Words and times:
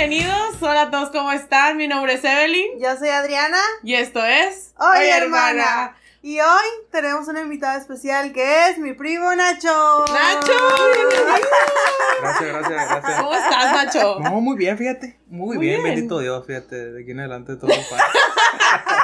bienvenidos. 0.00 0.56
Hola 0.62 0.82
a 0.82 0.90
todos, 0.90 1.10
¿cómo 1.10 1.30
están? 1.30 1.76
Mi 1.76 1.86
nombre 1.86 2.14
es 2.14 2.24
Evelyn. 2.24 2.80
Yo 2.80 2.96
soy 2.96 3.10
Adriana. 3.10 3.58
Y 3.82 3.92
esto 3.96 4.24
es. 4.24 4.72
Hoy, 4.78 5.06
hermana. 5.06 5.94
Y 6.22 6.40
hoy 6.40 6.64
tenemos 6.90 7.28
una 7.28 7.42
invitada 7.42 7.76
especial 7.76 8.32
que 8.32 8.70
es 8.70 8.78
mi 8.78 8.94
primo 8.94 9.34
Nacho. 9.34 10.06
¡Nacho! 10.10 10.52
Gracias, 12.22 12.48
gracias, 12.48 12.88
gracias. 12.88 13.20
¿Cómo 13.20 13.34
estás, 13.34 13.72
Nacho? 13.74 14.20
No, 14.20 14.40
muy 14.40 14.56
bien, 14.56 14.78
fíjate. 14.78 15.20
Muy, 15.26 15.58
Muy 15.58 15.66
bien, 15.66 15.82
bien. 15.82 15.94
bendito 15.96 16.20
Dios, 16.20 16.46
fíjate. 16.46 16.92
De 16.92 17.02
aquí 17.02 17.10
en 17.10 17.20
adelante 17.20 17.56
todo 17.56 17.68
pasa. 17.68 18.06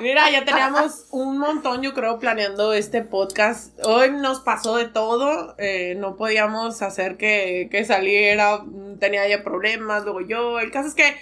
Mira, 0.00 0.30
ya 0.30 0.44
teníamos 0.44 1.06
un 1.10 1.38
montón, 1.38 1.82
yo 1.82 1.94
creo, 1.94 2.18
planeando 2.18 2.72
este 2.72 3.02
podcast. 3.02 3.78
Hoy 3.84 4.10
nos 4.12 4.40
pasó 4.40 4.76
de 4.76 4.86
todo. 4.86 5.54
eh, 5.58 5.94
no 5.96 6.16
podíamos 6.16 6.82
hacer 6.82 7.16
que, 7.16 7.68
que 7.70 7.84
saliera. 7.84 8.64
Tenía 9.00 9.26
ya 9.28 9.42
problemas, 9.42 10.04
luego 10.04 10.20
yo. 10.20 10.58
El 10.60 10.70
caso 10.70 10.88
es 10.88 10.94
que 10.94 11.16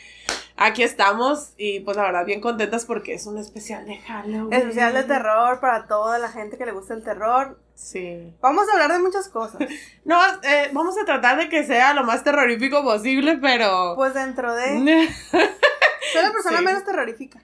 aquí 0.57 0.83
estamos 0.83 1.55
y 1.57 1.81
pues 1.81 1.97
la 1.97 2.05
verdad 2.05 2.25
bien 2.27 2.41
contentas 2.41 2.85
porque 2.85 3.15
es 3.15 3.27
un 3.27 3.39
especial 3.39 3.85
de 3.87 3.97
Halloween. 3.99 4.53
Especial 4.53 4.93
de 4.95 5.03
terror 5.05 5.61
para 5.61 5.87
toda 5.87 6.19
la 6.19 6.29
gente 6.29 6.59
que 6.59 6.67
le 6.67 6.73
gusta 6.73 6.95
el 6.95 7.03
terror. 7.03 7.59
Sí. 7.75 8.33
Vamos 8.41 8.69
a 8.69 8.73
hablar 8.75 8.93
de 8.93 8.99
muchas 8.99 9.29
cosas. 9.29 9.61
No, 10.05 10.19
eh, 10.43 10.69
vamos 10.73 10.97
a 11.01 11.05
tratar 11.05 11.39
de 11.39 11.49
que 11.49 11.65
sea 11.65 11.95
lo 11.95 12.03
más 12.03 12.25
terrorífico 12.25 12.83
posible, 12.83 13.39
pero... 13.41 13.95
Pues 13.95 14.15
dentro 14.15 14.53
de. 14.53 15.09
Soy 15.31 16.23
la 16.23 16.33
persona 16.33 16.59
Sí. 16.59 16.65
menos 16.65 16.85
terrorífica. 16.85 17.41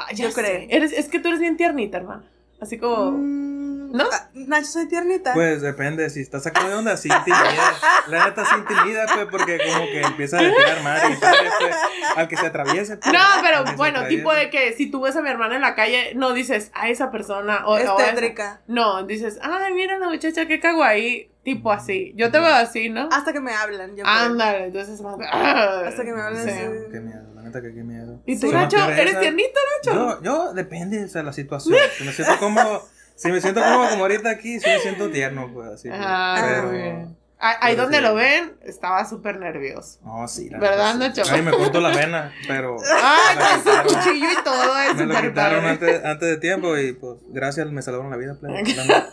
Ah, 0.00 0.12
yo 0.14 0.32
creo. 0.32 0.66
Eres, 0.70 0.92
es 0.92 1.08
que 1.08 1.18
tú 1.18 1.28
eres 1.28 1.40
bien 1.40 1.56
tiernita, 1.56 1.96
hermana. 1.98 2.22
Así 2.60 2.78
como... 2.78 3.12
Mm, 3.12 3.92
¿No? 3.92 4.04
ah, 4.12 4.28
Nacho, 4.34 4.66
soy 4.66 4.86
tiernita. 4.88 5.32
Pues 5.32 5.62
depende, 5.62 6.10
si 6.10 6.20
estás 6.20 6.42
sacando 6.42 6.68
de 6.70 6.76
onda, 6.76 6.96
sí 6.98 7.08
intimida. 7.08 7.72
La 8.08 8.26
neta 8.26 8.44
sí 8.44 8.54
intimida, 8.58 9.06
pues, 9.14 9.26
porque 9.30 9.58
como 9.66 9.86
que 9.86 10.00
empieza 10.02 10.36
a 10.36 10.40
tirar 10.40 10.82
madre 10.82 11.14
y 11.14 11.16
padre, 11.16 11.48
pues, 11.58 11.74
al 12.16 12.28
que 12.28 12.36
se 12.36 12.46
atraviese. 12.46 12.96
pues, 12.98 13.12
No, 13.12 13.20
pero 13.42 13.76
bueno, 13.76 14.06
tipo 14.08 14.32
de 14.34 14.50
que 14.50 14.74
si 14.74 14.90
tú 14.90 15.00
ves 15.00 15.16
a 15.16 15.22
mi 15.22 15.30
hermana 15.30 15.56
en 15.56 15.62
la 15.62 15.74
calle, 15.74 16.12
no 16.14 16.32
dices 16.34 16.70
a 16.74 16.88
esa 16.90 17.10
persona 17.10 17.62
o, 17.66 17.78
es 17.78 17.88
o 17.88 17.98
a 17.98 18.02
esa- 18.02 18.10
tétrica. 18.14 18.60
No, 18.66 19.04
dices, 19.04 19.38
ay, 19.40 19.72
mira 19.72 19.98
la 19.98 20.08
muchacha 20.08 20.46
que 20.46 20.60
cago 20.60 20.84
ahí. 20.84 21.30
Tipo 21.48 21.72
así. 21.72 22.12
Yo 22.14 22.30
te 22.30 22.38
veo 22.38 22.54
así, 22.54 22.90
¿no? 22.90 23.08
Hasta 23.10 23.32
que 23.32 23.40
me 23.40 23.54
hablan. 23.54 23.96
Yo. 23.96 24.04
Ándale, 24.06 24.66
entonces 24.66 25.00
ah, 25.32 25.82
Hasta 25.86 26.04
que 26.04 26.12
me 26.12 26.20
hablen 26.20 26.44
sí. 26.44 26.50
así. 26.50 26.62
Qué 26.92 27.00
miedo, 27.00 27.22
la 27.34 27.40
neta 27.42 27.62
que 27.62 27.72
qué 27.72 27.82
miedo. 27.82 28.20
¿Y 28.26 28.38
tú, 28.38 28.48
Sí. 28.48 28.52
Nacho, 28.52 28.76
eres 28.90 29.18
tiernito, 29.18 29.58
Nacho? 29.82 29.94
Yo, 29.94 30.22
yo, 30.22 30.52
depende 30.52 31.06
de 31.06 31.22
la 31.22 31.32
situación. 31.32 31.74
Si 31.96 32.04
me 32.04 32.12
siento 32.12 32.38
como, 32.38 32.82
si 33.16 33.32
me 33.32 33.40
siento 33.40 33.62
como, 33.62 33.88
como 33.88 34.02
ahorita 34.02 34.28
aquí, 34.28 34.60
sí 34.60 34.68
me 34.68 34.78
siento 34.80 35.08
tierno, 35.10 35.50
pues, 35.54 35.68
así. 35.70 35.88
pues, 35.88 36.00
Ah, 36.04 36.36
pero- 36.46 36.62
muy 36.68 36.76
bien. 36.76 37.16
Ahí 37.40 37.56
pero 37.76 37.82
donde 37.84 37.98
sí. 37.98 38.02
lo 38.02 38.14
ven, 38.16 38.56
estaba 38.64 39.08
súper 39.08 39.38
nervioso. 39.38 40.00
No, 40.04 40.26
sí, 40.28 40.50
la 40.50 40.58
¿Verdad. 40.58 40.96
Nacho? 40.96 41.22
Ay, 41.30 41.40
me 41.40 41.52
cortó 41.52 41.80
la 41.80 41.90
vena, 41.96 42.34
pero. 42.46 42.76
La 42.82 43.62
con 43.62 43.88
su 43.88 43.94
cuchillo 43.94 44.26
y 44.38 44.44
todo 44.44 44.78
eso. 44.80 44.94
Me 44.96 45.06
lo 45.06 45.20
quitaron 45.22 45.64
antes, 45.64 46.04
antes 46.04 46.28
de 46.28 46.36
tiempo 46.36 46.76
y 46.76 46.92
pues 46.94 47.20
gracias 47.28 47.70
me 47.70 47.80
salvaron 47.80 48.10
la 48.10 48.16
vida. 48.18 48.36
La 48.42 48.48
neta. 48.50 49.08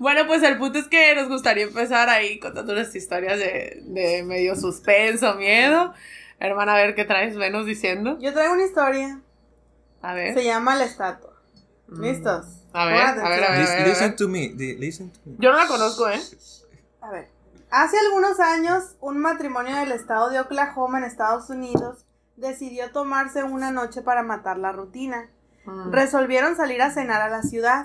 Bueno, 0.00 0.26
pues 0.26 0.42
el 0.42 0.56
punto 0.58 0.78
es 0.78 0.88
que 0.88 1.14
nos 1.14 1.28
gustaría 1.28 1.64
empezar 1.64 2.08
ahí 2.08 2.40
contando 2.40 2.72
unas 2.72 2.94
historias 2.94 3.38
de, 3.38 3.82
de 3.84 4.22
medio 4.24 4.56
suspenso, 4.56 5.34
miedo. 5.34 5.92
Hermana, 6.38 6.72
a 6.72 6.76
ver 6.76 6.94
qué 6.94 7.04
traes 7.04 7.36
Venus 7.36 7.66
diciendo. 7.66 8.18
Yo 8.18 8.32
traigo 8.32 8.54
una 8.54 8.64
historia. 8.64 9.20
A 10.00 10.14
ver. 10.14 10.32
Se 10.32 10.42
llama 10.42 10.74
La 10.74 10.84
Estatua. 10.84 11.34
Mm. 11.88 12.00
¿Listos? 12.02 12.46
A 12.72 12.86
ver, 12.86 12.96
a 12.96 13.12
ver, 13.28 13.44
a 13.44 13.50
ver. 13.52 13.60
Lis- 13.60 13.86
Listen 13.88 14.16
to 14.16 14.26
me, 14.28 14.48
listen 14.56 15.10
to 15.12 15.20
me. 15.26 15.36
Yo 15.38 15.52
no 15.52 15.58
la 15.58 15.66
conozco, 15.66 16.08
¿eh? 16.08 16.18
A 17.02 17.10
ver. 17.10 17.28
Hace 17.70 17.98
algunos 17.98 18.40
años, 18.40 18.96
un 19.00 19.18
matrimonio 19.18 19.76
del 19.76 19.92
estado 19.92 20.30
de 20.30 20.40
Oklahoma 20.40 20.98
en 20.98 21.04
Estados 21.04 21.50
Unidos 21.50 22.06
decidió 22.36 22.90
tomarse 22.90 23.44
una 23.44 23.70
noche 23.70 24.00
para 24.00 24.22
matar 24.22 24.56
la 24.56 24.72
rutina. 24.72 25.28
Mm. 25.66 25.92
Resolvieron 25.92 26.56
salir 26.56 26.80
a 26.80 26.90
cenar 26.90 27.20
a 27.20 27.28
la 27.28 27.42
ciudad. 27.42 27.84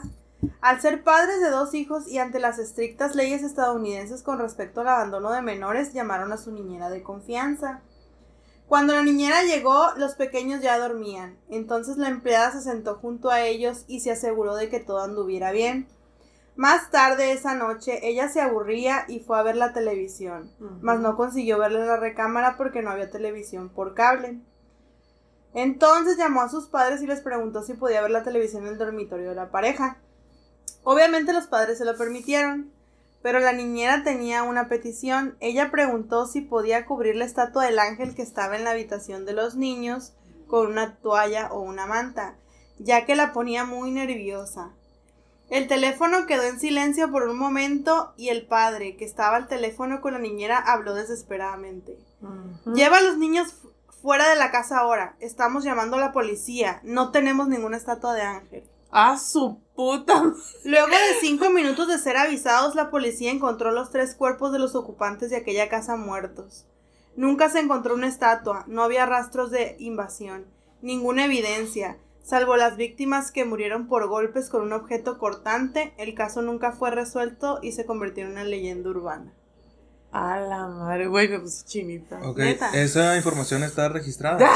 Al 0.61 0.81
ser 0.81 1.03
padres 1.03 1.41
de 1.41 1.49
dos 1.49 1.73
hijos 1.73 2.07
y 2.07 2.17
ante 2.17 2.39
las 2.39 2.59
estrictas 2.59 3.15
leyes 3.15 3.43
estadounidenses 3.43 4.23
con 4.23 4.39
respecto 4.39 4.81
al 4.81 4.87
abandono 4.87 5.31
de 5.31 5.41
menores, 5.41 5.93
llamaron 5.93 6.31
a 6.31 6.37
su 6.37 6.51
niñera 6.51 6.89
de 6.89 7.03
confianza. 7.03 7.81
Cuando 8.67 8.93
la 8.93 9.03
niñera 9.03 9.43
llegó, 9.43 9.91
los 9.97 10.15
pequeños 10.15 10.61
ya 10.61 10.79
dormían. 10.79 11.37
Entonces 11.49 11.97
la 11.97 12.09
empleada 12.09 12.51
se 12.51 12.61
sentó 12.61 12.95
junto 12.95 13.29
a 13.29 13.41
ellos 13.41 13.85
y 13.87 13.99
se 13.99 14.11
aseguró 14.11 14.55
de 14.55 14.69
que 14.69 14.79
todo 14.79 15.01
anduviera 15.01 15.51
bien. 15.51 15.87
Más 16.55 16.89
tarde 16.89 17.33
esa 17.33 17.53
noche, 17.53 17.99
ella 18.07 18.29
se 18.29 18.39
aburría 18.39 19.03
y 19.09 19.19
fue 19.19 19.37
a 19.37 19.43
ver 19.43 19.57
la 19.57 19.73
televisión, 19.73 20.51
mas 20.81 21.01
no 21.01 21.17
consiguió 21.17 21.59
verla 21.59 21.79
en 21.79 21.87
la 21.87 21.97
recámara 21.97 22.55
porque 22.55 22.81
no 22.81 22.91
había 22.91 23.11
televisión 23.11 23.67
por 23.67 23.93
cable. 23.93 24.39
Entonces 25.53 26.17
llamó 26.17 26.41
a 26.41 26.49
sus 26.49 26.67
padres 26.67 27.01
y 27.01 27.07
les 27.07 27.19
preguntó 27.19 27.61
si 27.61 27.73
podía 27.73 28.01
ver 28.01 28.11
la 28.11 28.23
televisión 28.23 28.63
en 28.63 28.73
el 28.73 28.77
dormitorio 28.77 29.29
de 29.29 29.35
la 29.35 29.51
pareja. 29.51 29.97
Obviamente 30.83 31.33
los 31.33 31.47
padres 31.47 31.77
se 31.77 31.85
lo 31.85 31.97
permitieron, 31.97 32.71
pero 33.21 33.39
la 33.39 33.53
niñera 33.53 34.03
tenía 34.03 34.43
una 34.43 34.67
petición. 34.69 35.35
Ella 35.39 35.71
preguntó 35.71 36.27
si 36.27 36.41
podía 36.41 36.85
cubrir 36.85 37.15
la 37.15 37.25
estatua 37.25 37.65
del 37.65 37.79
ángel 37.79 38.13
que 38.15 38.21
estaba 38.21 38.55
en 38.55 38.63
la 38.63 38.71
habitación 38.71 39.25
de 39.25 39.33
los 39.33 39.55
niños 39.55 40.13
con 40.47 40.67
una 40.67 40.95
toalla 40.97 41.51
o 41.51 41.59
una 41.61 41.87
manta, 41.87 42.35
ya 42.77 43.05
que 43.05 43.15
la 43.15 43.33
ponía 43.33 43.65
muy 43.65 43.89
nerviosa. 43.91 44.71
El 45.49 45.67
teléfono 45.67 46.25
quedó 46.27 46.43
en 46.43 46.59
silencio 46.59 47.11
por 47.11 47.23
un 47.23 47.37
momento 47.37 48.13
y 48.17 48.29
el 48.29 48.45
padre, 48.47 48.95
que 48.95 49.05
estaba 49.05 49.37
al 49.37 49.47
teléfono 49.47 50.01
con 50.01 50.13
la 50.13 50.19
niñera, 50.19 50.57
habló 50.57 50.93
desesperadamente. 50.93 51.97
Lleva 52.75 52.97
a 52.97 53.01
los 53.01 53.17
niños 53.17 53.53
fu- 53.53 53.69
fuera 54.01 54.27
de 54.29 54.35
la 54.35 54.49
casa 54.51 54.79
ahora. 54.79 55.15
Estamos 55.19 55.63
llamando 55.63 55.97
a 55.97 55.99
la 55.99 56.11
policía. 56.13 56.79
No 56.83 57.11
tenemos 57.11 57.47
ninguna 57.47 57.77
estatua 57.77 58.13
de 58.13 58.21
ángel. 58.23 58.63
Ah, 58.97 59.17
su 59.17 59.59
puta. 59.75 60.23
Luego 60.63 60.87
de 60.87 61.19
cinco 61.19 61.49
minutos 61.49 61.89
de 61.89 61.97
ser 61.97 62.15
avisados, 62.15 62.75
la 62.75 62.89
policía 62.89 63.29
encontró 63.29 63.73
los 63.73 63.91
tres 63.91 64.15
cuerpos 64.15 64.53
de 64.53 64.59
los 64.59 64.73
ocupantes 64.73 65.29
de 65.29 65.35
aquella 65.35 65.67
casa 65.67 65.97
muertos. 65.97 66.65
Nunca 67.17 67.49
se 67.49 67.59
encontró 67.59 67.93
una 67.93 68.07
estatua, 68.07 68.63
no 68.67 68.83
había 68.83 69.05
rastros 69.05 69.51
de 69.51 69.75
invasión, 69.79 70.45
ninguna 70.81 71.25
evidencia, 71.25 71.97
salvo 72.23 72.55
las 72.55 72.77
víctimas 72.77 73.33
que 73.33 73.43
murieron 73.43 73.89
por 73.89 74.07
golpes 74.07 74.49
con 74.49 74.61
un 74.61 74.71
objeto 74.71 75.17
cortante. 75.17 75.93
El 75.97 76.15
caso 76.15 76.41
nunca 76.41 76.71
fue 76.71 76.89
resuelto 76.89 77.59
y 77.61 77.73
se 77.73 77.85
convirtió 77.85 78.23
en 78.23 78.31
una 78.31 78.45
leyenda 78.45 78.91
urbana. 78.91 79.33
A 80.17 80.39
la 80.39 80.65
madre, 80.67 81.07
güey, 81.07 81.27
me 81.27 81.39
puse 81.39 81.65
chinita. 81.65 82.17
Ok, 82.23 82.37
Neta. 82.37 82.69
esa 82.73 83.17
información 83.17 83.63
está 83.63 83.89
registrada. 83.89 84.37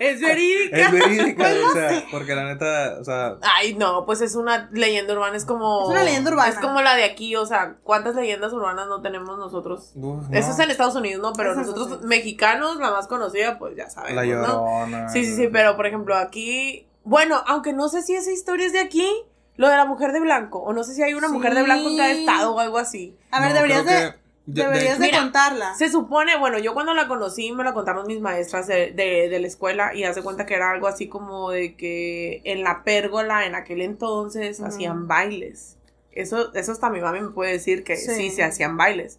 es 0.00 0.20
verídica. 0.20 0.76
es 0.76 0.92
verídica, 0.92 1.44
Pues 1.44 1.64
o 1.64 1.72
sea, 1.72 2.04
porque 2.10 2.34
la 2.34 2.44
neta, 2.44 2.98
o 3.00 3.04
sea, 3.04 3.36
Ay, 3.40 3.74
no, 3.74 4.04
pues 4.04 4.20
es 4.20 4.34
una 4.34 4.68
leyenda 4.72 5.14
urbana, 5.14 5.34
es 5.36 5.46
como... 5.46 5.84
Es 5.84 5.88
una 5.88 6.04
leyenda 6.04 6.30
urbana. 6.30 6.50
Es 6.50 6.58
como 6.58 6.82
la 6.82 6.94
de 6.94 7.04
aquí, 7.04 7.36
o 7.36 7.46
sea, 7.46 7.76
¿cuántas 7.84 8.16
leyendas 8.16 8.52
urbanas 8.52 8.86
no 8.88 9.00
tenemos 9.00 9.38
nosotros? 9.38 9.92
uf, 9.94 10.24
Eso 10.30 10.50
es 10.50 10.58
en 10.58 10.70
Estados 10.70 10.96
Unidos, 10.96 11.22
¿no? 11.22 11.32
Pero 11.32 11.52
Eso 11.52 11.60
nosotros 11.62 12.02
mexicanos, 12.02 12.76
la 12.76 12.90
más 12.90 13.06
conocida, 13.06 13.58
pues 13.58 13.74
ya 13.76 13.88
sabemos, 13.88 14.26
La 14.26 14.36
¿no? 14.36 14.46
llorona. 14.46 15.08
Sí, 15.08 15.24
sí, 15.24 15.36
sí, 15.36 15.48
pero 15.50 15.74
por 15.74 15.86
ejemplo 15.86 16.14
aquí, 16.16 16.86
bueno, 17.04 17.42
aunque 17.46 17.72
no 17.72 17.88
sé 17.88 18.02
si 18.02 18.14
esa 18.14 18.30
historia 18.30 18.66
es 18.66 18.74
de 18.74 18.80
aquí, 18.80 19.10
lo 19.58 19.68
de 19.68 19.76
la 19.76 19.84
mujer 19.84 20.12
de 20.12 20.20
blanco, 20.20 20.60
o 20.60 20.72
no 20.72 20.82
sé 20.84 20.94
si 20.94 21.02
hay 21.02 21.12
una 21.12 21.28
mujer 21.28 21.54
de 21.54 21.62
blanco 21.64 21.90
en 21.90 21.96
cada 21.98 22.10
estado 22.10 22.54
o 22.54 22.60
algo 22.60 22.78
así. 22.78 23.14
A 23.30 23.40
ver, 23.40 23.50
No, 23.50 23.54
deberías 23.56 23.84
de, 23.84 23.90
que- 23.90 24.18
de- 24.46 24.62
deberías 24.62 24.98
de, 24.98 25.04
Mira, 25.06 25.18
contarla. 25.18 25.74
Se 25.74 25.90
supone, 25.90 26.38
bueno, 26.38 26.58
yo 26.58 26.72
cuando 26.72 26.94
la 26.94 27.06
conocí 27.06 27.52
me 27.52 27.62
la 27.64 27.74
contaron 27.74 28.06
mis 28.06 28.20
maestras 28.20 28.66
de, 28.66 28.92
de, 28.92 29.28
de 29.28 29.38
la 29.40 29.46
escuela 29.46 29.94
y 29.94 30.04
hace 30.04 30.22
cuenta 30.22 30.46
que 30.46 30.54
era 30.54 30.70
algo 30.70 30.86
así 30.86 31.06
como 31.08 31.50
de 31.50 31.74
que 31.76 32.40
en 32.44 32.62
la 32.64 32.82
pérgola 32.82 33.44
en 33.44 33.54
aquel 33.54 33.82
entonces 33.82 34.60
hacían 34.62 35.06
bailes. 35.08 35.76
Eso, 36.12 36.54
eso 36.54 36.72
hasta 36.72 36.88
mi 36.88 37.00
mami 37.00 37.20
me 37.20 37.28
puede 37.30 37.52
decir 37.52 37.84
que 37.84 37.96
sí. 37.96 38.14
Sí. 38.14 38.30
se 38.30 38.42
hacían 38.44 38.76
bailes. 38.78 39.18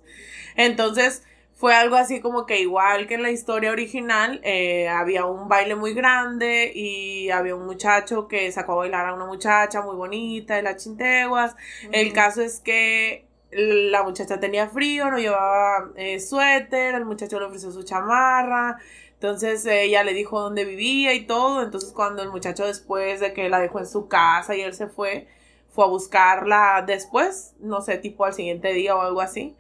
Entonces 0.56 1.24
fue 1.60 1.76
algo 1.76 1.98
así 1.98 2.22
como 2.22 2.46
que 2.46 2.62
igual 2.62 3.06
que 3.06 3.16
en 3.16 3.22
la 3.22 3.32
historia 3.32 3.72
original, 3.72 4.40
eh, 4.46 4.88
había 4.88 5.26
un 5.26 5.50
baile 5.50 5.76
muy 5.76 5.94
grande 5.94 6.72
y 6.74 7.32
había 7.32 7.54
un 7.54 7.66
muchacho 7.66 8.30
que 8.30 8.50
sacó 8.54 8.72
a 8.72 8.76
bailar 8.78 9.08
a 9.08 9.14
una 9.14 9.26
muchacha 9.26 9.82
muy 9.82 9.98
bonita 9.98 10.56
de 10.56 10.62
las 10.62 10.82
chinteguas. 10.82 11.58
El 11.92 12.14
caso 12.14 12.42
es 12.42 12.62
que 12.62 13.26
la 13.52 14.04
muchacha 14.04 14.40
tenía 14.40 14.70
frío, 14.70 15.12
no 15.12 15.20
llevaba 15.20 15.90
eh, 15.98 16.22
suéter, 16.22 16.96
el 16.96 17.04
muchacho 17.04 17.38
le 17.42 17.48
ofreció 17.48 17.74
su 17.74 17.84
chamarra, 17.84 18.78
entonces 19.16 19.66
ella 19.66 20.06
le 20.06 20.14
dijo 20.14 20.40
dónde 20.40 20.64
vivía 20.64 21.14
y 21.14 21.26
todo, 21.26 21.62
entonces 21.62 21.92
cuando 21.92 22.24
el 22.24 22.30
muchacho 22.30 22.66
después 22.66 23.20
de 23.20 23.34
que 23.34 23.50
la 23.50 23.60
dejó 23.60 23.80
en 23.80 23.88
su 23.88 24.08
casa 24.08 24.56
y 24.56 24.62
él 24.62 24.74
se 24.74 24.88
fue, 24.88 25.28
fue 25.68 25.84
a 25.84 25.88
buscarla 25.90 26.86
después, 26.88 27.54
no 27.60 27.82
sé, 27.82 27.98
tipo 27.98 28.24
al 28.24 28.34
siguiente 28.34 28.72
día 28.72 28.96
o 28.96 29.02
algo 29.02 29.20
así. 29.20 29.58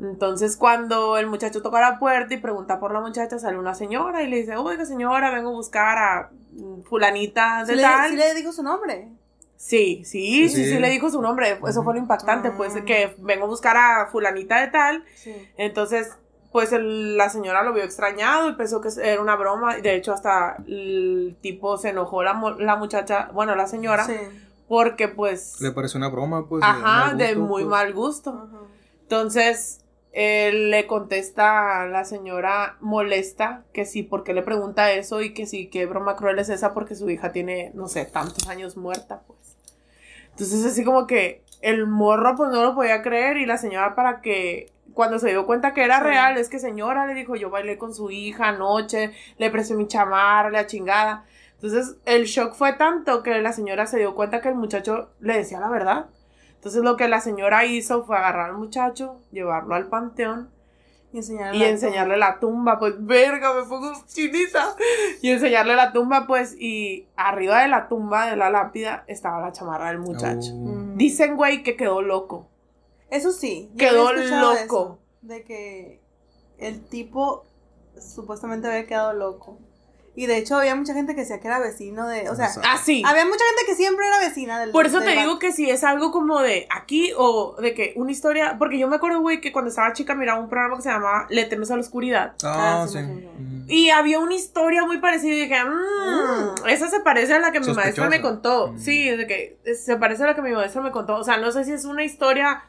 Entonces 0.00 0.56
cuando 0.56 1.16
el 1.18 1.26
muchacho 1.26 1.60
toca 1.62 1.80
la 1.80 1.98
puerta 1.98 2.32
y 2.32 2.38
pregunta 2.38 2.78
por 2.78 2.92
la 2.92 3.00
muchacha, 3.00 3.38
sale 3.38 3.58
una 3.58 3.74
señora 3.74 4.22
y 4.22 4.28
le 4.30 4.36
dice, 4.38 4.56
oiga 4.56 4.84
señora, 4.84 5.30
vengo 5.32 5.48
a 5.50 5.52
buscar 5.52 5.98
a 5.98 6.30
mm, 6.52 6.82
fulanita 6.82 7.60
de 7.64 7.72
Sí 7.72 7.76
le, 7.76 7.82
tal. 7.82 8.10
sí 8.10 8.16
le 8.16 8.34
digo 8.34 8.52
su 8.52 8.62
nombre. 8.62 9.08
Sí, 9.56 10.02
sí, 10.04 10.48
sí, 10.48 10.64
sí, 10.64 10.64
Sí. 10.70 10.78
le 10.78 10.88
dijo 10.90 11.10
su 11.10 11.20
nombre. 11.20 11.58
Eso 11.66 11.82
fue 11.82 11.94
lo 11.94 11.98
impactante, 11.98 12.52
pues, 12.52 12.76
Ah. 12.76 12.84
que 12.84 13.16
vengo 13.18 13.46
a 13.46 13.48
buscar 13.48 13.76
a 13.76 14.06
fulanita 14.06 14.60
de 14.60 14.68
tal. 14.68 15.04
Sí. 15.16 15.34
Entonces, 15.56 16.12
pues 16.52 16.72
el- 16.72 17.16
la 17.16 17.28
señora 17.28 17.64
lo 17.64 17.72
vio 17.72 17.82
extrañado 17.82 18.48
y 18.48 18.54
pensó 18.54 18.80
que 18.80 18.88
era 19.02 19.20
una 19.20 19.34
broma. 19.34 19.76
De 19.78 19.96
hecho, 19.96 20.12
hasta 20.12 20.58
el 20.68 21.36
tipo 21.42 21.76
se 21.76 21.88
enojó 21.88 22.22
la, 22.22 22.40
la 22.60 22.76
muchacha, 22.76 23.30
bueno, 23.34 23.56
la 23.56 23.66
señora, 23.66 24.04
Sí. 24.04 24.14
porque 24.68 25.08
pues, 25.08 25.60
Le 25.60 25.72
pareció 25.72 25.98
una 25.98 26.08
broma, 26.08 26.46
pues. 26.48 26.62
ajá, 26.62 26.80
mal 27.08 27.18
de 27.18 27.34
gusto, 27.34 27.40
muy 27.48 27.62
pues. 27.64 27.70
mal 27.70 27.92
gusto. 27.94 28.30
Ajá. 28.30 28.58
Entonces, 29.02 29.80
él 30.20 30.70
le 30.70 30.88
contesta 30.88 31.80
a 31.82 31.86
la 31.86 32.04
señora 32.04 32.76
molesta 32.80 33.62
que 33.72 33.84
sí, 33.84 34.02
porque 34.02 34.34
le 34.34 34.42
pregunta 34.42 34.90
eso 34.90 35.22
y 35.22 35.32
que 35.32 35.46
sí, 35.46 35.68
qué 35.68 35.86
broma 35.86 36.16
cruel 36.16 36.40
es 36.40 36.48
esa 36.48 36.74
porque 36.74 36.96
su 36.96 37.08
hija 37.08 37.30
tiene, 37.30 37.70
no 37.74 37.86
sé, 37.86 38.04
tantos 38.04 38.48
años 38.48 38.76
muerta, 38.76 39.22
pues. 39.28 39.38
Entonces, 40.30 40.64
así 40.64 40.84
como 40.84 41.06
que 41.06 41.42
el 41.60 41.86
morro 41.86 42.34
pues 42.36 42.50
no 42.50 42.64
lo 42.64 42.74
podía 42.74 43.00
creer 43.02 43.36
y 43.36 43.46
la 43.46 43.58
señora 43.58 43.94
para 43.94 44.20
que 44.20 44.72
cuando 44.92 45.20
se 45.20 45.28
dio 45.28 45.46
cuenta 45.46 45.72
que 45.72 45.84
era 45.84 45.98
Sí. 45.98 46.04
real, 46.04 46.36
es 46.36 46.48
que 46.48 46.58
señora 46.58 47.06
le 47.06 47.14
dijo, 47.14 47.36
yo 47.36 47.50
bailé 47.50 47.78
con 47.78 47.94
su 47.94 48.10
hija 48.10 48.48
anoche, 48.48 49.12
le 49.36 49.50
presté 49.50 49.74
mi 49.74 49.86
chamarra, 49.86 50.50
la 50.50 50.66
chingada. 50.66 51.24
Entonces, 51.54 51.96
el 52.06 52.24
shock 52.24 52.54
fue 52.54 52.72
tanto 52.72 53.22
que 53.22 53.40
la 53.40 53.52
señora 53.52 53.86
se 53.86 53.98
dio 53.98 54.16
cuenta 54.16 54.40
que 54.40 54.48
el 54.48 54.56
muchacho 54.56 55.10
le 55.20 55.36
decía 55.36 55.60
la 55.60 55.68
verdad. 55.68 56.06
Entonces, 56.68 56.84
lo 56.84 56.98
que 56.98 57.08
la 57.08 57.22
señora 57.22 57.64
hizo 57.64 58.04
fue 58.04 58.18
agarrar 58.18 58.50
al 58.50 58.58
muchacho, 58.58 59.18
llevarlo 59.32 59.74
al 59.74 59.88
panteón 59.88 60.50
Y 61.14 61.16
enseñarle. 61.16 61.58
y 61.58 61.64
enseñarle 61.64 62.18
la 62.18 62.40
tumba, 62.40 62.78
pues, 62.78 62.94
verga, 62.98 63.54
me 63.54 63.62
pongo 63.62 63.90
chinita. 64.06 64.76
Y 65.22 65.30
enseñarle 65.30 65.76
la 65.76 65.94
tumba, 65.94 66.26
pues, 66.26 66.54
y 66.60 67.08
arriba 67.16 67.62
de 67.62 67.68
la 67.68 67.88
tumba 67.88 68.26
de 68.26 68.36
la 68.36 68.50
lápida 68.50 69.04
estaba 69.06 69.40
la 69.40 69.52
chamarra 69.52 69.88
del 69.88 69.98
muchacho. 69.98 70.50
Oh. 70.52 70.58
Mm. 70.58 70.98
Dicen, 70.98 71.36
güey, 71.36 71.62
que 71.62 71.74
quedó 71.74 72.02
loco. 72.02 72.50
Eso 73.08 73.32
sí. 73.32 73.70
Quedó 73.78 74.12
loco. 74.12 74.52
eso, 74.52 74.98
De 75.22 75.44
que 75.44 76.02
el 76.58 76.84
tipo 76.84 77.46
supuestamente 77.98 78.68
había 78.68 78.86
quedado 78.86 79.14
loco. 79.14 79.58
Y 80.20 80.26
de 80.26 80.36
hecho 80.36 80.56
había 80.56 80.74
mucha 80.74 80.94
gente 80.94 81.14
que 81.14 81.20
decía 81.20 81.38
que 81.38 81.46
era 81.46 81.60
vecino 81.60 82.08
de. 82.08 82.28
O 82.28 82.34
sea, 82.34 82.46
Exacto. 82.46 82.68
Así. 82.72 83.04
había 83.06 83.24
mucha 83.24 83.44
gente 83.50 83.62
que 83.66 83.76
siempre 83.76 84.04
era 84.04 84.18
vecina 84.18 84.58
del. 84.58 84.70
Por 84.72 84.86
eso 84.86 84.98
del 84.98 85.14
te 85.14 85.20
digo 85.20 85.38
que 85.38 85.52
si 85.52 85.70
es 85.70 85.84
algo 85.84 86.10
como 86.10 86.40
de 86.40 86.66
aquí 86.74 87.12
o 87.16 87.54
de 87.60 87.72
que 87.72 87.92
una 87.94 88.10
historia, 88.10 88.56
porque 88.58 88.78
yo 88.80 88.88
me 88.88 88.96
acuerdo, 88.96 89.20
güey, 89.20 89.40
que 89.40 89.52
cuando 89.52 89.68
estaba 89.68 89.92
chica 89.92 90.16
miraba 90.16 90.40
un 90.40 90.48
programa 90.48 90.74
que 90.76 90.82
se 90.82 90.88
llamaba 90.90 91.26
Le 91.30 91.44
temes 91.44 91.70
a 91.70 91.74
la 91.76 91.82
oscuridad. 91.82 92.32
Ah, 92.42 92.82
Ah, 92.82 92.86
sí. 92.88 92.98
sí, 92.98 93.04
sí, 93.06 93.20
sí. 93.20 93.42
Mm. 93.42 93.64
Y 93.70 93.90
había 93.90 94.18
una 94.18 94.34
historia 94.34 94.84
muy 94.84 94.98
parecida 94.98 95.34
y 95.34 95.40
dije, 95.42 95.62
mmm, 95.64 96.66
esa 96.66 96.88
se 96.88 96.98
parece 96.98 97.34
a 97.34 97.38
la 97.38 97.52
que 97.52 97.60
mi 97.60 97.72
maestra 97.72 98.08
me 98.08 98.20
contó. 98.20 98.72
Mm. 98.72 98.78
Sí, 98.80 99.08
de 99.10 99.26
que 99.28 99.58
se 99.76 99.96
parece 99.98 100.24
a 100.24 100.26
la 100.26 100.34
que 100.34 100.42
mi 100.42 100.50
maestra 100.50 100.82
me 100.82 100.90
contó. 100.90 101.14
O 101.16 101.22
sea, 101.22 101.36
no 101.36 101.52
sé 101.52 101.64
si 101.64 101.72
es 101.72 101.84
una 101.84 102.02
historia 102.02 102.64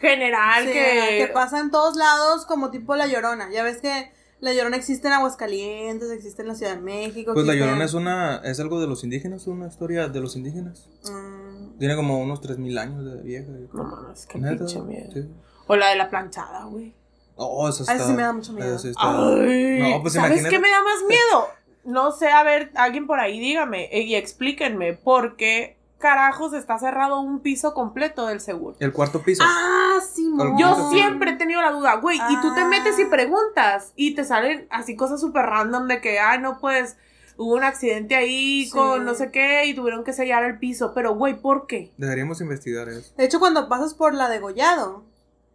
general 0.00 0.66
Sí, 0.66 0.72
que... 0.72 1.16
que 1.18 1.30
pasa 1.34 1.58
en 1.58 1.70
todos 1.72 1.96
lados 1.96 2.46
como 2.46 2.70
tipo 2.70 2.94
La 2.94 3.06
Llorona. 3.08 3.48
Ya 3.50 3.62
ves 3.64 3.78
que 3.80 4.12
La 4.42 4.52
Llorona 4.52 4.76
existe 4.76 5.06
en 5.06 5.14
Aguascalientes, 5.14 6.10
existe 6.10 6.42
en 6.42 6.48
la 6.48 6.54
Ciudad 6.56 6.74
de 6.74 6.82
México. 6.82 7.32
Pues 7.32 7.46
la 7.46 7.54
llorona 7.54 7.76
en- 7.76 7.82
es 7.82 7.94
una. 7.94 8.38
Es 8.44 8.58
algo 8.58 8.80
de 8.80 8.88
los 8.88 9.04
indígenas, 9.04 9.46
una 9.46 9.68
historia 9.68 10.08
de 10.08 10.20
los 10.20 10.34
indígenas. 10.34 10.88
Mm, 11.08 11.78
Tiene 11.78 11.94
como 11.94 12.18
unos 12.20 12.40
3000 12.40 12.76
años 12.76 13.04
de 13.04 13.22
vieja. 13.22 13.46
No 13.72 13.84
mames, 13.84 14.26
qué 14.26 14.38
Neta, 14.40 14.58
pinche 14.64 14.80
miedo. 14.80 15.10
sí. 15.12 15.28
O 15.68 15.76
la 15.76 15.88
de 15.90 15.96
la 15.96 16.10
planchada, 16.10 16.64
güey. 16.64 16.92
Oh, 17.36 17.68
eso 17.68 17.84
Ah, 17.86 17.92
está. 17.92 17.94
ese 17.94 18.06
sí 18.06 18.12
me 18.16 18.22
da 18.22 18.32
mucho 18.32 18.52
miedo. 18.52 18.78
sí 18.80 18.88
está- 18.88 19.00
Ay, 19.02 19.78
No, 19.80 20.02
pues 20.02 20.14
¿Sabes 20.14 20.30
imagínate. 20.30 20.50
qué 20.56 20.58
me 20.60 20.70
da 20.70 20.82
más 20.82 21.02
miedo? 21.08 21.46
No 21.84 22.10
sé, 22.12 22.28
a 22.28 22.42
ver, 22.42 22.72
alguien 22.74 23.06
por 23.06 23.20
ahí 23.20 23.38
dígame 23.38 23.88
eh, 23.92 24.02
y 24.02 24.16
explíquenme 24.16 24.92
por 24.94 25.36
qué 25.36 25.76
carajos 26.02 26.52
está 26.52 26.78
cerrado 26.78 27.20
un 27.20 27.40
piso 27.40 27.72
completo 27.72 28.26
del 28.26 28.40
seguro. 28.40 28.76
El 28.80 28.92
cuarto 28.92 29.22
piso. 29.22 29.42
Ah, 29.46 29.98
sí, 30.14 30.30
Yo 30.58 30.74
piso. 30.74 30.90
siempre 30.90 31.30
he 31.30 31.36
tenido 31.36 31.62
la 31.62 31.70
duda, 31.70 31.94
güey, 31.96 32.18
y 32.28 32.40
tú 32.42 32.52
te 32.54 32.60
Ah. 32.60 32.66
metes 32.68 32.98
y 32.98 33.06
preguntas 33.06 33.92
y 33.96 34.14
te 34.14 34.24
salen 34.24 34.66
así 34.70 34.96
cosas 34.96 35.20
súper 35.20 35.46
random 35.46 35.86
de 35.88 36.00
que, 36.02 36.18
ay, 36.20 36.40
no, 36.40 36.58
pues 36.60 36.98
hubo 37.38 37.54
un 37.54 37.64
accidente 37.64 38.14
ahí 38.14 38.66
Sí. 38.66 38.70
con 38.72 39.04
no 39.06 39.14
sé 39.14 39.30
qué 39.30 39.64
y 39.64 39.74
tuvieron 39.74 40.04
que 40.04 40.12
sellar 40.12 40.44
el 40.44 40.58
piso, 40.58 40.92
pero 40.94 41.14
güey, 41.14 41.40
¿por 41.40 41.66
qué? 41.66 41.90
Deberíamos 41.96 42.40
investigar 42.42 42.88
eso. 42.90 43.14
De 43.16 43.24
hecho, 43.24 43.38
cuando 43.40 43.68
pasas 43.70 43.94
por 43.94 44.12
la 44.12 44.28
de 44.28 44.38
Gollado, 44.40 45.04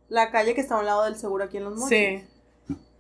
la 0.10 0.32
calle 0.32 0.56
que 0.56 0.62
está 0.62 0.76
a 0.76 0.80
un 0.80 0.86
lado 0.86 1.04
del 1.04 1.18
seguro 1.18 1.44
aquí 1.44 1.58
en 1.58 1.66
Los 1.66 1.76
Mochis, 1.78 1.90
Sí. 1.90 2.28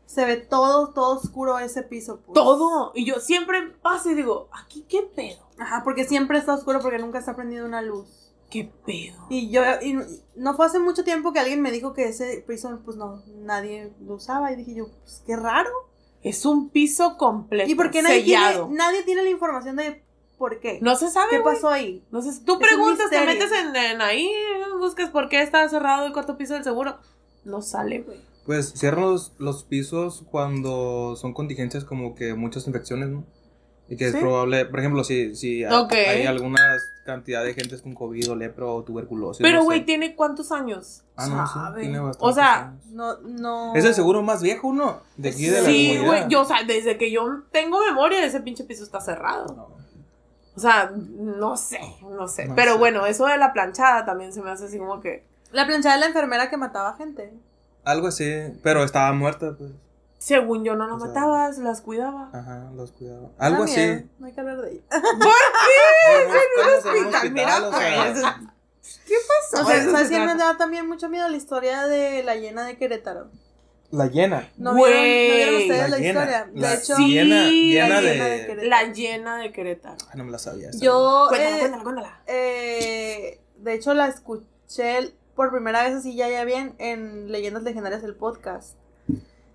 Se 0.07 0.25
ve 0.25 0.37
todo, 0.37 0.93
todo 0.93 1.17
oscuro 1.17 1.59
ese 1.59 1.83
piso. 1.83 2.21
pues. 2.25 2.33
Todo. 2.33 2.91
Y 2.95 3.05
yo 3.05 3.19
siempre 3.19 3.73
paso 3.81 4.09
y 4.09 4.15
digo, 4.15 4.49
aquí 4.51 4.85
qué 4.89 5.03
pedo. 5.03 5.47
Ajá, 5.59 5.81
porque 5.83 6.05
siempre 6.05 6.39
está 6.39 6.55
oscuro 6.55 6.79
porque 6.81 6.97
nunca 6.97 7.19
está 7.19 7.35
prendido 7.35 7.65
una 7.65 7.81
luz. 7.81 8.33
¿Qué 8.49 8.71
pedo? 8.85 9.27
Y 9.29 9.49
yo, 9.49 9.61
y 9.81 9.99
no 10.35 10.55
fue 10.55 10.65
hace 10.65 10.79
mucho 10.79 11.03
tiempo 11.03 11.33
que 11.33 11.39
alguien 11.39 11.61
me 11.61 11.71
dijo 11.71 11.93
que 11.93 12.07
ese 12.07 12.43
piso, 12.47 12.79
pues 12.85 12.95
no, 12.95 13.21
nadie 13.35 13.93
lo 13.99 14.15
usaba. 14.15 14.53
Y 14.53 14.55
dije 14.55 14.75
yo, 14.75 14.87
pues 15.03 15.21
qué 15.27 15.35
raro. 15.35 15.69
Es 16.23 16.45
un 16.45 16.69
piso 16.69 17.17
completo. 17.17 17.69
¿Y 17.69 17.75
por 17.75 17.91
qué 17.91 18.01
nadie 18.01 18.21
sellado. 18.23 18.67
tiene, 18.67 18.77
nadie 18.77 19.03
tiene 19.03 19.23
la 19.23 19.29
información 19.29 19.75
de 19.75 20.03
por 20.37 20.61
qué? 20.61 20.79
No 20.81 20.95
se 20.95 21.09
sabe. 21.09 21.31
¿Qué 21.31 21.39
pasó 21.41 21.67
ahí? 21.67 22.05
No 22.11 22.21
sé, 22.21 22.41
tú 22.45 22.53
un 22.53 22.59
preguntas, 22.59 23.09
te 23.09 23.25
metes 23.25 23.51
en, 23.51 23.75
en 23.75 24.01
ahí, 24.01 24.31
buscas 24.79 25.09
por 25.09 25.27
qué 25.27 25.41
está 25.41 25.67
cerrado 25.67 26.05
el 26.05 26.13
cuarto 26.13 26.37
piso 26.37 26.53
del 26.53 26.63
seguro. 26.63 26.97
No 27.43 27.61
sale, 27.61 28.01
güey. 28.01 28.19
Pues 28.47 28.71
cierran 28.75 29.01
los, 29.01 29.33
los 29.37 29.63
pisos 29.63 30.23
cuando 30.31 31.15
son 31.17 31.33
contingencias 31.33 31.83
como 31.83 32.15
que 32.15 32.33
muchas 32.33 32.65
infecciones, 32.65 33.09
¿no? 33.09 33.23
Y 33.89 33.95
que 33.97 34.09
Sí. 34.09 34.15
es 34.17 34.21
probable, 34.21 34.65
por 34.65 34.79
ejemplo, 34.79 35.03
si, 35.03 35.35
si 35.35 35.63
hay- 35.63 35.73
Ok. 35.73 35.93
hay 35.93 36.25
alguna 36.25 36.59
cantidad 37.05 37.43
de 37.43 37.53
gente 37.53 37.79
con 37.81 37.93
COVID 37.93 38.31
o 38.31 38.35
lepra 38.35 38.65
o 38.65 38.83
tuberculosis. 38.83 39.41
Pero, 39.41 39.59
no 39.59 39.63
güey, 39.65 39.79
sé. 39.79 39.85
¿tiene 39.85 40.15
cuántos 40.15 40.51
años? 40.51 41.03
Ah, 41.15 41.27
no, 41.27 41.47
sí, 41.75 41.81
tiene 41.81 41.99
O 41.99 42.33
sea, 42.33 42.69
años. 42.69 42.85
No, 42.87 43.17
no. 43.19 43.75
Es 43.75 43.85
el 43.85 43.93
seguro 43.93 44.21
más 44.23 44.41
viejo, 44.41 44.73
¿no? 44.73 45.01
De 45.15 45.29
aquí 45.29 45.45
de 45.45 45.61
la 45.61 45.69
Sí, 45.69 45.97
güey, 46.03 46.27
yo, 46.27 46.41
o 46.41 46.45
sea, 46.45 46.63
desde 46.65 46.97
que 46.97 47.11
yo 47.11 47.43
tengo 47.51 47.79
memoria, 47.85 48.25
ese 48.25 48.41
pinche 48.41 48.63
piso 48.65 48.83
está 48.83 48.99
cerrado. 48.99 49.53
No. 49.55 49.69
O 50.55 50.59
sea, 50.59 50.91
no 50.95 51.55
sé, 51.55 51.79
no 52.09 52.27
sé. 52.27 52.45
No 52.45 52.55
Pero 52.55 52.73
sé. 52.73 52.77
bueno, 52.79 53.05
eso 53.05 53.25
de 53.25 53.37
la 53.37 53.53
planchada 53.53 54.05
también 54.05 54.33
se 54.33 54.41
me 54.41 54.49
hace 54.51 54.65
así 54.65 54.77
como 54.79 54.99
que. 54.99 55.23
La 55.51 55.65
planchada 55.65 55.95
de 55.95 56.01
la 56.01 56.07
enfermera 56.07 56.49
que 56.49 56.57
mataba 56.57 56.95
gente. 56.95 57.31
Algo 57.87 58.07
así, 58.07 58.29
pero 58.63 58.83
estaba 58.83 59.11
muerta, 59.13 59.55
pues. 59.57 59.71
Según 60.17 60.63
yo 60.65 60.75
no 60.75 60.87
la 60.87 60.95
O 60.95 60.99
sea- 60.99 61.07
matabas, 61.09 61.57
las 61.59 61.81
cuidaba. 61.81 62.29
Ajá, 62.33 62.69
los 62.75 62.91
cuidaba. 62.91 63.29
Algo 63.37 63.63
así. 63.63 64.05
No 64.19 64.25
hay 64.27 64.33
que 64.33 64.39
hablar 64.39 64.61
de 64.61 64.71
ella. 64.71 64.81
Bueno, 66.07 66.33
estamos 66.81 66.95
en 66.95 67.07
un 67.07 67.13
hospital, 67.15 67.31
mira, 67.31 67.57
hospital, 67.57 67.63
o 67.65 67.71
sea, 67.79 68.39
pues, 68.41 68.99
¿Qué 69.05 69.15
pasó? 69.51 69.63
O 69.65 69.67
sea, 69.69 69.83
¿sabes 69.91 70.09
me 70.11 70.35
da 70.35 70.57
también 70.57 70.87
mucho 70.87 71.09
miedo? 71.09 71.27
La 71.29 71.37
historia 71.37 71.85
de 71.87 72.23
la 72.23 72.35
llena 72.35 72.65
de 72.65 72.77
Querétaro. 72.77 73.29
La 73.91 74.07
llena. 74.07 74.49
¿No 74.57 74.73
vieron, 74.75 74.93
¿no 74.93 75.01
vieron 75.03 75.55
ustedes 75.55 75.81
La 75.81 75.87
la, 75.87 75.97
llena. 75.97 76.07
historia? 76.19 76.49
La 76.53 76.69
de 76.69 76.75
hecho, 76.75 76.95
Sí, 76.95 77.07
llena, 77.13 77.49
llena 77.49 77.87
la 77.89 78.01
de... 78.01 78.13
llena 78.13 78.25
de 78.25 78.37
Querétaro. 78.47 78.69
La 78.69 78.83
llena 78.93 79.37
de 79.37 79.51
Querétaro. 79.53 79.95
Ay, 80.09 80.17
no 80.17 80.23
me 80.25 80.31
la 80.31 80.39
sabía. 80.39 80.69
yo, 80.73 81.25
Cuéntala, 81.29 81.55
eh, 81.55 81.59
cuéntala, 81.59 81.83
cuéntala. 81.83 82.21
eh, 82.27 83.39
de 83.57 83.73
hecho, 83.73 83.93
la 83.93 84.07
escuché 84.07 85.13
por 85.37 85.51
primera 85.51 85.83
vez 85.83 85.93
así 85.95 86.15
ya 86.17 86.27
ya 86.27 86.43
bien 86.43 86.75
en 86.79 87.31
Leyendas 87.31 87.63
Legendarias 87.63 88.03
el 88.03 88.15
podcast. 88.15 88.75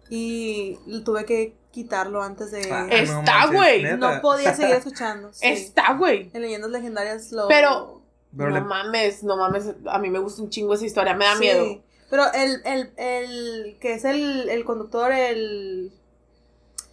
Y 0.08 0.78
tuve 1.04 1.24
que 1.24 1.54
quitarlo 1.70 2.22
antes 2.22 2.50
de... 2.50 2.70
Ah, 2.70 2.86
Está, 2.90 3.46
güey. 3.46 3.82
no 3.96 4.20
podía 4.20 4.54
seguir 4.54 4.74
escuchando. 4.76 5.32
sí. 5.32 5.46
Está, 5.46 5.94
güey. 5.94 6.30
En 6.34 6.42
Leyendas 6.42 6.70
Legendarias 6.70 7.32
lo... 7.32 7.48
Pero- 7.48 8.02
Pero 8.36 8.50
no 8.50 8.54
le- 8.56 8.60
mames, 8.62 9.22
no 9.24 9.36
mames. 9.36 9.70
A 9.86 9.98
mí 9.98 10.08
me 10.10 10.18
gusta 10.18 10.42
un 10.42 10.50
chingo 10.50 10.74
esa 10.74 10.84
historia, 10.86 11.14
me 11.14 11.24
da 11.24 11.34
Sí, 11.34 11.40
miedo. 11.40 11.82
Pero 12.10 12.30
el, 12.34 12.60
el, 12.66 12.92
el 12.98 13.78
que 13.80 13.94
es 13.94 14.04
el, 14.04 14.48
el 14.50 14.64
conductor, 14.64 15.12
el... 15.12 15.92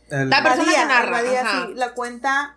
el- 0.10 0.30
La 0.30 0.42
persona 0.44 0.64
Badía, 0.66 0.82
que 0.82 0.86
narra, 0.88 1.12
Badía, 1.12 1.42
sí, 1.68 1.74
la 1.76 1.94
cuenta 1.94 2.56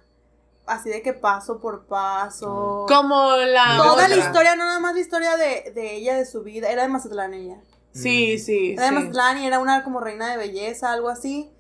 así 0.75 0.91
de 0.91 1.03
que 1.03 1.13
paso 1.13 1.61
por 1.61 1.87
paso. 1.87 2.87
Como 2.89 3.33
la. 3.37 3.77
Toda 3.77 4.09
la 4.09 4.17
historia, 4.17 4.57
no 4.57 4.65
nada 4.65 4.81
más 4.81 4.95
la 4.95 5.01
historia 5.01 5.37
de, 5.37 5.73
de 5.75 5.97
ella, 5.97 6.17
de 6.17 6.27
su 6.27 6.43
vida. 6.43 6.71
Era 6.71 6.83
de 6.83 6.89
Mazatlán 6.89 7.35
ella. 7.35 7.61
Sí, 7.93 8.37
Mm. 8.37 8.41
sí. 8.45 8.73
Era 8.73 8.83
de 8.85 8.89
sí. 8.89 8.95
Mazatlán 8.95 9.39
y 9.39 9.47
era 9.47 9.59
una 9.59 9.85
como 9.85 10.01
reina 10.01 10.31
de 10.31 10.37
belleza, 10.37 10.93
algo 10.93 11.09
así. 11.09 11.51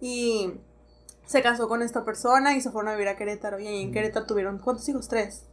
Y 0.00 0.52
se 1.26 1.42
casó 1.42 1.68
con 1.68 1.82
esta 1.82 2.04
persona 2.04 2.54
y 2.54 2.60
se 2.60 2.70
fueron 2.70 2.88
a 2.88 2.92
vivir 2.94 3.08
a 3.08 3.16
Querétaro. 3.16 3.58
Y 3.58 3.66
ahí 3.66 3.82
en 3.82 3.90
Mm. 3.90 3.92
Querétaro 3.92 4.26
tuvieron, 4.26 4.58
¿cuántos 4.58 4.88
hijos? 4.88 5.08
Tres. 5.08 5.44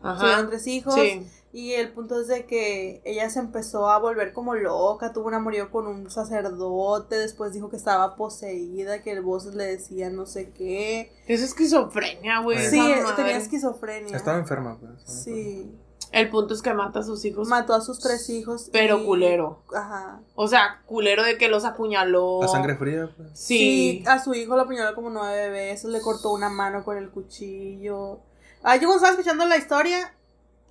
Tuvieron 0.00 0.40
Ajá. 0.40 0.46
tres 0.48 0.66
hijos. 0.66 0.94
Sí. 0.94 1.26
Y 1.54 1.72
el 1.74 1.92
punto 1.92 2.18
es 2.18 2.28
de 2.28 2.46
que 2.46 3.02
ella 3.04 3.28
se 3.28 3.38
empezó 3.38 3.90
a 3.90 3.98
volver 3.98 4.32
como 4.32 4.54
loca, 4.54 5.12
tuvo 5.12 5.26
un 5.26 5.34
amorío 5.34 5.70
con 5.70 5.86
un 5.86 6.10
sacerdote, 6.10 7.16
después 7.16 7.52
dijo 7.52 7.68
que 7.68 7.76
estaba 7.76 8.16
poseída, 8.16 9.02
que 9.02 9.20
voces 9.20 9.54
le 9.54 9.64
decían 9.64 10.16
no 10.16 10.24
sé 10.24 10.50
qué. 10.52 11.12
Es 11.26 11.42
esquizofrenia, 11.42 12.40
güey. 12.40 12.58
Sí, 12.58 12.78
madre. 12.78 13.02
tenía 13.16 13.36
esquizofrenia. 13.36 14.16
Estaba 14.16 14.38
enferma, 14.38 14.78
pues. 14.80 14.92
estaba 15.02 15.18
Sí, 15.24 15.70
El 16.10 16.30
punto 16.30 16.54
es 16.54 16.62
que 16.62 16.72
mata 16.72 17.00
a 17.00 17.02
sus 17.02 17.22
hijos. 17.26 17.48
mató 17.48 17.74
a 17.74 17.82
sus 17.82 17.98
tres 18.00 18.30
hijos. 18.30 18.70
Pero 18.72 19.00
y- 19.00 19.04
culero. 19.04 19.62
Ajá. 19.74 20.20
O 20.34 20.48
sea, 20.48 20.82
culero 20.86 21.22
de 21.22 21.36
que 21.36 21.48
los 21.48 21.66
apuñaló. 21.66 22.38
La 22.40 22.48
sangre 22.48 22.76
fría, 22.76 23.10
pues. 23.14 23.28
Sí. 23.34 24.02
a 24.06 24.18
su 24.22 24.32
hijo 24.32 24.56
lo 24.56 24.62
apuñaló 24.62 24.94
como 24.94 25.10
nueve 25.10 25.50
veces, 25.50 25.90
le 25.90 26.00
cortó 26.00 26.32
una 26.32 26.48
mano 26.48 26.82
con 26.82 26.96
el 26.96 27.10
cuchillo. 27.10 28.20
Ah, 28.62 28.76
yo 28.76 28.82
cuando 28.86 28.96
estaba 28.96 29.10
escuchando 29.12 29.44
la 29.46 29.56
historia, 29.58 30.14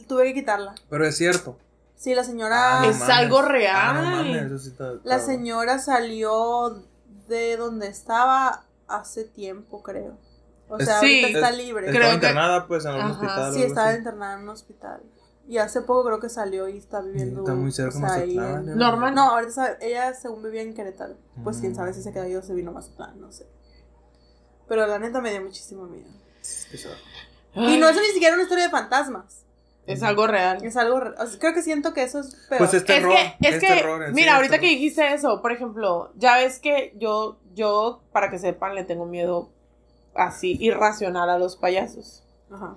tuve 0.01 0.25
que 0.25 0.33
quitarla. 0.33 0.75
Pero 0.89 1.05
es 1.05 1.15
cierto. 1.17 1.57
Sí, 1.95 2.15
la 2.15 2.23
señora. 2.23 2.81
Ah, 2.81 2.85
Es 2.87 2.99
mames. 2.99 3.15
algo 3.15 3.39
Ah, 3.39 3.41
no 3.43 3.47
real. 3.49 3.95
mames, 4.05 4.41
eso 4.45 4.59
sí 4.59 4.69
está- 4.69 4.93
La 5.03 5.19
señora 5.19 5.77
salió 5.79 6.83
de 7.27 7.57
donde 7.57 7.87
estaba 7.87 8.65
hace 8.87 9.23
tiempo, 9.23 9.83
creo. 9.83 10.17
O 10.67 10.79
sea, 10.79 10.99
Sí. 10.99 11.21
ahorita 11.23 11.27
está 11.39 11.49
Es- 11.51 11.57
libre. 11.57 11.85
Estaba 11.87 11.97
Creo 11.99 12.09
que- 12.09 12.15
internada, 12.15 12.67
pues, 12.67 12.85
en 12.85 12.91
Ajá, 12.91 13.11
hospital. 13.11 13.53
Sí, 13.53 13.63
estaba 13.63 13.89
así. 13.89 13.97
internada 13.99 14.33
en 14.35 14.39
un 14.41 14.49
hospital. 14.49 15.01
Y 15.47 15.57
hace 15.57 15.81
poco 15.81 16.05
creo 16.05 16.19
que 16.19 16.29
salió 16.29 16.67
y 16.69 16.77
está 16.77 17.01
viviendo. 17.01 17.41
Está 17.41 17.53
muy 17.55 17.71
cerca 17.71 17.95
de 17.95 17.99
Mazatlán, 18.01 18.69
en-. 18.69 18.77
Normal. 18.77 19.13
No, 19.13 19.29
ahorita 19.31 19.51
sabe- 19.51 19.77
ella 19.81 20.13
según 20.13 20.41
vivía 20.43 20.61
en 20.61 20.73
Querétaro. 20.73 21.15
Pues 21.43 21.57
quién 21.57 21.73
Mm. 21.73 21.75
sabe 21.75 21.93
si 21.93 22.01
se 22.01 22.11
quedó 22.13 22.23
ahí 22.23 22.35
o 22.35 22.41
se 22.41 22.53
vino 22.53 22.71
a 22.71 22.73
Mazatlán, 22.73 23.19
no 23.19 23.31
sé. 23.31 23.45
Pero 24.67 24.87
la 24.87 24.97
neta 24.99 25.19
me 25.19 25.31
dio 25.31 25.41
muchísimo 25.41 25.85
miedo. 25.85 26.09
Es 26.41 26.67
que 26.69 26.77
eso- 26.77 26.89
Y 27.53 27.77
no 27.77 27.89
es 27.89 27.95
ni 27.97 28.07
siquiera 28.13 28.33
una 28.35 28.43
historia 28.43 28.63
de 28.65 28.69
fantasmas. 28.71 29.43
Es 29.87 30.03
algo 30.03 30.27
real. 30.27 30.63
Es 30.63 30.77
algo. 30.77 30.99
re- 30.99 31.15
o 31.17 31.25
sea, 31.25 31.39
creo 31.39 31.53
que 31.53 31.61
siento 31.63 31.93
que 31.93 32.03
eso 32.03 32.19
es 32.19 32.35
peor. 32.49 32.59
Pues 32.59 32.73
es 32.73 32.85
terror. 32.85 33.11
es 33.13 33.33
que, 33.41 33.47
es 33.47 33.55
es 33.55 33.61
que, 33.61 33.67
terror 33.67 34.01
en 34.03 34.09
sí, 34.09 34.13
mira, 34.15 34.31
es 34.31 34.35
ahorita 34.37 34.55
que 34.55 34.67
terror. 34.67 34.75
dijiste 34.79 35.13
eso, 35.13 35.41
por 35.41 35.51
ejemplo, 35.51 36.11
ya 36.15 36.37
ves 36.37 36.59
que 36.59 36.93
yo, 36.97 37.39
yo, 37.55 38.01
para 38.11 38.29
que 38.29 38.39
sepan, 38.39 38.75
le 38.75 38.83
tengo 38.83 39.05
miedo 39.05 39.49
así, 40.13 40.57
irracional 40.59 41.29
a 41.29 41.37
los 41.39 41.55
payasos. 41.55 42.23
Ajá. 42.51 42.75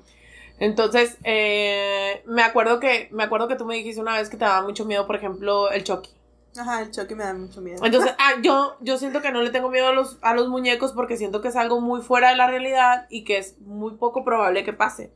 Entonces, 0.59 1.19
eh, 1.25 2.23
me 2.27 2.43
acuerdo 2.43 2.79
que, 2.81 3.09
me 3.11 3.25
acuerdo 3.25 3.49
que 3.49 3.57
tú 3.57 3.65
me 3.67 3.75
dijiste 3.75 4.01
una 4.01 4.17
vez 4.17 4.29
que 4.31 4.37
te 4.37 4.45
daba 4.45 4.63
mucho 4.63 4.85
miedo, 4.85 5.07
por 5.07 5.17
ejemplo, 5.17 5.71
el 5.71 5.85
Chucky. 5.85 6.11
Ajá, 6.57 6.83
el 6.83 6.93
choque 6.93 7.17
me 7.17 7.25
da 7.25 7.35
mucho 7.35 7.61
miedo. 7.61 7.85
Entonces, 7.85 8.13
ah, 8.19 8.35
yo, 8.41 8.77
yo 8.81 8.97
siento 8.97 9.21
que 9.21 9.33
no 9.33 9.43
le 9.43 9.51
tengo 9.51 9.69
miedo 9.71 9.89
a 9.89 9.93
los, 9.93 10.19
a 10.23 10.35
los 10.35 10.49
muñecos 10.49 10.93
porque 10.93 11.17
siento 11.17 11.41
que 11.43 11.49
es 11.49 11.57
algo 11.57 11.81
muy 11.81 12.01
fuera 12.03 12.31
de 12.31 12.37
la 12.37 12.47
realidad 12.47 13.07
y 13.11 13.25
que 13.25 13.39
es 13.39 13.59
muy 13.61 13.97
poco 13.97 14.25
probable 14.25 14.65
que 14.65 14.73
pase. 14.73 15.13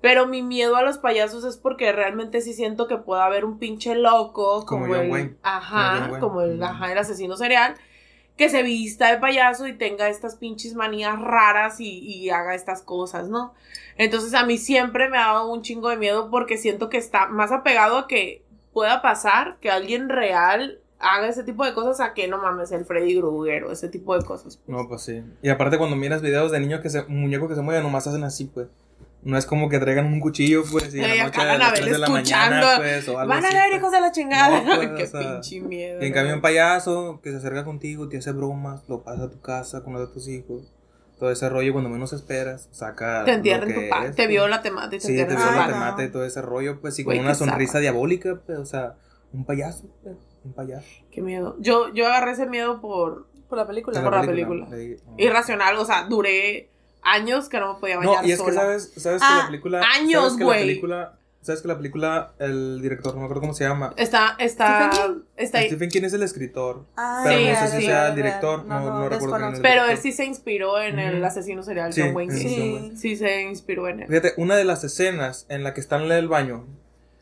Pero 0.00 0.26
mi 0.26 0.42
miedo 0.42 0.76
a 0.76 0.82
los 0.82 0.98
payasos 0.98 1.44
es 1.44 1.56
porque 1.56 1.90
realmente 1.92 2.40
sí 2.40 2.52
siento 2.52 2.86
que 2.86 2.98
puede 2.98 3.22
haber 3.22 3.44
un 3.44 3.58
pinche 3.58 3.96
loco 3.96 4.64
Como 4.64 4.94
el, 4.94 5.10
Wayne. 5.10 5.36
Ajá, 5.42 6.18
como 6.20 6.42
el, 6.42 6.62
ajá, 6.62 6.92
el 6.92 6.98
asesino 6.98 7.36
serial, 7.36 7.74
que 8.36 8.48
se 8.48 8.62
vista 8.62 9.10
de 9.10 9.18
payaso 9.18 9.66
y 9.66 9.72
tenga 9.72 10.08
estas 10.08 10.36
pinches 10.36 10.74
manías 10.74 11.20
raras 11.20 11.80
y, 11.80 11.98
y 11.98 12.30
haga 12.30 12.54
estas 12.54 12.82
cosas, 12.82 13.28
¿no? 13.28 13.54
Entonces 13.96 14.34
a 14.34 14.46
mí 14.46 14.58
siempre 14.58 15.08
me 15.08 15.18
ha 15.18 15.32
dado 15.32 15.52
un 15.52 15.62
chingo 15.62 15.88
de 15.88 15.96
miedo 15.96 16.30
porque 16.30 16.56
siento 16.56 16.88
que 16.88 16.98
está 16.98 17.26
más 17.26 17.50
apegado 17.50 17.98
a 17.98 18.06
que 18.06 18.44
pueda 18.72 19.02
pasar 19.02 19.56
que 19.60 19.70
alguien 19.70 20.08
real 20.08 20.78
haga 21.00 21.28
ese 21.28 21.44
tipo 21.44 21.64
de 21.64 21.74
cosas 21.74 22.00
a 22.00 22.14
que 22.14 22.28
no 22.28 22.38
mames 22.38 22.72
el 22.72 22.84
Freddy 22.84 23.18
Krueger 23.18 23.64
o 23.64 23.72
ese 23.72 23.88
tipo 23.88 24.16
de 24.16 24.24
cosas. 24.24 24.56
pues. 24.56 24.68
No, 24.68 24.88
pues 24.88 25.02
sí. 25.02 25.22
Y 25.42 25.48
aparte 25.48 25.78
cuando 25.78 25.96
miras 25.96 26.22
videos 26.22 26.50
de 26.52 26.60
niños 26.60 26.80
que 26.80 26.90
se, 26.90 27.04
muñecos 27.04 27.48
que 27.48 27.54
se 27.54 27.62
mueven, 27.62 27.82
nomás 27.82 28.06
hacen 28.06 28.24
así, 28.24 28.46
pues. 28.46 28.68
No 29.28 29.36
es 29.36 29.44
como 29.44 29.68
que 29.68 29.78
traigan 29.78 30.06
un 30.06 30.20
cuchillo, 30.20 30.62
pues, 30.70 30.94
y 30.94 31.00
Eh, 31.00 31.16
la 31.18 31.24
noche 31.24 31.40
a 31.40 31.44
la 31.44 31.58
las 31.58 31.66
Anabel 31.68 31.80
3 31.82 31.92
de 31.92 31.98
la 31.98 32.08
mañana, 32.08 32.72
pues, 32.78 33.08
o 33.08 33.18
algo 33.18 33.28
Van 33.34 33.44
a 33.44 33.50
ver, 33.50 33.62
pues. 33.68 33.78
hijos 33.78 33.92
de 33.92 34.00
la 34.00 34.10
chingada. 34.10 34.62
No, 34.62 34.76
pues, 34.76 34.88
Qué 34.96 35.02
o 35.02 35.06
sea, 35.06 35.20
pinche 35.40 35.60
miedo. 35.60 36.02
Y 36.02 36.06
en 36.06 36.12
cambio 36.14 36.34
un 36.34 36.40
payaso 36.40 37.20
que 37.22 37.30
se 37.30 37.36
acerca 37.36 37.64
contigo, 37.64 38.08
te 38.08 38.16
hace 38.16 38.32
bromas, 38.32 38.88
lo 38.88 39.02
pasa 39.04 39.24
a 39.24 39.30
tu 39.30 39.40
casa 39.42 39.82
con 39.84 39.92
los 39.92 40.08
de 40.08 40.14
tus 40.14 40.28
hijos. 40.28 40.72
Todo 41.18 41.30
ese 41.30 41.48
rollo, 41.50 41.72
cuando 41.72 41.90
menos 41.90 42.12
esperas, 42.14 42.68
saca. 42.70 43.24
te 43.26 43.32
entierra 43.32 43.66
lo 43.66 43.72
en 43.72 43.74
tu 43.84 43.88
pa- 43.90 44.06
es, 44.06 44.16
te 44.16 44.26
viola, 44.28 44.62
te 44.62 44.70
mata 44.70 44.96
y 44.96 44.98
te 44.98 45.06
Sí, 45.06 45.14
te 45.14 45.22
Ay, 45.22 45.26
viola, 45.28 45.66
te 45.66 45.74
mata 45.74 46.04
y 46.04 46.08
todo 46.10 46.24
ese 46.24 46.40
rollo, 46.40 46.80
pues, 46.80 46.98
y 46.98 47.02
Güey, 47.02 47.18
con 47.18 47.26
una 47.26 47.34
sonrisa 47.34 47.80
diabólica, 47.80 48.40
pues, 48.46 48.58
o 48.58 48.64
sea, 48.64 48.94
un 49.32 49.44
payaso, 49.44 49.88
pues, 50.02 50.16
un 50.44 50.54
payaso. 50.54 50.86
Qué 51.10 51.20
miedo. 51.20 51.56
Yo, 51.58 51.92
yo 51.92 52.06
agarré 52.06 52.30
ese 52.32 52.46
miedo 52.46 52.80
por 52.80 53.26
Por 53.48 53.58
la 53.58 53.66
película. 53.66 54.02
Por 54.02 54.14
la 54.14 54.22
película. 54.22 54.68
Irracional. 55.18 55.76
O 55.76 55.84
sea, 55.84 56.04
duré 56.04 56.70
años 57.02 57.48
que 57.48 57.58
no 57.60 57.74
me 57.74 57.80
podía 57.80 57.96
No, 57.96 58.10
bañar 58.10 58.26
y 58.26 58.32
es 58.32 58.38
que 58.38 58.44
sola. 58.44 58.60
sabes, 58.60 58.92
sabes 58.96 59.20
que 59.22 59.28
Ah, 59.28 59.38
la 59.42 59.46
película. 59.46 59.82
años, 59.96 60.22
sabes 60.22 60.32
que 60.34 60.38
la 60.40 60.44
güey. 60.44 60.60
película. 60.60 61.14
Sabes 61.40 61.62
que 61.62 61.68
la 61.68 61.76
película, 61.76 62.32
el 62.40 62.82
director, 62.82 63.14
no 63.14 63.20
me 63.20 63.24
acuerdo 63.26 63.40
cómo 63.40 63.54
se 63.54 63.64
llama. 63.64 63.94
Está, 63.96 64.34
está, 64.38 64.90
Stephen 64.92 65.14
King. 65.14 65.20
está 65.36 65.58
ahí. 65.58 65.66
Stephen 65.68 65.88
King 65.88 66.02
es 66.02 66.12
el 66.12 66.22
escritor. 66.24 66.84
Ah, 66.96 67.22
Pero 67.24 67.36
no 67.40 67.46
sé 67.46 67.52
real, 67.54 67.70
si 67.80 67.86
sea 67.86 68.08
el 68.08 68.16
director, 68.16 68.66
real. 68.66 68.68
no- 68.68 68.98
no 68.98 69.08
recuerdo 69.08 69.36
quién 69.38 69.54
es. 69.54 69.60
Pero 69.60 69.84
él 69.86 69.96
sí 69.98 70.12
se 70.12 70.24
inspiró 70.26 70.80
en 70.82 70.98
el 70.98 71.16
Ujú. 71.18 71.26
asesino 71.26 71.62
serial, 71.62 71.92
Sí, 71.92 72.02
John 72.02 72.14
Wayne. 72.16 72.34
Sí. 72.34 72.48
Sí. 72.48 72.92
Sí, 72.96 73.16
se 73.16 73.42
inspiró 73.42 73.88
en 73.88 74.00
él. 74.00 74.08
Fíjate, 74.08 74.34
una 74.36 74.56
de 74.56 74.64
las 74.64 74.82
escenas 74.84 75.46
en 75.48 75.62
la 75.64 75.72
que 75.74 75.80
están 75.80 76.02
en 76.02 76.12
el 76.12 76.28
baño. 76.28 76.66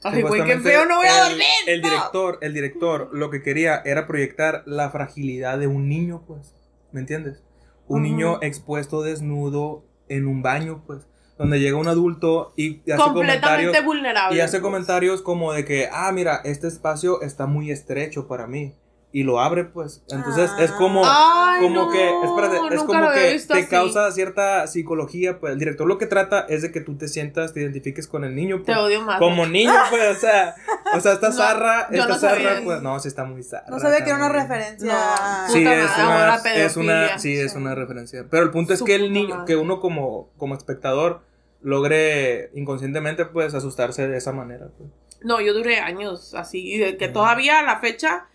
Ay, 0.02 0.22
güey, 0.22 0.44
qué 0.44 0.58
feo, 0.60 0.86
no 0.86 0.96
voy 0.96 1.06
a 1.06 1.22
el- 1.24 1.28
dormir. 1.30 1.46
El 1.66 1.82
no. 1.82 1.88
director, 1.90 2.38
el 2.40 2.54
director 2.54 3.10
lo 3.12 3.30
que 3.30 3.42
quería 3.42 3.82
era 3.84 4.06
proyectar 4.06 4.62
la 4.66 4.90
fragilidad 4.90 5.58
de 5.58 5.66
un 5.66 5.88
niño, 5.88 6.22
pues. 6.26 6.54
¿Me 6.90 7.00
entiendes? 7.00 7.42
Un 7.88 8.02
niño 8.02 8.38
expuesto 8.42 9.02
desnudo 9.02 9.84
en 10.08 10.26
un 10.26 10.42
baño, 10.42 10.82
pues. 10.86 11.06
Donde 11.38 11.60
llega 11.60 11.76
un 11.76 11.88
adulto 11.88 12.54
y 12.56 12.80
hace 12.90 12.96
comentarios. 12.96 13.12
Completamente 13.12 13.80
vulnerable. 13.82 14.36
Y 14.36 14.40
hace 14.40 14.58
pues. 14.58 14.62
comentarios 14.62 15.22
como 15.22 15.52
de 15.52 15.64
que, 15.64 15.88
ah, 15.92 16.10
mira, 16.12 16.40
este 16.44 16.66
espacio 16.66 17.20
está 17.20 17.46
muy 17.46 17.70
estrecho 17.70 18.26
para 18.26 18.46
mí. 18.46 18.74
Y 19.18 19.22
lo 19.22 19.40
abre, 19.40 19.64
pues. 19.64 20.02
Entonces 20.10 20.50
Ah. 20.58 20.62
es 20.62 20.72
como, 20.72 21.00
Ay, 21.02 21.62
como 21.62 21.86
no, 21.86 21.90
que, 21.90 22.04
espérate, 22.22 22.74
es 22.74 22.82
como 22.82 23.08
que 23.12 23.40
te 23.48 23.54
así. 23.60 23.66
causa 23.66 24.12
cierta 24.12 24.66
psicología, 24.66 25.40
pues. 25.40 25.54
El 25.54 25.58
director 25.58 25.86
lo 25.86 25.96
que 25.96 26.04
trata 26.04 26.40
es 26.50 26.60
de 26.60 26.70
que 26.70 26.82
tú 26.82 26.98
te 26.98 27.08
sientas, 27.08 27.54
te 27.54 27.62
identifiques 27.62 28.08
con 28.08 28.24
el 28.24 28.34
niño, 28.34 28.58
Te 28.58 28.64
pues. 28.74 28.76
odio 28.76 29.00
más. 29.00 29.18
Como 29.18 29.46
niño, 29.46 29.72
pues, 29.88 30.18
o 30.18 30.20
sea, 30.20 30.54
o 30.94 31.00
sea, 31.00 31.14
esta 31.14 31.28
No, 31.30 31.34
zarra, 31.34 31.88
esta 31.90 32.08
no 32.08 32.14
zarra, 32.18 32.60
pues, 32.62 32.82
no, 32.82 33.00
sí 33.00 33.08
está 33.08 33.24
muy 33.24 33.42
zarra. 33.42 33.64
No 33.70 33.78
sabía 33.80 34.04
que 34.04 34.10
era 34.10 34.18
una 34.18 34.28
referencia. 34.28 34.92
No. 34.92 35.48
Sí, 35.50 35.60
Puta 35.60 35.74
es 35.74 35.96
una, 35.96 36.36
es 36.66 36.76
una, 36.76 37.18
sí, 37.18 37.38
es 37.38 37.54
una 37.54 37.74
referencia. 37.74 38.26
Pero 38.30 38.42
el 38.42 38.50
punto 38.50 38.74
es 38.74 38.80
Su 38.80 38.84
que 38.84 38.96
el 38.96 39.14
niño, 39.14 39.30
madre. 39.36 39.46
que 39.46 39.56
uno 39.56 39.80
como, 39.80 40.28
como 40.36 40.54
espectador 40.54 41.22
logre 41.62 42.50
inconscientemente, 42.54 43.24
pues, 43.24 43.54
asustarse 43.54 44.08
de 44.08 44.18
esa 44.18 44.32
manera, 44.32 44.66
pues. 44.76 44.90
No, 45.22 45.40
yo 45.40 45.54
duré 45.54 45.80
años 45.80 46.34
así. 46.34 46.70
Y 46.74 46.76
de 46.76 46.96
que 46.98 47.06
Ujú. 47.06 47.14
todavía 47.14 47.60
a 47.60 47.62
la 47.62 47.80
fecha, 47.80 48.26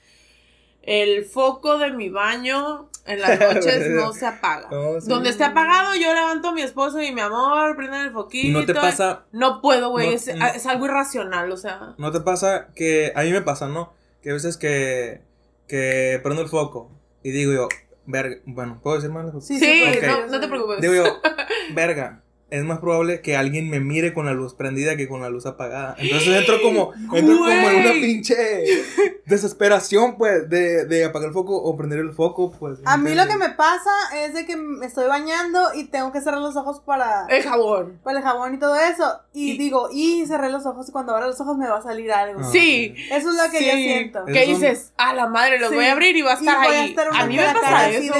el 0.83 1.25
foco 1.25 1.77
de 1.77 1.91
mi 1.91 2.09
baño 2.09 2.89
en 3.05 3.21
las 3.21 3.39
noches 3.53 3.89
no 3.91 4.13
se 4.13 4.25
apaga. 4.25 4.67
No, 4.71 4.99
sí. 5.01 5.07
Donde 5.07 5.29
esté 5.29 5.43
apagado, 5.43 5.95
yo 5.95 6.13
levanto 6.13 6.49
a 6.49 6.53
mi 6.53 6.61
esposo 6.61 7.01
y 7.01 7.11
mi 7.11 7.21
amor, 7.21 7.75
prenden 7.75 8.01
el 8.01 8.11
foquito. 8.11 8.47
Y 8.47 8.51
no 8.51 8.65
te 8.65 8.73
pasa, 8.73 9.25
No 9.31 9.61
puedo, 9.61 9.89
güey. 9.89 10.07
No, 10.09 10.13
es, 10.13 10.35
no. 10.35 10.45
es 10.47 10.65
algo 10.65 10.85
irracional, 10.85 11.51
o 11.51 11.57
sea. 11.57 11.93
no 11.97 12.11
te 12.11 12.21
pasa 12.21 12.67
que, 12.75 13.11
a 13.15 13.23
mí 13.23 13.31
me 13.31 13.41
pasa, 13.41 13.67
¿no? 13.67 13.93
Que 14.21 14.31
a 14.31 14.33
veces 14.33 14.57
que, 14.57 15.21
que 15.67 16.19
prendo 16.23 16.41
el 16.41 16.47
foco 16.49 16.91
y 17.23 17.31
digo 17.31 17.53
yo, 17.53 17.67
verga, 18.05 18.37
bueno, 18.45 18.79
¿puedo 18.81 18.97
decir 18.97 19.11
más? 19.11 19.31
Sí, 19.45 19.59
Sí, 19.59 19.65
sí, 19.65 19.97
ok. 19.97 20.03
no, 20.07 20.27
no 20.27 20.39
te 20.39 20.47
preocupes. 20.47 20.81
Digo 20.81 20.93
yo, 20.93 21.03
verga. 21.73 22.20
Es 22.51 22.63
más 22.65 22.79
probable 22.79 23.21
que 23.21 23.35
alguien 23.37 23.69
me 23.69 23.79
mire 23.79 24.13
con 24.13 24.25
la 24.25 24.33
luz 24.33 24.53
prendida 24.53 24.95
que 24.97 25.07
con 25.07 25.21
la 25.21 25.29
luz 25.29 25.45
apagada. 25.45 25.95
Entonces 25.97 26.27
entro 26.37 26.61
como, 26.61 26.91
entro 27.15 27.37
como 27.37 27.49
en 27.49 27.75
una 27.81 27.91
pinche 27.93 28.35
desesperación, 29.25 30.17
pues, 30.17 30.49
de, 30.49 30.85
de 30.85 31.05
apagar 31.05 31.29
el 31.29 31.33
foco 31.33 31.55
o 31.55 31.77
prender 31.77 31.99
el 31.99 32.11
foco, 32.11 32.51
pues. 32.51 32.79
A 32.85 32.97
mí 32.97 33.15
lo 33.15 33.25
que 33.27 33.37
me 33.37 33.49
pasa 33.49 33.89
es 34.15 34.33
de 34.33 34.45
que 34.45 34.55
me 34.57 34.85
estoy 34.85 35.07
bañando 35.07 35.73
y 35.73 35.85
tengo 35.85 36.11
que 36.11 36.19
cerrar 36.21 36.41
los 36.41 36.55
ojos 36.57 36.81
para, 36.85 37.25
El 37.29 37.41
jabón. 37.43 37.99
para 38.03 38.17
el 38.19 38.23
jabón 38.23 38.53
y 38.55 38.59
todo 38.59 38.75
eso. 38.75 39.21
Y 39.33 39.51
Y- 39.53 39.57
digo, 39.57 39.87
y 39.91 40.25
cerré 40.27 40.49
los 40.49 40.65
ojos 40.65 40.89
y 40.89 40.91
cuando 40.91 41.13
abra 41.15 41.27
los 41.27 41.39
ojos 41.39 41.57
me 41.57 41.69
va 41.69 41.77
a 41.77 41.81
salir 41.81 42.11
algo. 42.11 42.41
Ah, 42.43 42.49
Sí. 42.51 42.93
Eso 43.11 43.29
es 43.29 43.35
lo 43.37 43.49
que 43.49 43.65
yo 43.65 43.71
siento. 43.73 44.27
Es- 44.27 44.33
¿Qué 44.33 44.43
Esos 44.43 44.53
son- 44.53 44.61
dices? 44.61 44.93
A 44.97 45.13
la 45.13 45.27
madre, 45.27 45.57
los 45.59 45.69
Sí. 45.69 45.75
voy 45.75 45.85
a 45.85 45.93
abrir 45.93 46.15
y 46.17 46.21
va 46.21 46.31
a 46.33 46.35
Y 46.35 46.39
estar 46.39 46.57
voy 46.67 46.75
a 46.75 46.81
ahí. 46.81 46.89
estar 46.89 47.07
a 47.13 47.25
mí 47.25 47.37
me 47.37 47.43
pasa 47.43 47.89
eso. 47.89 48.13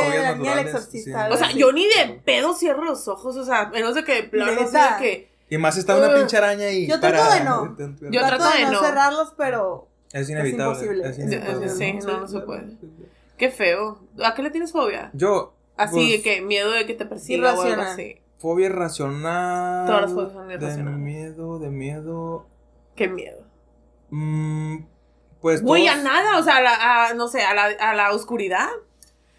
de 0.56 0.62
exorcista. 0.62 1.28
sí. 1.28 1.34
O 1.34 1.38
sea, 1.38 1.52
yo 1.52 1.72
ni 1.74 1.84
de 1.86 2.22
pedo 2.24 2.54
cierro 2.56 2.84
los 2.86 3.08
ojos, 3.08 3.36
o 3.36 3.44
sea, 3.46 3.66
menos 3.68 3.96
de 3.96 4.04
que 4.06 4.21
de 4.22 4.28
plano 4.30 4.52
así 4.52 4.64
Neta. 4.66 4.98
de 4.98 5.02
que. 5.04 5.32
Y 5.50 5.58
más 5.58 5.78
está 5.78 5.98
una 5.98 6.10
Uh, 6.10 6.16
pinche 6.18 6.38
araña 6.38 6.66
ahí. 6.66 6.88
yo 6.88 7.00
trato 7.00 7.18
para- 7.18 7.36
de 7.36 7.44
no. 7.44 7.76
Yo 8.12 8.20
Trato 8.22 8.38
trato 8.38 8.58
de 8.58 8.66
de 8.66 8.72
no 8.72 8.80
cerrarlos, 8.80 9.34
pero 9.38 9.88
Es 10.14 10.30
inevitable. 10.30 10.74
imposible, 10.74 11.10
Es 11.10 11.20
inevitable. 11.20 11.70
Sí, 11.70 11.94
no, 11.94 12.20
no 12.22 12.28
se 12.28 12.40
puede. 12.42 12.78
Qué 13.38 13.50
feo. 13.50 14.00
¿A 14.24 14.34
qué 14.34 14.44
le 14.44 14.52
tienes 14.52 14.72
fobia? 14.72 15.10
Yo. 15.14 15.54
Así 15.78 15.96
pues, 15.96 16.10
de 16.12 16.22
que 16.22 16.42
miedo 16.42 16.72
de 16.72 16.86
que 16.86 16.94
te 16.94 17.06
persiga 17.06 17.54
o 17.54 17.62
algo 17.62 17.82
así. 17.82 18.18
Fobia 18.40 18.68
irracional. 18.68 19.86
Todas 19.88 20.02
las 20.04 20.14
fobias 20.14 20.34
son 20.34 20.48
De 20.48 20.54
irracionales. 20.56 21.00
miedo, 21.00 21.60
de 21.60 21.70
miedo. 21.70 22.48
Qué 22.96 23.08
miedo. 23.08 23.44
Mm, 24.10 24.78
pues. 25.42 25.62
Güey, 25.64 25.88
a 25.88 25.94
todos- 25.94 26.04
nada, 26.04 26.38
o 26.40 26.44
sea, 26.44 26.58
a 26.58 26.62
la, 26.62 27.08
a, 27.08 27.14
no 27.14 27.28
sé, 27.28 27.42
a 27.42 27.54
la, 27.54 27.66
a 27.80 27.94
la 27.96 28.12
oscuridad. 28.14 28.70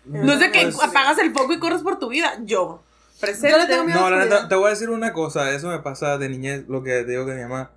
No 0.04 0.32
es 0.32 0.40
de 0.40 0.50
que 0.50 0.62
Pues, 0.62 0.82
apagas 0.82 1.18
el 1.18 1.32
foco 1.32 1.52
y 1.52 1.58
corres 1.60 1.82
por 1.82 1.98
tu 1.98 2.08
vida. 2.08 2.32
Yo. 2.44 2.82
Presente. 3.22 3.50
Yo 3.50 3.56
le 3.58 3.66
tengo 3.66 3.84
miedo. 3.84 4.00
No, 4.00 4.10
la 4.10 4.24
neta, 4.24 4.48
te 4.48 4.54
voy 4.56 4.66
a 4.66 4.70
decir 4.70 4.90
una 4.90 5.12
cosa. 5.12 5.50
Eso 5.54 5.68
me 5.68 5.78
pasa 5.78 6.18
de 6.18 6.28
niñez, 6.28 6.64
lo 6.68 6.82
que 6.82 6.90
te 7.04 7.12
digo 7.12 7.24
que 7.24 7.32
mi 7.32 7.42
mamá. 7.42 7.70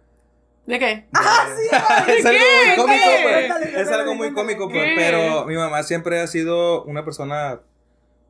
¿De 0.65 0.79
qué? 0.79 1.05
Ah, 1.13 1.47
sí, 1.55 2.11
es 2.17 2.23
¿Qué? 2.25 2.29
algo 2.29 2.45
muy 2.55 2.75
cómico, 2.75 2.87
¿Qué? 2.87 3.19
pues. 3.23 3.35
Cuéntale, 3.47 3.81
Es 3.81 3.87
algo 3.89 4.15
muy 4.15 4.33
cómico, 4.33 4.69
pues. 4.69 4.83
¿Qué? 4.83 4.93
Pero 4.97 5.45
mi 5.45 5.55
mamá 5.55 5.83
siempre 5.83 6.19
ha 6.21 6.27
sido 6.27 6.83
una 6.85 7.05
persona, 7.05 7.61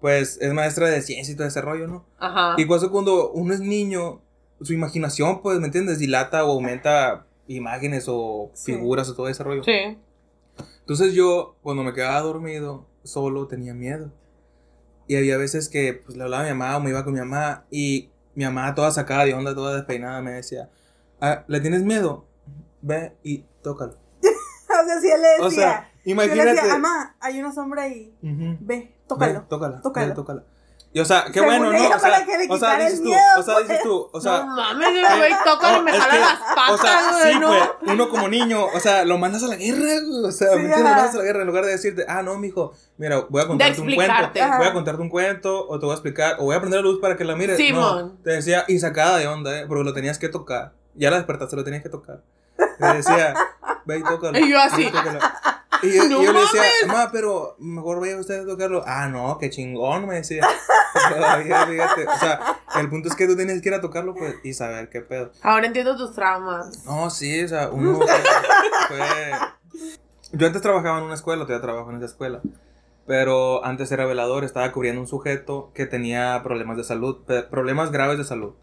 pues, 0.02 0.38
es 0.42 0.54
maestra 0.54 0.90
de 0.90 1.02
ciencia 1.02 1.34
y 1.34 1.38
todo 1.38 1.48
ese 1.48 1.62
rollo, 1.62 1.88
¿no? 1.88 2.06
Ajá. 2.20 2.56
Y 2.58 2.66
pues 2.66 2.84
cuando 2.86 3.32
uno 3.32 3.54
es 3.54 3.62
niño, 3.62 4.22
su 4.62 4.74
imaginación, 4.74 5.42
pues, 5.42 5.60
¿me 5.60 5.68
entiendes? 5.68 5.98
Dilata 6.00 6.44
o 6.44 6.52
aumenta 6.52 7.26
imágenes 7.48 8.06
o 8.10 8.52
Sí. 8.54 8.74
figuras 8.74 9.08
o 9.10 9.16
todo 9.16 9.30
ese 9.30 9.42
rollo. 9.44 9.64
Sí. 9.64 9.98
Entonces 10.82 11.14
yo, 11.14 11.56
cuando 11.62 11.84
me 11.84 11.94
quedaba 11.94 12.20
dormido, 12.20 12.86
solo 13.04 13.48
tenía 13.48 13.74
miedo. 13.74 14.12
Y 15.08 15.16
había 15.16 15.38
veces 15.38 15.70
que 15.70 15.94
pues, 15.94 16.18
le 16.18 16.24
hablaba 16.24 16.44
a 16.44 16.46
mi 16.46 16.54
mamá 16.54 16.78
o 16.78 16.80
me 16.80 16.90
iba 16.90 17.04
con 17.04 17.14
mi 17.14 17.20
mamá 17.20 17.66
y 17.70 18.12
mi 18.34 18.44
mamá 18.44 18.74
toda 18.76 18.92
sacada 18.92 19.26
de 19.26 19.34
onda, 19.34 19.54
toda 19.54 19.76
despeinada, 19.76 20.22
me 20.22 20.32
decía, 20.32 20.70
ah, 21.22 21.44
¿le 21.48 21.60
tienes 21.60 21.84
miedo? 21.84 22.26
Ve 22.82 23.16
y 23.24 23.46
tócalo. 23.62 23.98
O 24.68 24.88
sea, 24.88 25.00
si 25.00 25.10
él 25.10 25.22
le 25.22 25.28
decía. 25.30 25.46
O 25.46 25.52
sea, 25.52 25.92
si 26.04 26.12
él 26.12 26.18
le 26.18 26.24
imagínate. 26.24 26.56
decía, 26.56 26.74
mamá, 26.74 27.16
hay 27.22 27.40
una 27.40 27.54
sombra 27.54 27.84
ahí. 27.84 28.14
Ve, 28.22 28.94
tócalo. 29.08 29.42
Ve, 29.42 29.46
tócala, 29.48 29.82
tócalo. 29.82 30.08
ve, 30.08 30.14
tócala. 30.14 30.44
Y 30.96 31.02
o 31.02 31.04
sea, 31.04 31.26
qué 31.26 31.42
Según 31.42 31.48
bueno, 31.48 31.74
¿no? 31.74 31.90
O 31.90 32.00
sea, 32.00 32.26
o 32.48 32.78
dices 32.78 33.02
tú, 33.02 33.10
miedo, 33.10 33.20
o 33.38 33.44
sea, 33.44 33.60
dices 33.60 33.68
pues. 33.68 33.84
tú, 33.84 34.10
o 34.14 34.22
sea, 34.22 34.46
no 34.46 34.56
mames, 34.56 35.18
güey, 35.18 35.34
toca 35.44 35.78
y 35.78 35.82
me 35.82 35.92
es 35.92 35.98
jala 35.98 36.14
que, 36.14 36.20
las 36.22 36.40
patas, 36.56 36.72
o 36.72 36.78
sea, 36.78 37.12
güey, 37.12 37.34
sí, 37.34 37.40
no. 37.40 37.50
pues, 37.50 37.92
uno 37.94 38.08
como 38.08 38.30
niño, 38.30 38.66
o 38.74 38.80
sea, 38.80 39.04
lo 39.04 39.18
mandas 39.18 39.44
a 39.44 39.48
la 39.48 39.58
guerra, 39.58 40.00
güey, 40.08 40.24
o 40.24 40.32
sea, 40.32 40.52
Sí, 40.52 40.56
¿me 40.56 40.62
entiendes? 40.68 40.80
lo 40.80 40.86
mandas 40.86 41.14
a 41.14 41.18
la 41.18 41.24
guerra 41.26 41.42
en 41.42 41.48
lugar 41.48 41.66
de 41.66 41.72
decirte, 41.72 42.06
ah, 42.08 42.24
no, 42.24 42.38
mijo, 42.38 42.72
mira, 42.96 43.26
voy 43.30 43.42
a 43.44 43.48
contarte 43.48 43.82
un 43.82 43.88
cuento, 43.94 44.04
explicarte. 44.04 44.42
Ajá. 44.42 44.58
voy 44.58 44.68
a 44.68 44.72
contarte 44.72 45.02
un 45.02 45.10
cuento, 45.10 45.68
o 45.68 45.80
te 45.80 45.86
voy 45.86 45.92
a 45.92 45.96
explicar, 45.96 46.38
o 46.40 46.46
voy 46.46 46.56
a 46.56 46.62
prender 46.62 46.80
la 46.80 46.90
luz 46.90 47.02
para 47.02 47.18
que 47.18 47.26
la 47.26 47.36
mires. 47.36 47.60
No, 47.60 47.66
Simón. 47.66 48.18
te 48.24 48.30
decía, 48.30 48.64
y 48.70 48.80
sacada 48.80 49.18
de 49.18 49.28
onda, 49.28 49.60
eh, 49.60 49.66
porque 49.68 49.84
lo 49.84 49.94
tenías 49.94 50.18
que 50.18 50.30
tocar, 50.30 50.76
ya 50.94 51.12
la 51.12 51.18
despertaste, 51.18 51.58
lo 51.58 51.66
tenías 51.66 51.84
que 51.84 51.90
tocar. 51.90 52.22
Te 52.56 52.86
decía, 52.96 53.34
ve 53.86 54.00
y 54.00 54.04
tócalo. 54.04 54.38
Y 54.40 54.50
yo 54.50 54.60
así. 54.60 54.84
y 54.84 54.92
tócalo. 54.92 55.20
Y 55.82 55.96
yo, 55.96 56.10
No 56.10 56.22
y 56.22 56.26
yo 56.26 56.34
le 56.34 56.40
decía, 56.40 56.62
mamá, 56.88 57.10
pero 57.12 57.56
mejor 57.60 58.00
vaya 58.00 58.18
usted 58.18 58.42
a 58.42 58.46
tocarlo. 58.46 58.84
Ah, 58.86 59.08
no, 59.08 59.38
qué 59.38 59.50
chingón, 59.50 60.08
me 60.08 60.16
decía. 60.16 60.46
Todavía, 61.10 61.68
fíjate. 61.68 62.08
O 62.08 62.18
sea, 62.18 62.40
el 62.80 62.90
punto 62.90 63.10
es 63.10 63.16
que 63.16 63.28
tú 63.28 63.36
tienes 63.36 63.62
que 63.62 63.70
ir 63.70 63.76
a 63.76 63.82
tocarlo 63.82 64.16
pues, 64.16 64.36
y 64.44 64.54
saber 64.54 64.90
qué 64.90 65.02
pedo. 65.02 65.32
Ahora 65.42 65.68
entiendo 65.68 65.96
tus 65.98 66.14
traumas. 66.14 66.86
No, 66.86 67.10
sí, 67.10 67.44
o 67.44 67.48
sea, 67.48 67.70
uno 67.70 68.00
fue, 68.88 69.32
Yo 70.32 70.48
antes 70.48 70.62
trabajaba 70.62 71.00
en 71.00 71.06
una 71.06 71.16
escuela, 71.16 71.44
todavía 71.44 71.62
trabajo 71.62 71.90
en 71.92 71.98
esa 71.98 72.06
escuela. 72.06 72.42
Pero 73.06 73.64
antes 73.64 73.92
era 73.92 74.06
velador, 74.06 74.44
estaba 74.44 74.72
cubriendo 74.72 75.00
un 75.02 75.08
sujeto 75.08 75.72
que 75.76 75.86
tenía 75.86 76.42
problemas 76.44 76.78
de 76.78 76.84
salud, 76.84 77.18
problemas 77.52 77.92
graves 77.92 78.18
de 78.18 78.24
salud. 78.24 78.54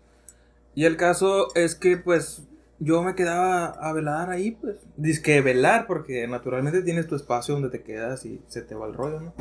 Y 0.75 0.87
el 0.87 0.97
caso 0.97 1.55
es 1.55 1.75
que, 1.77 1.97
pues, 1.97 2.43
yo 2.85 3.03
me 3.03 3.15
quedaba 3.15 3.67
a 3.67 3.93
velar 3.93 4.31
ahí, 4.31 4.53
pues. 4.53 4.77
Dice 4.97 5.41
velar, 5.41 5.87
porque 5.87 6.27
naturalmente 6.27 6.83
tienes 6.83 7.07
tu 7.07 7.15
espacio 7.17 7.55
donde 7.55 7.71
te 7.71 7.83
quedas 7.83 8.25
y 8.25 8.41
se 8.49 8.63
te 8.63 8.75
va 8.75 8.87
el 8.87 8.95
rollo, 8.95 9.21
¿no? 9.21 9.35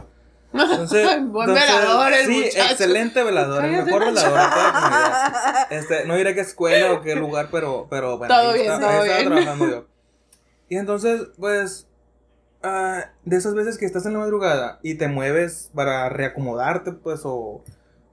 Entonces, 0.54 1.08
Buen 1.32 1.50
entonces, 1.50 1.76
velador 1.78 2.14
el 2.14 2.26
sí, 2.26 2.32
muchacho. 2.46 2.72
excelente 2.72 3.24
velador, 3.24 3.66
el 3.66 3.72
mejor 3.86 4.06
velador 4.06 4.16
de 4.16 4.22
toda 4.22 4.48
la 4.48 4.74
comunidad. 4.74 5.68
Este, 5.72 6.06
no 6.06 6.16
diré 6.18 6.36
qué 6.36 6.42
escuela 6.42 6.94
o 6.94 7.02
qué 7.02 7.16
lugar, 7.16 7.48
pero, 7.52 7.88
pero 7.90 8.18
bueno, 8.18 8.34
Todo 8.36 8.50
ahí 8.52 8.60
bien, 8.60 8.72
está- 8.74 8.80
todo 8.88 8.90
ahí 9.02 9.10
estaba 9.10 9.20
bien. 9.20 9.28
trabajando 9.32 9.70
yo. 9.70 9.86
Y 10.70 10.78
entonces, 10.78 11.28
pues, 11.38 11.88
ah, 12.64 13.06
de 13.26 13.36
esas 13.38 13.56
veces 13.56 13.78
que 13.78 13.86
estás 13.86 14.06
en 14.06 14.14
la 14.14 14.20
madrugada 14.20 14.80
y 14.84 14.96
te 14.96 15.08
mueves 15.08 15.70
para 15.74 16.08
reacomodarte, 16.10 16.92
pues, 16.94 17.22
o, 17.24 17.64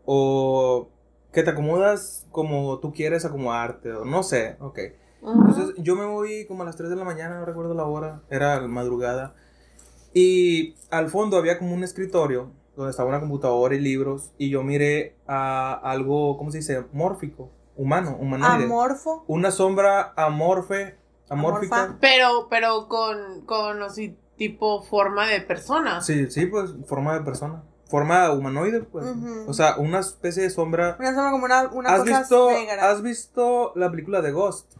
o 0.04 0.88
que 1.32 1.42
te 1.42 1.50
acomodas 1.50 2.26
como 2.32 2.78
tú 2.80 2.92
quieres 2.92 3.24
acomodarte, 3.24 3.92
o 3.92 4.04
no 4.04 4.22
sé, 4.22 4.56
ok. 4.60 4.78
Entonces 5.22 5.74
yo 5.78 5.96
me 5.96 6.06
moví 6.06 6.46
como 6.46 6.62
a 6.62 6.66
las 6.66 6.76
3 6.76 6.90
de 6.90 6.96
la 6.96 7.04
mañana, 7.04 7.38
no 7.38 7.44
recuerdo 7.44 7.74
la 7.74 7.84
hora, 7.84 8.22
era 8.30 8.60
madrugada. 8.66 9.34
Y 10.14 10.74
al 10.90 11.10
fondo 11.10 11.36
había 11.36 11.58
como 11.58 11.74
un 11.74 11.84
escritorio 11.84 12.50
donde 12.76 12.90
estaba 12.90 13.08
una 13.08 13.20
computadora 13.20 13.74
y 13.74 13.80
libros. 13.80 14.32
Y 14.38 14.50
yo 14.50 14.62
miré 14.62 15.16
a 15.26 15.74
algo, 15.74 16.38
¿cómo 16.38 16.50
se 16.50 16.58
dice? 16.58 16.84
Mórfico, 16.92 17.50
humano, 17.76 18.16
humanoide. 18.18 18.64
Amorfo. 18.64 19.24
Una 19.26 19.50
sombra 19.50 20.12
amorfe, 20.16 20.96
amórfica. 21.28 21.76
Amorfa. 21.76 21.98
Pero, 22.00 22.46
pero 22.48 22.88
con, 22.88 23.44
con 23.46 23.82
así, 23.82 24.16
tipo 24.36 24.82
forma 24.82 25.26
de 25.26 25.40
persona. 25.40 26.00
Sí, 26.00 26.30
sí, 26.30 26.46
pues 26.46 26.74
forma 26.86 27.14
de 27.14 27.20
persona. 27.22 27.64
Forma 27.86 28.30
humanoide, 28.32 28.82
pues. 28.82 29.06
Ujú. 29.06 29.50
O 29.50 29.54
sea, 29.54 29.76
una 29.78 29.98
especie 30.00 30.42
de 30.42 30.50
sombra. 30.50 30.96
Una 30.98 31.14
sombra 31.14 31.30
como 31.32 31.44
una, 31.46 31.68
una 31.68 31.94
¿Has 31.94 32.00
cosa 32.00 32.18
visto, 32.20 32.50
negra. 32.50 32.90
¿Has 32.90 33.02
visto 33.02 33.72
la 33.74 33.90
película 33.90 34.20
de 34.20 34.30
Ghost? 34.30 34.76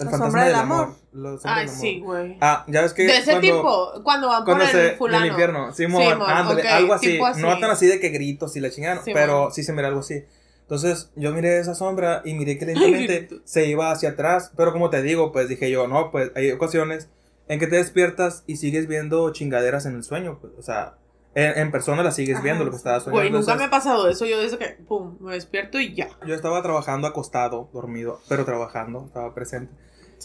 El 0.00 0.06
La 0.06 0.10
fantasma 0.12 0.26
sombra 0.26 0.42
del 0.44 0.52
del 0.52 0.60
amor. 0.60 0.82
amor. 0.84 0.96
La 1.12 1.30
sombra 1.30 1.54
Ay, 1.54 1.60
del 1.60 1.68
amor. 1.68 1.80
sí, 1.80 2.00
güey. 2.00 2.38
Ah, 2.40 2.64
ya 2.68 2.82
ves 2.82 2.92
que. 2.94 3.02
de 3.04 3.16
ese 3.18 3.24
cuando- 3.32 3.40
tipo, 3.40 4.02
cuando 4.02 4.26
van 4.28 4.44
por 4.44 4.56
Cuando 4.56 4.64
el 4.64 4.70
se. 4.70 4.96
fulano. 4.96 5.20
Del 5.22 5.30
infierno. 5.30 5.72
Simón, 5.72 6.02
Simón, 6.02 6.22
ándale, 6.30 6.62
ok, 6.62 6.66
algo 6.68 6.94
así. 6.94 7.20
así. 7.20 7.42
No 7.42 7.58
tan 7.60 7.70
así 7.70 7.86
de 7.86 8.00
que 8.00 8.08
gritos 8.08 8.56
y 8.56 8.60
la 8.60 8.70
chingada, 8.70 9.02
Simón. 9.02 9.20
pero 9.20 9.50
sí 9.52 9.62
se 9.62 9.72
mira 9.72 9.88
algo 9.88 10.00
así. 10.00 10.24
Entonces, 10.62 11.10
yo 11.16 11.32
miré 11.32 11.58
esa 11.58 11.74
sombra 11.74 12.22
y 12.24 12.34
miré 12.34 12.56
que 12.56 12.64
lentamente 12.66 13.28
se 13.44 13.66
iba 13.66 13.90
hacia 13.90 14.10
atrás. 14.10 14.52
Pero 14.56 14.72
como 14.72 14.88
te 14.88 15.02
digo, 15.02 15.32
pues 15.32 15.48
dije 15.48 15.70
yo, 15.70 15.86
no, 15.88 16.10
pues 16.10 16.30
hay 16.36 16.50
ocasiones 16.52 17.08
en 17.48 17.58
que 17.58 17.66
te 17.66 17.76
despiertas 17.76 18.44
y 18.46 18.56
sigues 18.56 18.86
viendo 18.86 19.30
chingaderas 19.32 19.84
en 19.86 19.96
el 19.96 20.04
sueño. 20.04 20.38
Pues, 20.40 20.52
o 20.56 20.62
sea, 20.62 20.94
en, 21.34 21.58
en 21.58 21.70
persona 21.72 22.04
la 22.04 22.12
sigues 22.12 22.36
Ajá, 22.36 22.44
viendo 22.44 22.64
lo 22.64 22.70
que 22.70 22.76
estabas 22.76 23.02
soñando. 23.02 23.20
Güey, 23.20 23.32
nunca 23.32 23.56
me 23.56 23.64
ha 23.64 23.70
pasado 23.70 24.08
eso. 24.08 24.24
Yo 24.26 24.40
desde 24.40 24.58
que, 24.58 24.66
pum, 24.86 25.16
me 25.20 25.34
despierto 25.34 25.80
y 25.80 25.92
ya. 25.94 26.08
Yo 26.24 26.36
estaba 26.36 26.62
trabajando 26.62 27.08
acostado, 27.08 27.68
dormido, 27.72 28.20
pero 28.28 28.44
trabajando, 28.44 29.04
estaba 29.06 29.34
presente. 29.34 29.74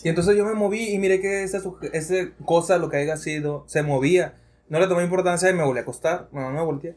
Y 0.03 0.09
entonces 0.09 0.35
yo 0.35 0.45
me 0.45 0.53
moví 0.53 0.89
y 0.93 0.99
miré 0.99 1.19
que 1.21 1.43
esa, 1.43 1.61
esa 1.93 2.15
cosa, 2.43 2.77
lo 2.77 2.89
que 2.89 2.97
haya 2.97 3.17
sido, 3.17 3.63
se 3.67 3.81
movía. 3.81 4.35
No 4.69 4.79
le 4.79 4.87
tomé 4.87 5.03
importancia 5.03 5.49
y 5.49 5.53
me 5.53 5.63
volví 5.63 5.79
a 5.79 5.83
acostar. 5.83 6.27
No, 6.31 6.41
no 6.41 6.51
me 6.51 6.61
volteé. 6.63 6.95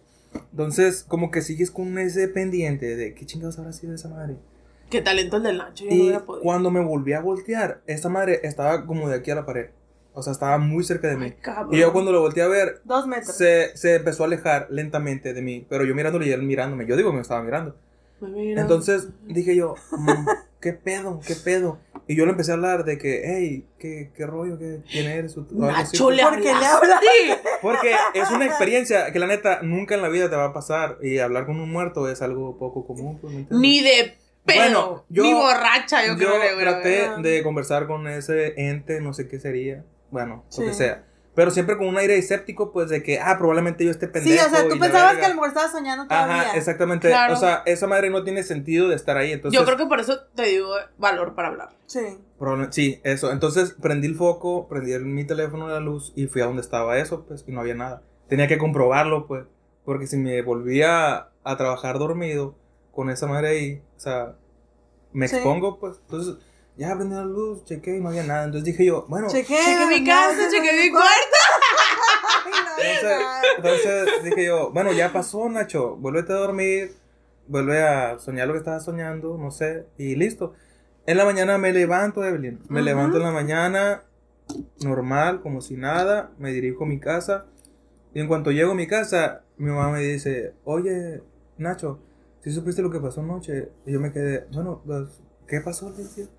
Entonces, 0.50 1.04
como 1.06 1.30
que 1.30 1.40
sigues 1.42 1.70
con 1.70 1.98
ese 1.98 2.28
pendiente 2.28 2.96
de 2.96 3.14
qué 3.14 3.24
chingados 3.26 3.58
habrá 3.58 3.72
sido 3.72 3.94
esa 3.94 4.08
madre. 4.08 4.36
Qué 4.90 5.00
talento 5.02 5.36
el 5.36 5.42
del 5.42 5.58
Nacho. 5.58 5.84
Yo 5.84 5.90
no 5.90 5.96
Y 5.96 6.18
podido. 6.18 6.42
cuando 6.42 6.70
me 6.70 6.80
volví 6.80 7.12
a 7.12 7.20
voltear, 7.20 7.82
esa 7.86 8.08
madre 8.08 8.40
estaba 8.42 8.86
como 8.86 9.08
de 9.08 9.16
aquí 9.16 9.30
a 9.30 9.34
la 9.34 9.44
pared. 9.46 9.66
O 10.14 10.22
sea, 10.22 10.32
estaba 10.32 10.58
muy 10.58 10.82
cerca 10.82 11.08
de 11.08 11.16
mí. 11.16 11.34
Ay. 11.44 11.64
Y 11.72 11.78
yo 11.78 11.92
cuando 11.92 12.10
lo 12.10 12.20
volteé 12.20 12.42
a 12.42 12.48
ver, 12.48 12.80
Dos 12.84 13.06
metros. 13.06 13.36
se, 13.36 13.76
se 13.76 13.96
empezó 13.96 14.24
a 14.24 14.26
alejar 14.26 14.66
lentamente 14.70 15.32
de 15.34 15.42
mí. 15.42 15.66
Pero 15.68 15.84
yo 15.84 15.94
mirándole 15.94 16.26
y 16.26 16.32
él 16.32 16.42
mirándome. 16.42 16.86
Yo 16.86 16.96
digo 16.96 17.12
me 17.12 17.20
estaba 17.20 17.42
mirando. 17.42 17.76
Me 18.20 18.28
mira. 18.30 18.62
Entonces 18.62 19.08
dije 19.26 19.54
yo, 19.54 19.76
"Mm, 19.92 20.26
¿qué 20.60 20.72
pedo? 20.72 21.20
¿Qué 21.24 21.34
pedo? 21.36 21.78
Y 22.08 22.16
yo 22.16 22.24
le 22.24 22.30
empecé 22.32 22.52
a 22.52 22.54
hablar 22.54 22.84
de 22.84 22.96
que, 22.96 23.20
hey, 23.24 23.66
¿qué, 23.78 24.10
qué 24.16 24.26
rollo? 24.26 24.58
¿Qué, 24.58 24.80
¿Quién 24.90 25.06
eres? 25.06 25.36
Nacho 25.52 26.10
le 26.10 26.22
¿Por 26.22 26.36
qué 26.36 26.42
le 26.42 26.50
hablaste. 26.66 27.06
Porque 27.60 27.94
es 28.14 28.30
una 28.30 28.46
experiencia 28.46 29.12
que 29.12 29.18
la 29.18 29.26
neta 29.26 29.60
nunca 29.62 29.94
en 29.94 30.00
la 30.02 30.08
vida 30.08 30.30
te 30.30 30.36
va 30.36 30.46
a 30.46 30.52
pasar. 30.54 30.96
Y 31.02 31.18
hablar 31.18 31.44
con 31.44 31.60
un 31.60 31.70
muerto 31.70 32.08
es 32.08 32.22
algo 32.22 32.56
poco 32.58 32.86
común. 32.86 33.18
pues. 33.20 33.34
Ni 33.50 33.80
de 33.82 34.16
pedo. 34.46 34.56
Bueno, 34.56 35.04
yo- 35.10 35.22
ni 35.22 35.34
borracha, 35.34 36.06
yo, 36.06 36.12
yo 36.14 36.18
creo 36.18 36.40
que 36.40 36.54
hubiera- 36.54 36.80
traté 36.80 37.10
de 37.20 37.42
conversar 37.42 37.86
con 37.86 38.08
ese 38.08 38.54
ente, 38.56 39.00
no 39.02 39.12
sé 39.12 39.28
qué 39.28 39.38
sería. 39.38 39.84
Bueno, 40.10 40.44
lo 40.56 40.64
que 40.64 40.72
Sí. 40.72 40.78
sea. 40.78 41.04
Pero 41.34 41.52
siempre 41.52 41.76
con 41.76 41.86
un 41.86 41.96
aire 41.98 42.16
escéptico, 42.18 42.72
pues 42.72 42.88
de 42.88 43.02
que, 43.02 43.20
ah, 43.20 43.36
probablemente 43.38 43.84
yo 43.84 43.92
esté 43.92 44.06
Sí, 44.06 44.12
pendejo. 44.12 44.46
o 44.46 44.50
sea, 44.50 44.68
tú 44.68 44.78
pensabas 44.78 45.12
verga. 45.14 45.20
que 45.20 45.26
a 45.26 45.28
lo 45.28 45.34
mejor 45.36 45.48
estabas 45.48 45.70
soñando 45.70 46.06
todavía. 46.08 46.40
Ajá, 46.40 46.56
exactamente. 46.56 47.08
Claro. 47.08 47.34
O 47.34 47.36
sea, 47.36 47.62
esa 47.64 47.86
madre 47.86 48.10
no 48.10 48.24
tiene 48.24 48.42
sentido 48.42 48.88
de 48.88 48.96
estar 48.96 49.16
ahí. 49.16 49.30
Entonces, 49.32 49.58
Yo 49.58 49.64
creo 49.64 49.76
que 49.78 49.86
por 49.86 50.00
eso 50.00 50.18
te 50.34 50.42
digo 50.46 50.74
valor 50.98 51.34
para 51.36 51.48
hablar. 51.48 51.68
Sí. 51.86 52.00
Probable- 52.40 52.72
Sí, 52.72 53.00
eso. 53.04 53.30
Entonces 53.30 53.76
prendí 53.80 54.08
el 54.08 54.16
foco, 54.16 54.66
prendí 54.68 54.92
el- 54.92 55.04
mi 55.04 55.24
teléfono 55.24 55.68
la 55.68 55.78
luz 55.80 56.12
y 56.16 56.26
fui 56.26 56.42
a 56.42 56.46
donde 56.46 56.62
estaba 56.62 56.98
eso, 56.98 57.24
pues, 57.24 57.44
y 57.46 57.52
no 57.52 57.60
había 57.60 57.74
nada. 57.76 58.02
Tenía 58.28 58.48
que 58.48 58.58
comprobarlo, 58.58 59.26
pues, 59.28 59.44
porque 59.84 60.06
si 60.08 60.16
me 60.16 60.42
volvía 60.42 61.28
a 61.44 61.56
trabajar 61.56 61.98
dormido 62.00 62.56
con 62.90 63.10
esa 63.10 63.26
madre 63.28 63.48
ahí, 63.48 63.82
o 63.96 64.00
sea, 64.00 64.34
me 65.12 65.28
Sí. 65.28 65.36
expongo, 65.36 65.78
pues. 65.78 65.98
Entonces, 66.02 66.34
ya 66.78 66.94
prendí 66.94 67.16
la 67.16 67.24
luz, 67.24 67.64
chequé 67.64 67.96
y 67.96 68.00
no 68.00 68.08
había 68.08 68.22
nada. 68.22 68.44
Entonces 68.44 68.64
dije 68.64 68.86
yo, 68.86 69.04
bueno, 69.08 69.28
Chequé. 69.28 69.56
Chequé 69.56 69.86
mi 69.88 70.04
casa, 70.06 70.48
chequé 70.48 70.84
mi 70.84 70.90
cuarto. 70.92 71.38
No, 72.50 72.84
entonces, 72.84 73.18
no. 73.20 73.56
entonces 73.56 74.24
dije 74.24 74.46
yo, 74.46 74.70
bueno, 74.70 74.92
ya 74.92 75.12
pasó, 75.12 75.48
Nacho, 75.48 75.96
vuélvete 75.96 76.32
a 76.32 76.36
dormir, 76.36 76.94
vuelve 77.48 77.82
a 77.82 78.18
soñar 78.20 78.46
lo 78.46 78.54
que 78.54 78.60
estabas 78.60 78.84
soñando, 78.84 79.36
no 79.36 79.50
sé, 79.50 79.86
y 79.98 80.14
listo. 80.14 80.54
En 81.06 81.16
la 81.16 81.24
mañana 81.24 81.58
me 81.58 81.72
levanto, 81.72 82.24
Evelyn. 82.24 82.60
Me 82.68 82.80
levanto 82.80 83.16
en 83.16 83.24
la 83.24 83.32
mañana, 83.32 84.04
normal, 84.84 85.40
como 85.42 85.60
si 85.60 85.76
nada, 85.76 86.30
me 86.38 86.52
dirijo 86.52 86.84
a 86.84 86.86
mi 86.86 87.00
casa. 87.00 87.46
Y 88.14 88.20
en 88.20 88.28
cuanto 88.28 88.52
llego 88.52 88.72
a 88.72 88.76
mi 88.76 88.86
casa, 88.86 89.42
mi 89.56 89.70
mamá 89.70 89.90
me 89.90 90.00
dice, 90.00 90.54
oye, 90.64 91.22
Nacho, 91.56 91.98
¿sí 92.44 92.52
supiste 92.52 92.82
lo 92.82 92.90
que 92.90 93.00
pasó 93.00 93.20
anoche? 93.20 93.70
Y 93.84 93.92
yo 93.92 94.00
me 94.00 94.12
quedé, 94.12 94.46
bueno, 94.52 94.80
pues, 94.86 95.20
¿qué 95.48 95.60
pasó? 95.60 95.90
Le. 95.90 96.37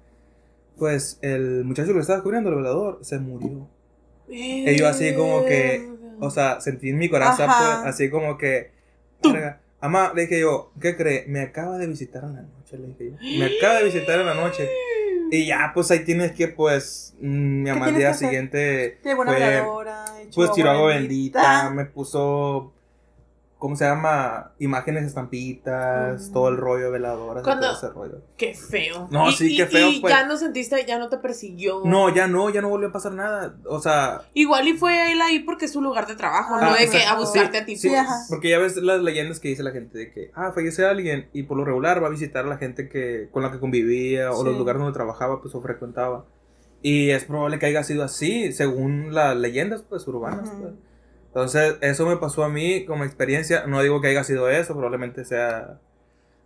Pues 0.79 1.19
el 1.21 1.65
muchacho 1.65 1.93
que 1.93 1.99
estaba 1.99 2.23
cubriendo, 2.23 2.49
el 2.49 2.55
velador, 2.55 2.99
se 3.01 3.19
murió. 3.19 3.67
Y 4.27 4.75
yo 4.77 4.87
así 4.87 5.13
como 5.13 5.45
que, 5.45 5.87
o 6.19 6.31
sea, 6.31 6.61
sentí 6.61 6.89
en 6.89 6.97
mi 6.97 7.09
corazón, 7.09 7.47
pues, 7.47 7.85
así 7.85 8.09
como 8.09 8.37
que. 8.37 8.71
Mamá, 9.81 10.11
le 10.13 10.23
dije 10.23 10.41
yo, 10.41 10.71
¿qué 10.81 10.97
cree? 10.97 11.25
Me 11.27 11.41
acaba 11.41 11.77
de 11.77 11.87
visitar 11.87 12.23
en 12.23 12.35
la 12.35 12.41
noche, 12.41 12.77
le 12.77 12.87
dije 12.87 13.11
yo. 13.11 13.39
Me 13.39 13.45
acaba 13.57 13.75
de 13.75 13.85
visitar 13.85 14.19
en 14.19 14.25
la 14.25 14.33
noche. 14.33 14.69
Y 15.31 15.45
ya, 15.45 15.69
pues 15.75 15.91
ahí 15.91 15.99
tienes 15.99 16.31
que, 16.31 16.47
pues, 16.47 17.13
mm, 17.21 17.61
mi 17.61 17.69
mamá 17.69 17.85
al 17.85 17.95
día 17.95 18.15
siguiente, 18.15 18.97
fue, 19.03 19.15
pues, 20.33 20.51
tiró 20.53 20.71
agua 20.71 20.87
bendita, 20.87 21.69
me 21.69 21.85
puso 21.85 22.73
¿cómo 23.59 23.75
se 23.75 23.85
llama? 23.85 24.53
Imágenes 24.57 25.03
estampitas, 25.03 26.29
Mm. 26.29 26.33
todo 26.33 26.49
el 26.49 26.57
rollo 26.57 26.85
de 26.85 26.91
veladoras 26.91 27.43
y 27.43 27.45
Cuando- 27.45 27.67
todo 27.67 27.77
ese 27.77 27.89
rollo. 27.89 28.21
Qué 28.37 28.53
feo. 28.55 29.07
No, 29.11 29.29
Y- 29.29 29.33
sí, 29.33 29.53
y- 29.53 29.57
qué 29.57 29.65
feo, 29.67 29.89
Y 29.89 29.99
pues. 29.99 30.13
ya 30.13 30.25
no 30.25 30.37
sentiste, 30.37 30.85
ya 30.87 30.97
no 30.97 31.09
te 31.09 31.17
persiguió. 31.17 31.81
No, 31.85 32.13
ya 32.13 32.27
no, 32.27 32.49
ya 32.49 32.61
no 32.61 32.69
volvió 32.69 32.87
a 32.89 32.91
pasar 32.91 33.11
nada. 33.13 33.55
O 33.67 33.79
sea, 33.79 34.21
Igual 34.33 34.67
y 34.67 34.73
fue 34.77 35.11
él 35.11 35.21
ahí 35.21 35.39
porque 35.39 35.65
es 35.65 35.73
su 35.73 35.81
lugar 35.81 36.07
de 36.07 36.15
trabajo, 36.15 36.55
Ah, 36.55 36.61
no 36.61 36.73
de 36.73 36.89
que 36.89 37.03
a 37.03 37.15
buscarte 37.15 37.57
a 37.59 37.65
ti. 37.65 37.75
sí, 37.75 37.89
pues. 37.89 37.99
ajá. 37.99 38.15
porque 38.29 38.49
ya 38.49 38.59
ves 38.59 38.77
las 38.77 39.01
leyendas 39.01 39.39
que 39.39 39.49
dice 39.49 39.61
la 39.63 39.71
gente 39.71 39.97
de 39.97 40.11
que, 40.11 40.31
ah, 40.35 40.51
fallece 40.55 40.85
alguien 40.85 41.29
y 41.33 41.43
por 41.43 41.57
lo 41.57 41.65
regular 41.65 42.01
va 42.01 42.07
a 42.07 42.11
visitar 42.11 42.45
a 42.45 42.47
la 42.47 42.57
gente 42.57 42.87
que 42.89 43.29
con 43.31 43.43
la 43.43 43.51
que 43.51 43.59
convivía 43.59 44.31
o 44.31 44.43
los 44.43 44.57
lugares 44.57 44.79
donde 44.81 44.93
trabajaba, 44.95 45.41
pues 45.41 45.53
o 45.53 45.61
frecuentaba. 45.61 46.25
Y 46.81 47.09
es 47.09 47.25
probable 47.25 47.59
que 47.59 47.65
haya 47.65 47.83
sido 47.83 48.05
así, 48.05 48.53
según 48.53 49.13
las 49.13 49.35
leyendas, 49.35 49.81
pues 49.81 50.07
urbanas. 50.07 50.49
Pues. 50.49 50.73
Entonces, 51.43 51.77
eso 51.81 52.05
me 52.05 52.17
pasó 52.17 52.43
a 52.43 52.49
mí 52.49 52.85
como 52.85 53.03
experiencia. 53.03 53.65
No 53.67 53.81
digo 53.81 54.01
que 54.01 54.07
haya 54.07 54.23
sido 54.23 54.49
eso, 54.49 54.73
probablemente 54.73 55.25
sea 55.25 55.79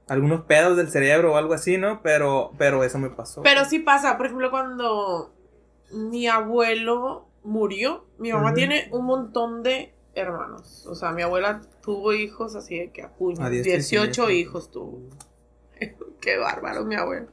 algunos 0.07 0.41
pedos 0.41 0.77
del 0.77 0.89
cerebro 0.89 1.33
o 1.33 1.37
algo 1.37 1.53
así, 1.53 1.77
¿no? 1.77 2.01
Pero, 2.01 2.51
pero 2.57 2.83
eso 2.83 2.99
me 2.99 3.09
pasó. 3.09 3.41
Pero 3.43 3.65
sí 3.65 3.79
pasa, 3.79 4.17
por 4.17 4.27
ejemplo, 4.27 4.51
cuando 4.51 5.33
mi 5.91 6.27
abuelo 6.27 7.27
murió, 7.43 8.05
mi 8.17 8.31
mamá 8.31 8.53
tiene 8.53 8.87
un 8.91 9.05
montón 9.05 9.63
de 9.63 9.93
hermanos. 10.15 10.85
O 10.87 10.95
sea, 10.95 11.11
mi 11.11 11.21
abuela 11.21 11.61
tuvo 11.81 12.13
hijos 12.13 12.55
así 12.55 12.77
de 12.77 12.91
que 12.91 13.01
a 13.01 13.09
puño. 13.09 13.43
A 13.43 13.49
diestra 13.49 13.73
y 13.73 13.77
18 13.77 14.13
siniestra. 14.13 14.31
hijos 14.33 14.71
tuvo. 14.71 15.01
Qué 16.21 16.37
bárbaro, 16.37 16.85
mi 16.85 16.95
abuelo. 16.95 17.27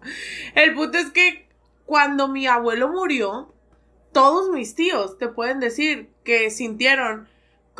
El 0.54 0.74
punto 0.74 0.98
es 0.98 1.10
que 1.10 1.48
cuando 1.84 2.28
mi 2.28 2.46
abuelo 2.46 2.88
murió, 2.88 3.52
todos 4.12 4.50
mis 4.50 4.74
tíos 4.74 5.18
te 5.18 5.28
pueden 5.28 5.60
decir 5.60 6.10
que 6.24 6.50
sintieron 6.50 7.28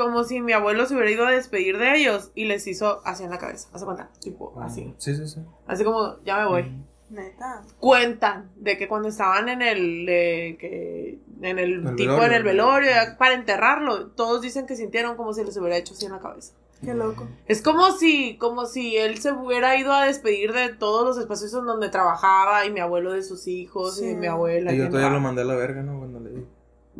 como 0.00 0.24
si 0.24 0.40
mi 0.40 0.52
abuelo 0.52 0.86
se 0.86 0.94
hubiera 0.94 1.10
ido 1.10 1.26
a 1.26 1.30
despedir 1.30 1.78
de 1.78 1.96
ellos 1.96 2.30
y 2.34 2.44
les 2.46 2.66
hizo 2.66 3.00
así 3.04 3.22
en 3.24 3.30
la 3.30 3.38
cabeza. 3.38 3.68
¿Hace 3.72 3.84
cuenta? 3.84 4.10
Tipo, 4.20 4.52
Ah, 4.58 4.64
así. 4.66 4.94
Sí, 4.98 5.14
sí, 5.14 5.28
sí. 5.28 5.40
Así 5.66 5.84
como, 5.84 6.16
ya 6.24 6.38
me 6.38 6.46
voy 6.46 6.62
Ujú. 6.62 6.70
Neta. 7.10 7.62
cuentan 7.80 8.50
de 8.56 8.78
que 8.78 8.86
cuando 8.86 9.08
estaban 9.08 9.48
en 9.48 9.62
el 9.62 10.06
de 10.06 10.56
que 10.60 11.18
en 11.42 11.58
el, 11.58 11.86
El 11.86 11.96
tipo 11.96 12.12
velorio. 12.12 12.24
en 12.24 12.32
el 12.34 12.42
velorio 12.44 12.90
para 13.18 13.34
enterrarlo 13.34 14.06
todos 14.12 14.40
dicen 14.40 14.64
que 14.66 14.76
sintieron 14.76 15.16
como 15.16 15.32
si 15.34 15.42
les 15.44 15.56
hubiera 15.56 15.76
hecho 15.76 15.92
así 15.94 16.06
en 16.06 16.12
la 16.12 16.20
cabeza 16.20 16.52
Qué 16.84 16.94
loco. 16.94 17.26
es 17.46 17.62
como 17.62 17.90
si 17.90 18.38
como 18.38 18.64
si 18.64 18.96
él 18.96 19.18
se 19.18 19.32
hubiera 19.32 19.76
ido 19.76 19.92
a 19.92 20.04
despedir 20.04 20.52
de 20.52 20.68
todos 20.68 21.04
los 21.04 21.18
espacios 21.18 21.52
en 21.54 21.66
donde 21.66 21.88
trabajaba 21.88 22.64
y 22.64 22.70
mi 22.70 22.78
abuelo 22.78 23.10
de 23.12 23.24
sus 23.24 23.48
hijos 23.48 24.00
y 24.00 24.14
mi 24.14 24.28
abuela 24.28 24.72
Y 24.72 24.78
yo 24.78 24.88
todavía 24.88 25.10
lo 25.10 25.18
mandé 25.20 25.42
a 25.42 25.46
la 25.46 25.56
verga, 25.56 25.82
¿no? 25.82 25.98
Cuando 25.98 26.20
le 26.20 26.30
di. 26.30 26.39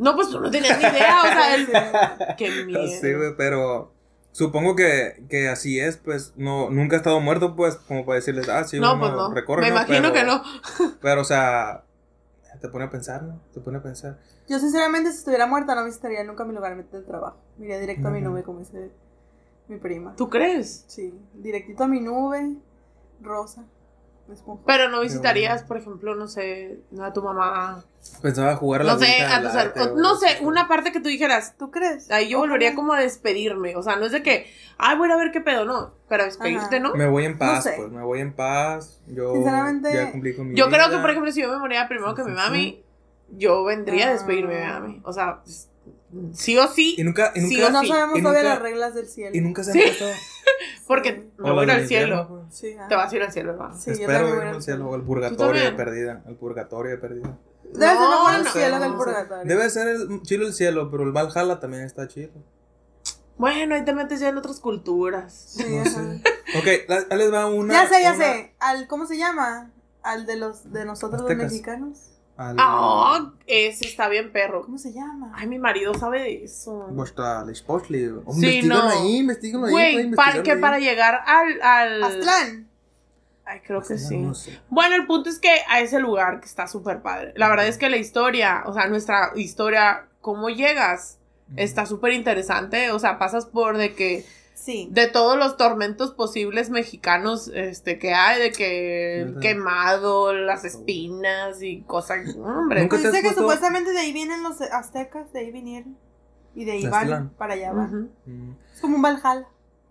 No 0.01 0.15
pues 0.15 0.29
tú 0.29 0.39
no 0.39 0.51
tenías 0.51 0.77
ni 0.77 0.83
idea 0.85 1.21
o 1.21 1.27
sea 1.27 1.55
él 1.55 1.67
qué 2.37 2.65
miedo 2.65 2.87
Sí, 2.87 3.13
güey, 3.13 3.35
pero 3.37 3.93
supongo 4.33 4.75
que, 4.75 5.23
que 5.29 5.49
así 5.49 5.79
es, 5.79 5.97
pues, 5.97 6.33
no, 6.37 6.69
nunca 6.69 6.95
he 6.95 6.97
estado 6.97 7.19
muerto, 7.19 7.55
pues, 7.55 7.75
como 7.75 8.05
para 8.05 8.15
decirles, 8.15 8.47
ah, 8.49 8.63
sí, 8.63 8.79
no 8.79 8.93
uno 8.93 8.99
pues 9.01 9.11
no 9.13 9.33
recorre, 9.33 9.61
me 9.63 9.69
¿no? 9.69 9.75
imagino 9.75 10.11
Pero- 10.11 10.13
que 10.13 10.23
no 10.23 10.41
Pero, 11.01 11.21
o 11.21 11.25
sea, 11.25 11.83
te 12.61 12.69
pone 12.69 12.85
a 12.85 12.89
pensar, 12.89 13.23
¿no? 13.23 13.41
Te 13.53 13.59
pone 13.59 13.79
a 13.79 13.81
pensar. 13.83 14.19
Yo 14.47 14.59
sinceramente 14.59 15.11
si 15.11 15.17
estuviera 15.17 15.47
muerta 15.47 15.73
no 15.75 15.83
visitaría 15.85 16.23
nunca 16.23 16.43
mi 16.45 16.53
lugar 16.53 16.75
de 16.77 17.01
trabajo. 17.01 17.37
Iría 17.59 17.79
directo 17.79 18.07
a 18.09 18.11
mi 18.11 18.21
nube 18.21 18.43
como 18.43 18.59
dice 18.59 18.91
mi 19.67 19.77
prima. 19.77 20.15
tú 20.15 20.29
crees 20.29 20.83
Sí, 20.87 21.13
directito 21.33 21.83
a 21.83 21.87
mi 21.87 22.01
nube, 22.01 22.55
rosa, 23.21 23.63
pero 24.65 24.89
no 24.89 25.01
visitarías 25.01 25.63
por 25.63 25.77
ejemplo 25.77 26.15
no 26.15 26.27
sé 26.27 26.79
a 27.01 27.11
tu 27.13 27.21
mamá 27.21 27.83
Pensaba 28.21 28.55
jugar 28.55 28.81
a 28.81 28.83
la 28.85 28.93
no 28.93 28.99
sé 28.99 29.21
a 29.21 29.41
tus 29.41 29.55
arte, 29.55 29.79
no 29.95 30.15
sé 30.15 30.39
una 30.41 30.67
parte 30.67 30.91
que 30.91 30.99
tú 30.99 31.09
dijeras 31.09 31.55
¿Tú 31.57 31.69
crees? 31.69 32.09
Ahí 32.11 32.29
yo 32.29 32.37
Ojalá. 32.39 32.53
volvería 32.53 32.75
como 32.75 32.93
a 32.93 32.99
despedirme. 32.99 33.75
O 33.75 33.83
sea, 33.83 33.95
no 33.95 34.05
es 34.07 34.11
de 34.11 34.23
que, 34.23 34.47
ay, 34.79 34.97
voy 34.97 35.11
a 35.11 35.15
ver 35.17 35.31
qué 35.31 35.39
pedo, 35.41 35.65
no. 35.65 35.93
Pero 36.09 36.23
despedirte, 36.25 36.77
Ajá. 36.77 36.79
¿no? 36.79 36.95
Me 36.95 37.07
voy 37.07 37.25
en 37.25 37.37
paz, 37.37 37.63
sé. 37.65 37.73
pues, 37.77 37.91
me 37.91 38.01
voy 38.01 38.19
en 38.21 38.33
paz. 38.33 39.01
Yo 39.07 39.33
Sinceramente, 39.35 39.93
ya 39.93 40.11
cumplí 40.11 40.35
con 40.35 40.49
mi 40.49 40.55
Yo 40.55 40.67
creo 40.69 40.89
que, 40.89 40.97
por 40.97 41.09
ejemplo, 41.11 41.31
si 41.31 41.41
yo 41.41 41.49
me 41.51 41.57
moría 41.59 41.87
primero 41.87 42.15
que 42.15 42.23
mi 42.23 42.31
mami, 42.31 42.83
yo 43.29 43.63
vendría 43.63 44.07
a 44.09 44.13
despedirme 44.13 44.55
de 44.55 44.59
mi 44.61 44.65
Ah. 44.71 44.79
mami. 44.79 45.01
O 45.03 45.13
sea, 45.13 45.41
pues, 45.43 45.69
sí 46.33 46.57
o 46.57 46.67
sí, 46.67 46.95
Y 46.97 47.03
nunca, 47.03 47.31
y 47.35 47.41
Sí 47.41 47.61
o 47.61 47.69
No 47.69 47.81
sí. 47.81 47.87
sabemos 47.87 48.19
Y 48.19 48.21
todavía 48.21 48.41
nunca- 48.43 48.53
las 48.55 48.61
reglas 48.63 48.93
del 48.95 49.07
cielo. 49.07 49.35
y 49.35 49.41
nunca 49.41 49.63
se 49.63 49.71
Sí. 49.73 49.79
han 49.81 49.85
puesto... 49.87 50.05
porque 50.87 51.29
me 51.37 51.51
voy 51.51 51.69
al 51.69 51.87
cielo. 51.87 52.45
Sí, 52.51 52.73
ajá. 52.73 52.87
Te 52.87 52.95
vas 52.95 53.11
a 53.11 53.15
ir 53.15 53.23
al 53.23 53.31
cielo, 53.31 53.51
hermano. 53.51 53.77
Sí, 53.79 53.91
Espero 53.91 54.27
al 54.41 54.47
al 54.47 54.61
cielo, 54.63 54.93
el 54.95 55.01
purgatorio 55.03 55.63
de 55.63 55.71
perdida. 55.73 56.23
El 56.27 56.35
purgatorio 56.35 56.91
de 56.91 56.97
perdida. 56.97 57.37
Debe 57.63 57.85
ser 57.85 57.95
No, 57.95 58.09
mejor 58.09 58.35
el 58.35 58.43
no, 58.43 58.51
cielo 58.51 58.79
no 58.79 58.97
purgatorio. 58.97 59.45
Debe 59.45 59.69
ser 59.69 59.87
el 59.87 60.21
chilo 60.23 60.45
el 60.47 60.53
cielo, 60.53 60.91
pero 60.91 61.03
el 61.03 61.11
Valhalla 61.13 61.59
también 61.59 61.83
está 61.83 62.07
chido. 62.07 62.31
Bueno, 63.37 63.73
ahí 63.75 63.83
te 63.85 63.93
metes 63.93 64.19
ya 64.19 64.29
en 64.29 64.37
otras 64.37 64.59
culturas. 64.59 65.33
Sí, 65.55 65.63
sé. 65.63 66.21
Ok, 66.59 66.89
la- 66.89 67.15
les 67.15 67.33
va 67.33 67.47
una. 67.47 67.73
Ya 67.73 67.87
sé, 67.89 68.01
ya 68.01 68.13
una 68.13 68.23
sé. 68.25 68.53
Al, 68.59 68.87
¿Cómo 68.87 69.05
se 69.07 69.17
llama? 69.17 69.71
Al 70.03 70.25
de 70.25 70.35
los 70.35 70.71
de 70.73 70.83
nosotros 70.85 71.21
los 71.21 71.35
mexicanos. 71.35 72.11
Al- 72.37 72.55
Ah, 72.59 73.31
ese 73.47 73.87
está 73.87 74.07
bien 74.09 74.31
perro. 74.31 74.61
¿Cómo 74.63 74.77
se 74.77 74.91
llama? 74.93 75.31
Ay, 75.35 75.47
mi 75.47 75.59
marido 75.59 75.93
sabe 75.93 76.21
de 76.21 76.43
eso. 76.45 76.87
Vuestra 76.89 77.43
Lespostli. 77.45 78.07
Oh, 78.25 78.33
Sí, 78.33 78.61
no. 78.63 78.81
ahí, 78.89 79.17
investígalo 79.17 79.65
ahí. 79.65 79.71
Güey, 79.71 80.11
para, 80.11 80.41
que 80.43 80.51
ahí. 80.53 80.59
para 80.61 80.79
llegar 80.79 81.21
al... 81.25 81.61
al... 81.61 82.03
Aztlán. 82.03 82.67
Ay, 83.45 83.59
creo 83.65 83.81
que 83.81 83.97
sí. 83.97 84.17
no 84.17 84.33
sé. 84.33 84.59
Bueno, 84.69 84.95
el 84.95 85.05
punto 85.07 85.29
es 85.29 85.39
que 85.39 85.49
a 85.67 85.81
ese 85.81 85.99
lugar 85.99 86.39
que 86.39 86.45
está 86.45 86.67
súper 86.67 87.01
padre. 87.01 87.33
La 87.35 87.49
verdad 87.49 87.67
es 87.67 87.77
que 87.77 87.89
la 87.89 87.97
historia, 87.97 88.63
o 88.65 88.73
sea, 88.73 88.87
nuestra 88.87 89.31
historia, 89.35 90.07
cómo 90.21 90.49
llegas, 90.49 91.17
está 91.57 91.85
súper 91.85 92.13
interesante. 92.13 92.91
O 92.91 92.99
sea, 92.99 93.19
pasas 93.19 93.45
por 93.45 93.77
de 93.77 93.93
que, 93.93 94.25
Sí. 94.63 94.87
de 94.91 95.07
todos 95.07 95.37
los 95.39 95.57
tormentos 95.57 96.11
posibles 96.11 96.69
mexicanos 96.69 97.49
este, 97.53 97.97
que 97.97 98.13
hay, 98.13 98.39
de 98.39 98.51
que 98.51 99.23
Neta. 99.27 99.39
quemado, 99.39 100.33
las 100.33 100.65
espinas 100.65 101.63
y 101.63 101.81
cosas. 101.81 102.35
Hombre, 102.35 102.81
Nunca 102.81 102.89
Pues 102.97 103.01
te 103.01 103.07
has 103.07 103.13
dice 103.13 103.23
que 103.23 103.29
puesto- 103.29 103.41
supuestamente 103.41 103.91
de 103.91 103.97
ahí 103.99 104.13
vienen 104.13 104.43
los 104.43 104.61
aztecas, 104.61 105.33
de 105.33 105.39
ahí 105.39 105.51
vinieron. 105.51 105.97
Y 106.53 106.65
de 106.65 106.73
ahí 106.73 106.83
De 106.83 106.89
van, 106.89 107.29
para 107.37 107.53
allá 107.55 107.71
van. 107.73 108.11
Mm. 108.25 108.51
Es 108.75 108.81
como 108.81 108.97
un 108.97 109.01
Valhalla. 109.01 109.47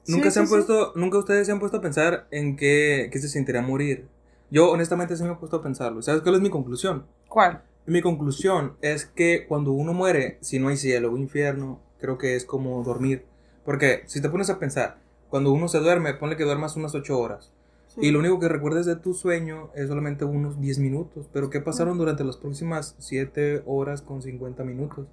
Nunca 0.07 0.31
Sí, 0.31 0.35
se 0.35 0.41
han 0.41 0.47
sí, 0.47 0.51
sí. 0.53 0.57
puesto, 0.57 0.93
nunca 0.95 1.19
ustedes 1.19 1.47
se 1.47 1.53
han 1.53 1.59
puesto 1.59 1.79
a 1.79 1.81
pensar 1.81 2.27
en 2.31 2.57
qué, 2.57 3.09
qué 3.13 3.19
se 3.19 3.29
sentirá 3.29 3.63
morir. 3.63 4.07
Yo 4.51 4.71
honestamente 4.71 5.17
sí 5.17 5.23
me 5.25 5.33
he 5.33 5.37
puesto 5.37 5.57
a 5.57 5.63
pensarlo. 5.63 6.01
¿Sabes 6.03 6.23
cuál 6.23 6.37
es 6.37 6.41
mi 6.43 6.51
conclusión? 6.51 7.07
¿Cuál? 7.29 7.63
Mi 7.87 8.03
conclusión 8.03 8.77
es 8.83 9.05
que 9.05 9.47
cuando 9.49 9.73
uno 9.73 9.93
muere, 9.95 10.39
si 10.43 10.59
no 10.61 10.69
hay 10.69 10.77
cielo 10.77 11.13
o 11.13 11.17
infierno, 11.17 11.81
creo 11.99 12.19
que 12.19 12.37
es 12.37 12.45
como 12.45 12.83
dormir. 12.85 13.25
Porque 13.71 14.03
si 14.07 14.21
te 14.21 14.29
pones 14.29 14.51
a 14.51 14.59
pensar, 14.59 14.99
cuando 15.29 15.53
uno 15.53 15.69
se 15.69 15.79
duerme, 15.79 16.13
ponle 16.15 16.37
que 16.37 16.43
duermas 16.43 16.75
unas 16.75 16.93
8 16.93 17.17
horas. 17.17 17.53
Sí. 17.87 18.01
Y 18.03 18.11
lo 18.11 18.19
único 18.19 18.41
que 18.41 18.49
recuerdes 18.49 18.85
de 18.85 18.97
tu 18.97 19.15
sueño 19.15 19.71
es 19.77 19.87
solamente 19.87 20.25
unos 20.25 20.61
10 20.61 20.81
minutos. 20.81 21.29
Pero 21.33 21.51
¿qué 21.51 21.61
pasaron 21.61 21.97
durante 21.97 22.25
las 22.25 22.37
próximas 22.37 22.97
7 22.99 23.63
horas 23.67 24.03
con 24.03 24.23
50 24.23 24.65
minutos? 24.65 25.07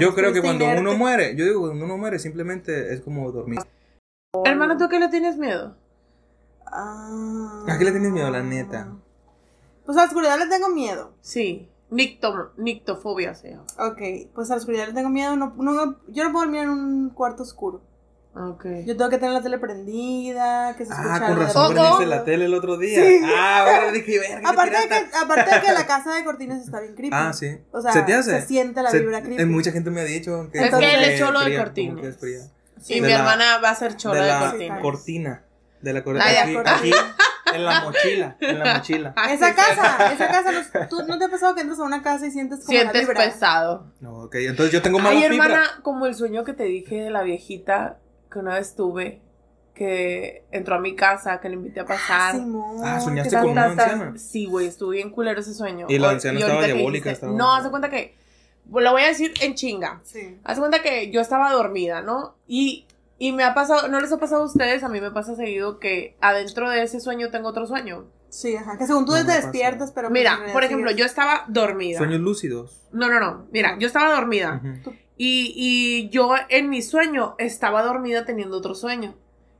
Yo 0.00 0.14
creo 0.14 0.32
que 0.32 0.40
cuando 0.40 0.64
inerte. 0.64 0.80
uno 0.80 0.96
muere, 0.96 1.36
yo 1.36 1.44
digo 1.44 1.60
cuando 1.60 1.84
uno 1.84 1.98
muere 1.98 2.18
simplemente 2.18 2.94
es 2.94 3.02
como 3.02 3.30
dormir. 3.30 3.58
Hermano, 4.42 4.78
¿tú 4.78 4.88
qué 4.88 4.98
le 5.00 5.08
tienes 5.08 5.36
miedo? 5.36 5.76
Ah. 6.64 7.66
¿A 7.68 7.76
qué 7.76 7.84
le 7.84 7.90
tienes 7.90 8.10
miedo, 8.10 8.30
la 8.30 8.42
neta? 8.42 8.90
Pues 9.84 9.98
a 9.98 10.00
la 10.00 10.06
oscuridad 10.06 10.38
le 10.38 10.46
tengo 10.46 10.70
miedo. 10.70 11.12
Sí, 11.20 11.68
nicto, 11.90 12.52
nictofobia 12.56 13.34
se 13.34 13.50
llama. 13.50 13.64
Ok, 13.78 14.30
pues 14.34 14.50
a 14.50 14.54
la 14.54 14.60
oscuridad 14.60 14.86
le 14.86 14.94
tengo 14.94 15.10
miedo. 15.10 15.36
No, 15.36 15.52
no- 15.58 15.96
yo 16.08 16.24
no 16.24 16.32
puedo 16.32 16.46
dormir 16.46 16.62
en 16.62 16.70
un 16.70 17.10
cuarto 17.10 17.42
oscuro. 17.42 17.82
Ok. 18.40 18.64
Yo 18.86 18.96
tengo 18.96 19.10
que 19.10 19.18
tener 19.18 19.32
la 19.34 19.42
tele 19.42 19.58
prendida, 19.58 20.74
que 20.76 20.84
se 20.86 20.92
escuche 20.92 21.08
Ah, 21.10 21.18
con 21.18 21.38
de 21.40 21.44
prendiste 21.74 22.06
la 22.06 22.24
tele 22.24 22.44
el 22.44 22.54
otro 22.54 22.76
día. 22.76 23.02
Sí. 23.02 23.20
Ah, 23.36 23.64
bueno, 23.66 23.92
dije, 23.92 24.18
verga, 24.18 24.48
Aparte 24.48 24.76
de, 24.76 24.88
que, 24.88 25.06
aparte 25.16 25.54
de 25.54 25.60
que 25.60 25.72
la 25.72 25.86
casa 25.86 26.14
de 26.14 26.24
cortinas 26.24 26.62
está 26.64 26.80
bien 26.80 26.94
creepy. 26.94 27.16
Ah, 27.18 27.32
sí. 27.32 27.58
O 27.72 27.80
sea, 27.80 27.92
¿Se 27.92 28.02
te 28.02 28.14
hace? 28.14 28.40
se 28.40 28.46
siente 28.46 28.80
la 28.82 28.90
Se- 28.90 29.00
vibra 29.00 29.22
creepy. 29.22 29.42
eh, 29.42 29.46
Mucha 29.46 29.72
gente 29.72 29.90
me 29.90 30.02
ha 30.02 30.04
dicho 30.04 30.48
que 30.52 30.58
Es 30.58 30.70
que 30.74 30.84
él 30.94 30.94
como 31.00 31.06
echó 31.06 31.30
lo 31.32 31.40
de 31.44 31.56
cortinas. 31.56 31.90
como 31.96 32.02
que 32.02 32.08
es 32.10 32.16
fría. 32.16 32.38
Y 32.86 32.94
de 32.94 33.00
mi 33.00 33.08
la- 33.08 33.18
hermana 33.18 33.58
va 33.58 33.70
a 33.70 33.74
ser 33.74 33.96
chola 33.96 34.14
de 34.14 34.22
de, 34.22 34.28
la 34.28 34.40
cortina. 34.50 34.80
cortina. 34.80 35.42
De 35.80 35.92
la 35.92 35.98
La 35.98 36.04
cortina. 36.04 36.30
de 36.30 36.38
Aquí, 36.38 36.54
cortina. 36.54 36.76
aquí, 36.76 36.92
en 37.54 37.64
la 37.64 37.80
mochila. 37.80 38.36
En 38.40 38.58
la 38.60 38.74
mochila. 38.76 39.12
Ay, 39.16 39.34
Esa 39.34 39.54
casa, 39.54 40.12
esa 40.12 40.28
casa, 40.28 40.52
no- 40.52 40.88
¿tú 40.88 41.02
no 41.08 41.18
te 41.18 41.24
ha 41.24 41.28
pasado 41.28 41.54
que 41.56 41.62
entras 41.62 41.80
a 41.80 41.82
una 41.84 42.02
casa 42.02 42.26
y 42.26 42.30
sientes 42.30 42.60
como 42.60 42.72
la 42.72 42.80
Sientes 42.82 43.00
vibra? 43.08 43.24
pesado. 43.24 43.86
No, 44.00 44.18
ok, 44.24 44.34
entonces 44.36 44.72
yo 44.72 44.80
tengo 44.82 44.98
mala 45.00 45.10
Ay, 45.10 45.28
vibra. 45.28 45.46
hermana, 45.46 45.64
como 45.82 46.06
el 46.06 46.14
sueño 46.14 46.44
que 46.44 46.52
te 46.52 46.64
dije 46.64 46.96
de 47.02 47.10
la 47.10 47.22
viejita 47.22 47.98
que 48.30 48.38
una 48.38 48.54
vez 48.54 48.74
tuve, 48.74 49.20
que 49.74 50.44
entró 50.50 50.74
a 50.74 50.80
mi 50.80 50.94
casa, 50.96 51.40
que 51.40 51.48
le 51.48 51.54
invité 51.54 51.80
a 51.80 51.84
pasar. 51.86 52.34
Simón, 52.34 52.80
Ah, 52.84 52.96
qué 52.98 53.04
soñaste 53.04 53.36
con 53.38 53.50
una 53.50 53.64
anciana. 53.66 54.14
Sí, 54.18 54.46
güey, 54.46 54.66
estuve 54.66 54.96
bien 54.96 55.10
culero 55.10 55.40
ese 55.40 55.54
sueño. 55.54 55.86
Y 55.88 55.98
la 55.98 56.10
anciana 56.10 56.38
estaba 56.40 56.64
diabólica, 56.64 57.10
estaba- 57.10 57.32
No, 57.32 57.54
haz 57.54 57.64
de 57.64 57.70
cuenta 57.70 57.88
que. 57.90 58.16
Lo 58.70 58.92
voy 58.92 59.02
a 59.02 59.08
decir 59.08 59.32
en 59.40 59.54
chinga. 59.54 60.00
Sí. 60.04 60.36
Haz 60.44 60.56
de 60.56 60.60
cuenta 60.60 60.82
que 60.82 61.10
yo 61.10 61.20
estaba 61.22 61.50
dormida, 61.52 62.02
¿no? 62.02 62.36
Y, 62.46 62.86
y 63.18 63.32
me 63.32 63.42
ha 63.44 63.54
pasado, 63.54 63.88
¿no 63.88 63.98
les 64.00 64.12
ha 64.12 64.18
pasado 64.18 64.42
a 64.42 64.46
ustedes? 64.46 64.82
A 64.84 64.88
mí 64.90 65.00
me 65.00 65.10
pasa 65.10 65.34
seguido 65.36 65.78
que 65.78 66.16
adentro 66.20 66.68
de 66.68 66.82
ese 66.82 67.00
sueño 67.00 67.30
tengo 67.30 67.48
otro 67.48 67.66
sueño. 67.66 68.04
Sí, 68.28 68.54
ajá. 68.56 68.76
Que 68.76 68.86
según 68.86 69.06
tú 69.06 69.12
No 69.12 69.24
te 69.24 69.32
despiertas, 69.32 69.92
pero. 69.92 70.08
pues, 70.08 70.20
Mira, 70.20 70.38
por 70.52 70.64
ejemplo, 70.64 70.90
yo 70.90 71.06
estaba 71.06 71.44
dormida. 71.48 71.96
Sueños 71.96 72.20
lúcidos. 72.20 72.82
No, 72.92 73.08
no, 73.08 73.18
no. 73.20 73.46
Mira, 73.52 73.76
yo 73.78 73.86
estaba 73.86 74.12
dormida. 74.14 74.60
Ujú. 74.62 74.92
Y, 75.18 75.52
y 75.54 76.08
yo 76.08 76.34
en 76.48 76.70
mi 76.70 76.80
sueño 76.80 77.34
estaba 77.38 77.82
dormida 77.82 78.24
teniendo 78.24 78.56
otro 78.56 78.74
sueño. 78.74 79.14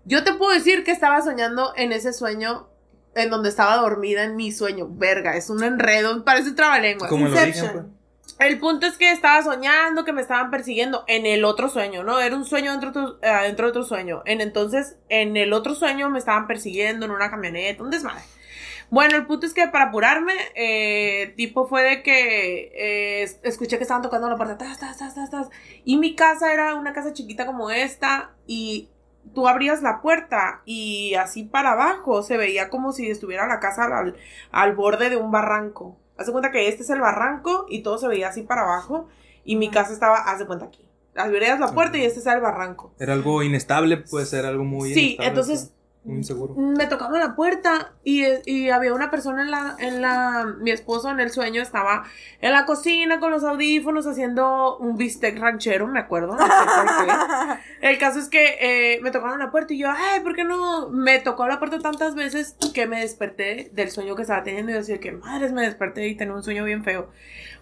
Yo 0.04 0.24
te 0.24 0.32
puedo 0.32 0.52
decir 0.52 0.84
que 0.84 0.92
estaba 0.92 1.20
soñando 1.20 1.74
en 1.76 1.92
ese 1.92 2.14
sueño 2.14 2.68
en 3.14 3.30
donde 3.30 3.48
estaba 3.48 3.76
dormida 3.76 4.24
en 4.24 4.36
mi 4.36 4.52
sueño. 4.52 4.88
Verga, 4.88 5.36
es 5.36 5.50
un 5.50 5.62
enredo, 5.62 6.24
parece 6.24 6.52
trabalengua. 6.52 7.08
Como 7.08 7.26
el 7.26 7.32
pues. 7.32 7.48
Inception. 7.48 7.98
El 8.38 8.60
punto 8.60 8.86
es 8.86 8.96
que 8.96 9.10
estaba 9.10 9.42
soñando 9.42 10.04
que 10.04 10.12
me 10.12 10.20
estaban 10.20 10.50
persiguiendo 10.50 11.04
en 11.08 11.26
el 11.26 11.44
otro 11.44 11.68
sueño, 11.68 12.04
¿no? 12.04 12.20
Era 12.20 12.36
un 12.36 12.44
sueño 12.44 12.70
dentro 12.70 12.92
de 12.92 13.00
otro, 13.00 13.18
eh, 13.20 13.42
dentro 13.42 13.66
de 13.66 13.70
otro 13.70 13.82
sueño. 13.82 14.22
En, 14.26 14.40
entonces, 14.40 14.96
en 15.08 15.36
el 15.36 15.52
otro 15.52 15.74
sueño 15.74 16.08
me 16.08 16.20
estaban 16.20 16.46
persiguiendo 16.46 17.06
en 17.06 17.12
una 17.12 17.30
camioneta, 17.30 17.82
un 17.82 17.90
desmadre. 17.90 18.22
Bueno, 18.90 19.16
el 19.16 19.26
punto 19.26 19.46
es 19.46 19.52
que 19.54 19.68
para 19.68 19.86
apurarme, 19.86 20.32
eh, 20.54 21.34
tipo 21.36 21.66
fue 21.66 21.82
de 21.82 22.02
que 22.02 22.72
eh, 22.74 23.22
es- 23.22 23.38
escuché 23.42 23.76
que 23.76 23.82
estaban 23.84 24.02
tocando 24.02 24.28
la 24.28 24.36
puerta, 24.36 24.56
tas, 24.56 24.78
tas, 24.78 24.96
tas, 24.98 25.30
tas, 25.30 25.48
y 25.84 25.98
mi 25.98 26.14
casa 26.14 26.52
era 26.52 26.74
una 26.74 26.92
casa 26.94 27.12
chiquita 27.12 27.44
como 27.46 27.70
esta, 27.70 28.30
y 28.46 28.88
tú 29.34 29.46
abrías 29.46 29.82
la 29.82 30.00
puerta 30.00 30.62
y 30.64 31.14
así 31.14 31.42
para 31.44 31.72
abajo 31.72 32.22
se 32.22 32.38
veía 32.38 32.70
como 32.70 32.92
si 32.92 33.10
estuviera 33.10 33.46
la 33.46 33.60
casa 33.60 33.84
al, 33.84 34.16
al 34.52 34.74
borde 34.74 35.10
de 35.10 35.16
un 35.16 35.30
barranco. 35.30 35.98
Haz 36.16 36.26
de 36.26 36.32
cuenta 36.32 36.50
que 36.50 36.68
este 36.68 36.82
es 36.82 36.90
el 36.90 37.00
barranco 37.00 37.66
y 37.68 37.82
todo 37.82 37.98
se 37.98 38.08
veía 38.08 38.28
así 38.28 38.42
para 38.42 38.62
abajo, 38.62 39.06
y 39.44 39.56
mi 39.56 39.70
casa 39.70 39.92
estaba, 39.92 40.16
haz 40.18 40.38
de 40.38 40.46
cuenta 40.46 40.64
aquí. 40.64 40.84
Abrías 41.14 41.58
la 41.60 41.72
puerta 41.72 41.98
y 41.98 42.04
este 42.04 42.20
es 42.20 42.26
el 42.26 42.40
barranco. 42.40 42.92
Era 42.98 43.12
algo 43.12 43.42
inestable, 43.42 43.96
pues 43.98 44.32
era 44.32 44.48
algo 44.48 44.64
muy 44.64 44.94
Sí, 44.94 45.16
entonces 45.20 45.72
me 46.04 46.86
tocaba 46.86 47.18
la 47.18 47.34
puerta 47.34 47.92
y, 48.02 48.24
y 48.46 48.70
había 48.70 48.94
una 48.94 49.10
persona 49.10 49.42
en 49.42 49.50
la, 49.50 49.76
en 49.78 50.00
la, 50.00 50.54
mi 50.58 50.70
esposo 50.70 51.10
en 51.10 51.20
el 51.20 51.30
sueño 51.30 51.60
estaba 51.60 52.04
en 52.40 52.52
la 52.52 52.64
cocina 52.64 53.20
con 53.20 53.30
los 53.30 53.44
audífonos 53.44 54.06
haciendo 54.06 54.78
un 54.78 54.96
bistec 54.96 55.38
ranchero, 55.38 55.86
me 55.86 56.00
acuerdo, 56.00 56.34
no 56.34 56.38
sé 56.38 56.44
por 56.46 57.06
qué. 57.06 57.58
El 57.88 57.98
caso 57.98 58.20
es 58.20 58.28
que 58.28 58.56
eh, 58.60 59.00
me 59.02 59.10
tocaron 59.10 59.38
la 59.38 59.50
puerta 59.50 59.74
y 59.74 59.78
yo, 59.78 59.88
ay, 59.90 60.20
¿por 60.20 60.34
qué 60.34 60.44
no? 60.44 60.88
Me 60.88 61.18
tocó 61.18 61.46
la 61.46 61.58
puerta 61.58 61.78
tantas 61.78 62.14
veces 62.14 62.56
que 62.72 62.86
me 62.86 63.00
desperté 63.00 63.70
del 63.74 63.90
sueño 63.90 64.16
que 64.16 64.22
estaba 64.22 64.42
teniendo 64.42 64.72
y 64.72 64.76
decía 64.76 64.98
que 65.00 65.12
madres 65.12 65.52
me 65.52 65.62
desperté 65.62 66.08
y 66.08 66.16
tenía 66.16 66.34
un 66.34 66.42
sueño 66.42 66.64
bien 66.64 66.84
feo. 66.84 67.10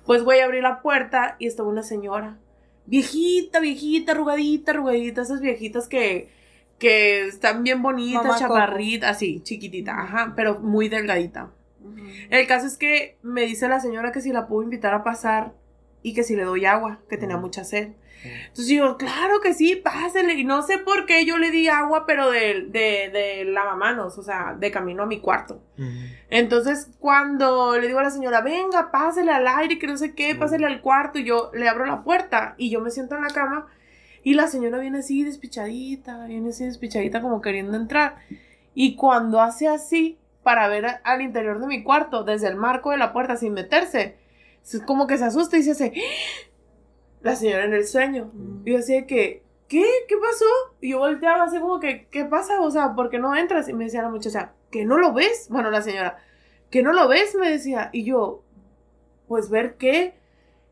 Pues 0.04 0.22
voy 0.22 0.38
a 0.38 0.44
abrir 0.44 0.62
la 0.62 0.82
puerta 0.82 1.36
y 1.38 1.48
estaba 1.48 1.68
una 1.68 1.82
señora, 1.82 2.38
viejita, 2.86 3.58
viejita, 3.58 4.12
arrugadita, 4.12 4.70
arrugadita, 4.70 5.22
esas 5.22 5.40
viejitas 5.40 5.88
que, 5.88 6.35
que 6.78 7.26
están 7.26 7.62
bien 7.62 7.82
bonitas, 7.82 8.24
Mamá 8.24 8.38
Coco. 8.48 9.06
así, 9.06 9.40
chiquitita, 9.42 10.00
ajá, 10.00 10.32
pero 10.36 10.60
muy 10.60 10.88
delgadita. 10.88 11.50
El 12.30 12.46
caso 12.46 12.66
es 12.66 12.76
que 12.76 13.16
me 13.22 13.42
dice 13.42 13.68
la 13.68 13.80
señora 13.80 14.12
que 14.12 14.20
si 14.20 14.32
la 14.32 14.46
puedo 14.46 14.62
invitar 14.62 14.92
a 14.92 15.04
pasar 15.04 15.52
y 16.02 16.14
que 16.14 16.22
si 16.22 16.36
le 16.36 16.44
doy 16.44 16.64
agua, 16.66 17.00
que 17.08 17.16
tenía 17.16 17.36
mucha 17.36 17.64
sed. 17.64 17.90
Entonces 18.24 18.68
yo, 18.68 18.96
claro 18.96 19.40
que 19.40 19.54
sí, 19.54 19.76
pásele. 19.76 20.34
Y 20.34 20.44
no 20.44 20.62
sé 20.62 20.78
por 20.78 21.06
qué 21.06 21.24
yo 21.24 21.38
le 21.38 21.50
di 21.50 21.68
agua, 21.68 22.06
pero 22.06 22.30
de, 22.30 22.66
de, 22.68 23.10
de 23.12 23.44
lavamanos, 23.44 24.18
o 24.18 24.22
sea, 24.22 24.56
de 24.58 24.70
camino 24.70 25.04
a 25.04 25.06
mi 25.06 25.20
cuarto. 25.20 25.62
Entonces, 26.28 26.90
cuando 26.98 27.78
le 27.78 27.86
digo 27.86 28.00
a 28.00 28.04
la 28.04 28.10
señora, 28.10 28.40
venga, 28.40 28.90
pásele 28.90 29.30
al 29.30 29.46
aire, 29.46 29.78
que 29.78 29.86
no 29.86 29.96
sé 29.96 30.14
qué, 30.14 30.34
pásele 30.34 30.66
al 30.66 30.80
cuarto, 30.80 31.18
y 31.20 31.24
yo 31.24 31.50
le 31.54 31.68
abro 31.68 31.86
la 31.86 32.02
puerta 32.02 32.54
y 32.58 32.70
yo 32.70 32.80
me 32.80 32.90
siento 32.90 33.14
en 33.14 33.22
la 33.22 33.28
cama 33.28 33.66
y 34.26 34.34
la 34.34 34.48
señora 34.48 34.80
viene 34.80 34.98
así 34.98 35.22
despichadita, 35.22 36.26
viene 36.26 36.48
así 36.48 36.64
despichadita 36.64 37.20
como 37.22 37.40
queriendo 37.40 37.76
entrar. 37.76 38.16
Y 38.74 38.96
cuando 38.96 39.40
hace 39.40 39.68
así, 39.68 40.18
para 40.42 40.66
ver 40.66 40.84
a- 40.86 41.00
al 41.04 41.22
interior 41.22 41.60
de 41.60 41.68
mi 41.68 41.84
cuarto, 41.84 42.24
desde 42.24 42.48
el 42.48 42.56
marco 42.56 42.90
de 42.90 42.96
la 42.96 43.12
puerta 43.12 43.36
sin 43.36 43.52
meterse, 43.52 44.16
es 44.64 44.82
como 44.82 45.06
que 45.06 45.16
se 45.16 45.26
asusta 45.26 45.56
y 45.58 45.62
se 45.62 45.70
hace, 45.70 45.92
¡Ah! 45.94 46.48
la 47.20 47.36
señora 47.36 47.66
en 47.66 47.74
el 47.74 47.86
sueño. 47.86 48.32
Y 48.64 48.72
yo 48.72 48.78
así 48.78 48.94
de 48.94 49.06
que, 49.06 49.44
¿qué? 49.68 49.84
¿Qué 50.08 50.16
pasó? 50.16 50.44
Y 50.80 50.90
yo 50.90 50.98
volteaba 50.98 51.44
así 51.44 51.60
como 51.60 51.78
que, 51.78 52.08
¿qué 52.10 52.24
pasa? 52.24 52.60
O 52.60 52.70
sea, 52.72 52.94
¿por 52.94 53.10
qué 53.10 53.18
no 53.20 53.36
entras? 53.36 53.68
Y 53.68 53.74
me 53.74 53.84
decía 53.84 54.02
la 54.02 54.08
muchacha, 54.10 54.54
¿que 54.72 54.84
no 54.84 54.98
lo 54.98 55.12
ves? 55.12 55.46
Bueno, 55.50 55.70
la 55.70 55.82
señora, 55.82 56.18
¿que 56.70 56.82
no 56.82 56.92
lo 56.92 57.06
ves? 57.06 57.36
Me 57.36 57.48
decía. 57.48 57.90
Y 57.92 58.02
yo, 58.02 58.42
pues 59.28 59.50
ver 59.50 59.76
qué. 59.76 60.14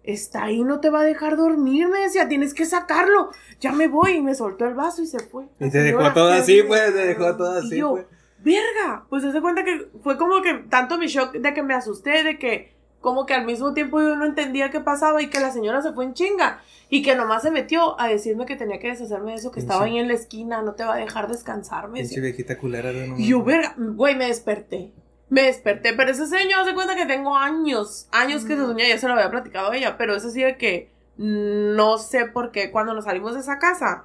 Está 0.05 0.45
ahí, 0.45 0.63
no 0.63 0.81
te 0.81 0.91
va 0.91 1.01
a 1.01 1.05
dejar 1.05 1.37
dormir, 1.37 1.89
me 1.89 2.01
decía, 2.01 2.29
tienes 2.29 2.53
que 2.55 2.67
sacarlo. 2.67 3.31
Ya 3.59 3.73
me 3.73 3.89
voy. 3.89 4.13
Y 4.17 4.23
me 4.23 4.35
soltó 4.35 4.67
el 4.67 4.75
vaso 4.75 5.03
y 5.03 5.07
se 5.07 5.19
fue. 5.19 5.45
Y 5.59 5.71
te 5.71 5.79
dejó 5.79 6.13
todo 6.13 6.29
así, 6.31 6.63
pues, 6.63 6.93
te 6.95 7.07
dejó 7.07 7.35
todo 7.37 7.61
Y 7.63 7.67
así, 7.67 7.77
yo, 7.79 7.93
pues. 7.93 8.07
verga, 8.41 9.07
pues 9.09 9.23
se 9.23 9.33
da 9.33 9.41
cuenta 9.41 9.65
que 9.65 9.89
fue 10.03 10.19
como 10.19 10.43
que 10.43 10.55
tanto 10.69 10.99
mi 10.99 11.07
shock 11.07 11.33
de 11.33 11.55
que 11.55 11.63
me 11.63 11.75
asusté, 11.75 12.23
de 12.23 12.39
que 12.39 12.75
como 13.01 13.27
que 13.27 13.35
al 13.35 13.45
mismo 13.45 13.75
tiempo 13.75 14.01
yo 14.01 14.17
no 14.17 14.25
entendía 14.25 14.71
qué 14.71 14.81
pasaba 14.81 15.21
y 15.21 15.29
que 15.29 15.39
la 15.41 15.51
señora 15.51 15.83
se 15.83 15.93
fue 15.93 16.05
en 16.05 16.15
chinga 16.15 16.63
y 16.89 17.03
que 17.03 17.15
nomás 17.17 17.43
se 17.43 17.51
metió 17.51 18.01
a 18.01 18.09
decirme 18.09 18.47
que 18.47 18.57
tenía 18.57 18.79
que 18.79 18.89
deshacerme 18.89 19.33
de 19.33 19.37
eso, 19.39 19.51
que 19.51 19.61
estaba 19.61 19.85
ahí 19.85 19.99
en 19.99 20.09
la 20.09 20.15
esquina, 20.15 20.63
no 20.63 20.73
te 20.75 20.85
va 20.85 20.95
a 20.95 20.99
dejar 20.99 21.29
descansar, 21.29 21.89
me 21.89 21.99
Pinche 22.01 22.09
decía. 22.09 22.23
viejita 22.23 22.57
culera 22.59 22.93
de 22.93 23.15
Y 23.19 23.29
yo, 23.29 23.43
verga, 23.43 23.75
güey, 23.77 24.17
me 24.17 24.27
desperté. 24.27 24.93
Me 25.31 25.43
desperté, 25.43 25.95
pero 25.95 26.11
ese 26.11 26.27
sueño, 26.27 26.65
se 26.65 26.75
cuenta 26.75 26.95
que 26.97 27.07
tengo 27.07 27.37
años, 27.37 28.09
años 28.13 28.45
que 28.45 28.57
se 28.57 28.63
soñé, 28.63 28.89
ya 28.89 28.99
se 28.99 29.09
lo 29.09 29.15
había 29.15 29.31
platicado 29.31 29.71
a 29.71 29.77
ella, 29.77 29.97
pero 29.97 30.15
es 30.15 30.25
así 30.25 30.43
de 30.43 30.57
que 30.57 30.91
no 31.17 31.99
sé 31.99 32.27
por 32.27 32.51
qué 32.51 32.71
cuando 32.71 32.93
nos 32.95 33.05
salimos 33.05 33.35
de 33.35 33.41
esa 33.41 33.59
casa, 33.59 34.05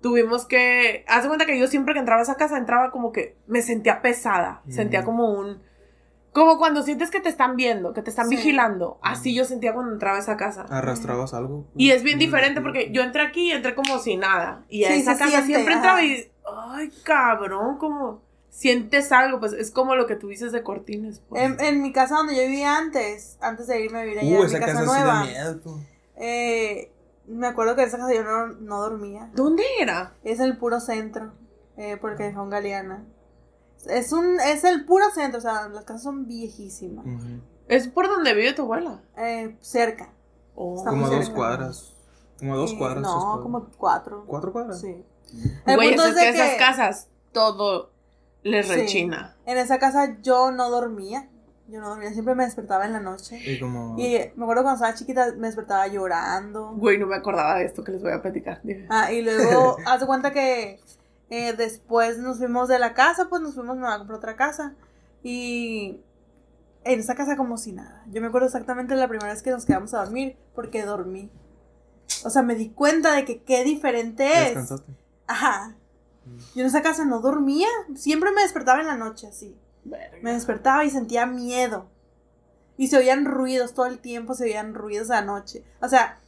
tuvimos 0.00 0.46
que, 0.46 1.04
haz 1.08 1.22
de 1.22 1.28
cuenta 1.28 1.46
que 1.46 1.58
yo 1.58 1.66
siempre 1.66 1.94
que 1.94 2.00
entraba 2.00 2.20
a 2.20 2.22
esa 2.22 2.36
casa, 2.36 2.58
entraba 2.58 2.90
como 2.90 3.10
que 3.12 3.36
me 3.46 3.60
sentía 3.62 4.02
pesada, 4.02 4.62
sentía 4.68 5.04
como 5.04 5.30
un, 5.30 5.60
como 6.32 6.58
cuando 6.58 6.82
sientes 6.82 7.10
que 7.10 7.20
te 7.20 7.28
están 7.30 7.56
viendo, 7.56 7.92
que 7.92 8.02
te 8.02 8.10
están 8.10 8.28
Sí. 8.28 8.36
vigilando, 8.36 8.98
así 9.02 9.34
yo 9.34 9.44
sentía 9.44 9.72
cuando 9.74 9.92
entraba 9.94 10.16
a 10.18 10.20
esa 10.20 10.36
casa. 10.36 10.66
Arrastrabas 10.70 11.34
algo. 11.34 11.66
Y 11.76 11.90
es 11.90 12.02
bien 12.02 12.18
diferente 12.18 12.60
porque 12.60 12.90
yo 12.92 13.02
entré 13.02 13.22
aquí 13.22 13.48
y 13.48 13.52
entré 13.52 13.74
como 13.74 13.98
si 13.98 14.16
nada. 14.16 14.64
Y 14.68 14.84
a 14.84 14.88
Sí, 14.88 15.00
esa 15.00 15.12
casa 15.16 15.30
siente, 15.30 15.46
siempre 15.46 15.74
ajá. 15.74 15.78
entraba 15.80 16.02
y. 16.04 16.30
Ay, 16.70 16.92
cabrón, 17.02 17.78
como. 17.78 18.22
Sientes 18.56 19.12
algo, 19.12 19.38
pues 19.38 19.52
es 19.52 19.70
como 19.70 19.96
lo 19.96 20.06
que 20.06 20.16
tú 20.16 20.28
dices 20.28 20.50
de 20.50 20.62
cortines. 20.62 21.20
pues. 21.28 21.42
En, 21.42 21.60
en 21.60 21.82
mi 21.82 21.92
casa 21.92 22.16
donde 22.16 22.34
yo 22.34 22.40
vivía 22.42 22.78
antes, 22.78 23.36
antes 23.42 23.66
de 23.66 23.82
irme 23.84 23.98
a 24.00 24.02
vivir 24.04 24.18
allá 24.20 24.28
Uh, 24.30 24.44
en 24.44 24.46
mi 24.46 24.52
casa, 24.52 24.58
casa 24.60 24.80
sí 24.80 24.86
da 24.86 24.86
nueva, 24.86 25.24
miedo, 25.24 25.80
eh, 26.16 26.90
me 27.26 27.46
acuerdo 27.48 27.76
que 27.76 27.82
en 27.82 27.88
esa 27.88 27.98
casa 27.98 28.14
yo 28.14 28.24
no, 28.24 28.46
no 28.46 28.80
dormía. 28.80 29.30
¿Dónde 29.34 29.62
era? 29.78 30.14
Es 30.24 30.40
el 30.40 30.56
puro 30.56 30.80
centro, 30.80 31.34
eh, 31.76 31.98
porque 32.00 32.22
dejó 32.22 32.48
Galeana. 32.48 33.04
Es 33.90 34.12
un, 34.12 34.40
es 34.40 34.64
el 34.64 34.86
puro 34.86 35.04
centro, 35.14 35.38
o 35.38 35.42
sea, 35.42 35.68
las 35.68 35.84
casas 35.84 36.04
son 36.04 36.26
viejísimas. 36.26 37.04
Es 37.68 37.88
por 37.88 38.08
donde 38.08 38.32
vive 38.32 38.54
tu 38.54 38.62
abuela. 38.62 39.02
Eh, 39.18 39.54
cerca. 39.60 40.08
Oh. 40.54 40.82
Como 40.82 41.06
a 41.06 41.10
dos 41.10 41.28
cuadras. 41.28 41.92
Como 42.38 42.54
a 42.54 42.56
dos 42.56 42.72
Eh, 42.72 42.78
cuadras. 42.78 43.02
No, 43.02 43.18
cuadras. 43.20 43.42
como 43.42 43.66
cuatro. 43.76 44.24
¿Cuatro 44.26 44.52
cuadras? 44.52 44.80
Sí. 44.80 45.04
El 45.66 45.76
Güey, 45.76 45.88
punto 45.90 46.04
es 46.04 46.08
es 46.10 46.14
que 46.16 46.20
de 46.22 46.28
esas 46.30 46.50
que 46.52 46.56
casas 46.56 47.08
todo 47.32 47.90
les 48.50 48.66
Sí. 48.66 48.72
rechina. 48.74 49.36
en 49.46 49.58
esa 49.58 49.78
casa 49.78 50.16
yo 50.22 50.50
no 50.52 50.70
dormía. 50.70 51.28
Yo 51.68 51.80
no 51.80 51.88
dormía, 51.88 52.12
siempre 52.12 52.36
me 52.36 52.44
despertaba 52.44 52.86
en 52.86 52.92
la 52.92 53.00
noche. 53.00 53.40
Y 53.44 53.58
como. 53.58 53.96
Y 53.98 54.18
me 54.36 54.44
acuerdo 54.44 54.62
cuando 54.62 54.74
estaba 54.74 54.94
chiquita 54.94 55.32
me 55.36 55.48
despertaba 55.48 55.86
llorando. 55.88 56.72
Güey, 56.76 56.96
no 56.96 57.06
me 57.08 57.16
acordaba 57.16 57.56
de 57.58 57.64
esto 57.64 57.82
que 57.82 57.90
les 57.92 58.02
voy 58.02 58.12
a 58.12 58.22
platicar. 58.22 58.60
Dime. 58.62 58.86
Ah, 58.88 59.10
y 59.12 59.22
luego, 59.22 59.76
haz 59.86 59.98
de 60.00 60.06
cuenta 60.06 60.30
que 60.30 60.80
eh, 61.30 61.54
después 61.54 62.18
nos 62.18 62.38
fuimos 62.38 62.68
de 62.68 62.78
la 62.78 62.94
casa, 62.94 63.26
pues 63.28 63.42
nos 63.42 63.54
fuimos 63.56 63.78
a 63.78 63.98
comprar 63.98 64.18
otra 64.18 64.36
casa. 64.36 64.74
Y 65.24 66.00
en 66.84 67.00
esa 67.00 67.16
casa 67.16 67.36
como 67.36 67.58
si 67.58 67.72
nada. 67.72 68.04
Yo 68.12 68.20
me 68.20 68.28
acuerdo 68.28 68.46
exactamente 68.46 68.94
la 68.94 69.08
primera 69.08 69.32
vez 69.32 69.42
que 69.42 69.50
nos 69.50 69.64
quedamos 69.66 69.92
a 69.92 70.04
dormir, 70.04 70.36
porque 70.54 70.84
dormí. 70.84 71.30
O 72.24 72.30
sea, 72.30 72.42
me 72.42 72.54
di 72.54 72.68
cuenta 72.68 73.12
de 73.16 73.24
que 73.24 73.42
qué 73.42 73.64
diferente 73.64 74.24
es. 74.24 74.44
¿Descansaste? 74.54 74.92
Ajá. 75.26 75.74
Yo 76.54 76.60
en 76.62 76.66
esa 76.66 76.82
casa 76.82 77.04
no 77.04 77.20
dormía. 77.20 77.68
Siempre 77.94 78.30
me 78.32 78.42
despertaba 78.42 78.80
en 78.80 78.86
la 78.86 78.96
noche 78.96 79.26
así. 79.28 79.56
Verga. 79.84 80.18
Me 80.22 80.32
despertaba 80.32 80.84
y 80.84 80.90
sentía 80.90 81.26
miedo. 81.26 81.86
Y 82.76 82.88
se 82.88 82.98
oían 82.98 83.24
ruidos 83.24 83.72
todo 83.74 83.86
el 83.86 84.00
tiempo, 84.00 84.34
se 84.34 84.44
oían 84.44 84.74
ruidos 84.74 85.10
a 85.10 85.14
la 85.20 85.22
noche. 85.22 85.64
O 85.80 85.88
sea, 85.88 86.18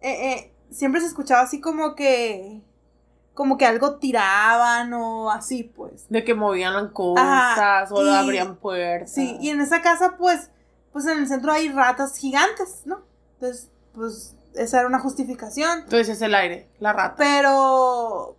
eh, 0.00 0.32
eh, 0.32 0.52
siempre 0.70 1.00
se 1.00 1.06
escuchaba 1.06 1.42
así 1.42 1.60
como 1.60 1.94
que. 1.94 2.62
Como 3.34 3.58
que 3.58 3.66
algo 3.66 3.96
tiraban 3.96 4.94
o 4.94 5.30
así, 5.30 5.62
pues. 5.62 6.06
De 6.08 6.24
que 6.24 6.34
movían 6.34 6.72
las 6.72 6.90
cosas 6.92 7.22
Ajá, 7.22 7.84
o 7.90 8.02
y- 8.02 8.08
abrían 8.08 8.56
puertas. 8.56 9.12
Sí, 9.12 9.36
y 9.40 9.50
en 9.50 9.60
esa 9.60 9.82
casa, 9.82 10.16
pues, 10.16 10.50
pues 10.92 11.04
en 11.06 11.18
el 11.18 11.28
centro 11.28 11.52
hay 11.52 11.68
ratas 11.68 12.16
gigantes, 12.16 12.80
¿no? 12.86 13.02
Entonces, 13.34 13.68
pues, 13.92 14.34
esa 14.54 14.78
era 14.78 14.86
una 14.88 15.00
justificación. 15.00 15.80
Entonces 15.80 16.08
es 16.08 16.22
el 16.22 16.34
aire, 16.34 16.66
la 16.80 16.94
rata. 16.94 17.16
Pero. 17.18 18.35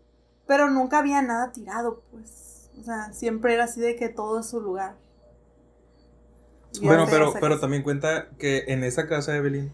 Pero 0.48 0.70
nunca 0.70 1.00
había 1.00 1.22
nada 1.22 1.52
tirado, 1.52 2.02
pues. 2.12 2.70
O 2.80 2.84
sea, 2.84 3.12
siempre 3.14 3.54
era 3.54 3.66
así 3.66 3.82
de 3.82 3.96
que 3.96 4.10
todo 4.10 4.40
es 4.40 4.46
su 4.48 4.62
lugar. 4.62 4.96
Y 6.80 6.86
Bueno, 6.86 7.06
pero, 7.10 7.34
pero 7.34 7.48
casa. 7.50 7.62
también 7.62 7.84
cuenta 7.84 8.28
que 8.38 8.66
en 8.68 8.84
esa 8.84 9.08
casa 9.08 9.32
de 9.32 9.40
Evelyn, 9.40 9.72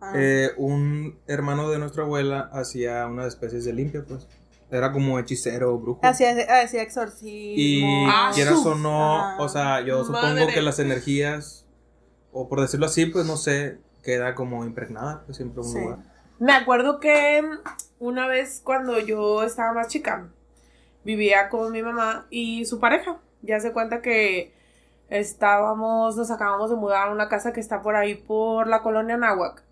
Ah. 0.00 0.12
eh, 0.14 0.50
un 0.58 1.18
hermano 1.26 1.70
de 1.70 1.78
nuestra 1.78 2.02
abuela 2.04 2.50
hacía 2.52 3.06
unas 3.06 3.28
especies 3.28 3.64
de 3.64 3.72
limpia, 3.72 4.04
pues. 4.06 4.26
Era 4.70 4.92
como 4.92 5.18
hechicero, 5.18 5.78
brujo. 5.78 6.00
Hacía, 6.02 6.30
hacía 6.62 6.82
exorcismo. 6.82 7.30
Y 7.56 7.82
Ah, 8.08 8.30
quieras 8.34 8.64
o 8.66 8.74
no, 8.74 9.18
Ah. 9.18 9.36
o 9.38 9.48
sea, 9.48 9.80
yo 9.82 10.04
supongo 10.04 10.46
que 10.52 10.60
las 10.62 10.78
energías, 10.80 11.64
o 12.32 12.48
por 12.48 12.60
decirlo 12.60 12.86
así, 12.86 13.06
pues 13.06 13.24
no 13.24 13.36
sé, 13.36 13.78
queda 14.02 14.34
como 14.34 14.64
impregnada, 14.64 15.22
pues 15.24 15.36
siempre 15.38 15.62
en 15.62 15.66
un 15.68 15.72
Sí. 15.72 15.80
lugar. 15.80 15.98
Me 16.40 16.52
acuerdo 16.52 16.98
que 16.98 17.42
una 17.98 18.26
vez 18.26 18.60
cuando 18.62 18.98
yo 18.98 19.42
estaba 19.42 19.72
más 19.72 19.88
chica, 19.88 20.28
vivía 21.04 21.48
con 21.48 21.72
mi 21.72 21.82
mamá 21.82 22.26
y 22.30 22.64
su 22.64 22.80
pareja. 22.80 23.18
Ya 23.42 23.60
se 23.60 23.72
cuenta 23.72 24.02
que 24.02 24.52
estábamos, 25.08 26.16
nos 26.16 26.30
acabamos 26.30 26.70
de 26.70 26.76
mudar 26.76 27.08
a 27.08 27.12
una 27.12 27.28
casa 27.28 27.52
que 27.52 27.60
está 27.60 27.82
por 27.82 27.94
ahí 27.96 28.14
por 28.14 28.66
la 28.66 28.82
colonia 28.82 29.16
Nahuac. 29.16 29.62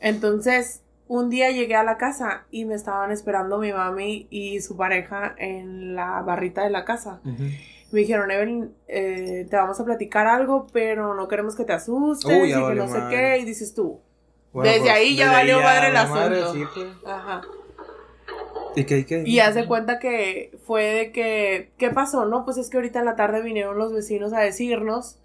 Entonces, 0.00 0.82
un 1.06 1.28
día 1.28 1.50
llegué 1.50 1.74
a 1.74 1.82
la 1.82 1.98
casa 1.98 2.44
y 2.50 2.64
me 2.64 2.74
estaban 2.74 3.10
esperando 3.10 3.58
mi 3.58 3.72
mami 3.72 4.26
y 4.30 4.60
su 4.60 4.76
pareja 4.76 5.34
en 5.38 5.94
la 5.94 6.22
barrita 6.22 6.64
de 6.64 6.70
la 6.70 6.84
casa. 6.84 7.20
Me 7.92 8.00
dijeron, 8.00 8.30
Evelyn, 8.30 8.72
eh, 8.86 9.46
te 9.50 9.56
vamos 9.56 9.80
a 9.80 9.84
platicar 9.84 10.28
algo, 10.28 10.68
pero 10.72 11.14
no 11.14 11.26
queremos 11.26 11.56
que 11.56 11.64
te 11.64 11.72
asustes 11.72 12.30
y 12.30 12.52
que 12.52 12.74
no 12.74 12.88
sé 12.88 13.00
qué. 13.10 13.38
Y 13.38 13.44
dices 13.44 13.74
tú, 13.74 14.00
Bueno, 14.52 14.68
Desde 14.70 14.80
pues, 14.84 14.92
ahí 14.92 15.16
ya 15.16 15.24
desde 15.26 15.36
valió 15.36 15.60
madre 15.60 15.86
el 15.88 15.92
madre, 15.94 16.42
asunto. 16.42 16.52
sí, 16.54 16.64
pues. 16.74 16.88
ajá. 17.06 17.42
¿Y 18.76 18.84
qué, 18.84 19.04
qué? 19.06 19.22
Y 19.26 19.40
hace 19.40 19.66
cuenta 19.66 19.98
que 19.98 20.56
fue 20.64 20.84
de 20.84 21.12
que, 21.12 21.72
¿qué 21.76 21.90
pasó? 21.90 22.24
No, 22.26 22.44
pues 22.44 22.56
es 22.56 22.70
que 22.70 22.76
ahorita 22.76 23.00
en 23.00 23.04
la 23.04 23.16
tarde 23.16 23.42
vinieron 23.42 23.76
los 23.78 23.92
vecinos 23.92 24.32
a 24.32 24.40
decirnos 24.40 25.18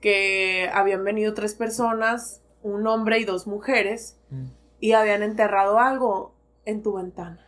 que 0.00 0.70
habían 0.72 1.02
venido 1.04 1.34
tres 1.34 1.54
personas, 1.54 2.40
un 2.62 2.86
hombre 2.86 3.18
y 3.18 3.24
dos 3.24 3.46
mujeres, 3.46 4.16
Mm. 4.30 4.46
y 4.80 4.92
habían 4.92 5.22
enterrado 5.22 5.78
algo 5.78 6.34
en 6.64 6.82
tu 6.82 6.94
ventana. 6.94 7.44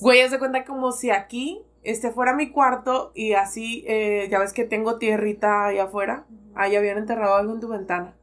Güey, 0.00 0.20
haz 0.22 0.30
de 0.32 0.38
cuenta 0.38 0.64
como 0.64 0.92
si 0.92 1.10
aquí 1.10 1.62
este 1.84 2.10
fuera 2.10 2.34
mi 2.34 2.50
cuarto 2.50 3.12
y 3.14 3.34
así, 3.34 3.84
eh, 3.86 4.28
ya 4.30 4.38
ves 4.38 4.52
que 4.52 4.64
tengo 4.64 4.98
tierrita 4.98 5.66
ahí 5.66 5.78
afuera, 5.78 6.24
ahí 6.54 6.74
habían 6.76 6.98
enterrado 6.98 7.34
algo 7.36 7.52
en 7.54 7.60
tu 7.60 7.68
ventana. 7.68 8.14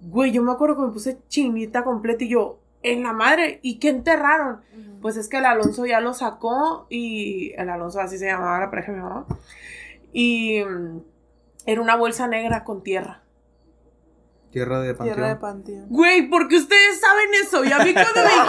Güey, 0.00 0.32
yo 0.32 0.42
me 0.42 0.52
acuerdo 0.52 0.76
que 0.76 0.82
me 0.82 0.92
puse 0.92 1.18
chinita 1.28 1.84
completa 1.84 2.24
y 2.24 2.28
yo, 2.28 2.58
en 2.82 3.02
la 3.02 3.12
madre, 3.12 3.60
¿y 3.62 3.78
qué 3.78 3.90
enterraron? 3.90 4.62
Pues 5.02 5.16
es 5.16 5.28
que 5.28 5.38
el 5.38 5.44
Alonso 5.44 5.86
ya 5.86 6.00
lo 6.00 6.14
sacó 6.14 6.86
y 6.88 7.52
el 7.56 7.68
Alonso 7.68 8.00
así 8.00 8.18
se 8.18 8.26
llamaba 8.26 8.60
la 8.60 8.70
pareja 8.70 8.92
de 8.92 8.98
mi 8.98 9.04
mamá. 9.04 9.26
Y 10.12 10.62
mm, 10.64 11.00
era 11.66 11.80
una 11.80 11.96
bolsa 11.96 12.26
negra 12.26 12.64
con 12.64 12.82
tierra. 12.82 13.22
Tierra 14.50 14.80
de 14.80 14.94
panteón. 14.94 15.14
Tierra 15.14 15.28
de 15.28 15.36
panteón. 15.36 15.86
Güey, 15.88 16.28
porque 16.28 16.56
ustedes 16.56 17.00
saben 17.00 17.28
eso. 17.42 17.64
Y 17.64 17.72
a 17.72 17.78
mí 17.78 17.92
cuando 17.92 18.14
me 18.14 18.28
dijeron, 18.28 18.46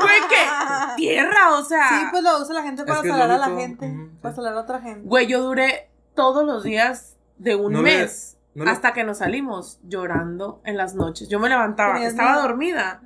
güey, 0.00 0.20
que 0.28 0.96
tierra, 0.96 1.58
o 1.58 1.64
sea. 1.64 1.88
Sí, 1.88 2.06
pues 2.10 2.22
lo 2.22 2.40
usa 2.40 2.54
la 2.54 2.62
gente 2.62 2.84
para 2.84 3.02
salar 3.02 3.30
a 3.30 3.38
la 3.38 3.50
gente. 3.50 3.92
Para 4.22 4.34
salar 4.34 4.54
a 4.54 4.60
otra 4.60 4.80
gente. 4.80 5.06
Güey, 5.06 5.26
yo 5.26 5.42
duré 5.42 5.90
todos 6.14 6.46
los 6.46 6.62
días 6.62 7.16
de 7.36 7.56
un 7.56 7.72
No 7.72 7.82
mes 7.82 8.38
no 8.54 8.68
hasta 8.70 8.92
que 8.92 9.04
nos 9.04 9.18
salimos 9.18 9.80
llorando 9.84 10.60
en 10.64 10.76
las 10.76 10.94
noches. 10.94 11.28
Yo 11.28 11.38
me 11.38 11.48
levantaba, 11.48 12.02
estaba 12.02 12.32
miedo. 12.32 12.42
dormida. 12.42 13.02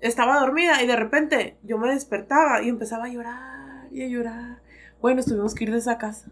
Estaba 0.00 0.40
dormida 0.40 0.82
y 0.82 0.86
de 0.86 0.96
repente 0.96 1.58
yo 1.62 1.78
me 1.78 1.88
despertaba 1.88 2.62
y 2.62 2.68
empezaba 2.68 3.04
a 3.04 3.08
llorar 3.08 3.88
y 3.92 4.02
a 4.02 4.08
llorar. 4.08 4.62
Bueno, 5.00 5.22
tuvimos 5.22 5.54
que 5.54 5.64
ir 5.64 5.70
de 5.70 5.78
esa 5.78 5.98
casa. 5.98 6.30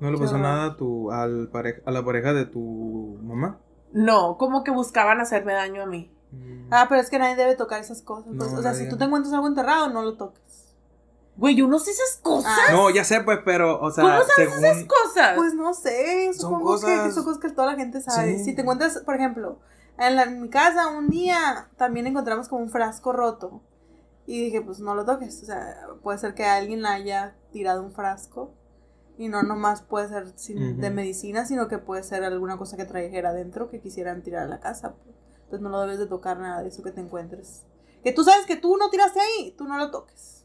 ¿No 0.00 0.10
le 0.10 0.18
pasó 0.18 0.38
nada 0.38 0.66
a, 0.66 0.76
tu, 0.76 1.10
al 1.10 1.48
pareja, 1.48 1.80
a 1.84 1.90
la 1.90 2.04
pareja 2.04 2.32
de 2.32 2.46
tu 2.46 3.18
mamá? 3.22 3.58
No, 3.92 4.36
como 4.38 4.64
que 4.64 4.70
buscaban 4.70 5.20
hacerme 5.20 5.52
daño 5.52 5.82
a 5.82 5.86
mí. 5.86 6.10
Mm. 6.32 6.68
Ah, 6.70 6.86
pero 6.88 7.00
es 7.00 7.10
que 7.10 7.18
nadie 7.18 7.36
debe 7.36 7.54
tocar 7.54 7.80
esas 7.80 8.02
cosas. 8.02 8.32
pues. 8.36 8.36
No, 8.36 8.58
o 8.58 8.62
sea, 8.62 8.72
nadie. 8.72 8.84
si 8.84 8.90
tú 8.90 8.96
te 8.96 9.04
encuentras 9.04 9.32
algo 9.34 9.46
enterrado, 9.46 9.88
no 9.90 10.02
lo 10.02 10.16
toques. 10.16 10.63
Güey, 11.36 11.56
yo 11.56 11.66
no 11.66 11.78
sé 11.80 11.90
esas 11.90 12.20
cosas. 12.22 12.52
Ah, 12.68 12.72
No, 12.72 12.90
ya 12.90 13.02
sé, 13.04 13.20
pues, 13.22 13.40
pero, 13.44 13.80
o 13.80 13.90
sea, 13.90 14.02
¿Cómo 14.04 14.14
sabes 14.18 14.34
según... 14.36 14.64
esas 14.64 14.84
cosas? 14.84 15.36
Pues 15.36 15.54
no 15.54 15.74
sé, 15.74 16.32
Son 16.32 16.34
supongo 16.34 16.74
que 16.80 17.10
son 17.12 17.24
cosas 17.24 17.40
que 17.40 17.50
toda 17.50 17.72
la 17.72 17.76
gente 17.76 18.00
sabe. 18.00 18.38
Sí. 18.38 18.44
Si 18.44 18.54
te 18.54 18.62
encuentras, 18.62 18.98
por 19.00 19.16
ejemplo, 19.16 19.58
en, 19.98 20.14
la- 20.16 20.22
en 20.24 20.40
mi 20.42 20.48
casa 20.48 20.88
un 20.88 21.08
día 21.08 21.70
también 21.76 22.06
encontramos 22.06 22.48
como 22.48 22.62
un 22.62 22.70
frasco 22.70 23.12
roto. 23.12 23.62
Y 24.26 24.44
dije, 24.44 24.62
pues 24.62 24.78
no 24.80 24.94
lo 24.94 25.04
toques. 25.04 25.42
O 25.42 25.46
sea, 25.46 25.86
puede 26.02 26.18
ser 26.18 26.34
que 26.34 26.44
alguien 26.46 26.86
haya 26.86 27.36
tirado 27.52 27.82
un 27.82 27.92
frasco. 27.92 28.54
Y 29.18 29.28
no 29.28 29.42
nomás 29.42 29.82
puede 29.82 30.08
ser 30.08 30.32
sin- 30.36 30.80
de 30.80 30.90
medicina, 30.90 31.46
sino 31.46 31.68
que 31.68 31.78
puede 31.78 32.02
ser 32.04 32.24
alguna 32.24 32.56
cosa 32.58 32.76
que 32.76 32.84
trajera 32.84 33.30
adentro 33.30 33.70
que 33.70 33.80
quisieran 33.80 34.22
tirar 34.22 34.44
a 34.44 34.48
la 34.48 34.60
casa. 34.60 34.94
pues. 34.94 35.16
Entonces 35.44 35.60
no 35.60 35.68
lo 35.68 35.80
debes 35.82 35.98
de 35.98 36.06
tocar 36.06 36.38
nada 36.38 36.62
de 36.62 36.68
eso 36.68 36.82
que 36.82 36.90
te 36.92 37.00
encuentres. 37.00 37.64
Que 38.02 38.12
tú 38.12 38.24
sabes 38.24 38.46
que 38.46 38.56
tú 38.56 38.76
no 38.76 38.88
tiraste 38.90 39.20
ahí, 39.20 39.54
tú 39.58 39.64
no 39.64 39.76
lo 39.78 39.90
toques. 39.90 40.43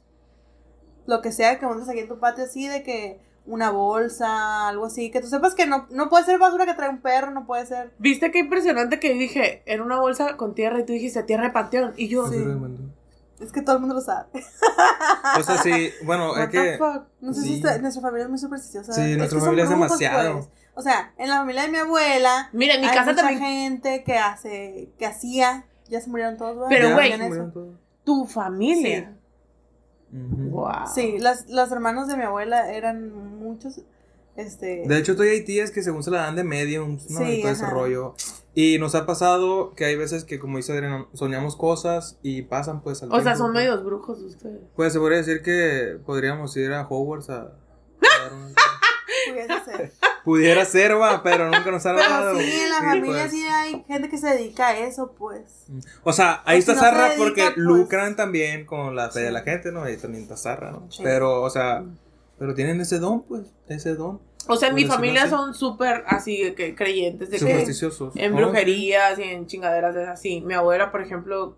Lo 1.09 1.21
que 1.21 1.31
sea 1.31 1.57
que 1.57 1.65
encuentres 1.65 1.89
aquí 1.89 1.99
en 1.99 2.07
tu 2.07 2.19
patio 2.19 2.43
así, 2.45 2.67
de 2.67 2.83
que 2.83 3.19
una 3.45 3.71
bolsa, 3.71 4.67
algo 4.67 4.85
así, 4.85 5.09
que 5.09 5.21
tú 5.21 5.27
sepas 5.27 5.55
que 5.55 5.65
no, 5.65 5.87
no 5.89 6.07
puede 6.09 6.23
ser 6.25 6.37
basura 6.37 6.65
que 6.67 6.75
trae 6.75 6.89
un 6.89 7.01
perro, 7.01 7.31
no 7.31 7.45
puede 7.47 7.65
ser... 7.65 7.91
¿Viste 7.97 8.29
qué 8.31 8.39
impresionante 8.39 8.99
que 8.99 9.13
dije? 9.13 9.63
Era 9.65 9.83
una 9.83 9.99
bolsa 9.99 10.37
con 10.37 10.53
tierra 10.53 10.79
y 10.81 10.85
tú 10.85 10.93
dijiste 10.93 11.23
tierra 11.23 11.45
de 11.45 11.49
panteón. 11.49 11.93
Y 11.97 12.07
yo, 12.09 12.27
Sí. 12.27 12.37
Es 13.39 13.53
que 13.53 13.61
todo 13.61 13.75
el 13.77 13.79
mundo 13.81 13.95
lo 13.95 14.01
sabe. 14.01 14.27
O 15.39 15.43
sea, 15.43 15.57
sí, 15.57 15.91
bueno, 16.03 16.31
what 16.31 16.41
es 16.43 16.49
the 16.51 16.57
que... 16.71 16.77
fuck? 16.77 17.03
No 17.21 17.33
sé 17.33 17.41
Sí. 17.41 17.47
si 17.47 17.53
está- 17.55 17.77
nuestra 17.79 18.01
familia 18.01 18.25
es 18.25 18.29
muy 18.29 18.37
supersticiosa. 18.39 18.93
Sí, 18.93 19.11
Es 19.13 19.17
nuestra 19.17 19.39
familia 19.39 19.63
es 19.63 19.69
demasiado. 19.69 20.33
pues. 20.39 20.49
O 20.75 20.81
sea, 20.81 21.13
en 21.17 21.29
la 21.29 21.37
familia 21.37 21.63
de 21.63 21.69
mi 21.69 21.77
abuela 21.77 22.49
Mira, 22.53 22.75
en 22.75 22.81
mi 22.81 22.87
hay 22.87 22.93
casa 22.95 23.11
mucha 23.11 23.23
también. 23.23 23.39
gente 23.81 24.03
que 24.03 24.17
hace, 24.17 24.89
que 24.99 25.05
hacía, 25.05 25.65
ya 25.87 26.01
se 26.01 26.09
murieron 26.09 26.37
todos, 26.37 26.55
¿verdad? 26.55 26.67
Pero, 26.69 26.93
güey, 26.93 27.07
se 27.09 27.13
Hacían 27.15 27.29
murieron 27.29 29.18
familia. 30.11 30.45
Ujú. 30.45 30.49
Wow. 30.51 30.87
Sí, 30.93 31.17
las, 31.19 31.49
los 31.49 31.71
hermanos 31.71 32.07
de 32.07 32.17
mi 32.17 32.23
abuela 32.23 32.71
eran 32.73 33.11
muchos, 33.39 33.81
este... 34.35 34.83
De 34.87 34.97
hecho, 34.97 35.13
todavía 35.13 35.33
hay 35.33 35.43
tías 35.45 35.71
que 35.71 35.81
según 35.83 36.03
se 36.03 36.11
la 36.11 36.21
dan 36.23 36.35
de 36.35 36.43
mediums, 36.43 37.09
¿no? 37.09 37.19
Sí, 37.19 37.25
y 37.25 37.41
todo 37.41 37.51
ese 37.51 37.65
rollo. 37.65 38.15
Y 38.55 38.77
nos 38.79 38.95
ha 38.95 39.05
pasado 39.05 39.73
que 39.75 39.85
hay 39.85 39.95
veces 39.95 40.25
que, 40.25 40.39
como 40.39 40.57
dice 40.57 40.73
Adriana, 40.73 41.05
soñamos 41.13 41.55
cosas 41.55 42.17
y 42.23 42.41
pasan 42.41 42.81
pues 42.81 43.01
al 43.03 43.11
O 43.13 43.21
sea, 43.21 43.35
son 43.35 43.51
pues. 43.53 43.63
medios 43.63 43.83
brujos 43.83 44.19
ustedes. 44.21 44.59
Pues 44.75 44.91
se 44.93 44.99
podría 44.99 45.19
decir 45.19 45.41
que 45.43 45.97
podríamos 46.05 46.55
ir 46.57 46.71
a 46.73 46.85
Hogwarts 46.87 47.29
a... 47.29 47.35
a 47.41 47.41
dar 47.41 48.33
una- 48.33 48.53
pudiese 49.29 49.65
ser. 49.65 49.91
Pudiera 50.29 50.63
ser, 50.65 50.99
va, 50.99 51.23
pero 51.23 51.45
nunca 51.45 51.71
nos 51.71 51.85
ha 51.85 51.95
Pero 51.95 52.09
dado. 52.09 52.37
sí, 52.39 52.51
en 52.51 52.69
la 52.69 52.79
Sí, 52.79 52.85
familia 52.85 53.19
pues. 53.21 53.31
sí 53.31 53.43
hay 53.47 53.83
gente 53.87 54.09
que 54.09 54.17
se 54.17 54.27
dedica 54.27 54.67
a 54.67 54.77
eso, 54.77 55.13
pues. 55.17 55.65
O 56.03 56.13
sea, 56.13 56.41
ahí 56.45 56.59
O 56.59 56.61
si 56.61 56.69
está 56.71 56.73
no 56.73 56.79
se 56.79 56.85
Zarra 56.85 57.03
dedica, 57.09 57.23
porque 57.23 57.41
pues. 57.45 57.57
lucran 57.57 58.15
también 58.15 58.65
con 58.65 58.95
la 58.95 59.09
fe 59.09 59.21
de 59.21 59.31
la 59.31 59.41
gente, 59.41 59.71
¿no? 59.71 59.83
Ahí 59.83 59.97
también 59.97 60.23
está 60.23 60.37
Zarra, 60.37 60.71
¿no? 60.71 60.85
Sí. 60.91 61.01
Pero, 61.03 61.41
o 61.41 61.49
sea, 61.49 61.83
pero 62.37 62.53
tienen 62.53 62.79
ese 62.81 62.99
don, 62.99 63.23
pues, 63.23 63.43
ese 63.67 63.95
don. 63.95 64.21
O 64.47 64.55
sea, 64.55 64.69
en 64.69 64.75
mi 64.75 64.85
familia 64.85 65.23
así. 65.23 65.31
son 65.31 65.53
súper 65.53 66.03
así 66.07 66.41
de 66.43 66.55
que 66.55 66.73
creyentes 66.75 67.29
de 67.29 67.37
que 67.37 67.45
Supersticiosos. 67.45 68.15
en 68.15 68.33
Oh, 68.33 68.37
brujerías 68.37 69.19
y 69.19 69.23
en 69.23 69.47
chingaderas 69.47 69.93
de 69.95 70.07
así. 70.07 70.41
Mi 70.41 70.53
abuela, 70.53 70.91
por 70.91 71.01
ejemplo, 71.01 71.57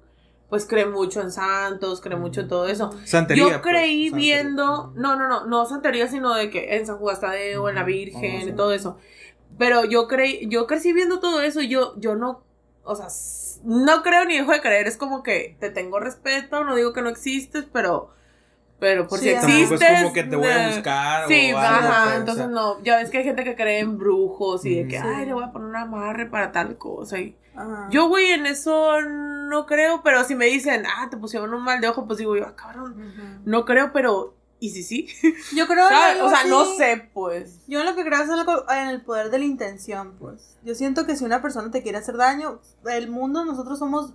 pues 0.51 0.65
cree 0.65 0.85
mucho 0.85 1.21
en 1.21 1.31
santos, 1.31 2.01
cree 2.01 2.17
mucho 2.17 2.41
en 2.41 2.49
todo 2.49 2.67
eso. 2.67 2.91
Santería. 3.05 3.41
Yo 3.41 3.49
pues, 3.49 3.61
creí 3.61 4.09
santería. 4.09 4.35
viendo, 4.43 4.91
no, 4.95 5.15
no, 5.15 5.29
no, 5.29 5.45
no 5.45 5.65
santería, 5.65 6.09
sino 6.09 6.33
de 6.35 6.49
que 6.49 6.75
en 6.75 6.85
San 6.85 6.97
Juan 6.97 7.17
Tadeo, 7.17 7.69
en 7.69 7.75
la. 7.75 7.85
Virgen, 7.85 8.41
Oh, 8.41 8.45
sí. 8.47 8.51
todo 8.51 8.73
eso. 8.73 8.97
Pero 9.57 9.85
yo 9.85 10.09
creí, 10.09 10.49
yo 10.49 10.67
crecí 10.67 10.91
viendo 10.91 11.21
todo 11.21 11.41
eso, 11.41 11.61
y 11.61 11.69
yo, 11.69 11.93
yo 11.95 12.15
no, 12.17 12.43
o 12.83 12.95
sea, 12.97 13.07
no 13.63 14.03
creo 14.03 14.25
ni 14.25 14.37
dejo 14.39 14.51
de 14.51 14.59
creer, 14.59 14.87
es 14.87 14.97
como 14.97 15.23
que 15.23 15.55
te 15.61 15.69
tengo 15.69 16.01
respeto, 16.01 16.65
no 16.65 16.75
digo 16.75 16.91
que 16.91 17.01
no 17.01 17.07
existes, 17.07 17.65
pero, 17.71 18.09
pero 18.81 19.07
por 19.07 19.19
Sí, 19.19 19.25
si 19.25 19.31
existes. 19.35 19.79
Tampoco 19.79 19.83
es 19.93 20.01
como 20.01 20.13
que 20.13 20.23
te 20.23 20.35
voy 20.35 20.47
a 20.49 20.67
buscar 20.69 21.27
Sí, 21.27 21.53
o 21.53 21.57
algo, 21.59 21.87
ajá, 21.87 22.01
pues, 22.03 22.15
o 22.15 22.17
entonces 22.17 22.45
sea, 22.45 22.47
no, 22.47 22.81
ya 22.83 22.97
ves 22.97 23.11
que 23.11 23.19
hay 23.19 23.23
gente 23.23 23.43
que 23.43 23.55
cree 23.55 23.79
en 23.79 23.99
brujos 23.99 24.65
y 24.65 24.73
de 24.75 24.87
que, 24.87 24.97
ay, 24.97 25.27
le 25.27 25.33
voy 25.33 25.43
a 25.43 25.51
poner 25.51 25.67
un 25.69 25.75
amarre 25.75 26.25
para 26.25 26.51
tal 26.51 26.79
cosa. 26.79 27.19
Y 27.19 27.37
Ajá. 27.55 27.89
yo, 27.91 28.07
güey, 28.07 28.31
en 28.31 28.47
eso 28.47 28.99
no 29.03 29.67
creo, 29.67 30.01
pero 30.03 30.23
si 30.23 30.33
me 30.33 30.47
dicen, 30.47 30.83
ah, 30.87 31.07
te 31.11 31.17
pusieron 31.17 31.53
un 31.53 31.61
mal 31.61 31.79
de 31.79 31.89
ojo, 31.89 32.07
pues 32.07 32.17
digo 32.17 32.35
yo, 32.35 32.47
ah, 32.47 32.55
cabrón, 32.55 33.41
no 33.45 33.65
creo, 33.65 33.93
pero, 33.93 34.33
¿y 34.59 34.71
si 34.71 34.81
sí? 34.81 35.07
Yo 35.55 35.67
creo 35.67 35.85
algo 35.85 36.25
O 36.25 36.29
sea, 36.31 36.45
no 36.45 36.65
sé, 36.65 37.07
pues. 37.13 37.59
Yo 37.67 37.83
lo 37.83 37.95
que 37.95 38.03
creo 38.03 38.23
es 38.23 38.29
lo- 38.29 38.71
en 38.71 38.87
el 38.89 39.01
poder 39.01 39.29
de 39.29 39.37
la 39.37 39.45
intención, 39.45 40.15
pues. 40.17 40.57
Yo 40.63 40.73
siento 40.73 41.05
que 41.05 41.15
si 41.15 41.23
una 41.23 41.39
persona 41.39 41.69
te 41.69 41.83
quiere 41.83 41.99
hacer 41.99 42.17
daño, 42.17 42.59
el 42.89 43.11
mundo, 43.11 43.45
nosotros 43.45 43.77
somos 43.77 44.13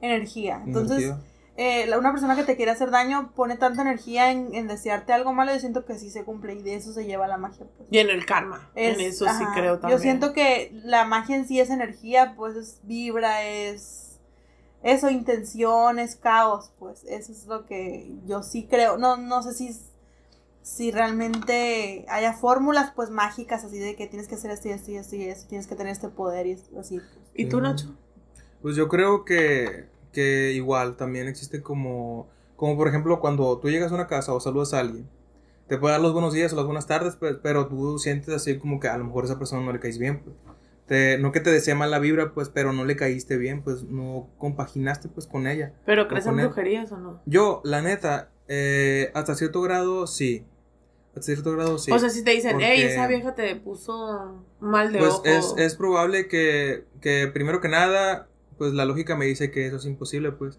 energía. 0.00 0.62
Entonces, 0.64 1.04
energía. 1.04 1.22
Eh, 1.56 1.86
la- 1.86 1.98
una 1.98 2.12
persona 2.12 2.36
que 2.36 2.44
te 2.44 2.54
quiere 2.56 2.70
hacer 2.70 2.90
daño 2.90 3.32
pone 3.34 3.56
tanta 3.56 3.82
energía 3.82 4.30
en, 4.30 4.54
en 4.54 4.68
desearte 4.68 5.12
algo 5.12 5.32
malo, 5.32 5.52
yo 5.54 5.60
siento 5.60 5.84
que 5.86 5.98
sí 5.98 6.10
se 6.10 6.24
cumple 6.24 6.54
y 6.54 6.62
de 6.62 6.74
eso 6.74 6.92
se 6.92 7.06
lleva 7.06 7.26
la 7.28 7.38
magia, 7.38 7.66
pues. 7.76 7.88
Y 7.90 7.98
en 7.98 8.10
el 8.10 8.26
karma, 8.26 8.70
Es- 8.74 8.94
en 8.98 9.00
eso 9.00 9.24
sí 9.26 9.44
creo 9.54 9.78
también. 9.78 9.98
Yo 9.98 10.02
siento 10.02 10.32
que 10.32 10.70
la 10.84 11.04
magia 11.04 11.36
en 11.36 11.46
sí 11.48 11.58
es 11.60 11.70
energía, 11.70 12.34
pues 12.36 12.56
es 12.56 12.80
vibra, 12.82 13.42
es 13.44 14.18
eso, 14.82 15.08
intención, 15.10 15.98
es 15.98 16.14
caos, 16.16 16.70
pues 16.78 17.04
eso 17.04 17.32
es 17.32 17.46
lo 17.46 17.64
que 17.66 18.14
yo 18.26 18.42
sí 18.42 18.66
creo. 18.70 18.98
No, 18.98 19.16
no 19.16 19.42
sé 19.42 19.52
si, 19.54 19.74
si 20.62 20.90
realmente 20.92 22.04
haya 22.08 22.34
fórmulas 22.34 22.92
pues 22.94 23.10
mágicas 23.10 23.64
así 23.64 23.78
de 23.78 23.96
que 23.96 24.06
tienes 24.06 24.28
que 24.28 24.34
hacer 24.34 24.50
esto 24.50 24.68
y 24.68 24.72
esto 24.72 24.90
y 24.90 24.96
esto 24.96 25.16
y 25.16 25.24
esto, 25.24 25.48
tienes 25.48 25.66
que 25.66 25.74
tener 25.74 25.92
este 25.92 26.08
poder 26.08 26.46
y 26.46 26.52
así. 26.78 26.98
pues. 26.98 27.10
¿Y 27.34 27.46
tú, 27.48 27.56
Sí. 27.56 27.62
Nacho? 27.62 27.94
Pues 28.62 28.76
yo 28.76 28.88
creo 28.88 29.24
que, 29.24 29.86
que 30.16 30.52
igual 30.54 30.96
también 30.96 31.28
existe 31.28 31.60
como, 31.62 32.26
como 32.56 32.74
por 32.76 32.88
ejemplo 32.88 33.20
cuando 33.20 33.58
tú 33.58 33.68
llegas 33.68 33.92
a 33.92 33.94
una 33.94 34.06
casa 34.06 34.32
o 34.32 34.40
saludas 34.40 34.72
a 34.72 34.80
alguien, 34.80 35.06
te 35.68 35.76
puede 35.76 35.92
dar 35.92 36.00
los 36.00 36.14
buenos 36.14 36.32
días 36.32 36.52
o 36.52 36.56
las 36.56 36.64
buenas 36.64 36.86
tardes, 36.86 37.16
pe- 37.16 37.34
pero 37.34 37.66
tú 37.68 37.98
sientes 37.98 38.34
así 38.34 38.58
como 38.58 38.80
que 38.80 38.88
a 38.88 38.96
lo 38.96 39.04
mejor 39.04 39.24
esa 39.26 39.38
persona 39.38 39.62
no 39.64 39.72
le 39.72 39.80
caes 39.80 39.98
bien. 39.98 40.20
pues. 40.20 40.34
te, 40.86 41.18
no 41.18 41.32
que 41.32 41.40
te 41.40 41.50
desea 41.50 41.74
mala 41.74 41.98
vibra, 41.98 42.32
pues, 42.32 42.48
pero 42.48 42.72
no 42.72 42.84
le 42.84 42.96
caíste 42.96 43.36
bien, 43.36 43.62
pues, 43.62 43.82
no 43.82 44.28
compaginaste, 44.38 45.08
pues, 45.08 45.26
con 45.26 45.46
ella. 45.46 45.72
¿Pero 45.84 46.06
crees 46.08 46.26
en 46.26 46.36
brujerías 46.36 46.92
o 46.92 46.96
no? 46.98 47.20
Yo, 47.26 47.60
la 47.64 47.82
neta, 47.82 48.30
eh, 48.48 49.10
hasta 49.14 49.34
cierto 49.34 49.60
grado, 49.60 50.06
sí. 50.06 50.44
Hasta 51.08 51.22
cierto 51.22 51.52
grado, 51.52 51.78
sí. 51.78 51.90
O 51.92 51.98
sea, 51.98 52.08
si 52.10 52.22
te 52.22 52.30
dicen, 52.30 52.58
hey, 52.60 52.82
esa 52.84 53.06
vieja 53.08 53.34
te 53.34 53.56
puso 53.56 54.44
mal 54.60 54.92
de 54.92 54.98
pues 55.00 55.14
ojo. 55.14 55.22
es, 55.24 55.54
es 55.56 55.74
probable 55.74 56.28
que, 56.28 56.84
que, 57.00 57.26
primero 57.34 57.60
que 57.60 57.68
nada, 57.68 58.28
pues 58.58 58.72
la 58.72 58.84
lógica 58.84 59.16
me 59.16 59.26
dice 59.26 59.50
que 59.50 59.66
eso 59.66 59.76
es 59.76 59.84
imposible, 59.86 60.32
pues. 60.32 60.56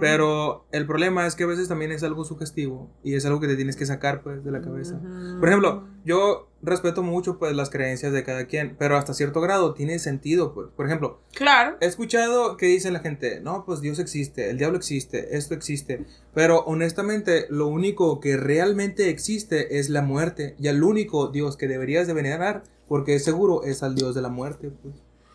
Pero 0.00 0.66
el 0.72 0.86
problema 0.86 1.26
es 1.26 1.34
que 1.34 1.44
a 1.44 1.46
veces 1.46 1.68
también 1.68 1.92
es 1.92 2.02
algo 2.02 2.24
sugestivo 2.24 2.90
y 3.02 3.14
es 3.14 3.24
algo 3.26 3.40
que 3.40 3.46
te 3.48 3.56
tienes 3.56 3.76
que 3.76 3.86
sacar, 3.86 4.22
pues, 4.22 4.44
de 4.44 4.50
la 4.50 4.60
cabeza. 4.60 5.00
Por 5.40 5.48
ejemplo, 5.48 5.84
yo 6.04 6.48
respeto 6.62 7.02
mucho, 7.02 7.38
pues, 7.38 7.54
las 7.54 7.70
creencias 7.70 8.12
de 8.12 8.24
cada 8.24 8.46
quien, 8.46 8.76
pero 8.78 8.96
hasta 8.96 9.14
cierto 9.14 9.40
grado 9.40 9.74
tiene 9.74 9.98
sentido, 9.98 10.54
pues. 10.54 10.68
Por 10.76 10.86
ejemplo, 10.86 11.20
Claro. 11.34 11.76
he 11.80 11.86
escuchado 11.86 12.56
que 12.56 12.66
dice 12.66 12.90
la 12.90 13.00
gente, 13.00 13.40
no, 13.40 13.64
pues 13.64 13.80
Dios 13.80 13.98
existe, 13.98 14.50
el 14.50 14.58
diablo 14.58 14.76
existe, 14.78 15.36
esto 15.36 15.54
existe, 15.54 16.04
pero 16.34 16.60
honestamente 16.60 17.46
lo 17.48 17.66
único 17.68 18.20
que 18.20 18.36
realmente 18.36 19.08
existe 19.10 19.78
es 19.78 19.88
la 19.88 20.02
muerte 20.02 20.54
y 20.58 20.68
al 20.68 20.82
único 20.82 21.28
Dios 21.28 21.56
que 21.56 21.68
deberías 21.68 22.06
de 22.06 22.12
venerar, 22.14 22.62
porque 22.88 23.14
es 23.14 23.24
seguro, 23.24 23.64
es 23.64 23.82
al 23.82 23.94
Dios 23.94 24.14
de 24.14 24.22
la 24.22 24.28
muerte, 24.28 24.70
pues. 24.82 24.94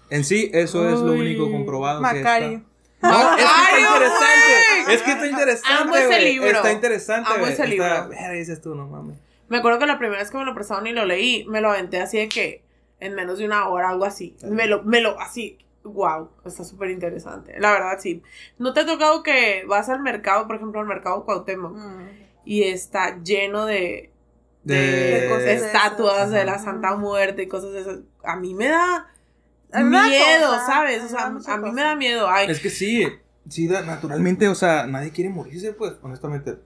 En 0.09 0.23
sí, 0.23 0.49
eso 0.53 0.87
es 0.89 0.99
lo 0.99 1.13
único 1.13 1.49
comprobado. 1.51 1.99
que 1.99 2.01
Macario. 2.03 2.47
está. 2.57 2.73
No, 3.09 3.35
es 3.35 3.43
que 3.43 3.43
está 3.43 3.79
interesante. 3.79 4.93
Es 4.93 5.01
que 5.01 5.11
está 5.11 5.27
interesante. 5.27 5.81
Amo 5.83 5.95
ese 5.95 6.19
libro. 6.21 6.47
Está 6.49 6.71
interesante. 6.71 7.29
Amo 7.33 7.47
ese 7.47 7.67
libro. 7.67 8.07
Verga, 8.09 8.31
dices 8.31 8.61
tú, 8.61 8.75
no 8.75 8.87
mames. 8.87 9.17
Me 9.49 9.57
acuerdo 9.57 9.79
que 9.79 9.87
la 9.87 9.97
primera 9.99 10.19
vez 10.21 10.31
que 10.31 10.37
me 10.37 10.45
lo 10.45 10.53
prestaron 10.53 10.87
y 10.87 10.93
lo 10.93 11.05
leí, 11.05 11.45
me 11.47 11.59
lo 11.61 11.69
aventé 11.71 11.99
así 12.01 12.17
de 12.17 12.29
que 12.29 12.63
en 12.99 13.13
menos 13.15 13.37
de 13.39 13.45
una 13.45 13.67
hora, 13.67 13.89
algo 13.89 14.05
así. 14.05 14.35
Me 14.43 14.67
lo, 14.67 14.83
me 14.83 15.01
lo, 15.01 15.19
así, 15.19 15.57
wow, 15.83 16.29
está 16.45 16.63
súper 16.63 16.89
interesante. 16.91 17.59
La 17.59 17.71
verdad, 17.73 17.97
sí. 17.99 18.21
¿No 18.57 18.73
te 18.73 18.79
ha 18.81 18.85
tocado 18.85 19.21
que 19.21 19.65
vas 19.67 19.89
al 19.89 19.99
mercado, 20.01 20.47
por 20.47 20.55
ejemplo, 20.55 20.79
al 20.79 20.87
mercado 20.87 21.25
Cuauhtémoc, 21.25 21.73
Mm. 21.75 22.07
y 22.45 22.63
está 22.63 23.21
lleno 23.21 23.65
de, 23.65 24.11
De, 24.63 24.75
De 24.75 25.27
cosas 25.27 25.43
de 25.43 25.53
estatuas 25.55 26.31
de 26.31 26.45
la. 26.45 26.57
Santa 26.59 26.95
Muerte 26.95 27.43
y 27.43 27.47
cosas 27.47 27.73
de 27.73 27.81
esas? 27.81 27.99
A 28.23 28.37
mí 28.37 28.53
me 28.53 28.69
da 28.69 29.12
miedo, 29.81 30.47
cosa, 30.49 30.65
¿sabes? 30.65 30.99
me 30.99 31.05
O 31.05 31.09
sea, 31.09 31.25
a 31.25 31.29
mí 31.29 31.39
me 31.65 31.71
cosa. 31.71 31.83
da 31.83 31.95
miedo. 31.95 32.29
Ay, 32.29 32.49
Es 32.49 32.59
que 32.59 32.69
sí, 32.69 33.05
sí, 33.49 33.67
naturalmente, 33.67 34.47
o 34.47 34.55
sea, 34.55 34.85
nadie 34.87 35.11
quiere 35.11 35.29
morirse, 35.29 35.73
pues, 35.73 35.93
honestamente. 36.01 36.57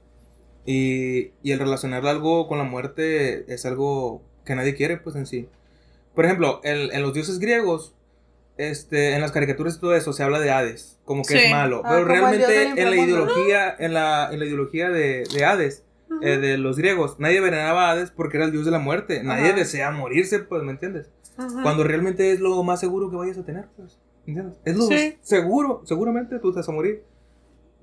Y, 0.66 1.32
y 1.44 1.52
el 1.52 1.60
relacionar 1.60 2.06
algo 2.06 2.48
con 2.48 2.58
la 2.58 2.64
muerte 2.66 3.52
es 3.54 3.66
algo 3.66 4.22
que 4.46 4.56
nadie 4.56 4.76
quiere, 4.76 4.98
pues, 4.98 5.16
en 5.16 5.26
sí. 5.26 5.48
Por 6.14 6.26
ejemplo, 6.26 6.62
en, 6.64 6.92
en 6.94 7.02
los 7.02 7.14
dioses 7.14 7.40
griegos, 7.40 7.94
este, 8.58 9.14
en 9.14 9.22
las 9.22 9.32
caricaturas 9.32 9.76
y 9.78 9.80
todo 9.80 9.96
eso, 9.96 10.14
se 10.14 10.24
habla 10.24 10.40
de 10.40 10.52
Hades, 10.52 11.00
como 11.06 11.24
que 11.24 11.38
Sí. 11.38 11.46
es 11.46 11.52
malo. 11.52 11.82
Ah, 11.86 11.90
pero 11.90 12.00
el 12.02 12.08
realmente 12.08 12.64
en 12.82 12.90
la 12.90 12.96
ideología, 12.96 13.76
en 13.78 13.94
la, 13.94 14.30
en 14.32 14.40
la 14.40 14.46
ideología 14.46 14.90
de, 14.90 15.24
de 15.32 15.46
Hades, 15.46 15.84
eh, 16.22 16.38
de 16.38 16.58
los 16.58 16.78
griegos, 16.78 17.20
nadie 17.20 17.40
veneraba 17.40 17.88
a 17.90 17.92
Hades 17.92 18.10
porque 18.12 18.38
era 18.38 18.46
el 18.48 18.52
dios 18.52 18.66
de 18.66 18.72
la 18.72 18.80
muerte. 18.80 19.22
Nadie 19.24 19.50
Ajá. 19.50 19.56
desea 19.58 19.92
morirse, 19.92 20.40
pues, 20.40 20.64
¿me 20.64 20.72
entiendes? 20.72 21.12
Ujú. 21.38 21.62
Cuando 21.62 21.84
realmente 21.84 22.32
es 22.32 22.40
lo 22.40 22.62
más 22.64 22.80
seguro 22.80 23.10
que 23.10 23.16
vayas 23.16 23.38
a 23.38 23.44
tener, 23.46 23.68
pues. 23.76 24.00
¿Entiendes? 24.26 24.58
Es 24.66 24.76
lo 24.76 24.84
Sí. 24.88 25.18
seguro, 25.22 25.82
seguramente 25.86 26.40
tú 26.40 26.52
te 26.52 26.58
vas 26.60 26.68
a 26.70 26.72
morir. 26.72 27.04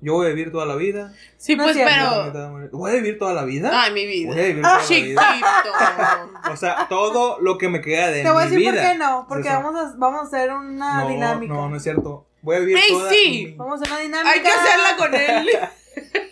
Yo 0.01 0.13
voy 0.13 0.27
a 0.27 0.29
vivir 0.29 0.51
toda 0.51 0.65
la 0.65 0.75
vida. 0.75 1.13
Sí, 1.37 1.55
No 1.55 1.63
pues, 1.63 1.75
pero... 1.77 2.05
a. 2.05 2.67
¿Voy 2.71 2.91
a 2.91 2.95
vivir 2.95 3.17
toda 3.17 3.33
la 3.33 3.45
vida? 3.45 3.71
Ay, 3.73 3.93
mi 3.93 4.25
Voy 4.25 4.33
a 4.33 4.35
vida. 4.35 4.47
vivir 4.47 4.61
toda 4.61 4.77
la 4.77 4.83
Chiquito. 4.83 5.21
vida. 5.21 6.27
O 6.51 6.57
sea, 6.57 6.85
todo 6.89 7.39
lo 7.41 7.57
que 7.57 7.69
me 7.69 7.81
queda 7.81 8.09
de 8.11 8.21
Te 8.21 8.29
voy 8.29 8.43
a 8.43 8.45
mi 8.45 8.51
decir 8.51 8.71
vida. 8.71 8.81
por 8.83 8.91
qué 8.91 8.97
no. 8.99 9.25
Porque 9.27 9.47
Eso. 9.49 9.57
vamos 9.63 9.75
a, 9.75 9.93
vamos 9.97 10.19
a 10.21 10.23
hacer 10.25 10.51
una 10.53 11.01
no, 11.03 11.09
dinámica. 11.09 11.53
No, 11.53 11.69
no 11.69 11.75
es 11.77 11.81
cierto. 11.83 12.27
Voy 12.43 12.57
a 12.57 12.59
vivir 12.59 12.77
¡Ey, 12.77 12.91
toda 12.91 13.09
sí! 13.09 13.45
mi- 13.49 13.55
Vamos 13.55 13.79
a 13.79 13.83
hacer 13.83 13.91
una 13.93 14.01
dinámica. 14.01 14.31
Hay 14.31 14.41
que 14.41 14.49
hacerla 14.49 14.97
con 14.97 15.15
él. 15.15 15.49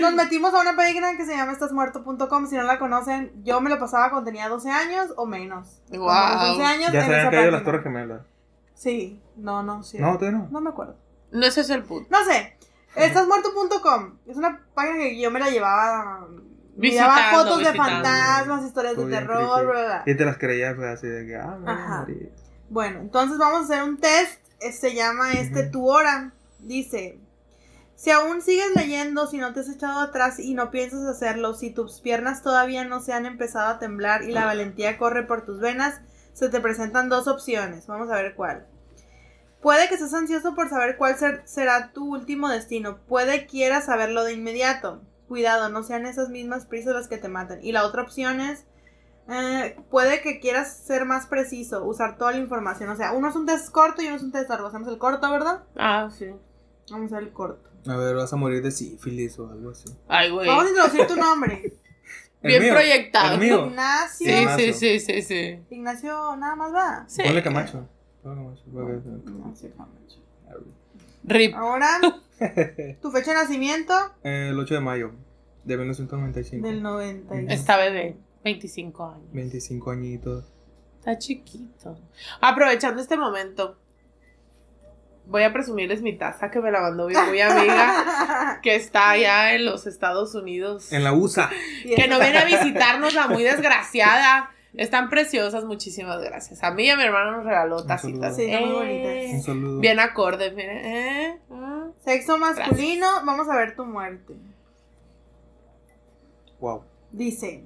Nos 0.00 0.14
metimos 0.14 0.52
a 0.54 0.60
una 0.60 0.76
página 0.76 1.16
que 1.16 1.24
se 1.24 1.36
llama 1.36 1.52
estasmuerto.com. 1.52 2.46
Si 2.48 2.56
no 2.56 2.62
la 2.64 2.78
conocen, 2.78 3.32
yo 3.44 3.60
me 3.60 3.70
lo 3.70 3.78
pasaba 3.78 4.10
cuando 4.10 4.26
tenía 4.26 4.48
12 4.48 4.70
años 4.70 5.12
o 5.16 5.26
menos. 5.26 5.82
Como 5.90 6.04
Guau. 6.04 6.38
a 6.38 6.42
los 6.48 6.50
11 6.58 6.64
años 6.64 6.92
Ya 6.92 7.04
se 7.06 7.14
habían 7.14 7.30
caído 7.30 7.50
las 7.50 7.64
torres 7.64 7.82
gemelas. 7.82 8.22
Sí, 8.74 9.20
no, 9.36 9.62
no, 9.62 9.82
sí. 9.82 9.98
No, 9.98 10.18
todavía 10.18 10.38
no. 10.40 10.48
No 10.50 10.60
me 10.60 10.70
acuerdo. 10.70 10.96
No, 11.32 11.46
ese 11.46 11.62
es 11.62 11.70
el 11.70 11.82
punto. 11.84 12.08
No 12.10 12.24
sé. 12.24 12.56
Estasmuerto.com 12.94 14.18
es 14.26 14.36
una 14.36 14.60
página 14.74 14.96
que 14.98 15.20
yo 15.20 15.30
me 15.30 15.40
la 15.40 15.50
llevaba. 15.50 16.26
Me 16.76 16.82
Visitando, 16.82 17.14
llevaba 17.16 17.42
fotos 17.42 17.58
de 17.60 17.74
fantasmas, 17.74 18.64
historias 18.66 18.96
de 18.96 19.06
terror, 19.06 19.66
bla. 19.66 20.02
Y 20.04 20.14
te 20.14 20.24
las 20.26 20.36
creías, 20.36 20.74
pues, 20.74 20.88
así 20.88 21.06
de 21.06 21.26
que, 21.26 21.36
ah, 21.36 21.58
Ajá. 21.66 22.06
Bueno, 22.68 23.00
entonces 23.00 23.38
vamos 23.38 23.60
a 23.60 23.64
hacer 23.64 23.82
un 23.82 23.96
test. 23.98 24.40
eh, 24.60 24.72
Se 24.72 24.94
llama 24.94 25.32
este 25.32 25.62
Ujú. 25.62 25.70
Tu 25.70 25.88
Hora. 25.88 26.32
Dice: 26.58 27.18
Si 27.96 28.10
aún 28.10 28.42
sigues 28.42 28.74
leyendo, 28.76 29.26
si 29.26 29.38
no 29.38 29.52
te 29.52 29.60
has 29.60 29.68
echado 29.70 30.00
atrás 30.00 30.38
y 30.38 30.52
no 30.54 30.70
piensas 30.70 31.02
hacerlo, 31.06 31.54
si 31.54 31.70
tus 31.70 32.00
piernas 32.00 32.42
todavía 32.42 32.84
no 32.84 33.00
se 33.00 33.12
han 33.14 33.24
empezado 33.26 33.68
a 33.68 33.78
temblar 33.78 34.22
y 34.22 34.32
la 34.32 34.44
valentía 34.44 34.98
corre 34.98 35.22
por 35.26 35.44
tus 35.46 35.60
venas, 35.60 36.00
se 36.34 36.50
te 36.50 36.60
presentan 36.60 37.08
dos 37.08 37.26
opciones. 37.26 37.86
Vamos 37.86 38.10
a 38.10 38.16
ver 38.16 38.34
cuál. 38.34 38.66
Puede 39.62 39.88
que 39.88 39.94
estés 39.94 40.12
ansioso 40.12 40.54
por 40.54 40.68
saber 40.68 40.96
cuál 40.98 41.16
ser- 41.16 41.42
será 41.46 41.92
tu 41.92 42.12
último 42.12 42.48
destino. 42.50 42.98
Puede 43.08 43.46
quieras 43.46 43.86
saberlo 43.86 44.24
de 44.24 44.34
inmediato. 44.34 45.00
Cuidado, 45.26 45.70
no 45.70 45.82
sean 45.82 46.04
esas 46.06 46.28
mismas 46.28 46.66
prisas 46.66 46.94
las 46.94 47.08
que 47.08 47.16
te 47.18 47.28
matan. 47.28 47.64
Y 47.64 47.72
la 47.72 47.84
otra 47.86 48.02
opción 48.02 48.40
es 48.40 48.66
eh, 49.28 49.76
puede 49.90 50.20
que 50.20 50.38
quieras 50.38 50.76
ser 50.86 51.04
más 51.04 51.26
preciso, 51.26 51.84
usar 51.84 52.16
toda 52.18 52.30
la 52.32 52.38
información. 52.38 52.90
O 52.90 52.96
sea, 52.96 53.12
uno 53.12 53.28
es 53.28 53.34
un 53.34 53.46
test 53.46 53.70
corto 53.70 54.02
y 54.02 54.06
uno 54.06 54.16
es 54.16 54.22
un 54.22 54.30
test 54.30 54.48
largo. 54.50 54.68
Hacemos 54.68 54.86
el 54.88 54.98
corto, 54.98 55.28
¿verdad? 55.32 55.64
Ah, 55.76 56.08
sí. 56.16 56.26
Vamos 56.90 57.10
a 57.12 57.16
hacer 57.16 57.26
el 57.28 57.32
corto. 57.32 57.68
A 57.88 57.96
ver, 57.96 58.14
vas 58.16 58.32
a 58.32 58.36
morir 58.36 58.62
de 58.62 58.70
sífilis 58.70 59.38
o 59.38 59.48
algo 59.50 59.70
así. 59.70 59.88
Ay, 60.08 60.30
güey. 60.30 60.46
Vamos 60.48 60.64
a 60.66 60.68
introducir 60.68 61.06
tu 61.06 61.16
nombre. 61.16 61.62
¿El 62.42 62.48
Bien 62.50 62.62
mío? 62.62 62.72
proyectado. 62.74 63.34
¿El 63.34 63.40
mío? 63.40 63.66
Ignacio. 63.66 64.26
Sí, 64.26 64.32
sí, 64.32 64.38
Ignacio. 64.40 64.72
sí, 64.74 65.00
sí, 65.00 65.22
sí. 65.22 65.58
Ignacio, 65.70 66.36
nada 66.36 66.54
más 66.56 66.72
va. 66.74 67.04
Sí. 67.08 67.22
Ponle 67.24 67.42
Camacho. 67.42 67.88
Ponle 68.22 68.42
Camacho. 68.42 68.62
Ignacio 69.26 69.70
Camacho. 69.76 70.20
Rip. 71.24 71.54
Ahora, 71.56 71.88
tu 73.02 73.10
fecha 73.10 73.32
de 73.32 73.36
nacimiento 73.36 73.94
Eh, 74.22 74.48
El 74.50 74.58
8 74.60 74.74
de 74.74 74.80
mayo 74.80 75.12
de 75.64 75.76
1995. 75.76 76.66
del 76.66 76.82
90. 76.82 77.42
y- 77.42 77.46
Está 77.48 77.76
bebé. 77.78 78.16
25 78.44 79.04
años. 79.06 79.32
25 79.32 79.90
añitos. 79.90 80.44
Está 81.00 81.18
chiquito. 81.18 81.98
Aprovechando 82.40 83.00
este 83.02 83.16
momento, 83.16 83.76
voy 85.26 85.42
a 85.42 85.52
presumirles 85.52 86.02
mi 86.02 86.16
taza 86.16 86.50
que 86.50 86.60
me 86.60 86.70
la 86.70 86.80
mandó 86.80 87.08
mi 87.08 87.14
muy 87.14 87.40
amiga, 87.40 88.58
que 88.62 88.74
está 88.76 89.10
allá 89.10 89.54
en 89.54 89.64
los 89.64 89.86
Estados 89.86 90.34
Unidos. 90.34 90.92
En 90.92 91.04
la 91.04 91.12
USA. 91.12 91.50
Que 91.82 92.08
no 92.08 92.18
viene 92.20 92.38
a 92.38 92.44
visitarnos 92.44 93.14
la 93.14 93.28
muy 93.28 93.42
desgraciada. 93.44 94.50
Están 94.74 95.08
preciosas, 95.08 95.64
muchísimas 95.64 96.20
gracias. 96.20 96.62
A 96.62 96.70
mí 96.70 96.84
y 96.84 96.90
a 96.90 96.96
mi 96.96 97.02
hermano 97.04 97.32
nos 97.38 97.44
regaló 97.44 97.84
tacitas. 97.86 98.36
Sí, 98.36 98.46
muy 98.46 98.52
Eh, 98.54 98.72
bonitas. 98.72 99.34
Un 99.34 99.42
saludo. 99.42 99.80
Bien 99.80 99.98
acorde, 100.00 100.50
miren. 100.50 100.76
Eh, 100.84 101.40
ah. 101.50 101.86
Sexo 102.04 102.36
masculino, 102.36 103.06
vamos 103.24 103.48
a 103.48 103.56
ver 103.56 103.74
tu 103.74 103.86
muerte. 103.86 104.34
Wow. 106.60 106.84
Dice 107.10 107.64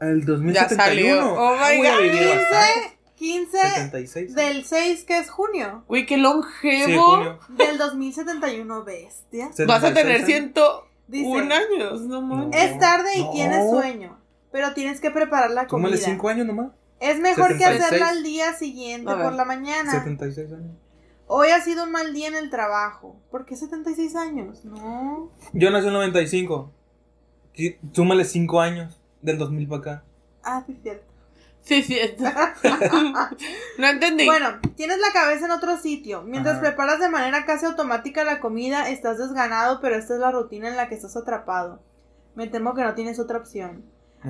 El 0.00 0.20
Ya 0.20 0.26
2071. 0.26 0.76
salió. 0.76 1.32
Oh 1.34 1.56
my 1.56 1.76
God. 1.78 2.28
bastante. 2.36 2.97
15 3.18 3.58
76. 3.58 4.34
del 4.34 4.64
6 4.64 5.04
que 5.04 5.18
es 5.18 5.28
junio. 5.30 5.84
Uy, 5.88 6.06
qué 6.06 6.14
Sí, 6.14 6.20
longevo. 6.20 7.02
junio. 7.16 7.38
Del 7.48 7.78
2071, 7.78 8.84
bestia. 8.84 9.46
Vas 9.66 9.82
a 9.84 9.88
76 9.88 9.94
tener 9.94 10.16
años. 10.16 10.26
101 10.26 10.82
Dice, 11.08 11.54
años, 11.54 12.00
no 12.02 12.22
manches. 12.22 12.62
es 12.62 12.78
tarde 12.78 13.16
y 13.16 13.22
No. 13.24 13.30
tienes 13.32 13.70
sueño, 13.70 14.18
pero 14.52 14.72
tienes 14.74 15.00
que 15.00 15.10
preparar 15.10 15.50
la 15.50 15.66
comida. 15.66 15.88
Tómale 15.88 16.02
5 16.02 16.28
años 16.28 16.46
nomás. 16.46 16.68
Es 17.00 17.18
mejor 17.18 17.48
que 17.48 17.58
76. 17.64 17.84
hacerla 17.86 18.08
al 18.10 18.22
día 18.22 18.52
siguiente 18.54 19.12
por 19.12 19.32
la 19.32 19.44
mañana. 19.44 19.90
76 19.90 20.52
años. 20.52 20.76
Hoy 21.26 21.48
ha 21.48 21.60
sido 21.60 21.84
un 21.84 21.92
mal 21.92 22.12
día 22.14 22.28
en 22.28 22.36
el 22.36 22.50
trabajo. 22.50 23.16
¿Por 23.30 23.44
qué 23.44 23.54
76 23.56 24.16
años? 24.16 24.64
No. 24.64 25.30
Yo 25.52 25.70
nací 25.70 25.82
en 25.86 25.88
el 25.88 25.98
95. 25.98 26.72
Qui- 27.54 27.78
Súmale 27.92 28.24
5 28.24 28.60
años. 28.60 29.00
Del 29.22 29.36
2000 29.38 29.68
para 29.68 29.80
acá. 29.80 30.04
Ah, 30.42 30.62
sí, 30.66 30.72
es 30.72 30.82
cierto. 30.82 31.04
Sí, 31.62 31.82
sí. 31.82 31.98
no 33.78 33.86
entendí. 33.86 34.24
Bueno, 34.24 34.58
tienes 34.74 34.98
la 34.98 35.12
cabeza 35.12 35.44
en 35.44 35.50
otro 35.50 35.76
sitio. 35.76 36.22
Mientras 36.22 36.56
Ajá. 36.56 36.62
preparas 36.62 36.98
de 36.98 37.10
manera 37.10 37.44
casi 37.44 37.66
automática 37.66 38.24
la 38.24 38.40
comida, 38.40 38.88
estás 38.88 39.18
desganado, 39.18 39.80
pero 39.80 39.96
esta 39.96 40.14
es 40.14 40.20
la 40.20 40.30
rutina 40.30 40.68
en 40.68 40.76
la 40.76 40.88
que 40.88 40.94
estás 40.94 41.16
atrapado. 41.16 41.82
Me 42.34 42.46
temo 42.46 42.74
que 42.74 42.82
no 42.82 42.94
tienes 42.94 43.18
otra 43.18 43.38
opción. 43.38 43.84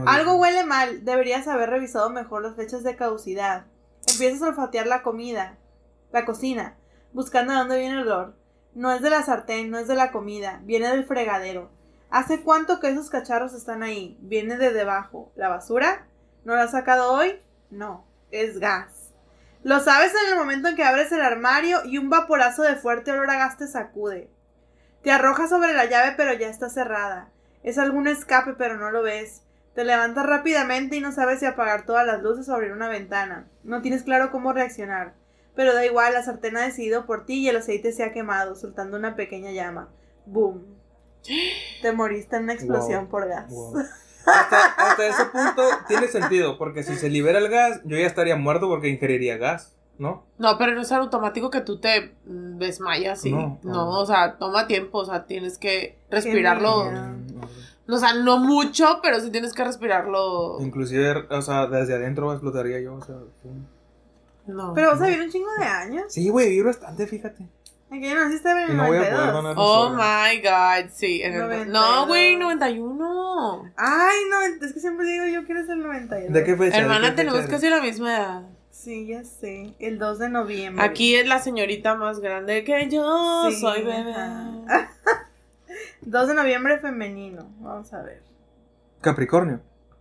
Algo 0.06 0.34
huele 0.34 0.64
mal, 0.64 1.04
deberías 1.04 1.48
haber 1.48 1.70
revisado 1.70 2.10
mejor 2.10 2.42
las 2.42 2.56
fechas 2.56 2.82
de 2.82 2.96
caducidad. 2.96 3.66
Empiezas 4.06 4.42
a 4.42 4.48
olfatear 4.48 4.86
la 4.86 5.02
comida, 5.02 5.56
la 6.12 6.24
cocina, 6.24 6.76
buscando 7.12 7.52
de 7.52 7.58
dónde 7.58 7.78
viene 7.78 7.94
el 7.94 8.02
olor. 8.02 8.34
No 8.74 8.92
es 8.92 9.00
de 9.00 9.10
la 9.10 9.22
sartén, 9.22 9.70
no 9.70 9.78
es 9.78 9.88
de 9.88 9.94
la 9.94 10.12
comida, 10.12 10.60
viene 10.64 10.88
del 10.88 11.04
fregadero. 11.04 11.70
¿Hace 12.10 12.42
cuánto 12.42 12.80
que 12.80 12.88
esos 12.88 13.10
cacharros 13.10 13.52
están 13.52 13.82
ahí? 13.82 14.18
Viene 14.20 14.56
de 14.56 14.72
debajo. 14.72 15.30
¿La 15.36 15.48
basura? 15.48 16.07
¿No 16.48 16.56
la 16.56 16.62
has 16.62 16.70
sacado 16.70 17.12
hoy? 17.12 17.38
No, 17.68 18.06
es 18.30 18.58
gas. 18.58 19.12
Lo 19.64 19.80
sabes 19.80 20.12
en 20.14 20.32
el 20.32 20.38
momento 20.38 20.68
en 20.68 20.76
que 20.76 20.82
abres 20.82 21.12
el 21.12 21.20
armario 21.20 21.84
y 21.84 21.98
un 21.98 22.08
vaporazo 22.08 22.62
de 22.62 22.76
fuerte 22.76 23.12
olor 23.12 23.28
a 23.28 23.36
gas 23.36 23.58
te 23.58 23.66
sacude. 23.66 24.30
Te 25.02 25.10
arrojas 25.10 25.50
sobre 25.50 25.74
la 25.74 25.84
llave 25.84 26.14
pero 26.16 26.32
ya 26.32 26.48
está 26.48 26.70
cerrada. 26.70 27.28
Es 27.62 27.76
algún 27.76 28.08
escape 28.08 28.54
pero 28.54 28.78
no 28.78 28.90
lo 28.90 29.02
ves. 29.02 29.42
Te 29.74 29.84
levantas 29.84 30.24
rápidamente 30.24 30.96
y 30.96 31.02
no 31.02 31.12
sabes 31.12 31.40
si 31.40 31.44
apagar 31.44 31.84
todas 31.84 32.06
las 32.06 32.22
luces 32.22 32.48
o 32.48 32.54
abrir 32.54 32.72
una 32.72 32.88
ventana. 32.88 33.46
No 33.62 33.82
tienes 33.82 34.02
claro 34.02 34.30
cómo 34.30 34.54
reaccionar. 34.54 35.12
Pero 35.54 35.74
da 35.74 35.84
igual, 35.84 36.14
la 36.14 36.22
sartén 36.22 36.56
ha 36.56 36.62
decidido 36.62 37.04
por 37.04 37.26
ti 37.26 37.40
y 37.40 37.48
el 37.50 37.58
aceite 37.58 37.92
se 37.92 38.04
ha 38.04 38.12
quemado, 38.14 38.54
soltando 38.54 38.96
una 38.96 39.16
pequeña 39.16 39.50
llama. 39.50 39.90
¡Boom! 40.24 40.64
Te 41.82 41.92
moriste 41.92 42.36
en 42.36 42.44
una 42.44 42.54
explosión 42.54 43.02
Wow, 43.02 43.10
por 43.10 43.28
gas. 43.28 43.50
wow. 43.50 43.82
Hasta, 44.26 44.66
hasta 44.66 45.06
ese 45.06 45.24
punto 45.26 45.62
tiene 45.86 46.08
sentido, 46.08 46.58
porque 46.58 46.82
si 46.82 46.96
se 46.96 47.08
libera 47.08 47.38
el 47.38 47.48
gas, 47.48 47.80
yo 47.84 47.96
ya 47.96 48.06
estaría 48.06 48.36
muerto 48.36 48.68
porque 48.68 48.88
ingeriría 48.88 49.38
gas, 49.38 49.74
¿no? 49.98 50.24
No, 50.38 50.58
pero 50.58 50.74
no 50.74 50.82
es 50.82 50.92
automático 50.92 51.50
que 51.50 51.60
tú 51.60 51.78
te 51.80 52.14
mm, 52.26 52.58
desmayas 52.58 53.24
y 53.24 53.32
No, 53.32 53.58
no, 53.62 53.72
no. 53.72 53.90
o 54.00 54.06
sea, 54.06 54.36
toma 54.36 54.66
tiempo, 54.66 54.98
o 54.98 55.04
sea, 55.04 55.26
tienes 55.26 55.58
que 55.58 55.98
respirarlo. 56.10 56.90
O 57.90 57.96
sea, 57.96 58.12
no 58.12 58.38
mucho, 58.38 59.00
pero 59.02 59.18
sí 59.18 59.30
tienes 59.30 59.54
que 59.54 59.64
respirarlo. 59.64 60.58
Inclusive, 60.60 61.26
o 61.30 61.40
sea, 61.40 61.66
desde 61.66 61.94
adentro 61.94 62.30
explotaría 62.32 62.80
yo, 62.80 62.94
o 62.94 63.02
sea. 63.02 63.16
pum. 63.42 63.64
No. 64.46 64.72
Pero 64.74 64.88
vas 64.88 65.00
a 65.00 65.06
vivir 65.06 65.22
un 65.22 65.30
chingo 65.30 65.48
de 65.58 65.64
años. 65.64 66.04
Sí, 66.08 66.28
güey, 66.28 66.48
vivir 66.48 66.64
bastante, 66.64 67.06
fíjate. 67.06 67.46
¿En 67.90 68.02
qué 68.02 68.14
naciste 68.14 68.50
en 68.50 68.58
el 68.58 68.76
no 68.76 68.86
voy 68.86 68.96
a 68.98 69.00
poder 69.00 69.12
92? 69.14 69.32
donar 69.32 69.56
mi 69.56 69.62
Oh 69.64 69.90
my 69.90 70.42
god, 70.42 70.90
sí. 70.92 71.22
en 71.22 71.32
el- 71.34 71.40
92. 71.40 71.72
No, 71.72 72.06
güey, 72.06 72.36
91. 72.36 73.72
Ay, 73.76 74.16
no, 74.30 74.42
es 74.66 74.72
que 74.74 74.80
siempre 74.80 75.06
digo 75.06 75.24
yo 75.26 75.46
que 75.46 75.52
eres 75.52 75.68
el 75.70 75.78
92. 75.82 76.32
¿De 76.32 76.44
qué 76.44 76.56
fecha? 76.56 76.76
¿De 76.76 76.82
Hermana, 76.82 77.14
tenemos 77.14 77.46
casi 77.46 77.68
la 77.70 77.80
misma 77.80 78.14
edad. 78.16 78.42
Sí, 78.70 79.06
ya 79.06 79.24
sé. 79.24 79.74
El 79.80 79.98
2 79.98 80.18
de 80.18 80.28
noviembre. 80.28 80.84
Aquí 80.84 81.14
es 81.16 81.26
la 81.26 81.40
señorita 81.40 81.94
más 81.96 82.20
grande 82.20 82.62
que 82.64 82.88
yo. 82.88 83.46
Sí, 83.50 83.56
soy 83.60 83.82
bebé. 83.82 84.12
ajá. 84.68 84.90
2 86.02 86.28
de 86.28 86.34
noviembre 86.34 86.78
femenino. 86.78 87.50
Vamos 87.58 87.92
a 87.92 88.02
ver. 88.02 88.22
Capricornio. 89.00 89.60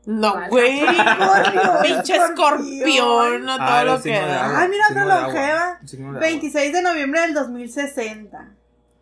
No, 0.10 0.32
¿Cuál 0.32 0.50
güey. 0.50 0.80
Pinche 1.84 2.16
escorpión, 2.16 3.44
no 3.44 3.58
todo 3.58 3.66
Ah, 3.68 3.84
lo 3.84 4.02
que 4.02 4.12
da. 4.18 4.60
Ay, 4.62 4.70
mira, 4.70 4.86
otra 4.90 5.06
longeva. 5.06 5.80
signo 5.86 6.06
de 6.14 6.18
agua. 6.18 6.20
26 6.22 6.72
de 6.74 6.82
noviembre 6.82 7.22
del 7.22 7.34
2060. 7.34 8.52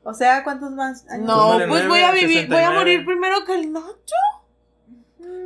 O 0.04 0.14
sea, 0.16 0.44
¿cuántos 0.44 0.72
más 0.72 1.06
años? 1.08 1.28
No, 1.28 1.54
pues 1.58 1.68
nueve, 1.68 1.88
voy 1.88 2.02
a 2.02 2.12
vivir, 2.12 2.48
voy 2.48 2.58
a 2.58 2.70
69. 2.70 2.76
morir 2.76 3.06
primero 3.06 3.46
que 3.46 3.54
el 3.54 3.72
Nacho. 3.72 3.86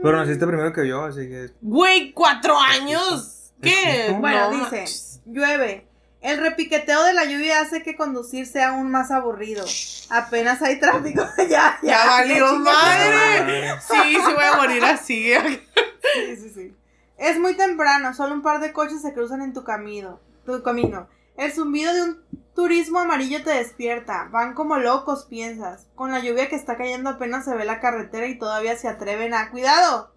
Pero 0.01 0.17
naciste 0.17 0.47
primero 0.47 0.71
que 0.71 0.87
yo, 0.87 1.03
así 1.03 1.27
que. 1.27 1.51
Güey, 1.59 2.13
cuatro 2.13 2.57
años. 2.57 3.51
¿Qué? 3.61 4.15
Bueno, 4.17 4.51
No 4.51 4.57
dice, 4.69 4.85
llueve. 5.25 5.88
El 6.21 6.37
repiqueteo 6.39 7.03
de 7.03 7.13
la 7.13 7.23
lluvia 7.23 7.61
hace 7.61 7.81
que 7.81 7.95
conducir 7.95 8.45
sea 8.45 8.69
aún 8.69 8.91
más 8.91 9.09
aburrido. 9.09 9.65
Apenas 10.09 10.61
hay 10.61 10.79
tráfico. 10.79 11.23
ya, 11.37 11.45
ya. 11.47 11.79
Ya 11.81 12.05
valió 12.05 12.55
madre. 12.59 13.79
Sí, 13.81 14.15
sí 14.15 14.33
voy 14.33 14.43
a 14.43 14.57
morir 14.57 14.83
así. 14.83 15.33
Sí, 15.33 16.35
sí, 16.35 16.49
sí. 16.49 16.75
Es 17.17 17.39
muy 17.39 17.53
temprano, 17.55 18.13
solo 18.13 18.33
un 18.33 18.41
par 18.41 18.59
de 18.59 18.73
coches 18.73 19.01
se 19.01 19.13
cruzan 19.13 19.41
en 19.41 19.53
tu 19.53 19.63
camino. 19.63 20.19
Tu 20.45 20.61
camino. 20.63 21.07
El 21.37 21.53
zumbido 21.53 21.93
de 21.93 22.01
un 22.01 22.21
turismo 22.53 22.99
amarillo 22.99 23.43
te 23.43 23.51
despierta. 23.51 24.27
Van 24.31 24.53
como 24.53 24.77
locos, 24.77 25.25
piensas. 25.25 25.87
Con 25.95 26.11
la 26.11 26.19
lluvia 26.19 26.49
que 26.49 26.55
está 26.55 26.75
cayendo 26.75 27.11
apenas 27.11 27.45
se 27.45 27.55
ve 27.55 27.63
la 27.63 27.79
carretera 27.79 28.27
y 28.27 28.37
todavía 28.37 28.77
se 28.77 28.89
atreven 28.89 29.33
a 29.33 29.49
¡Cuidado! 29.51 30.11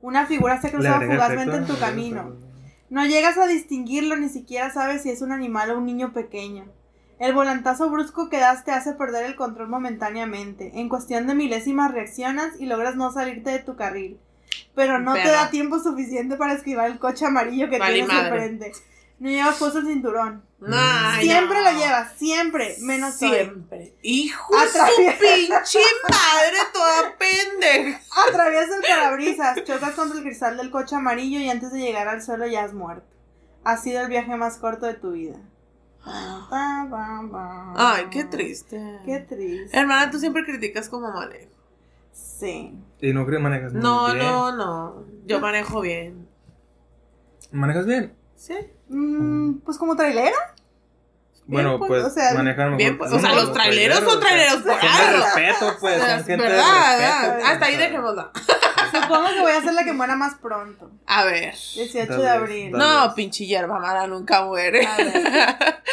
Una 0.00 0.26
figura 0.26 0.60
se 0.60 0.66
ha 0.66 0.70
Le 0.70 0.76
cruzado 0.76 0.96
agrega 0.96 1.14
fugazmente 1.14 1.56
efecto, 1.56 1.72
en 1.72 1.78
tu 1.78 1.84
camino. 1.84 2.36
No 2.88 3.04
llegas 3.04 3.36
a 3.38 3.46
distinguirlo, 3.46 4.16
ni 4.16 4.28
siquiera 4.28 4.70
sabes 4.70 5.02
si 5.02 5.10
es 5.10 5.22
un 5.22 5.32
animal 5.32 5.70
o 5.70 5.78
un 5.78 5.86
niño 5.86 6.12
pequeño. 6.12 6.66
El 7.18 7.32
volantazo 7.32 7.90
brusco 7.90 8.28
que 8.28 8.38
das 8.38 8.64
te 8.64 8.72
hace 8.72 8.92
perder 8.92 9.24
el 9.24 9.36
control 9.36 9.68
momentáneamente. 9.68 10.72
En 10.74 10.88
cuestión 10.88 11.26
de 11.26 11.34
milésimas 11.34 11.90
reaccionas 11.92 12.60
y 12.60 12.66
logras 12.66 12.94
no 12.96 13.10
salirte 13.12 13.50
de 13.50 13.58
tu 13.58 13.74
carril. 13.74 14.20
Pero 14.74 14.98
no 14.98 15.14
te 15.14 15.28
da 15.28 15.50
tiempo 15.50 15.78
suficiente 15.80 16.36
para 16.36 16.52
esquivar 16.52 16.90
el 16.90 16.98
coche 16.98 17.24
amarillo 17.24 17.70
que 17.70 17.78
Vale 17.78 17.94
tienes 17.94 18.16
enfrente. 18.16 18.72
No 19.18 19.30
llevas 19.30 19.56
puesto 19.56 19.78
el 19.78 19.86
cinturón. 19.86 20.42
Ay, 20.72 21.26
siempre 21.28 21.58
no. 21.58 21.64
lo 21.64 21.78
llevas, 21.78 22.12
siempre, 22.16 22.76
menos 22.80 23.20
hoy. 23.22 23.28
Siempre. 23.28 23.94
Hijo 24.02 24.58
de 24.58 24.68
su 24.68 24.78
Atraviesa- 24.78 25.18
pinche 25.20 25.78
madre, 26.08 26.56
toda 26.72 27.16
pendeja. 27.18 28.00
Atraviesa 28.28 28.76
el 28.76 28.82
parabrisas, 28.82 29.64
chocas 29.64 29.94
contra 29.94 30.16
el 30.18 30.24
cristal 30.24 30.56
del 30.56 30.70
coche 30.70 30.96
amarillo 30.96 31.38
y 31.40 31.50
antes 31.50 31.72
de 31.72 31.80
llegar 31.80 32.08
al 32.08 32.22
suelo 32.22 32.46
ya 32.46 32.64
has 32.64 32.72
muerto. 32.72 33.06
Ha 33.64 33.76
sido 33.76 34.00
el 34.00 34.08
viaje 34.08 34.34
más 34.36 34.56
corto 34.56 34.86
de 34.86 34.94
tu 34.94 35.12
vida. 35.12 35.36
Ay, 37.74 38.06
qué 38.10 38.24
triste. 38.24 38.80
Qué 39.04 39.18
triste. 39.20 39.76
Hermana, 39.76 40.10
tú 40.10 40.18
siempre 40.18 40.44
criticas 40.44 40.88
como 40.88 41.10
manejo. 41.12 41.50
Sí. 42.12 42.72
Y 43.00 43.12
no 43.12 43.26
creo 43.26 43.38
que 43.38 43.42
manejas 43.42 43.72
muy 43.72 43.82
No, 43.82 44.06
bien. 44.06 44.18
no, 44.18 44.52
no. 44.56 45.04
Yo 45.26 45.40
manejo 45.40 45.80
bien. 45.80 46.28
¿Manejas 47.50 47.86
bien? 47.86 48.14
¿Sí? 48.36 48.54
Mm, 48.88 49.58
pues 49.64 49.78
como 49.78 49.96
trailera. 49.96 50.36
Bueno, 51.48 51.78
pues, 51.78 51.88
pues, 51.88 52.04
o 52.04 52.10
sea, 52.10 52.34
manejan 52.34 52.70
mejor. 52.70 52.78
Bien, 52.78 52.98
pues, 52.98 53.12
o 53.12 53.20
sea, 53.20 53.32
los 53.34 53.52
traileros 53.52 54.00
son 54.00 54.18
traileros 54.18 54.62
por 54.62 54.72
algo. 54.72 55.24
respeto, 55.24 55.76
pues. 55.78 56.00
Son 56.02 56.24
gente 56.24 56.36
verdad, 56.36 56.98
de 56.98 57.06
respeto. 57.06 57.46
Hasta 57.46 57.66
ahí 57.66 57.74
o 57.74 57.78
sea. 57.78 57.86
dejémosla. 57.86 58.30
Supongo 58.92 59.28
que 59.28 59.40
voy 59.40 59.52
a 59.52 59.62
ser 59.62 59.74
la 59.74 59.84
que 59.84 59.92
muera 59.92 60.16
más 60.16 60.34
pronto. 60.36 60.90
A 61.06 61.24
ver. 61.24 61.54
18 61.74 62.08
Tal 62.08 62.20
de 62.20 62.28
abril. 62.28 62.72
No, 62.72 63.14
pinche 63.14 63.46
hierba 63.46 63.78
mala 63.78 64.06
nunca 64.06 64.44
muere. 64.44 64.86
A 64.86 64.96
ver. 64.96 65.82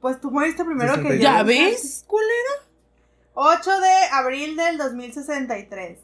Pues 0.00 0.20
tú 0.20 0.30
moriste 0.30 0.66
primero 0.66 0.96
que 0.96 1.16
yo. 1.16 1.22
¿Ya 1.22 1.42
ves, 1.42 2.04
culera? 2.06 2.68
8 3.32 3.80
de 3.80 3.94
abril 4.12 4.54
del 4.54 4.76
2063. 4.76 5.98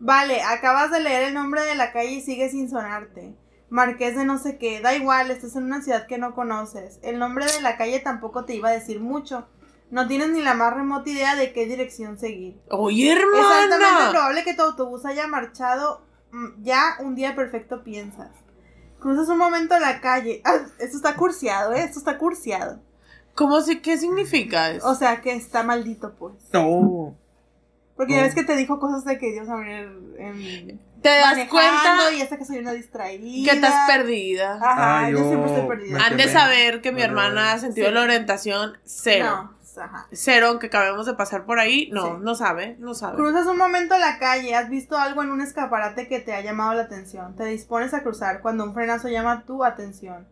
Vale, 0.00 0.40
acabas 0.42 0.90
de 0.90 1.00
leer 1.00 1.24
el 1.24 1.34
nombre 1.34 1.60
de 1.60 1.74
la 1.74 1.92
calle 1.92 2.12
y 2.12 2.20
sigue 2.22 2.48
sin 2.48 2.70
sonarte. 2.70 3.34
Marqués 3.72 4.14
de 4.14 4.26
no 4.26 4.36
sé 4.38 4.58
qué, 4.58 4.82
da 4.82 4.94
igual, 4.94 5.30
estás 5.30 5.56
en 5.56 5.64
una 5.64 5.80
ciudad 5.80 6.06
que 6.06 6.18
no 6.18 6.34
conoces. 6.34 6.98
El 7.02 7.18
nombre 7.18 7.46
de 7.46 7.62
la 7.62 7.78
calle 7.78 8.00
tampoco 8.00 8.44
te 8.44 8.54
iba 8.54 8.68
a 8.68 8.72
decir 8.72 9.00
mucho. 9.00 9.46
No 9.90 10.06
tienes 10.06 10.28
ni 10.28 10.42
la 10.42 10.52
más 10.52 10.74
remota 10.74 11.08
idea 11.08 11.36
de 11.36 11.54
qué 11.54 11.64
dirección 11.64 12.18
seguir. 12.18 12.60
Oye, 12.68 13.12
Es 13.12 13.18
altamente 13.18 13.74
hermana. 13.86 14.10
probable 14.10 14.44
que 14.44 14.52
tu 14.52 14.60
autobús 14.60 15.06
haya 15.06 15.26
marchado 15.26 16.04
mm, 16.32 16.62
ya 16.62 16.96
un 17.00 17.14
día 17.14 17.34
perfecto 17.34 17.82
piensas. 17.82 18.28
Cruzas 19.00 19.28
un 19.30 19.38
momento 19.38 19.78
la 19.78 20.02
calle. 20.02 20.42
Ah, 20.44 20.58
esto 20.78 20.98
está 20.98 21.16
cursiado, 21.16 21.72
¿eh? 21.72 21.82
Esto 21.82 21.98
está 21.98 22.18
cursiado. 22.18 22.78
¿Cómo 23.34 23.62
si, 23.62 23.80
qué 23.80 23.96
significa 23.96 24.70
eso? 24.70 24.86
O 24.86 24.94
sea 24.94 25.22
que 25.22 25.32
está 25.34 25.62
maldito, 25.62 26.14
pues. 26.18 26.34
No. 26.52 27.16
Porque 27.96 28.14
ya 28.14 28.20
Oh. 28.20 28.22
ves 28.22 28.34
que 28.34 28.44
te 28.44 28.56
dijo 28.56 28.78
cosas 28.80 29.04
de 29.04 29.18
que 29.18 29.32
Dios 29.32 29.48
a 29.48 29.56
venir 29.56 30.14
en 30.18 30.80
¿Te 31.02 31.08
das 31.08 31.48
cuenta 31.48 32.12
y 32.16 32.20
hasta 32.22 32.36
que 32.38 32.44
soy 32.44 32.58
una 32.58 32.72
distraída. 32.72 33.50
que 33.50 33.56
estás 33.56 33.86
perdida? 33.88 34.54
Ajá, 34.54 35.00
Ah, 35.06 35.10
yo, 35.10 35.18
yo 35.18 35.24
siempre 35.28 35.52
estoy 35.52 35.68
perdida. 35.68 35.98
Han 36.06 36.16
de 36.16 36.28
saber 36.28 36.80
que 36.80 36.92
mi 36.92 37.02
hermana 37.02 37.52
ha 37.52 37.58
sentido 37.58 37.88
Sí. 37.88 37.94
la 37.94 38.02
orientación 38.02 38.78
cero. 38.84 39.50
No, 39.76 39.82
ajá. 39.82 40.06
Cero, 40.12 40.46
aunque 40.48 40.68
acabemos 40.68 41.06
de 41.06 41.14
pasar 41.14 41.44
por 41.44 41.58
ahí. 41.58 41.90
No, 41.92 42.06
Sí. 42.06 42.12
no 42.22 42.34
sabe, 42.34 42.76
no 42.78 42.94
sabe. 42.94 43.16
Cruzas 43.16 43.46
un 43.46 43.56
momento 43.58 43.98
la 43.98 44.18
calle, 44.18 44.54
has 44.54 44.68
visto 44.70 44.96
algo 44.96 45.22
en 45.22 45.30
un 45.30 45.40
escaparate 45.40 46.06
que 46.08 46.20
te 46.20 46.34
ha 46.34 46.40
llamado 46.40 46.74
la 46.74 46.82
atención. 46.82 47.34
Te 47.36 47.44
dispones 47.46 47.92
a 47.94 48.02
cruzar 48.02 48.40
cuando 48.40 48.64
un 48.64 48.72
frenazo 48.72 49.08
llama 49.08 49.42
tu 49.44 49.64
atención. 49.64 50.26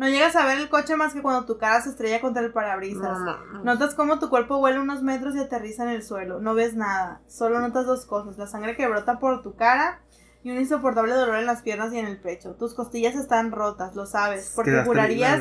No 0.00 0.08
llegas 0.08 0.34
a 0.34 0.46
ver 0.46 0.58
el 0.58 0.70
coche 0.70 0.96
más 0.96 1.12
que 1.12 1.20
cuando 1.20 1.44
tu 1.44 1.58
cara 1.58 1.82
se 1.82 1.90
estrella 1.90 2.22
contra 2.22 2.42
el 2.42 2.54
parabrisas. 2.54 3.02
No, 3.02 3.18
no, 3.18 3.44
no. 3.52 3.64
Notas 3.64 3.94
cómo 3.94 4.18
tu 4.18 4.30
cuerpo 4.30 4.56
vuela 4.56 4.80
unos 4.80 5.02
metros 5.02 5.36
y 5.36 5.40
aterriza 5.40 5.82
en 5.82 5.90
el 5.90 6.02
suelo. 6.02 6.40
No 6.40 6.54
ves 6.54 6.74
nada. 6.74 7.20
Solo 7.26 7.60
notas 7.60 7.84
dos 7.84 8.06
cosas. 8.06 8.38
La 8.38 8.46
sangre 8.46 8.76
que 8.76 8.88
brota 8.88 9.18
por 9.18 9.42
tu 9.42 9.56
cara 9.56 10.00
y 10.42 10.52
un 10.52 10.58
insoportable 10.58 11.12
dolor 11.12 11.36
en 11.36 11.44
las 11.44 11.60
piernas 11.60 11.92
y 11.92 11.98
en 11.98 12.06
el 12.06 12.18
pecho. 12.18 12.54
Tus 12.54 12.72
costillas 12.72 13.14
están 13.14 13.52
rotas, 13.52 13.94
lo 13.94 14.06
sabes. 14.06 14.54
Porque 14.56 14.70
Quedaste 14.70 14.88
jurarías. 14.88 15.40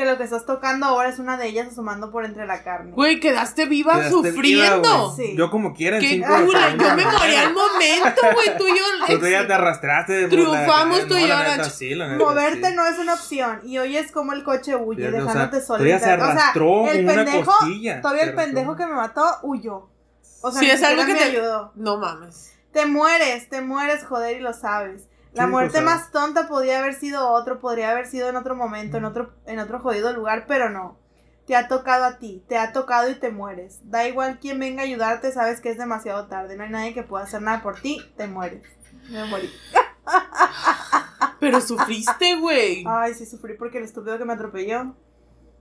Que 0.00 0.06
lo 0.06 0.16
que 0.16 0.24
estás 0.24 0.46
tocando 0.46 0.86
ahora 0.86 1.10
es 1.10 1.18
una 1.18 1.36
de 1.36 1.46
ellas 1.48 1.68
asomando 1.68 2.10
por 2.10 2.24
entre 2.24 2.46
la 2.46 2.62
carne. 2.62 2.92
Güey, 2.92 3.20
quedaste 3.20 3.66
viva 3.66 3.94
Quedaste 3.96 4.10
sufriendo. 4.10 4.80
viva, 4.82 4.98
güey. 5.14 5.16
Sí. 5.28 5.36
Yo 5.36 5.50
como 5.50 5.74
quiera 5.74 5.98
Qué 5.98 6.08
cinco 6.08 6.28
cura, 6.46 6.70
yo 6.70 6.94
me 6.96 7.04
morí 7.04 7.34
al 7.36 7.52
momento, 7.52 8.22
güey, 8.34 8.56
tú 8.56 8.66
y 8.66 8.78
yo. 8.78 8.84
Tú 9.20 9.26
ya 9.26 9.46
te 9.46 9.52
arrastraste. 9.52 10.22
la- 10.22 10.28
Triunfamos 10.30 11.06
tú 11.06 11.16
y 11.16 11.28
yo, 11.28 11.36
Moverte 12.18 12.68
sí. 12.68 12.74
no 12.74 12.86
es 12.86 12.98
una 12.98 13.14
opción 13.14 13.60
y 13.64 13.78
oyes 13.78 14.10
como 14.12 14.32
el 14.32 14.42
coche 14.44 14.74
huye, 14.76 15.02
Sí, 15.02 15.08
o 15.08 15.10
sea, 15.10 15.20
dejándote 15.20 15.60
sola. 15.60 15.78
todavía 15.78 15.98
se 15.98 16.04
O 16.04 16.06
sea, 16.06 16.14
arrastró 16.14 16.90
el 16.90 17.04
una 17.04 17.14
pendejo, 17.14 17.52
costilla. 17.52 18.00
todavía 18.00 18.22
el 18.22 18.28
arrastró. 18.30 18.44
pendejo 18.54 18.76
que 18.76 18.86
me 18.86 18.92
mató 18.94 19.24
huyó. 19.42 19.88
O 20.42 20.50
sea, 20.50 20.60
Sí, 20.60 20.70
es 20.70 20.82
algo 20.82 21.02
siquiera 21.02 21.06
que 21.20 21.26
me 21.26 21.30
te- 21.32 21.36
ayudó. 21.38 21.72
No 21.74 21.98
mames. 21.98 22.54
Te 22.72 22.86
mueres, 22.86 23.48
te 23.50 23.60
mueres, 23.60 24.04
joder, 24.04 24.36
y 24.36 24.40
lo 24.40 24.54
sabes. 24.54 25.02
La 25.32 25.44
Sí, 25.44 25.50
muerte 25.50 25.80
más 25.80 26.10
tonta 26.10 26.48
podría 26.48 26.80
haber 26.80 26.94
sido 26.94 27.30
otro, 27.30 27.60
podría 27.60 27.90
haber 27.90 28.06
sido 28.06 28.28
en 28.28 28.36
otro 28.36 28.56
momento, 28.56 28.96
en 28.96 29.04
otro, 29.04 29.32
en 29.46 29.58
otro 29.60 29.78
jodido 29.80 30.12
lugar, 30.12 30.44
pero 30.48 30.70
no. 30.70 30.98
Te 31.46 31.56
ha 31.56 31.68
tocado 31.68 32.04
a 32.04 32.18
ti, 32.18 32.44
te 32.48 32.58
ha 32.58 32.72
tocado 32.72 33.08
y 33.10 33.14
te 33.14 33.30
mueres. 33.30 33.80
Da 33.84 34.06
igual 34.08 34.38
quién 34.40 34.58
venga 34.58 34.82
a 34.82 34.84
ayudarte, 34.84 35.32
sabes 35.32 35.60
que 35.60 35.70
es 35.70 35.78
demasiado 35.78 36.26
tarde. 36.26 36.56
No 36.56 36.64
hay 36.64 36.70
nadie 36.70 36.94
que 36.94 37.02
pueda 37.02 37.24
hacer 37.24 37.42
nada 37.42 37.62
por 37.62 37.80
ti, 37.80 38.00
te 38.16 38.26
mueres. 38.26 38.62
Me 39.10 39.24
morí. 39.26 39.50
Pero 41.40 41.60
sufriste, 41.60 42.36
güey. 42.36 42.84
Ay, 42.86 43.14
sí 43.14 43.24
sufrí 43.26 43.54
porque 43.54 43.78
el 43.78 43.84
estúpido 43.84 44.18
que 44.18 44.24
me 44.24 44.32
atropelló 44.34 44.94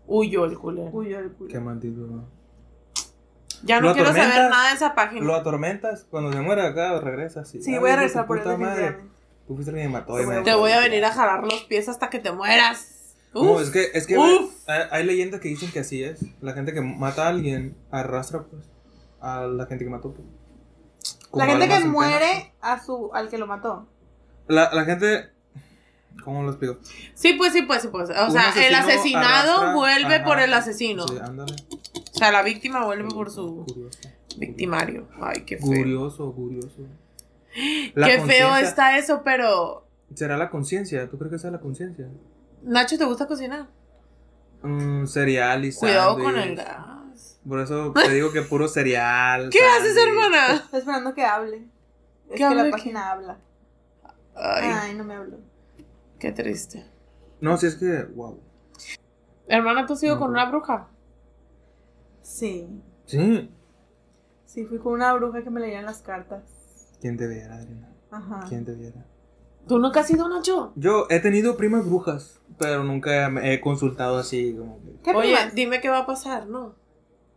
Huyó 0.07 0.45
el 0.45 0.57
culero. 0.57 0.89
huyó 0.91 1.19
el 1.19 1.31
culo. 1.31 1.49
Qué 1.51 1.59
maldito. 1.59 2.01
¿no? 2.01 2.27
Ya 3.63 3.79
no 3.79 3.89
¿Lo 3.89 3.93
quiero 3.93 4.09
saber 4.09 4.49
nada 4.49 4.69
de 4.69 4.75
esa 4.75 4.95
página. 4.95 5.25
Lo 5.25 5.35
atormentas, 5.35 6.05
cuando 6.09 6.31
se 6.33 6.39
muere 6.41 6.63
acá, 6.65 6.99
regresas. 6.99 7.53
y, 7.55 7.61
Sí, 7.61 7.73
"Ay, 7.73 7.79
voy 7.79 7.91
a 7.91 7.95
regresar 7.97 8.25
por 8.25 8.37
él 8.37 8.43
puta 8.43 8.57
madre, 8.57 8.81
definitivamente. 8.83 9.18
Tú 9.49 9.55
fuiste 9.55 9.71
el 9.71 9.77
que 9.77 9.83
me 9.83 9.89
mató. 9.89 10.13
Te 10.15 10.21
y 10.21 10.25
me 10.27 10.33
voy 10.33 10.41
a- 10.41 10.43
Te 10.43 10.53
voy 10.53 10.71
a 10.73 10.79
venir 10.79 11.03
a 11.03 11.11
jalar 11.11 11.43
los 11.43 11.63
pies 11.63 11.89
hasta 11.89 12.11
que 12.11 12.19
te 12.19 12.31
mueras. 12.31 13.15
No, 13.33 13.59
es 13.59 13.71
que, 13.71 13.87
es 13.95 14.05
que 14.05 14.15
hay, 14.15 14.81
hay 14.91 15.03
leyendas 15.07 15.39
que 15.41 15.47
dicen 15.49 15.71
que 15.71 15.79
así 15.79 16.03
es. 16.03 16.19
La 16.39 16.53
gente 16.53 16.71
que 16.71 16.81
mata 16.81 17.25
a 17.25 17.29
alguien 17.29 17.75
arrastra, 17.89 18.43
pues, 18.43 18.63
a 19.19 19.47
la 19.47 19.65
gente 19.65 19.85
que 19.85 19.89
mató. 19.89 20.13
Pues. 20.13 20.27
La 21.33 21.47
gente 21.47 21.67
que 21.67 21.79
muere 21.85 22.53
a 22.61 22.79
su, 22.83 23.09
al 23.11 23.29
que 23.29 23.39
lo 23.39 23.47
mató. 23.47 23.87
La, 24.47 24.71
la 24.71 24.85
gente. 24.85 25.29
¿Cómo 26.23 26.43
lo 26.43 26.49
explico? 26.49 26.77
Sí, 27.15 27.33
pues 27.33 27.51
sí, 27.51 27.63
pues 27.63 27.81
sí, 27.81 27.87
pues. 27.87 28.11
O 28.11 28.25
Un 28.27 28.31
sea, 28.31 28.51
el 28.67 28.75
asesinado 28.75 29.61
arrastra- 29.61 29.73
vuelve 29.73 30.15
ajá, 30.17 30.25
por 30.25 30.39
el 30.39 30.53
asesino. 30.53 31.07
Sí, 31.07 31.17
ándale. 31.19 31.55
O 32.13 32.17
sea, 32.19 32.31
la 32.31 32.43
víctima 32.43 32.85
vuelve 32.85 33.09
por 33.09 33.31
su 33.31 33.65
Curioso. 33.65 33.99
victimario. 34.37 35.07
Ay, 35.19 35.43
qué 35.45 35.57
feo. 35.57 35.65
Curioso, 35.67 36.31
curioso. 36.33 36.85
Qué 37.53 38.21
feo 38.25 38.55
está 38.55 38.97
eso, 38.97 39.21
pero. 39.23 39.87
¿Será 40.13 40.37
la 40.37 40.49
conciencia? 40.49 41.09
¿Tú 41.09 41.17
crees 41.17 41.31
que 41.33 41.39
sea 41.39 41.51
la 41.51 41.59
conciencia? 41.59 42.07
Nacho, 42.63 42.97
¿te 42.97 43.05
gusta 43.05 43.27
cocinar? 43.27 43.67
Mm, 44.61 45.05
cereal 45.05 45.63
y 45.65 45.73
Cuidado 45.73 46.17
con 46.19 46.37
el 46.37 46.55
gas. 46.55 47.39
Por 47.47 47.59
eso 47.61 47.93
te 47.95 48.09
digo 48.13 48.31
que 48.31 48.41
puro 48.41 48.67
cereal. 48.67 49.49
¿Qué 49.49 49.59
haces, 49.63 49.95
hermana? 49.97 50.55
Estoy 50.55 50.79
esperando 50.79 51.13
que 51.13 51.23
hable. 51.23 51.57
Es 52.29 52.37
¿Qué 52.37 52.47
que 52.47 52.55
la 52.55 52.63
qué? 52.65 52.69
página 52.71 53.11
habla. 53.11 53.37
Ay, 54.35 54.69
Ay, 54.73 54.95
no 54.95 55.03
me 55.03 55.15
habló. 55.15 55.37
qué 56.19 56.31
triste. 56.31 56.85
No, 57.41 57.57
si 57.57 57.67
es 57.67 57.75
que, 57.75 58.03
wow. 58.15 58.39
Hermana, 59.47 59.85
¿tú 59.85 59.93
has 59.93 60.03
ido 60.03 60.19
con 60.19 60.29
una 60.31 60.45
bruja? 60.49 60.87
Sí. 62.21 62.67
Sí. 63.05 63.49
Sí, 64.45 64.65
fui 64.65 64.77
con 64.79 64.93
una 64.93 65.13
bruja 65.13 65.43
que 65.43 65.49
me 65.49 65.59
leían 65.61 65.85
las 65.85 66.01
cartas. 66.01 66.41
¿Quién 66.99 67.17
te 67.17 67.27
viera, 67.27 67.55
Adriana? 67.55 67.89
Ajá. 68.11 68.45
¿Quién 68.47 68.65
te 68.65 68.73
viera? 68.73 69.05
¿Tú 69.67 69.77
nunca 69.79 69.99
has 69.99 70.09
ido, 70.09 70.27
Nacho? 70.27 70.73
Yo 70.75 71.05
he 71.09 71.19
tenido 71.19 71.55
primas 71.55 71.85
brujas, 71.85 72.41
pero 72.57 72.83
nunca 72.83 73.29
me 73.29 73.53
he 73.53 73.61
consultado 73.61 74.17
así 74.17 74.55
como 74.57 74.81
que... 74.81 74.91
¿Qué 75.03 75.11
Oye, 75.11 75.35
primas? 75.35 75.55
dime 75.55 75.81
qué 75.81 75.89
va 75.89 75.99
a 75.99 76.05
pasar, 76.05 76.47
¿no? 76.47 76.75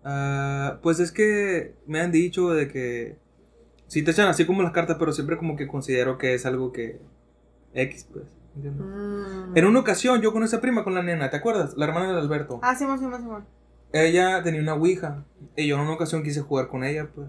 Ah, 0.04 0.78
pues 0.82 0.98
es 0.98 1.12
que 1.12 1.74
me 1.86 2.00
han 2.00 2.10
dicho 2.10 2.50
de 2.50 2.68
que 2.68 3.18
sí 3.86 4.02
te 4.02 4.10
echan 4.10 4.28
así 4.28 4.46
como 4.46 4.62
las 4.62 4.72
cartas, 4.72 4.96
pero 4.98 5.12
siempre 5.12 5.36
como 5.36 5.56
que 5.56 5.68
considero 5.68 6.18
que 6.18 6.34
es 6.34 6.46
algo 6.46 6.72
que 6.72 7.00
X, 7.74 8.08
pues. 8.12 8.24
¿entiendes? 8.56 8.84
Mm. 8.84 9.56
En 9.56 9.66
una 9.66 9.80
ocasión 9.80 10.20
yo 10.22 10.32
con 10.32 10.42
esa 10.42 10.60
prima, 10.60 10.84
con 10.84 10.94
la 10.94 11.02
nena, 11.02 11.30
¿te 11.30 11.36
acuerdas? 11.36 11.74
La 11.76 11.84
hermana 11.86 12.12
de 12.12 12.18
Alberto. 12.18 12.58
Ah, 12.62 12.74
Simón, 12.74 12.98
Simón, 12.98 13.20
Simón. 13.20 13.44
Ella 13.92 14.42
tenía 14.42 14.62
una 14.62 14.74
Ouija 14.74 15.24
y 15.54 15.66
yo 15.66 15.76
en 15.76 15.82
una 15.82 15.92
ocasión 15.92 16.22
quise 16.22 16.40
jugar 16.40 16.68
con 16.68 16.82
ella, 16.82 17.08
pues. 17.14 17.28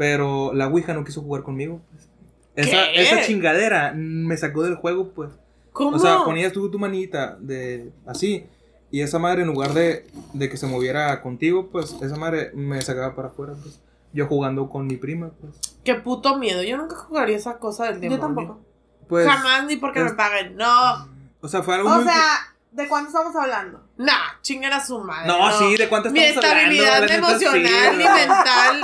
Pero 0.00 0.54
la 0.54 0.66
Ouija 0.66 0.94
no 0.94 1.04
quiso 1.04 1.20
jugar 1.20 1.42
conmigo, 1.42 1.82
pues. 1.90 2.08
Esa, 2.56 2.84
¿Qué? 2.90 3.02
esa 3.02 3.20
chingadera 3.20 3.92
me 3.94 4.34
sacó 4.38 4.62
del 4.62 4.76
juego, 4.76 5.10
pues. 5.10 5.28
¿Cómo? 5.74 5.98
O 5.98 5.98
sea, 5.98 6.24
ponías 6.24 6.54
tú 6.54 6.70
tu 6.70 6.78
manita 6.78 7.36
de 7.38 7.92
así 8.06 8.46
y 8.90 9.02
esa 9.02 9.18
madre 9.18 9.42
en 9.42 9.48
lugar 9.48 9.74
de, 9.74 10.06
de 10.32 10.48
que 10.48 10.56
se 10.56 10.66
moviera 10.66 11.20
contigo, 11.20 11.68
pues 11.70 11.94
esa 12.00 12.16
madre 12.16 12.50
me 12.54 12.80
sacaba 12.80 13.14
para 13.14 13.28
afuera, 13.28 13.52
pues. 13.62 13.78
Yo 14.14 14.26
jugando 14.26 14.70
con 14.70 14.86
mi 14.86 14.96
prima, 14.96 15.32
pues. 15.38 15.52
Qué 15.84 15.96
puto 15.96 16.38
miedo. 16.38 16.62
Yo 16.62 16.78
nunca 16.78 16.96
jugaría 16.96 17.36
esa 17.36 17.58
cosa 17.58 17.84
del 17.84 18.00
demonio. 18.00 18.16
Yo 18.16 18.20
tampoco. 18.26 18.60
Pues 19.06 19.28
Jamás 19.28 19.66
ni 19.66 19.76
porque 19.76 19.98
es- 19.98 20.06
me 20.06 20.12
paguen. 20.12 20.56
No. 20.56 21.08
O 21.42 21.48
sea, 21.48 21.62
fue 21.62 21.74
algo 21.74 21.90
O 21.90 21.96
muy 21.96 22.04
sea, 22.04 22.54
¿de 22.72 22.88
cuánto 22.88 23.08
estamos 23.08 23.34
hablando? 23.36 23.84
Nah, 23.96 24.40
chinguen 24.42 24.72
a 24.72 24.84
su 24.84 24.98
madre. 25.00 25.26
No, 25.28 25.50
sí, 25.58 25.76
¿de 25.76 25.88
cuánto 25.88 26.10
Mi 26.10 26.20
estamos 26.20 26.44
hablando? 26.50 26.70
estabilidad 26.72 26.94
La 26.94 27.00
neta, 27.00 27.14
emocional 27.16 27.90
sí, 27.92 27.96
ni 27.98 28.04
no. 28.08 28.14
mental, 28.14 28.80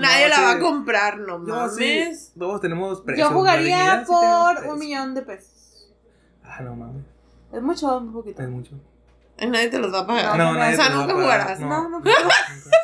nadie 0.00 0.22
No, 0.24 0.28
la 0.28 0.36
sí. 0.36 0.42
va 0.42 0.50
a 0.52 0.58
comprar, 0.58 1.18
no 1.18 1.38
sí, 1.70 2.00
mames. 2.00 2.32
todos 2.38 2.60
tenemos 2.60 3.00
precios. 3.02 3.28
Yo 3.28 3.34
jugaría 3.34 4.00
sí 4.00 4.06
por 4.12 4.66
un 4.72 4.78
millón 4.78 5.14
de 5.14 5.22
pesos. 5.22 5.92
Ah, 6.44 6.60
no 6.62 6.74
mames, 6.76 7.04
Es 7.52 7.62
mucho 7.62 7.88
o 7.96 8.00
muy 8.00 8.12
poquito. 8.14 8.42
es 8.42 8.48
mucho. 8.48 8.72
Nadie 9.38 9.68
te 9.68 9.78
los 9.78 9.92
va 9.92 9.98
a 10.00 10.06
pagar. 10.06 10.38
No, 10.38 10.50
o 10.50 10.54
nadie 10.54 10.76
sea, 10.76 10.86
te 10.86 10.94
lo 10.94 10.98
va 11.00 11.06
nunca 11.06 11.12
a 11.12 11.16
pagar. 11.16 11.40
jugarás. 11.42 11.60
No, 11.60 11.68
no, 11.68 11.88
nunca. 11.90 12.10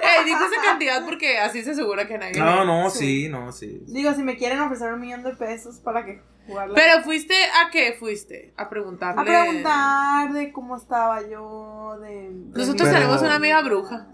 Ey, 0.00 0.24
digo 0.24 0.38
esa 0.38 0.62
cantidad 0.62 1.04
porque 1.04 1.38
así 1.38 1.62
se 1.62 1.72
asegura 1.72 2.06
que 2.06 2.18
nadie. 2.18 2.38
No, 2.38 2.64
no, 2.64 2.90
Sí. 2.90 3.24
sí, 3.24 3.28
no, 3.28 3.52
sí. 3.52 3.82
Digo, 3.86 4.12
si 4.14 4.22
me 4.22 4.36
quieren 4.36 4.60
ofrecer 4.60 4.92
un 4.92 5.00
millón 5.00 5.22
de 5.22 5.34
pesos 5.34 5.76
para 5.80 6.04
que 6.04 6.22
jugarla. 6.46 6.74
Pero 6.74 7.02
fuiste 7.02 7.34
a 7.34 7.70
qué 7.70 7.94
fuiste? 7.98 8.52
A 8.56 8.68
preguntarle. 8.68 9.20
a 9.20 9.24
preguntar 9.24 10.32
de 10.32 10.52
cómo 10.52 10.76
estaba 10.76 11.26
yo, 11.28 11.98
de... 12.00 12.30
de 12.30 12.58
Nosotros 12.58 12.90
tenemos 12.90 13.20
una 13.22 13.34
amiga 13.36 13.60
bruja. 13.62 14.06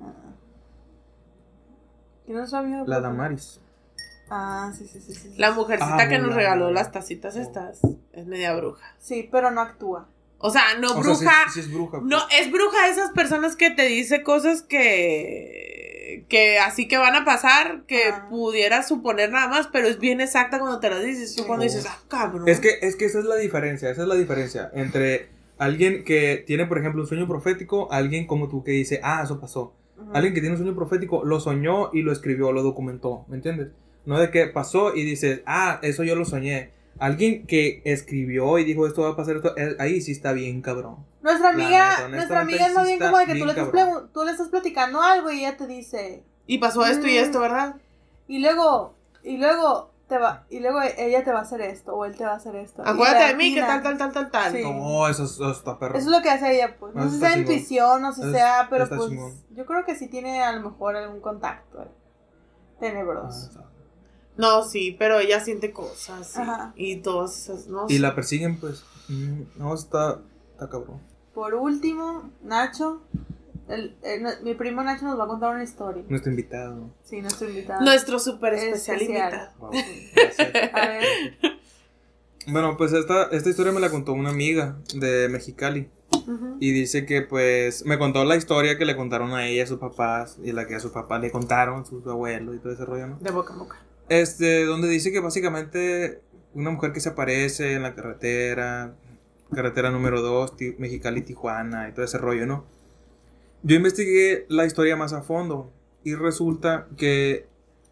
Ah. 0.00 0.12
¿Quién 2.24 2.36
es 2.36 2.40
nuestra 2.40 2.58
amiga? 2.60 2.78
La 2.78 2.84
bruja? 2.84 3.00
Damaris. 3.00 3.60
Ah, 4.30 4.70
sí, 4.76 4.86
sí, 4.86 5.00
sí, 5.00 5.14
sí. 5.14 5.34
La 5.38 5.52
mujercita 5.52 5.96
Ah, 5.96 6.08
que 6.08 6.18
nos 6.18 6.34
regaló 6.34 6.70
las 6.70 6.92
tacitas 6.92 7.34
estas 7.36 7.80
es 8.12 8.26
media 8.26 8.54
bruja. 8.54 8.94
Sí, 8.98 9.26
pero 9.32 9.50
no 9.50 9.62
actúa. 9.62 10.08
O 10.38 10.50
sea, 10.50 10.62
no 10.80 10.88
O 10.92 10.92
sea, 10.94 11.02
bruja. 11.02 11.32
sí- 11.48 11.54
sí 11.54 11.60
es 11.60 11.72
bruja. 11.72 11.98
pues. 11.98 12.04
No, 12.04 12.18
es 12.38 12.50
bruja 12.52 12.84
de 12.86 12.92
esas 12.92 13.10
personas 13.10 13.56
que 13.56 13.70
te 13.70 13.86
dice 13.86 14.22
cosas 14.22 14.62
que. 14.62 16.24
que 16.28 16.58
así 16.58 16.88
que 16.88 16.96
van 16.98 17.14
a 17.16 17.24
pasar, 17.24 17.82
que 17.86 18.04
Ajá. 18.04 18.28
pudieras 18.28 18.86
suponer 18.88 19.30
nada 19.30 19.48
más, 19.48 19.66
pero 19.68 19.88
es 19.88 19.98
bien 19.98 20.20
exacta 20.20 20.58
cuando 20.58 20.80
te 20.80 20.90
las 20.90 21.02
dices. 21.04 21.34
Tú 21.34 21.46
cuando 21.46 21.64
dices, 21.64 21.86
ah, 21.88 21.98
cabrón. 22.08 22.48
Es 22.48 22.60
que, 22.60 22.70
es 22.82 22.96
que 22.96 23.04
esa 23.06 23.18
es 23.18 23.24
la 23.24 23.36
diferencia, 23.36 23.90
esa 23.90 24.02
es 24.02 24.08
la 24.08 24.14
diferencia 24.14 24.70
entre 24.74 25.28
alguien 25.58 26.04
que 26.04 26.42
tiene, 26.46 26.66
por 26.66 26.78
ejemplo, 26.78 27.02
un 27.02 27.08
sueño 27.08 27.26
profético, 27.26 27.90
alguien 27.92 28.26
como 28.26 28.48
tú 28.48 28.62
que 28.62 28.70
dice, 28.72 29.00
ah, 29.02 29.22
eso 29.24 29.40
pasó. 29.40 29.74
Alguien 30.14 30.32
que 30.32 30.40
tiene 30.40 30.54
un 30.54 30.62
sueño 30.62 30.76
profético 30.76 31.24
lo 31.24 31.40
soñó 31.40 31.90
y 31.92 32.02
lo 32.02 32.12
escribió, 32.12 32.52
lo 32.52 32.62
documentó, 32.62 33.24
¿me 33.28 33.34
entiendes? 33.36 33.68
No 34.06 34.18
de 34.20 34.30
que 34.30 34.46
pasó 34.46 34.94
y 34.94 35.02
dices, 35.04 35.40
ah, 35.44 35.80
eso 35.82 36.04
yo 36.04 36.14
lo 36.14 36.24
soñé. 36.24 36.70
Alguien 36.98 37.46
que 37.46 37.80
escribió 37.84 38.58
y 38.58 38.64
dijo, 38.64 38.86
esto 38.86 39.02
va 39.02 39.10
a 39.10 39.16
pasar, 39.16 39.36
esto, 39.36 39.56
eh, 39.56 39.76
ahí 39.78 40.00
sí 40.00 40.12
está 40.12 40.32
bien, 40.32 40.60
cabrón. 40.62 40.96
Nuestra 41.22 41.50
amiga, 41.50 41.90
neta, 41.96 42.08
nuestra 42.08 42.40
amiga 42.40 42.66
es 42.66 42.74
más 42.74 42.86
bien 42.86 42.98
como 42.98 43.18
de 43.18 43.26
que 43.26 43.34
tú 43.36 43.44
le, 43.46 43.52
estás 43.52 43.68
tú 44.12 44.24
le 44.24 44.30
estás 44.32 44.48
platicando 44.48 45.00
algo 45.00 45.30
y 45.30 45.40
ella 45.40 45.56
te 45.56 45.66
dice. 45.66 46.24
Y 46.46 46.58
pasó 46.58 46.84
esto 46.86 47.06
y 47.06 47.12
Mm. 47.18 47.22
esto, 47.24 47.40
¿verdad? 47.40 47.76
Y 48.26 48.40
luego, 48.40 48.94
y 49.22 49.36
luego 49.36 49.90
te 50.08 50.16
va, 50.18 50.46
y 50.48 50.60
luego 50.60 50.80
ella 50.82 51.22
te 51.22 51.30
va 51.30 51.40
a 51.40 51.42
hacer 51.42 51.60
esto, 51.60 51.94
o 51.94 52.04
él 52.06 52.16
te 52.16 52.24
va 52.24 52.32
a 52.32 52.36
hacer 52.36 52.56
esto. 52.56 52.82
Acuérdate 52.84 53.26
de 53.26 53.34
mí, 53.34 53.54
que 53.54 53.60
tal, 53.60 53.82
tal, 53.82 53.98
tal, 53.98 54.12
tal, 54.12 54.30
tal. 54.30 54.52
Sí. 54.52 54.62
No, 54.62 55.06
eso, 55.06 55.24
es- 55.24 55.32
eso 55.32 55.50
está 55.50 55.78
perro. 55.78 55.98
Eso 55.98 56.08
es 56.10 56.16
lo 56.16 56.22
que 56.22 56.30
hace 56.30 56.54
ella, 56.54 56.76
pues. 56.80 56.94
No 56.94 57.04
sé 57.04 57.10
si 57.10 57.18
sea 57.20 57.28
chingón. 57.34 57.40
intuición, 57.52 58.02
no 58.02 58.12
sé 58.12 58.22
si 58.22 58.32
sea, 58.32 58.66
pero 58.70 58.88
pues. 58.88 59.00
chingón. 59.08 59.34
Yo 59.50 59.66
creo 59.66 59.84
que 59.84 59.94
sí 59.96 60.08
tiene 60.08 60.42
a 60.42 60.52
lo 60.52 60.70
mejor 60.70 60.96
algún 60.96 61.20
contacto 61.20 61.82
eh, 61.82 61.88
Ah, 61.88 62.80
tenebroso. 62.80 63.48
está. 63.50 63.64
No, 64.38 64.64
sí, 64.64 64.96
pero 64.98 65.18
ella 65.18 65.40
siente 65.40 65.72
cosas. 65.72 66.36
Ajá. 66.38 66.72
Y 66.76 66.96
todas 66.96 67.36
esas, 67.36 67.66
¿no? 67.66 67.84
Y 67.88 67.98
la 67.98 68.14
persiguen, 68.14 68.58
pues. 68.58 68.84
mm, 69.08 69.42
No, 69.56 69.74
está, 69.74 70.20
está 70.52 70.70
cabrón. 70.70 71.00
Por 71.34 71.54
último, 71.54 72.30
Nacho. 72.42 73.02
el- 73.68 73.94
mi 74.42 74.54
primo 74.54 74.82
Nacho 74.82 75.04
nos 75.04 75.18
va 75.18 75.24
a 75.24 75.26
contar 75.28 75.54
una 75.54 75.62
historia. 75.64 76.02
Nuestro 76.08 76.30
invitado. 76.30 76.88
Sí, 77.04 77.20
nuestro 77.20 77.48
invitado. 77.48 77.82
Nuestro 77.84 78.18
súper 78.18 78.54
especial 78.54 79.00
Especial. 79.00 79.32
invitado. 79.32 79.52
Wow. 79.58 79.72
A 80.72 80.86
ver. 80.88 81.04
Bueno, 82.46 82.76
pues 82.78 82.92
esta, 82.92 83.24
esta 83.24 83.50
historia 83.50 83.72
me 83.72 83.80
la 83.80 83.90
contó 83.90 84.12
una 84.14 84.30
amiga 84.30 84.76
de 84.94 85.28
Mexicali. 85.28 85.90
Y 86.60 86.72
dice 86.72 87.04
que 87.06 87.22
pues 87.22 87.84
me 87.86 87.98
contó 87.98 88.24
la 88.24 88.36
historia 88.36 88.76
que 88.78 88.84
le 88.84 88.96
contaron 88.96 89.32
a 89.32 89.46
ella, 89.46 89.64
a 89.64 89.66
sus 89.66 89.78
papás, 89.78 90.36
y 90.42 90.52
la 90.52 90.66
que 90.66 90.74
a 90.74 90.80
sus 90.80 90.90
papás 90.92 91.20
le 91.22 91.30
contaron, 91.30 91.84
sus 91.86 92.06
abuelos 92.06 92.56
y 92.56 92.58
todo 92.58 92.72
ese 92.72 92.84
rollo, 92.84 93.06
¿no? 93.06 93.18
De 93.18 93.30
boca 93.30 93.52
en 93.54 93.58
boca. 93.60 93.76
Este, 94.08 94.64
donde 94.64 94.88
dice 94.88 95.12
que 95.12 95.20
básicamente 95.20 96.22
una 96.54 96.70
mujer 96.70 96.92
que 96.92 97.00
se 97.00 97.10
aparece 97.10 97.74
en 97.74 97.82
la 97.82 97.94
carretera, 97.94 98.94
carretera 99.54 99.90
número 99.90 100.22
2, 100.22 100.54
Mexicali-Tijuana 100.78 101.88
y 101.88 101.92
todo 101.92 102.04
ese 102.04 102.18
rollo, 102.18 102.46
¿no? 102.46 102.64
Yo 103.62 103.76
investigué 103.76 104.46
la 104.48 104.64
historia 104.64 104.96
más 104.96 105.12
a 105.12 105.22
fondo 105.22 105.72
y 106.04 106.14
resulta 106.14 106.86
que 106.96 107.46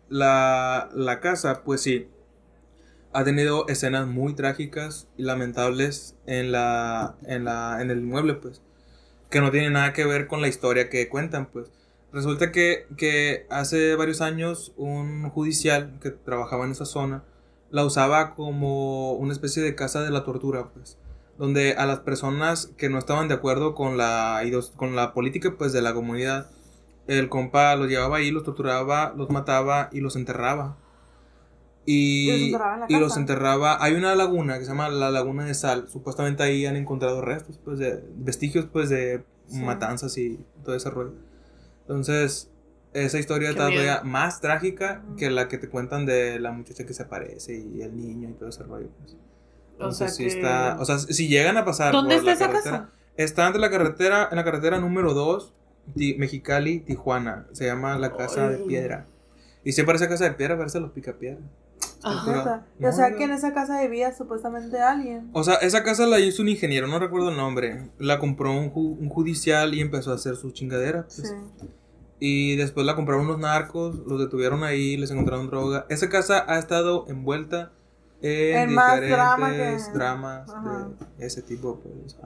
la, 0.08 0.88
la 0.94 1.20
casa, 1.20 1.62
pues 1.64 1.82
sí, 1.82 2.08
ha 3.12 3.24
tenido 3.24 3.66
escenas 3.68 4.06
muy 4.06 4.34
trágicas 4.34 5.08
y 5.16 5.22
lamentables 5.22 6.16
en, 6.26 6.52
la, 6.52 7.16
en, 7.24 7.44
la, 7.44 7.78
en 7.80 7.90
el 7.90 8.00
inmueble, 8.00 8.34
pues, 8.34 8.62
que 9.30 9.40
no 9.40 9.50
tienen 9.50 9.72
nada 9.72 9.92
que 9.92 10.04
ver 10.04 10.26
con 10.26 10.40
la 10.40 10.48
historia 10.48 10.88
que 10.88 11.08
cuentan, 11.08 11.46
pues. 11.46 11.70
Resulta 12.16 12.50
que, 12.50 12.86
que 12.96 13.46
hace 13.50 13.94
varios 13.94 14.22
años 14.22 14.72
un 14.78 15.28
judicial 15.28 15.98
que 16.00 16.10
trabajaba 16.10 16.64
en 16.64 16.70
esa 16.70 16.86
zona 16.86 17.24
la 17.70 17.84
usaba 17.84 18.34
como 18.34 19.12
una 19.12 19.34
especie 19.34 19.62
de 19.62 19.74
casa 19.74 20.00
de 20.02 20.10
la 20.10 20.24
tortura, 20.24 20.68
pues, 20.72 20.96
donde 21.36 21.74
a 21.74 21.84
las 21.84 21.98
personas 22.00 22.68
que 22.78 22.88
no 22.88 22.96
estaban 22.96 23.28
de 23.28 23.34
acuerdo 23.34 23.74
con 23.74 23.98
la, 23.98 24.40
con 24.76 24.96
la 24.96 25.12
política 25.12 25.56
pues, 25.58 25.74
de 25.74 25.82
la 25.82 25.92
comunidad, 25.92 26.48
el 27.06 27.28
compa 27.28 27.76
los 27.76 27.86
llevaba 27.86 28.16
ahí, 28.16 28.30
los 28.30 28.44
torturaba, 28.44 29.12
los 29.14 29.28
mataba 29.28 29.90
y 29.92 30.00
los 30.00 30.16
enterraba. 30.16 30.78
¿Y 31.84 32.30
los 32.30 32.38
Y, 32.40 32.44
enterraba 32.46 32.74
en 32.76 32.80
la 32.80 32.86
y 32.88 32.98
los 32.98 33.16
enterraba. 33.18 33.84
Hay 33.84 33.92
una 33.92 34.14
laguna 34.14 34.58
que 34.58 34.64
se 34.64 34.70
llama 34.70 34.88
la 34.88 35.10
Laguna 35.10 35.44
de 35.44 35.52
Sal. 35.52 35.86
Supuestamente 35.88 36.42
ahí 36.44 36.64
han 36.64 36.76
encontrado 36.76 37.20
restos, 37.20 37.60
pues, 37.62 37.78
de 37.78 38.02
vestigios, 38.16 38.64
pues, 38.72 38.88
de 38.88 39.22
Sí. 39.48 39.62
matanzas 39.62 40.16
y 40.16 40.40
todo 40.64 40.74
ese 40.74 40.88
rollo. 40.88 41.25
Entonces, 41.88 42.50
esa 42.92 43.18
historia 43.18 43.50
está 43.50 43.68
todavía 43.68 44.02
más 44.04 44.40
trágica 44.40 45.04
que 45.16 45.30
la 45.30 45.48
que 45.48 45.58
te 45.58 45.68
cuentan 45.68 46.04
de 46.06 46.40
la 46.40 46.50
muchacha 46.50 46.84
que 46.84 46.94
se 46.94 47.02
aparece 47.04 47.56
y 47.56 47.82
el 47.82 47.96
niño 47.96 48.30
y 48.30 48.32
todo 48.32 48.48
ese 48.48 48.62
rollo. 48.64 48.88
Pues. 48.98 49.12
O 49.14 49.16
Entonces, 49.72 49.98
sea 49.98 50.08
sí 50.08 50.22
que- 50.24 50.36
está. 50.40 50.76
O 50.80 50.84
sea, 50.84 50.98
si 50.98 51.28
llegan 51.28 51.56
a 51.56 51.64
pasar. 51.64 51.92
¿Dónde 51.92 52.16
por 52.16 52.28
está 52.28 52.30
la 52.30 52.32
esa 52.34 52.46
carretera- 52.46 52.78
casa? 52.86 52.92
Está 53.16 53.46
entre 53.46 53.60
la 53.60 53.70
carretera, 53.70 54.28
en 54.30 54.36
la 54.36 54.44
carretera 54.44 54.78
número 54.78 55.14
2, 55.14 55.52
Mexicali, 55.94 56.80
Tijuana. 56.80 57.46
Se 57.52 57.66
llama 57.66 57.96
la 57.98 58.12
Casa 58.16 58.48
de. 58.48 58.58
Piedra. 58.58 59.06
Y 59.64 59.72
si 59.72 59.82
parece 59.84 60.08
casa 60.08 60.24
de 60.24 60.32
piedra, 60.32 60.56
parece 60.56 60.80
los 60.80 60.90
picapiedra. 60.92 61.40
Ajá. 62.06 62.66
O 62.82 62.92
sea 62.92 63.14
que 63.16 63.24
en 63.24 63.30
esa 63.32 63.52
casa 63.52 63.80
vivía 63.82 64.14
supuestamente 64.14 64.80
alguien. 64.80 65.28
O 65.32 65.42
sea, 65.44 65.54
esa 65.56 65.82
casa 65.82 66.06
la 66.06 66.20
hizo 66.20 66.42
un 66.42 66.48
ingeniero, 66.48 66.86
no 66.86 66.98
recuerdo 66.98 67.30
el 67.30 67.36
nombre. 67.36 67.90
La 67.98 68.18
compró 68.18 68.52
un, 68.52 68.72
ju- 68.72 68.96
un 68.98 69.08
judicial 69.08 69.74
y 69.74 69.80
empezó 69.80 70.12
a 70.12 70.14
hacer 70.14 70.36
su 70.36 70.50
chingadera. 70.52 71.02
pues. 71.04 71.28
Sí. 71.28 71.66
Y 72.18 72.56
después 72.56 72.86
la 72.86 72.96
compraron 72.96 73.26
unos 73.26 73.38
narcos, 73.38 73.96
los 74.06 74.18
detuvieron 74.18 74.64
ahí, 74.64 74.96
les 74.96 75.10
encontraron 75.10 75.48
droga. 75.48 75.84
Esa 75.90 76.08
casa 76.08 76.44
ha 76.48 76.58
estado 76.58 77.04
envuelta 77.08 77.72
en, 78.22 78.56
En 78.70 78.74
más 78.74 78.94
diferentes 79.00 79.16
drama 79.18 79.50
que- 79.50 79.92
dramas 79.92 80.50
Ajá. 80.50 80.88
de 81.18 81.26
ese 81.26 81.42
tipo. 81.42 81.80
Pues, 81.80 82.16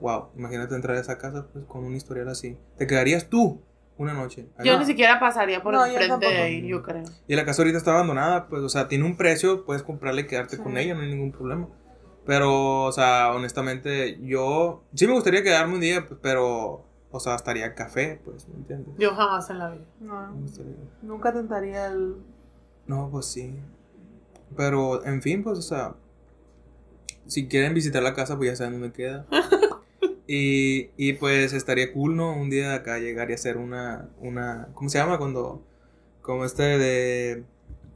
wow, 0.00 0.26
imagínate 0.36 0.74
entrar 0.74 0.96
a 0.96 1.00
esa 1.00 1.16
casa 1.16 1.46
pues, 1.52 1.64
con 1.64 1.84
un 1.84 1.94
historial 1.94 2.28
así. 2.28 2.58
Te 2.76 2.86
quedarías 2.86 3.28
tú 3.30 3.62
una 3.96 4.12
noche. 4.12 4.48
ahí. 4.58 4.66
Yo 4.66 4.78
ni 4.78 4.84
siquiera 4.84 5.20
pasaría 5.20 5.62
por 5.62 5.74
No, 5.74 5.86
yo 5.86 5.92
enfrente 5.92 6.26
de 6.26 6.36
ahí, 6.42 6.66
yo 6.66 6.82
creo. 6.82 7.04
Y 7.28 7.36
la 7.36 7.44
casa 7.44 7.62
ahorita 7.62 7.78
está 7.78 7.92
abandonada, 7.92 8.48
pues, 8.48 8.62
o 8.62 8.68
sea, 8.68 8.88
tiene 8.88 9.04
un 9.04 9.16
precio, 9.16 9.64
puedes 9.64 9.82
comprarla 9.82 10.22
y 10.22 10.26
quedarte 10.26 10.56
Sí. 10.56 10.62
con 10.62 10.76
ella, 10.76 10.94
no 10.94 11.00
hay 11.02 11.08
ningún 11.10 11.32
problema. 11.32 11.68
Pero, 12.26 12.84
o 12.84 12.92
sea, 12.92 13.32
honestamente, 13.34 14.18
yo 14.22 14.82
sí 14.94 15.06
me 15.06 15.12
gustaría 15.12 15.42
quedarme 15.42 15.74
un 15.74 15.80
día, 15.80 16.06
pues, 16.06 16.18
pero, 16.22 16.84
o 17.10 17.20
sea, 17.20 17.34
estaría 17.36 17.74
café, 17.74 18.20
pues, 18.24 18.48
¿me 18.48 18.56
entiendes? 18.56 18.94
Yo 18.98 19.14
jamás 19.14 19.48
en 19.50 19.58
la 19.58 19.70
vida. 19.70 19.84
No, 20.00 20.26
Me 20.32 20.40
gustaría- 20.40 20.72
nunca 21.02 21.32
tentaría 21.32 21.86
el. 21.86 22.16
No, 22.86 23.08
pues 23.10 23.26
sí. 23.26 23.54
Pero, 24.56 25.04
en 25.04 25.20
fin, 25.22 25.42
pues, 25.44 25.58
o 25.58 25.62
sea, 25.62 25.94
si 27.26 27.46
quieren 27.48 27.74
visitar 27.74 28.02
la 28.02 28.14
casa, 28.14 28.36
pues 28.36 28.50
ya 28.50 28.56
saben 28.56 28.80
dónde 28.80 28.92
queda. 28.92 29.26
Y, 30.26 30.90
y 30.96 31.12
pues 31.14 31.52
estaría 31.52 31.92
cool, 31.92 32.16
¿no? 32.16 32.32
Un 32.34 32.48
día 32.50 32.74
acá 32.74 32.98
llegar 32.98 33.30
y 33.30 33.34
hacer 33.34 33.56
una, 33.58 34.08
una, 34.20 34.68
¿cómo 34.74 34.88
se 34.88 34.98
llama? 34.98 35.18
Cuando, 35.18 35.62
como 36.22 36.44
este 36.46 36.62
de 36.78 37.44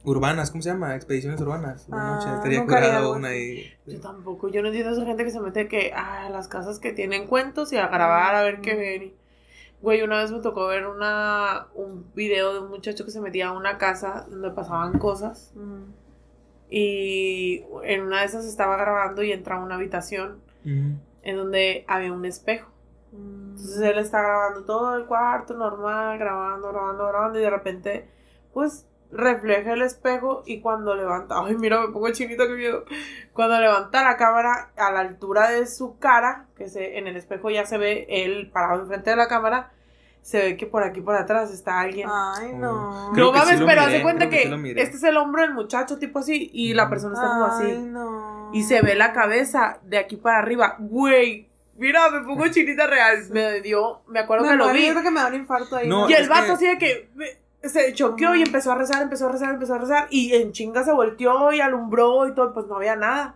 urbanas, 0.03 0.51
¿cómo 0.51 0.61
se 0.61 0.69
llama? 0.69 0.95
Expediciones 0.95 1.41
urbanas. 1.41 1.87
de 1.87 1.93
Ah, 1.97 2.19
noche. 2.19 2.35
estaría 2.35 2.63
curado 2.63 3.13
una 3.15 3.35
y... 3.35 3.73
Yo 3.87 3.99
tampoco. 3.99 4.47
Yo 4.49 4.61
no 4.61 4.67
entiendo 4.67 4.91
a 4.91 4.93
esa 4.93 5.05
gente 5.05 5.23
que 5.23 5.31
se 5.31 5.39
mete 5.39 5.67
que 5.67 5.91
a 5.93 6.29
las 6.29 6.47
casas 6.47 6.79
que 6.79 6.93
tienen 6.93 7.25
cuentos 7.27 7.73
y 7.73 7.77
a 7.77 7.87
grabar 7.87 8.35
a 8.35 8.43
ver 8.43 8.61
qué 8.61 8.75
ver. 8.75 9.03
y- 9.03 9.15
Güey, 9.81 10.01
una 10.01 10.17
vez 10.21 10.29
me 10.31 10.39
tocó 10.41 10.67
ver 10.67 10.85
una 10.87 11.67
un 11.73 12.05
video 12.13 12.53
de 12.53 12.59
un 12.59 12.69
muchacho 12.69 13.05
que 13.05 13.11
se 13.11 13.21
metía 13.21 13.47
a 13.47 13.51
una 13.53 13.77
casa 13.77 14.25
donde 14.29 14.51
pasaban 14.51 14.99
cosas 14.99 15.51
Mm. 15.55 15.83
y 16.69 17.63
en 17.83 18.01
una 18.03 18.19
de 18.19 18.25
esas 18.25 18.45
estaba 18.45 18.75
grabando 18.77 19.23
y 19.23 19.31
entra 19.31 19.55
a 19.55 19.63
una 19.63 19.75
habitación. 19.75 20.41
En 21.23 21.37
donde 21.37 21.85
había 21.87 22.11
un 22.11 22.25
espejo. 22.25 22.69
Mm. 23.11 23.51
Entonces 23.51 23.81
él 23.81 23.97
está 23.97 24.21
grabando 24.21 24.65
todo 24.65 24.95
el 24.95 25.05
cuarto 25.05 25.53
normal, 25.53 26.17
grabando, 26.17 26.69
grabando, 26.71 27.07
grabando 27.07 27.39
y 27.39 27.41
de 27.41 27.49
repente 27.49 28.09
pues 28.53 28.85
refleja 29.11 29.73
el 29.73 29.81
espejo 29.81 30.43
y 30.45 30.61
cuando 30.61 30.95
levanta, 30.95 31.35
ay 31.43 31.55
mira, 31.55 31.81
me 31.81 31.91
pongo 31.91 32.11
chinita 32.11 32.47
que 32.47 32.53
miedo. 32.53 32.85
Cuando 33.33 33.59
levanta 33.59 34.03
la 34.03 34.17
cámara 34.17 34.71
a 34.77 34.91
la 34.91 34.99
altura 35.01 35.49
de 35.49 35.65
su 35.65 35.97
cara, 35.97 36.47
que 36.55 36.69
se, 36.69 36.97
en 36.97 37.07
el 37.07 37.15
espejo 37.15 37.49
ya 37.49 37.65
se 37.65 37.77
ve 37.77 38.05
él 38.09 38.51
parado 38.51 38.81
enfrente 38.81 39.09
de 39.09 39.15
la 39.15 39.27
cámara, 39.27 39.71
se 40.21 40.37
ve 40.39 40.57
que 40.57 40.67
por 40.67 40.83
aquí 40.83 41.01
por 41.01 41.15
atrás 41.15 41.51
está 41.51 41.79
alguien. 41.79 42.07
Ay, 42.11 42.53
no. 42.53 43.11
Creo 43.13 43.31
no 43.31 43.37
mames, 43.37 43.57
sí 43.59 43.63
pero 43.65 43.81
hace 43.81 44.01
cuenta 44.01 44.29
creo 44.29 44.41
que 44.61 44.73
sí 44.73 44.73
este 44.79 44.97
es 44.97 45.03
el 45.03 45.17
hombro 45.17 45.41
del 45.41 45.53
muchacho, 45.53 45.97
tipo 45.97 46.19
así, 46.19 46.49
y 46.53 46.73
la 46.73 46.83
Ujú. 46.83 46.89
persona 46.91 47.13
está 47.15 47.27
como 47.27 47.45
Ay, 47.45 47.71
así. 47.71 47.79
no. 47.81 48.49
Y 48.53 48.63
se 48.63 48.81
ve 48.81 48.95
la 48.95 49.13
cabeza 49.13 49.79
de 49.83 49.97
aquí 49.97 50.17
para 50.17 50.39
arriba. 50.39 50.75
Güey, 50.79 51.47
mira, 51.77 52.09
me 52.09 52.21
pongo 52.21 52.47
chinita 52.51 52.85
real. 52.87 53.17
Me 53.31 53.61
dio, 53.61 54.01
me 54.07 54.19
acuerdo 54.19 54.45
Me 54.45 54.51
que 54.51 54.57
lo 54.57 54.69
vi. 54.71 54.85
Yo 54.87 54.91
creo 54.93 55.03
que 55.03 55.11
me 55.11 55.19
da 55.21 55.27
un 55.27 55.35
infarto 55.35 55.75
ahí. 55.77 55.87
No, 55.87 56.09
Y 56.09 56.13
el 56.13 56.27
vato 56.29 56.45
que- 56.47 56.51
así 56.51 56.65
de 56.67 56.77
que 56.77 57.09
me- 57.15 57.39
se 57.67 57.93
choqueó 57.93 58.35
y 58.35 58.41
empezó 58.41 58.71
a 58.71 58.75
rezar, 58.75 59.01
empezó 59.01 59.27
a 59.27 59.31
rezar, 59.31 59.49
empezó 59.53 59.73
a 59.75 59.77
rezar. 59.79 60.07
Y 60.11 60.33
en 60.33 60.51
chinga 60.53 60.83
se 60.83 60.91
volteó 60.93 61.51
y 61.51 61.59
alumbró 61.61 62.27
y 62.27 62.33
todo, 62.33 62.53
pues 62.53 62.67
no 62.67 62.75
había 62.77 62.95
nada. 62.95 63.35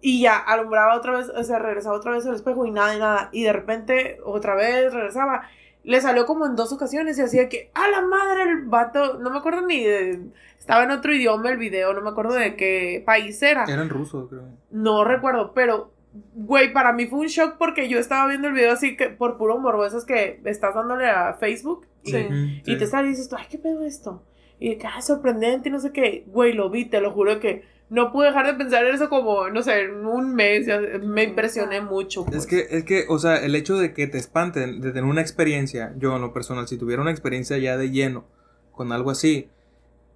Y 0.00 0.20
ya 0.22 0.36
alumbraba 0.38 0.94
otra 0.96 1.12
vez, 1.18 1.28
o 1.28 1.42
sea, 1.42 1.58
regresaba 1.58 1.96
otra 1.96 2.12
vez 2.12 2.24
al 2.26 2.34
espejo 2.36 2.64
y 2.64 2.70
nada 2.70 2.94
y 2.94 2.98
nada. 2.98 3.28
Y 3.32 3.42
de 3.44 3.52
repente 3.52 4.18
otra 4.24 4.54
vez 4.54 4.92
regresaba. 4.94 5.42
Le 5.88 6.02
salió 6.02 6.26
como 6.26 6.44
en 6.44 6.54
dos 6.54 6.70
ocasiones 6.70 7.18
y 7.18 7.22
hacía 7.22 7.48
que, 7.48 7.70
a 7.72 7.88
la 7.88 8.02
madre, 8.02 8.42
el 8.42 8.66
vato, 8.66 9.18
no 9.20 9.30
me 9.30 9.38
acuerdo 9.38 9.62
ni 9.62 9.82
de. 9.82 10.20
Estaba 10.58 10.84
en 10.84 10.90
otro 10.90 11.14
idioma 11.14 11.48
el 11.48 11.56
video, 11.56 11.94
no 11.94 12.02
me 12.02 12.10
acuerdo 12.10 12.34
de 12.34 12.56
qué 12.56 13.02
país 13.06 13.42
era. 13.42 13.64
Eran 13.64 13.88
rusos, 13.88 14.28
creo. 14.28 14.44
No 14.70 15.02
recuerdo, 15.04 15.54
pero, 15.54 15.90
güey, 16.34 16.74
para 16.74 16.92
mí 16.92 17.06
fue 17.06 17.20
un 17.20 17.28
shock 17.28 17.56
porque 17.56 17.88
yo 17.88 17.98
estaba 17.98 18.28
viendo 18.28 18.48
el 18.48 18.52
video 18.54 18.72
así 18.72 18.98
que 18.98 19.08
por 19.08 19.38
puro 19.38 19.58
morbo, 19.58 19.86
esas 19.86 20.04
que 20.04 20.42
estás 20.44 20.74
dándole 20.74 21.08
a 21.08 21.32
Facebook 21.40 21.86
y, 22.02 22.10
Sí. 22.10 22.26
Y 22.66 22.72
sí. 22.72 22.76
te 22.76 22.86
sale 22.86 23.08
y 23.08 23.10
dices 23.12 23.30
ay, 23.32 23.46
qué 23.50 23.56
pedo 23.56 23.82
esto. 23.84 24.22
Y 24.60 24.68
de 24.68 24.76
que, 24.76 24.86
ay, 24.86 25.00
sorprendente 25.00 25.70
y 25.70 25.72
no 25.72 25.80
sé 25.80 25.90
qué. 25.90 26.24
Güey, 26.26 26.52
lo 26.52 26.68
vi, 26.68 26.84
te 26.84 27.00
lo 27.00 27.12
juro 27.12 27.40
que 27.40 27.64
no 27.90 28.12
pude 28.12 28.26
dejar 28.26 28.46
de 28.46 28.54
pensar 28.54 28.84
en 28.86 28.94
eso 28.94 29.08
como, 29.08 29.48
no 29.48 29.62
sé, 29.62 29.82
en 29.84 30.04
un 30.06 30.34
mes. 30.34 30.66
ya- 30.66 30.80
me 31.02 31.22
impresioné 31.24 31.80
mucho. 31.80 32.24
pues. 32.24 32.38
Es 32.38 32.46
que, 32.46 32.66
es 32.70 32.84
que, 32.84 33.06
o 33.08 33.18
sea, 33.18 33.36
el 33.36 33.54
hecho 33.54 33.76
de 33.78 33.94
que 33.94 34.06
te 34.06 34.18
espanten, 34.18 34.80
de 34.80 34.88
tener 34.90 35.04
una 35.04 35.20
experiencia, 35.22 35.92
yo 35.96 36.14
en 36.16 36.20
lo 36.22 36.32
personal, 36.32 36.68
si 36.68 36.76
tuviera 36.76 37.00
una 37.02 37.10
experiencia 37.10 37.56
ya 37.58 37.76
de 37.76 37.90
lleno 37.90 38.26
con 38.72 38.92
algo 38.92 39.10
así, 39.10 39.48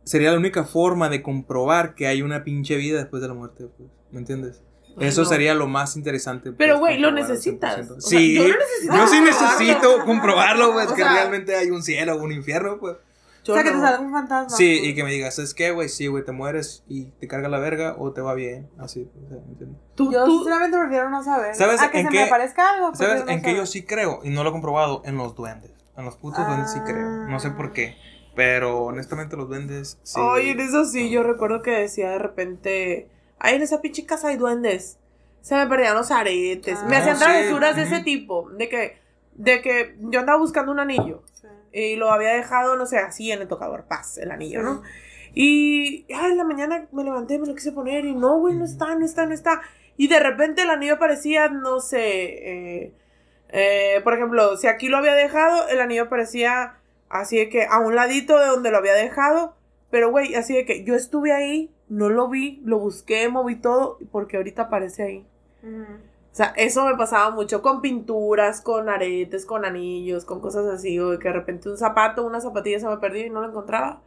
sería 0.04 0.32
la 0.32 0.38
única 0.38 0.64
forma 0.64 1.08
de 1.08 1.22
comprobar 1.22 1.94
que 1.94 2.06
hay 2.06 2.22
una 2.22 2.44
pinche 2.44 2.76
vida 2.76 2.98
después 2.98 3.22
de 3.22 3.28
la 3.28 3.34
muerte, 3.34 3.66
pues, 3.76 3.88
¿me 4.10 4.18
entiendes? 4.20 4.62
Ay, 4.98 5.08
Eso 5.08 5.22
no. 5.22 5.28
sería 5.28 5.54
lo 5.54 5.66
más 5.68 5.96
interesante. 5.96 6.52
Pero, 6.52 6.74
pues, 6.78 6.80
güey, 6.80 6.98
lo 7.00 7.10
necesitas. 7.12 7.76
100%. 7.88 7.96
O 7.96 8.00
sea, 8.00 8.18
sí, 8.18 8.34
yo 8.34 8.42
lo 8.42 8.54
necesito 8.58 8.94
yo 8.94 9.06
sí 9.06 9.16
comprobarlo. 9.16 9.24
necesito 9.48 10.04
comprobarlo, 10.04 10.72
pues, 10.74 10.86
O 10.88 10.94
que 10.94 11.02
sea, 11.02 11.12
realmente 11.14 11.56
hay 11.56 11.70
un 11.70 11.82
cielo 11.82 12.14
o 12.16 12.22
un 12.22 12.32
infierno, 12.32 12.78
pues. 12.78 12.96
Yo 13.44 13.54
o 13.54 13.56
sea, 13.56 13.64
que 13.64 13.70
te 13.72 13.78
salga 13.80 14.00
un 14.00 14.12
fantasma. 14.12 14.56
Sí, 14.56 14.80
y 14.84 14.94
que 14.94 15.02
me 15.02 15.10
digas, 15.10 15.38
es 15.40 15.52
que, 15.54 15.72
güey, 15.72 15.88
sí, 15.88 16.06
güey, 16.06 16.24
te 16.24 16.30
mueres 16.32 16.84
y 16.88 17.06
te 17.06 17.26
carga 17.26 17.48
la 17.48 17.58
verga 17.58 17.96
o 17.98 18.12
te 18.12 18.20
va 18.20 18.34
bien, 18.34 18.70
así, 18.78 19.10
o 19.24 19.28
sea. 19.28 19.38
Tú, 19.96 20.12
Yo 20.12 20.24
tú- 20.24 20.38
sinceramente 20.38 20.78
prefiero 20.78 21.10
no 21.10 21.22
saber. 21.24 21.54
¿Sabes 21.54 21.82
a 21.82 21.90
que 21.90 22.00
en 22.00 22.06
se 22.06 22.12
qué- 22.12 22.18
me 22.18 22.24
aparezca 22.24 22.70
algo. 22.72 22.94
¿Sabes 22.94 23.24
no 23.24 23.30
en 23.32 23.42
qué 23.42 23.56
yo 23.56 23.66
sí 23.66 23.82
creo? 23.84 24.20
Y 24.22 24.30
no 24.30 24.42
lo 24.44 24.50
he 24.50 24.52
comprobado, 24.52 25.02
en 25.04 25.16
los 25.16 25.34
duendes. 25.34 25.72
En 25.96 26.04
los 26.04 26.16
putos 26.16 26.46
duendes 26.46 26.70
sí 26.72 26.78
creo. 26.86 27.26
No 27.28 27.38
sé 27.40 27.50
por 27.50 27.72
qué. 27.72 27.96
Pero 28.34 28.84
honestamente 28.84 29.36
los 29.36 29.48
duendes 29.48 29.98
sí. 30.04 30.18
Ay, 30.22 30.50
en 30.50 30.60
eso 30.60 30.84
sí, 30.86 31.10
yo 31.10 31.22
recuerdo 31.22 31.60
que 31.62 31.70
decía 31.72 32.10
de 32.10 32.18
repente, 32.18 33.08
ay, 33.38 33.56
en 33.56 33.62
esa 33.62 33.80
pinche 33.82 34.06
casa 34.06 34.28
hay 34.28 34.36
duendes. 34.36 34.98
Se 35.42 35.54
me 35.56 35.66
perdían 35.66 35.96
los 35.96 36.10
aretes. 36.10 36.78
Ah. 36.80 36.86
me 36.88 36.96
hacían 36.96 37.16
Sí, 37.16 37.24
travesuras 37.24 37.76
de 37.76 37.82
ujú. 37.82 37.94
ese 37.94 38.04
tipo, 38.04 38.48
de 38.50 38.68
que, 38.68 38.98
de 39.34 39.60
que 39.60 39.96
yo 40.00 40.20
andaba 40.20 40.38
buscando 40.38 40.70
un 40.72 40.78
anillo 40.80 41.24
Sí. 41.26 41.31
Y 41.72 41.96
lo 41.96 42.10
había 42.10 42.34
dejado, 42.34 42.76
no 42.76 42.86
sé, 42.86 42.98
así 42.98 43.30
en 43.30 43.42
el 43.42 43.48
tocador, 43.48 43.84
paz, 43.84 44.18
el 44.18 44.30
anillo. 44.30 44.62
¿no? 44.62 44.82
Y, 45.34 46.06
ay, 46.14 46.32
en 46.32 46.36
la 46.36 46.44
mañana 46.44 46.86
me 46.92 47.04
levanté, 47.04 47.38
me 47.38 47.46
lo 47.46 47.54
quise 47.54 47.72
poner 47.72 48.04
y 48.04 48.14
no, 48.14 48.38
güey, 48.38 48.54
no 48.54 48.64
está, 48.64 48.94
no 48.94 49.04
está, 49.04 49.26
no 49.26 49.34
está. 49.34 49.62
Y 49.96 50.08
de 50.08 50.20
repente 50.20 50.62
el 50.62 50.70
anillo 50.70 50.94
aparecía, 50.94 51.48
no 51.48 51.80
sé, 51.80 52.82
eh, 52.82 52.92
eh, 53.48 54.00
por 54.02 54.14
ejemplo, 54.14 54.56
si 54.56 54.66
aquí 54.66 54.88
lo 54.88 54.96
había 54.96 55.14
dejado, 55.14 55.68
el 55.68 55.80
anillo 55.80 56.04
aparecía 56.04 56.74
así 57.08 57.36
de 57.36 57.48
que 57.48 57.64
a 57.64 57.78
un 57.78 57.94
ladito 57.94 58.38
de 58.38 58.46
donde 58.46 58.70
lo 58.70 58.78
había 58.78 58.94
dejado. 58.94 59.54
Pero, 59.90 60.10
güey, 60.10 60.34
así 60.34 60.54
de 60.54 60.64
que 60.64 60.84
yo 60.84 60.94
estuve 60.94 61.32
ahí, 61.32 61.70
no 61.90 62.08
lo 62.08 62.28
vi, 62.28 62.62
lo 62.64 62.78
busqué, 62.78 63.28
moví 63.28 63.56
todo, 63.56 63.98
porque 64.10 64.38
ahorita 64.38 64.62
aparece 64.62 65.02
ahí. 65.02 65.26
Ujú. 65.62 66.11
O 66.32 66.34
sea, 66.34 66.54
eso 66.56 66.86
me 66.86 66.96
pasaba 66.96 67.30
mucho 67.30 67.60
con 67.60 67.82
pinturas, 67.82 68.62
con 68.62 68.88
aretes, 68.88 69.44
con 69.44 69.66
anillos, 69.66 70.24
con 70.24 70.40
cosas 70.40 70.64
así, 70.66 70.98
o 70.98 71.10
de 71.10 71.18
que 71.18 71.28
de 71.28 71.34
repente 71.34 71.68
un 71.68 71.76
zapato, 71.76 72.24
una 72.24 72.40
zapatilla 72.40 72.80
se 72.80 72.86
me 72.88 72.96
perdió 72.96 73.26
y 73.26 73.30
no 73.30 73.42
lo 73.42 73.48
encontraba. 73.48 74.00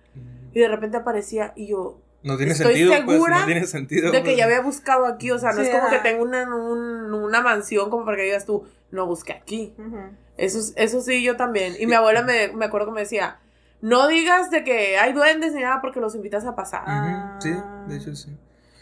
Y 0.52 0.60
de 0.60 0.68
repente 0.68 0.98
aparecía 0.98 1.54
y 1.56 1.68
yo, 1.68 2.00
No 2.24 2.38
tiene 2.38 2.54
Estoy 2.54 2.74
sentido, 2.74 2.92
pues. 3.06 3.18
segura 3.18 3.40
No 3.42 3.46
tiene 3.46 3.68
sentido. 3.68 4.12
de 4.12 4.18
que 4.20 4.24
pues. 4.24 4.38
ya 4.38 4.46
había 4.46 4.62
buscado 4.62 5.06
aquí, 5.06 5.30
o 5.30 5.38
sea, 5.38 5.52
no 5.52 5.62
Sí, 5.62 5.68
es 5.68 5.76
como 5.76 5.90
que 5.92 6.00
tengo 6.00 6.24
una, 6.24 6.44
un- 6.56 7.14
una 7.14 7.42
mansión 7.42 7.92
como 7.92 8.04
para 8.06 8.18
que 8.18 8.24
digas 8.24 8.46
tú, 8.46 8.64
no 8.90 9.06
busqué 9.06 9.34
aquí. 9.34 9.76
Ujú. 9.78 9.96
Eso, 10.38 10.58
es- 10.58 10.74
eso 10.78 11.02
sí, 11.02 11.22
yo 11.24 11.36
también. 11.38 11.76
Y 11.80 11.86
mi 11.86 11.94
abuela 11.94 12.24
me, 12.24 12.48
me 12.54 12.66
acuerdo 12.66 12.88
que 12.88 12.94
me 12.94 13.02
decía, 13.02 13.38
no 13.82 14.08
digas 14.08 14.50
de 14.50 14.64
que 14.64 14.98
hay 14.98 15.14
duendes 15.14 15.54
ni 15.54 15.62
nada 15.62 15.80
porque 15.82 16.00
los 16.00 16.16
invitas 16.16 16.44
a 16.46 16.56
pasar. 16.56 16.82
Ujú, 16.88 17.42
Sí, 17.42 17.54
de 17.90 17.98
hecho 17.98 18.16
sí. 18.16 18.36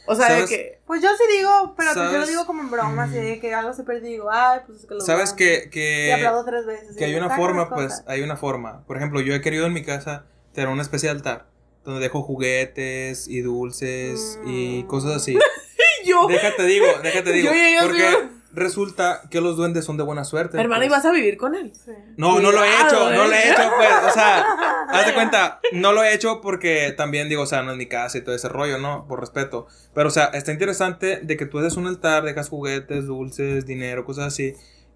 O 0.06 0.16
sea, 0.16 0.34
de 0.36 0.46
que... 0.46 0.80
Pues 0.86 1.02
yo 1.02 1.10
sí 1.18 1.24
digo, 1.38 1.74
pero 1.78 1.94
yo 1.94 2.18
lo 2.18 2.26
digo 2.28 2.46
como 2.46 2.62
en 2.62 2.70
broma, 2.72 3.04
así 3.04 3.16
de 3.16 3.40
que 3.40 3.54
algo 3.54 3.74
se 3.74 3.84
perdió 3.84 4.08
y 4.10 4.12
digo, 4.14 4.30
ay, 4.32 4.60
pues 4.66 4.80
es 4.82 4.86
que 4.86 4.96
lo 4.96 5.02
Sabes 5.02 5.36
veo. 5.36 5.38
que, 5.38 5.64
Y 5.66 5.70
que, 5.70 6.14
aplaudo 6.14 6.44
tres 6.46 6.66
veces. 6.66 6.96
que 6.98 7.06
hay 7.06 7.16
una 7.16 7.30
forma, 7.36 7.70
pues, 7.70 8.04
hay 8.08 8.22
una 8.22 8.36
forma. 8.36 8.84
Por 8.86 8.98
ejemplo, 8.98 9.22
yo 9.22 9.34
he 9.34 9.42
querido 9.42 9.66
en 9.66 9.74
mi 9.74 9.84
casa 9.84 10.26
tener 10.54 10.70
una 10.70 10.82
especie 10.82 11.08
de 11.10 11.16
altar 11.16 11.48
donde 11.86 12.02
dejo 12.02 12.22
juguetes 12.22 13.28
y 13.28 13.42
dulces 13.42 14.40
y 14.46 14.84
Mm. 14.84 14.88
cosas 14.88 15.16
así. 15.16 15.38
Yo, 16.06 16.28
Déjate 16.28 16.64
digo, 16.64 16.86
déjate 17.02 17.32
digo. 17.32 17.48
Yo 17.48 17.54
llegué 17.54 17.78
así, 17.78 17.88
Porque. 17.88 18.30
Resulta 18.54 19.22
que 19.30 19.42
los 19.42 19.58
duendes 19.58 19.84
son 19.86 19.98
de 19.98 20.04
buena 20.04 20.24
suerte. 20.24 20.60
hermana, 20.60 20.86
¿y 20.86 20.88
pues. 20.90 21.00
vas 21.04 21.06
a 21.10 21.12
vivir 21.14 21.38
con 21.38 21.56
él? 21.56 21.74
Sí. 21.74 21.92
No, 22.18 22.40
no 22.40 22.52
lo 22.52 22.64
he 22.64 22.68
Cuidado, 22.68 22.88
hecho, 22.88 23.16
no 23.16 23.24
eh. 23.24 23.28
lo 23.28 23.34
he 23.34 23.52
hecho, 23.52 23.72
pues, 23.78 23.90
o 24.08 24.12
sea, 24.12 24.46
haz 24.90 25.06
de 25.08 25.14
cuenta, 25.14 25.60
no 25.74 25.92
lo 25.92 26.04
he 26.04 26.14
hecho 26.14 26.40
porque 26.42 26.94
también 26.96 27.30
digo, 27.30 27.42
o 27.44 27.48
sea, 27.48 27.64
no 27.64 27.72
es 27.72 27.78
mi 27.78 27.88
casa 27.88 28.18
y 28.18 28.22
todo 28.22 28.36
ese 28.36 28.50
rollo, 28.50 28.78
¿no? 28.78 29.08
Por 29.08 29.20
respeto. 29.20 29.68
Pero, 29.94 30.08
o 30.08 30.12
sea, 30.12 30.26
está 30.26 30.52
interesante 30.52 31.20
de 31.22 31.38
que 31.38 31.46
tú 31.46 31.60
haces 31.60 31.76
un 31.78 31.88
altar, 31.88 32.24
dejas 32.24 32.50
juguetes, 32.50 33.06
dulces, 33.08 33.66
dinero, 33.66 34.06
cosas 34.06 34.28
así. 34.28 34.54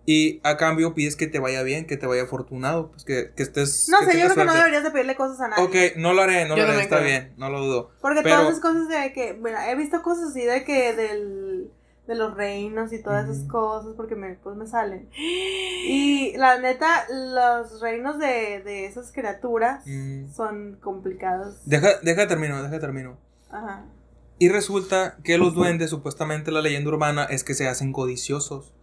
Y 0.10 0.40
a 0.46 0.56
cambio 0.56 0.94
pides 0.94 1.18
que 1.18 1.28
te 1.28 1.38
vaya 1.40 1.64
bien, 1.64 1.86
que 1.86 1.98
te 1.98 2.08
vaya 2.08 2.24
afortunado, 2.24 2.92
pues 2.92 3.04
que, 3.04 3.34
que 3.36 3.44
estés. 3.44 3.90
No 3.90 4.00
que 4.00 4.06
sé, 4.06 4.12
yo 4.14 4.24
creo 4.28 4.36
que 4.36 4.46
no 4.46 4.52
suerte. 4.54 4.58
deberías 4.60 4.84
de 4.86 4.92
pedirle 4.92 5.16
cosas 5.18 5.42
a 5.42 5.48
nadie. 5.50 5.64
Ok, 5.66 5.98
no 5.98 6.14
lo 6.14 6.22
haré, 6.22 6.46
no 6.48 6.56
Yo 6.56 6.64
lo 6.64 6.70
haré, 6.72 6.72
también 6.72 6.84
está 6.84 6.96
creo. 7.00 7.08
bien, 7.10 7.34
no 7.36 7.50
lo 7.50 7.60
dudo. 7.60 7.92
Porque 8.00 8.22
Pero- 8.22 8.36
todas 8.38 8.52
esas 8.52 8.62
cosas 8.62 8.88
de 8.88 9.12
que, 9.12 9.34
mira, 9.34 9.70
he 9.70 9.76
visto 9.76 10.02
cosas 10.02 10.30
así 10.30 10.46
de 10.46 10.64
que 10.64 10.94
del, 10.94 11.47
de 12.08 12.16
los 12.16 12.36
reinos 12.36 12.94
y 12.94 13.02
todas 13.04 13.30
esas 13.30 13.44
cosas 13.50 13.94
porque 13.98 14.16
me, 14.16 14.36
pues 14.36 14.56
me 14.56 14.66
salen. 14.66 15.10
Y 15.18 16.36
la 16.38 16.60
neta, 16.60 17.06
los 17.10 17.82
reinos 17.82 18.18
de, 18.18 18.62
de 18.64 18.86
esas 18.86 19.12
criaturas 19.12 19.84
Mm. 19.86 20.32
son 20.34 20.78
complicados. 20.82 21.58
Deja, 21.66 22.00
deja 22.02 22.28
termino, 22.28 22.62
deja 22.64 22.80
termino. 22.80 23.18
Ajá. 23.50 23.86
Y 24.40 24.50
resulta 24.50 25.18
que 25.24 25.38
los 25.38 25.54
duendes, 25.56 25.90
supuestamente 25.90 26.52
la 26.52 26.62
leyenda 26.62 26.90
urbana, 26.90 27.24
es 27.26 27.44
que 27.44 27.54
se 27.56 27.68
hacen 27.68 27.92
codiciosos. 27.92 28.74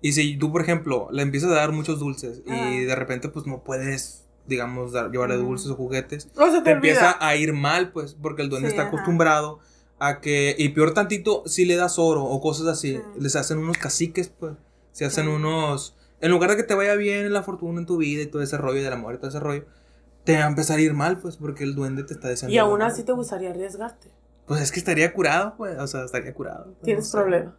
Y 0.00 0.12
si 0.14 0.36
tú, 0.36 0.50
por 0.50 0.62
ejemplo, 0.62 1.08
le 1.12 1.22
empiezas 1.22 1.50
a 1.50 1.54
dar 1.54 1.70
muchos 1.72 2.00
dulces 2.00 2.42
Ajá. 2.48 2.70
y 2.70 2.84
de 2.84 2.94
repente 2.96 3.28
pues 3.28 3.46
no 3.46 3.62
puedes, 3.62 4.26
digamos, 4.46 4.92
dar, 4.92 5.10
llevarle 5.10 5.36
dulces 5.36 5.70
o 5.70 5.76
juguetes, 5.76 6.28
No 6.36 6.46
se 6.50 6.58
te, 6.58 6.64
te 6.64 6.70
empieza 6.72 7.16
a 7.20 7.36
ir 7.36 7.52
mal, 7.52 7.92
pues, 7.92 8.14
porque 8.14 8.42
el 8.42 8.48
duende 8.48 8.70
Sí, 8.70 8.72
está 8.74 8.88
ajá. 8.88 8.90
A 10.08 10.20
que, 10.20 10.54
y 10.58 10.70
peor 10.70 10.94
tantito, 10.94 11.42
si 11.46 11.64
le 11.64 11.76
das 11.76 11.98
oro 11.98 12.24
o 12.24 12.40
cosas 12.40 12.66
así, 12.66 12.96
Sí. 12.96 13.02
les 13.18 13.36
hacen 13.36 13.58
unos 13.58 13.78
caciques, 13.78 14.28
pues, 14.28 14.54
se 14.92 15.04
hacen 15.04 15.28
unos, 15.28 15.96
en 16.20 16.30
lugar 16.30 16.50
de 16.50 16.56
que 16.56 16.62
te 16.64 16.74
vaya 16.74 16.94
bien 16.94 17.24
en 17.26 17.32
la 17.32 17.42
fortuna 17.42 17.80
en 17.80 17.86
tu 17.86 17.96
vida 17.98 18.22
y 18.22 18.26
todo 18.26 18.42
ese 18.42 18.56
rollo 18.58 18.82
del 18.82 18.92
amor 18.92 19.14
y 19.14 19.18
todo 19.18 19.28
ese 19.28 19.40
rollo, 19.40 19.64
te 20.24 20.36
va 20.38 20.44
a 20.44 20.48
empezar 20.48 20.78
a 20.78 20.82
ir 20.82 20.92
mal, 20.94 21.18
pues, 21.18 21.36
porque 21.36 21.64
el 21.64 21.74
duende 21.74 22.04
te 22.04 22.14
está 22.14 22.28
deseando. 22.28 22.54
Y 22.54 22.58
aún 22.58 22.78
mal. 22.80 22.88
así 22.90 23.02
te 23.04 23.12
gustaría 23.12 23.50
arriesgarte. 23.50 24.08
Pues 24.46 24.60
es 24.60 24.72
que 24.72 24.78
estaría 24.80 25.12
curado, 25.12 25.54
pues, 25.56 25.78
o 25.78 25.86
sea, 25.86 26.04
estaría 26.04 26.34
curado. 26.34 26.74
Tienes 26.82 27.04
No 27.04 27.10
sé. 27.10 27.16
problema. 27.18 27.56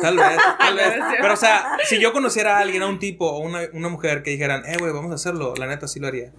Tal 0.00 0.16
vez, 0.16 0.38
tal 0.60 0.76
vez. 0.76 0.94
Pero, 1.20 1.34
o 1.34 1.36
sea, 1.36 1.76
si 1.88 1.98
yo 2.00 2.12
conociera 2.12 2.56
a 2.58 2.60
alguien, 2.60 2.82
a 2.82 2.86
un 2.86 3.00
tipo 3.00 3.26
o 3.28 3.40
una, 3.40 3.62
una 3.72 3.88
mujer 3.88 4.22
que 4.22 4.30
dijeran, 4.30 4.64
eh, 4.64 4.76
güey, 4.78 4.92
vamos 4.92 5.10
a 5.10 5.16
hacerlo, 5.16 5.54
la 5.56 5.66
neta 5.66 5.88
sí 5.88 5.98
lo 5.98 6.06
haría. 6.06 6.32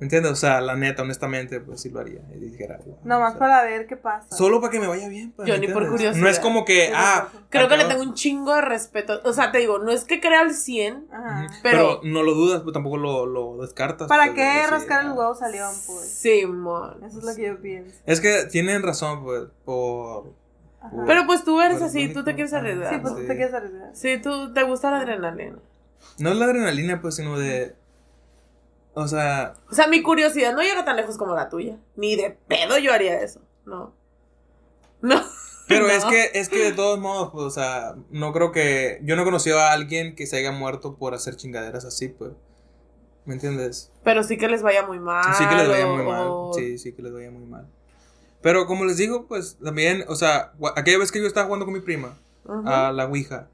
¿Me 0.00 0.06
entiendes? 0.06 0.32
O 0.32 0.36
sea, 0.36 0.60
la 0.60 0.74
neta, 0.74 1.02
honestamente, 1.02 1.60
pues 1.60 1.80
sí 1.80 1.88
lo 1.88 2.00
haría. 2.00 2.20
Y 2.34 2.38
dijera, 2.40 2.80
"Wow", 2.84 2.98
Nomás 3.04 3.28
o 3.28 3.38
sea, 3.38 3.38
para 3.38 3.62
ver 3.62 3.86
qué 3.86 3.96
pasa. 3.96 4.34
Solo 4.36 4.60
para 4.60 4.72
que 4.72 4.80
me 4.80 4.88
vaya 4.88 5.08
bien, 5.08 5.30
pues. 5.30 5.46
Yo 5.46 5.54
¿me 5.54 5.60
ni 5.60 5.68
por 5.72 5.88
curiosidad. 5.88 6.20
No 6.20 6.28
es 6.28 6.40
como 6.40 6.64
que, 6.64 6.86
Sí, 6.88 6.92
ah. 6.96 7.28
Creo 7.48 7.68
que 7.68 7.76
le 7.76 7.84
tengo 7.84 8.02
un 8.02 8.14
chingo 8.14 8.56
de 8.56 8.62
respeto. 8.62 9.20
O 9.24 9.32
sea, 9.32 9.52
te 9.52 9.58
digo, 9.58 9.78
no 9.78 9.92
es 9.92 10.04
que 10.04 10.20
crea 10.20 10.40
al 10.40 10.52
100, 10.52 11.06
Ajá. 11.12 11.46
Pero- 11.62 12.00
Pero, 12.02 12.12
no 12.12 12.24
lo 12.24 12.34
dudas, 12.34 12.62
pues 12.62 12.72
tampoco 12.74 12.96
lo, 12.96 13.24
lo 13.26 13.56
descartas. 13.58 14.08
¿Para 14.08 14.24
pues, 14.24 14.34
qué 14.34 14.42
decir, 14.42 14.70
rascar 14.70 15.00
ah. 15.00 15.04
los 15.04 15.16
huevos 15.16 15.42
a 15.42 15.48
León, 15.48 15.74
pues? 15.86 16.08
sí, 16.10 16.44
mon. 16.44 17.04
Eso 17.04 17.18
es 17.20 17.24
lo 17.24 17.34
que 17.36 17.46
yo 17.46 17.60
pienso. 17.60 17.96
Es 18.04 18.20
que 18.20 18.46
tienen 18.50 18.82
razón, 18.82 19.22
pues, 19.22 19.44
por. 19.64 20.32
Ajá. 20.82 21.04
Pero 21.06 21.24
pues 21.26 21.44
tú 21.44 21.60
eres 21.60 21.80
así, 21.80 22.12
tú 22.12 22.24
te 22.24 22.34
quieres 22.34 22.52
Ah, 22.52 22.58
arriesgar. 22.58 22.92
sí, 22.92 22.98
pues 23.00 23.14
tú 23.14 23.20
te 23.20 23.36
quieres 23.36 23.54
arriesgar. 23.54 23.90
Sí, 23.94 24.18
tú 24.20 24.52
te 24.52 24.64
gusta 24.64 24.90
la 24.90 24.98
adrenalina. 24.98 25.56
No 26.18 26.30
es 26.32 26.36
la 26.36 26.44
adrenalina, 26.46 27.00
pues, 27.00 27.14
sino 27.14 27.38
de. 27.38 27.74
O 28.94 29.08
sea, 29.08 29.54
O 29.70 29.74
sea, 29.74 29.88
mi 29.88 30.02
curiosidad 30.02 30.52
no 30.54 30.62
llega 30.62 30.84
tan 30.84 30.96
lejos 30.96 31.16
como 31.18 31.34
la 31.34 31.48
tuya. 31.48 31.78
Ni 31.96 32.16
de 32.16 32.30
pedo 32.30 32.78
yo 32.78 32.92
haría 32.92 33.20
eso. 33.20 33.40
No. 33.66 33.94
No. 35.02 35.20
Pero 35.68 35.86
No. 35.86 35.92
es 35.92 36.04
que, 36.04 36.30
es 36.34 36.48
que 36.48 36.62
de 36.62 36.72
todos 36.72 36.98
modos, 36.98 37.30
pues, 37.32 37.44
o 37.46 37.50
sea, 37.50 37.94
no 38.10 38.32
creo 38.32 38.52
que. 38.52 39.00
Yo 39.02 39.16
no 39.16 39.22
he 39.22 39.24
conocido 39.24 39.58
a 39.60 39.72
alguien 39.72 40.14
que 40.14 40.26
se 40.26 40.36
haya 40.36 40.52
muerto 40.52 40.96
por 40.96 41.14
hacer 41.14 41.36
chingaderas 41.36 41.84
así, 41.84 42.08
pues. 42.08 42.32
¿Me 43.24 43.32
entiendes? 43.34 43.90
Pero 44.04 44.22
sí 44.22 44.36
que 44.36 44.48
les 44.48 44.62
vaya 44.62 44.84
muy 44.86 44.98
mal. 45.00 45.34
Sí 45.34 45.46
que 45.48 45.54
les 45.54 45.68
vaya 45.68 45.86
o- 45.88 45.96
muy 45.96 46.04
mal. 46.04 46.30
Sí, 46.54 46.76
sí 46.78 46.92
que 46.92 47.02
les 47.02 47.12
vaya 47.12 47.30
muy 47.30 47.46
mal. 47.46 47.66
Pero 48.42 48.66
como 48.66 48.84
les 48.84 48.98
digo, 48.98 49.26
pues 49.26 49.56
también, 49.64 50.04
o 50.08 50.14
sea, 50.16 50.52
aquella 50.76 50.98
vez 50.98 51.10
que 51.10 51.18
yo 51.20 51.26
estaba 51.26 51.46
jugando 51.46 51.64
con 51.64 51.72
mi 51.72 51.80
prima, 51.80 52.18
a 52.66 52.92
la 52.92 53.06
Ouija, 53.06 53.48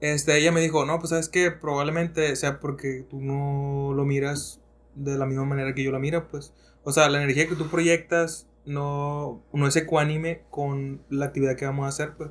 este, 0.00 0.36
ella 0.38 0.52
me 0.52 0.60
dijo, 0.60 0.84
no, 0.86 1.00
pues 1.00 1.10
sabes 1.10 1.28
que 1.28 1.50
probablemente 1.50 2.36
sea 2.36 2.60
porque 2.60 3.04
tú 3.10 3.20
no 3.20 3.92
lo 3.94 4.04
miras 4.04 4.60
de 4.98 5.18
la 5.18 5.26
misma 5.26 5.44
manera 5.44 5.74
que 5.74 5.82
yo 5.82 5.92
la 5.92 5.98
miro, 5.98 6.28
pues. 6.28 6.54
O 6.84 6.92
sea, 6.92 7.08
la 7.08 7.18
energía 7.18 7.48
que 7.48 7.54
tú 7.54 7.68
proyectas 7.68 8.48
no, 8.64 9.42
no 9.52 9.66
es 9.66 9.76
ecuánime 9.76 10.42
con 10.50 11.02
la 11.08 11.26
actividad 11.26 11.56
que 11.56 11.66
vamos 11.66 11.86
a 11.86 11.88
hacer, 11.88 12.14
pues. 12.16 12.30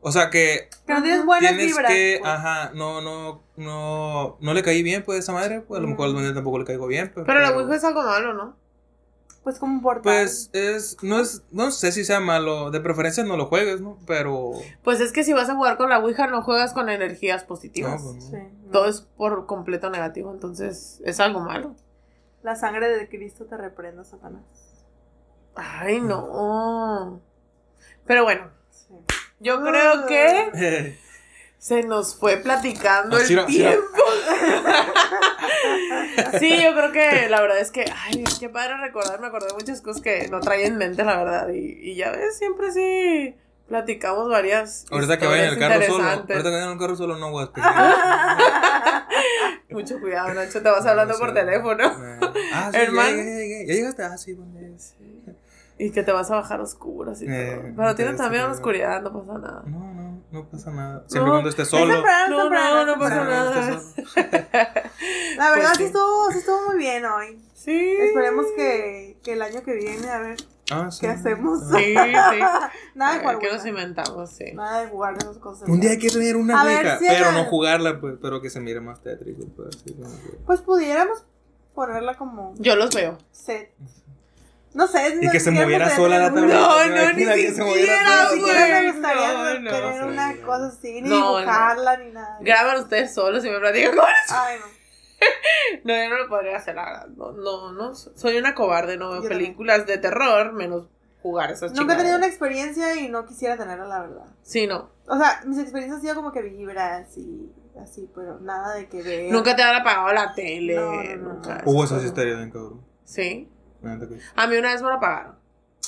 O 0.00 0.10
sea 0.10 0.30
que 0.30 0.68
no 0.88 1.00
tienes 1.00 1.24
buenas 1.24 1.50
tienes 1.50 1.66
vibras. 1.68 1.92
que, 1.92 2.18
pues. 2.20 2.32
ajá, 2.32 2.72
no, 2.74 3.00
no, 3.00 3.44
no, 3.56 4.36
no 4.40 4.54
le 4.54 4.62
caí 4.62 4.82
bien, 4.82 5.04
pues, 5.04 5.16
a 5.16 5.20
esa 5.20 5.32
madre, 5.32 5.60
pues, 5.60 5.78
a 5.78 5.82
lo 5.82 5.88
mejor 5.88 6.06
al 6.06 6.12
duende 6.12 6.34
tampoco 6.34 6.58
le 6.58 6.64
caigo 6.64 6.88
bien, 6.88 7.12
pues. 7.14 7.24
Pero 7.24 7.38
la 7.38 7.52
Ouija 7.52 7.76
es 7.76 7.84
algo 7.84 8.02
malo, 8.02 8.34
¿no? 8.34 8.56
Pues 9.44 9.58
portal. 9.58 10.02
Pues 10.02 10.50
es, 10.52 10.96
no 11.02 11.18
es, 11.18 11.42
no 11.50 11.72
sé 11.72 11.90
si 11.90 12.04
sea 12.04 12.20
malo, 12.20 12.70
de 12.70 12.80
preferencia 12.80 13.24
no 13.24 13.36
lo 13.36 13.46
juegues, 13.46 13.80
¿no? 13.80 13.98
Pero, 14.06 14.52
Pues 14.84 15.00
es 15.00 15.10
que 15.12 15.24
si 15.24 15.32
vas 15.32 15.48
a 15.50 15.56
jugar 15.56 15.76
con 15.76 15.90
la 15.90 15.98
Ouija 15.98 16.28
no 16.28 16.42
juegas 16.42 16.72
con 16.72 16.88
energías 16.88 17.42
positivas. 17.42 18.02
no, 18.04 18.12
pues, 18.12 18.24
no. 18.26 18.30
Sí, 18.30 18.36
no. 18.66 18.70
Todo 18.70 18.86
es 18.86 19.00
por 19.00 19.46
completo 19.46 19.90
negativo, 19.90 20.30
entonces 20.32 21.00
es 21.04 21.18
algo 21.18 21.40
malo. 21.40 21.74
La 22.44 22.54
sangre 22.56 22.88
de 22.88 23.08
Cristo 23.08 23.46
te 23.46 23.56
reprenda, 23.56 24.04
Satanás. 24.04 24.42
Ay, 25.54 26.00
no. 26.00 27.20
Pero 28.06 28.24
bueno, 28.24 28.48
Sí. 28.70 28.94
yo 29.40 29.60
creo 29.62 30.06
que 30.06 30.96
se 31.58 31.82
nos 31.82 32.16
fue 32.16 32.36
platicando 32.38 33.16
Ah, 33.16 33.20
el 33.20 33.46
tiempo. 33.46 34.01
Sí, 36.38 36.60
yo 36.62 36.72
creo 36.74 36.92
que 36.92 37.28
la 37.28 37.40
verdad 37.40 37.58
es 37.58 37.70
que, 37.70 37.84
ay, 38.04 38.24
qué 38.40 38.48
padre 38.48 38.76
recordar, 38.78 39.20
me 39.20 39.26
acordé 39.28 39.48
de 39.48 39.54
muchas 39.54 39.80
cosas 39.80 40.02
que 40.02 40.28
no 40.28 40.40
traía 40.40 40.66
en 40.66 40.76
mente, 40.76 41.04
la 41.04 41.16
verdad. 41.16 41.48
Y, 41.50 41.78
y 41.90 41.94
ya 41.94 42.10
ves, 42.10 42.36
siempre 42.38 42.70
sí 42.72 43.34
platicamos 43.68 44.28
varias. 44.28 44.84
ahorita 44.90 45.18
que 45.18 45.26
vayan 45.26 45.46
en 45.46 45.52
el 45.54 45.58
carro 45.58 45.82
solo, 45.86 46.04
ahorita 46.04 46.26
que 46.26 46.42
vayan 46.50 46.64
en 46.66 46.72
el 46.72 46.78
carro 46.78 46.96
solo 46.96 47.16
no 47.16 47.30
voy 47.30 47.48
a 47.56 49.06
Mucho 49.70 49.98
cuidado, 50.00 50.34
Nacho, 50.34 50.62
te 50.62 50.68
vas 50.68 50.84
hablando 50.84 51.14
por 51.18 51.32
teléfono. 51.32 51.84
Ah, 52.52 52.70
sí, 52.72 52.78
Hermano. 52.78 53.16
ya, 53.16 53.72
llegaste, 53.74 54.02
ah, 54.02 54.16
sí, 54.18 54.34
bueno, 54.34 54.52
ya. 54.60 55.32
Y 55.78 55.90
que 55.90 56.02
te 56.02 56.12
vas 56.12 56.30
a 56.30 56.36
bajar 56.36 56.60
a 56.60 56.64
oscuras 56.64 57.22
y 57.22 57.26
Eh, 57.28 57.58
todo. 57.62 57.72
Pero 57.76 57.94
tienes 57.94 58.16
también 58.16 58.42
sí, 58.42 58.48
la 58.48 58.52
oscuridad, 58.54 59.02
no 59.02 59.12
pasa 59.12 59.38
nada. 59.38 59.62
No, 59.66 59.94
no, 59.94 60.01
no 60.32 60.48
pasa 60.48 60.70
nada. 60.70 61.04
Siempre 61.08 61.26
No, 61.26 61.32
cuando 61.32 61.48
estés 61.50 61.64
Es 61.64 61.70
solo. 61.70 61.92
temprano, 61.94 62.24
es 62.24 62.30
No, 62.30 62.42
temprano, 62.42 62.86
no, 62.86 62.86
no 62.86 62.98
pasa. 62.98 63.14
Siempre 63.14 63.34
nada. 63.34 64.82
La 65.36 65.50
verdad 65.50 65.68
Pues 65.68 65.68
sí 65.70 65.76
sí. 65.78 65.84
estuvo, 65.84 66.30
sí 66.32 66.38
estuvo 66.38 66.66
muy 66.68 66.78
bien 66.78 67.04
hoy. 67.04 67.40
Sí. 67.54 67.96
Esperemos 68.00 68.46
que, 68.56 69.18
que 69.22 69.32
el 69.34 69.42
año 69.42 69.62
que 69.62 69.74
viene, 69.74 70.08
a 70.10 70.18
ver, 70.18 70.36
Ah, 70.70 70.90
sí. 70.90 71.00
¿Qué 71.02 71.08
hacemos? 71.08 71.60
Sí, 71.70 71.84
sí. 71.94 71.94
nada 72.94 73.14
de 73.14 73.20
jugar 73.20 73.38
¿Qué 73.40 73.52
nos 73.52 73.66
inventamos? 73.66 74.30
Sí. 74.30 74.52
Nada 74.54 74.82
de 74.82 74.88
jugar 74.88 75.14
de 75.18 75.24
esas 75.24 75.38
cosas. 75.38 75.68
Un 75.68 75.80
día 75.80 75.90
hay 75.90 75.98
que 75.98 76.08
tener 76.08 76.36
una 76.36 76.62
Ouija, 76.64 76.98
pero 76.98 77.32
no 77.32 77.44
jugarla, 77.44 78.00
pues, 78.00 78.14
pero 78.22 78.40
que 78.40 78.48
se 78.48 78.58
mire 78.60 78.80
más 78.80 79.02
tétrico, 79.02 79.42
pues, 79.54 79.68
así 79.76 79.92
como 79.94 80.08
que- 80.22 80.38
Pues 80.46 80.60
pudiéramos 80.62 81.24
ponerla 81.74 82.16
como 82.16 82.54
Yo 82.58 82.76
los 82.76 82.94
veo. 82.94 83.18
set. 83.32 83.72
No 84.74 84.86
sé. 84.86 85.18
Y 85.20 85.28
que 85.28 85.40
se 85.40 85.50
moviera 85.50 85.94
sola 85.94 86.18
la 86.18 86.32
tableta. 86.32 86.60
No, 86.60 86.76
¿te 86.76 86.88
no, 86.88 87.12
ni 87.12 87.22
imaginas 87.22 87.34
que 87.36 87.52
se 87.52 87.62
moviera 87.62 87.98
siquiera, 87.98 88.28
sola? 88.28 88.34
Ni 88.34 88.40
güey. 88.40 88.92
gustaría 88.92 89.32
No, 89.32 89.60
no. 89.60 89.70
tener 89.70 90.04
una 90.04 90.36
cosa 90.38 90.66
así, 90.68 91.02
ni 91.02 91.10
dibujarla, 91.10 91.96
ni 91.98 92.10
nada. 92.12 92.38
Graban 92.40 92.80
ustedes 92.80 93.12
solos 93.14 93.44
y 93.44 93.50
me 93.50 93.58
platican 93.58 93.96
con 93.96 94.04
eso. 94.04 94.34
Ay, 94.34 94.58
no. 94.60 94.82
No, 95.84 95.94
yo 95.94 96.10
no 96.10 96.18
lo 96.18 96.28
podría 96.28 96.56
hacer, 96.56 96.74
la 96.74 96.84
verdad. 96.84 97.06
No, 97.16 97.32
no, 97.32 97.72
no. 97.72 97.94
Soy 97.94 98.36
una 98.38 98.54
cobarde, 98.54 98.96
no 98.96 99.10
veo 99.12 99.22
películas 99.22 99.86
de 99.86 99.98
terror, 99.98 100.52
menos 100.52 100.86
jugar 101.22 101.52
esas 101.52 101.72
Nunca 101.72 101.94
he 101.94 101.96
tenido 101.96 102.16
una 102.16 102.26
experiencia 102.26 102.96
y 102.96 103.08
no 103.08 103.24
quisiera 103.24 103.56
tenerla, 103.56 103.86
la 103.86 104.00
verdad. 104.00 104.24
Sí, 104.42 104.66
no. 104.66 104.90
O 105.06 105.16
sea, 105.16 105.42
mis 105.46 105.58
experiencias 105.58 105.96
han 105.98 106.02
sido 106.02 106.14
como 106.16 106.32
que 106.32 106.42
vibras 106.42 107.16
y 107.16 107.52
así, 107.80 108.10
pero 108.14 108.40
nada 108.40 108.74
de 108.74 108.88
que 108.88 109.02
vea. 109.02 109.32
Nunca 109.32 109.54
te 109.54 109.62
han 109.62 109.76
apagado 109.76 110.12
la 110.12 110.34
tele. 110.34 110.74
No, 110.74 110.92
no, 110.92 111.02
no, 111.02 111.34
nunca. 111.34 111.62
Hubo 111.64 111.84
esas 111.84 112.02
historias 112.04 112.38
bien 112.38 112.50
cabrón. 112.50 112.80
Sí. 113.04 113.48
A 114.36 114.46
mí 114.46 114.56
una 114.56 114.72
vez 114.72 114.82
me 114.82 114.88
la 114.88 114.94
apagaron. 114.96 115.34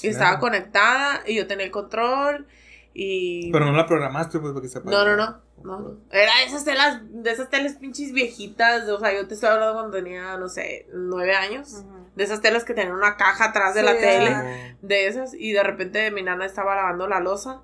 Y 0.03 0.09
estaba 0.09 0.38
conectada 0.38 1.22
y 1.26 1.36
yo 1.36 1.47
tenía 1.47 1.64
el 1.66 1.70
control 1.70 2.47
y... 2.92 3.51
Pero 3.53 3.64
no 3.66 3.72
la 3.72 3.86
programaste, 3.86 4.38
pues, 4.38 4.53
porque 4.53 4.68
se 4.68 4.78
apagó. 4.78 4.90
No, 4.97 5.05
no, 5.05 5.16
no. 5.16 5.40
no. 5.80 5.97
Era 6.11 6.32
de 6.40 6.45
esas 6.47 6.64
telas, 6.64 7.01
de 7.05 7.30
esas 7.30 7.49
teles 7.51 7.74
pinches 7.74 8.12
viejitas. 8.12 8.88
O 8.88 8.99
sea, 8.99 9.14
yo 9.14 9.26
te 9.26 9.34
estoy 9.34 9.49
hablando 9.51 9.74
cuando 9.74 9.97
tenía, 9.97 10.36
no 10.36 10.49
sé, 10.49 10.86
nueve 10.92 11.34
años. 11.34 11.84
De 12.16 12.22
esas 12.24 12.40
telas 12.40 12.64
que 12.64 12.74
tenían 12.74 12.95
una 12.95 13.16
caja 13.16 13.47
atrás 13.47 13.74
de 13.74 13.80
Sí, 13.80 13.86
la 13.86 13.92
tele. 13.99 14.28
ajá. 14.30 14.45
De 14.82 15.07
esas. 15.07 15.34
Y 15.34 15.53
de 15.53 15.62
repente 15.62 16.11
mi 16.11 16.22
nana 16.22 16.45
estaba 16.45 16.76
lavando 16.76 17.09
la 17.09 17.18
losa. 17.20 17.62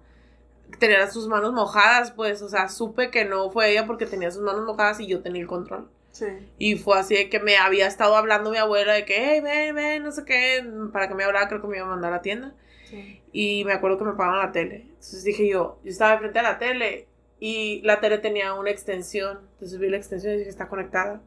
Tenía 0.79 1.09
sus 1.11 1.29
manos 1.29 1.53
mojadas, 1.53 2.11
pues. 2.13 2.43
O 2.43 2.49
sea, 2.49 2.69
supe 2.69 3.11
que 3.11 3.25
no 3.25 3.51
fue 3.51 3.71
ella 3.71 3.87
porque 3.87 4.07
tenía 4.07 4.31
sus 4.31 4.43
manos 4.43 4.65
mojadas 4.65 4.99
y 5.01 5.07
yo 5.07 5.21
tenía 5.23 5.43
el 5.43 5.49
control. 5.49 5.89
Sí. 6.13 6.27
Y 6.59 6.77
fue 6.77 6.99
así 6.99 7.15
de 7.15 7.31
que 7.31 7.41
me 7.41 7.57
había 7.57 7.87
estado 7.87 8.17
hablando 8.17 8.51
mi 8.51 8.57
abuela 8.59 8.93
de 8.93 9.05
que, 9.05 9.15
hey, 9.17 9.41
ven, 9.41 9.75
ven, 9.75 10.03
no 10.03 10.13
sé 10.13 10.25
qué, 10.25 10.65
para 10.93 11.09
que 11.09 11.15
me 11.15 11.25
hablara, 11.25 11.49
creo 11.49 11.61
que 11.61 11.69
me 11.69 11.77
iba 11.77 11.87
a 11.87 11.91
mandar 11.91 12.13
a 12.13 12.17
la 12.17 12.23
tienda. 12.23 12.55
sí. 12.85 13.23
Y 13.33 13.65
me 13.65 13.73
acuerdo 13.73 13.97
que 13.99 14.05
me 14.05 14.13
pagaban 14.15 14.41
la 14.41 14.53
tele. 14.53 14.83
Entonces 14.89 15.23
dije 15.23 15.49
yo, 15.49 15.79
yo 15.85 15.91
estaba 15.91 16.19
frente 16.19 16.41
a 16.41 16.43
la 16.43 16.59
tele 16.59 17.07
y 17.39 17.81
la 17.83 18.01
tele 18.01 18.19
tenía 18.19 18.55
una 18.55 18.71
extensión. 18.71 19.39
Entonces 19.53 19.79
vi 19.79 19.89
la 19.89 19.97
extensión 19.97 20.35
y 20.35 20.39
dije, 20.39 20.51
está 20.51 20.69
conectada. 20.69 21.21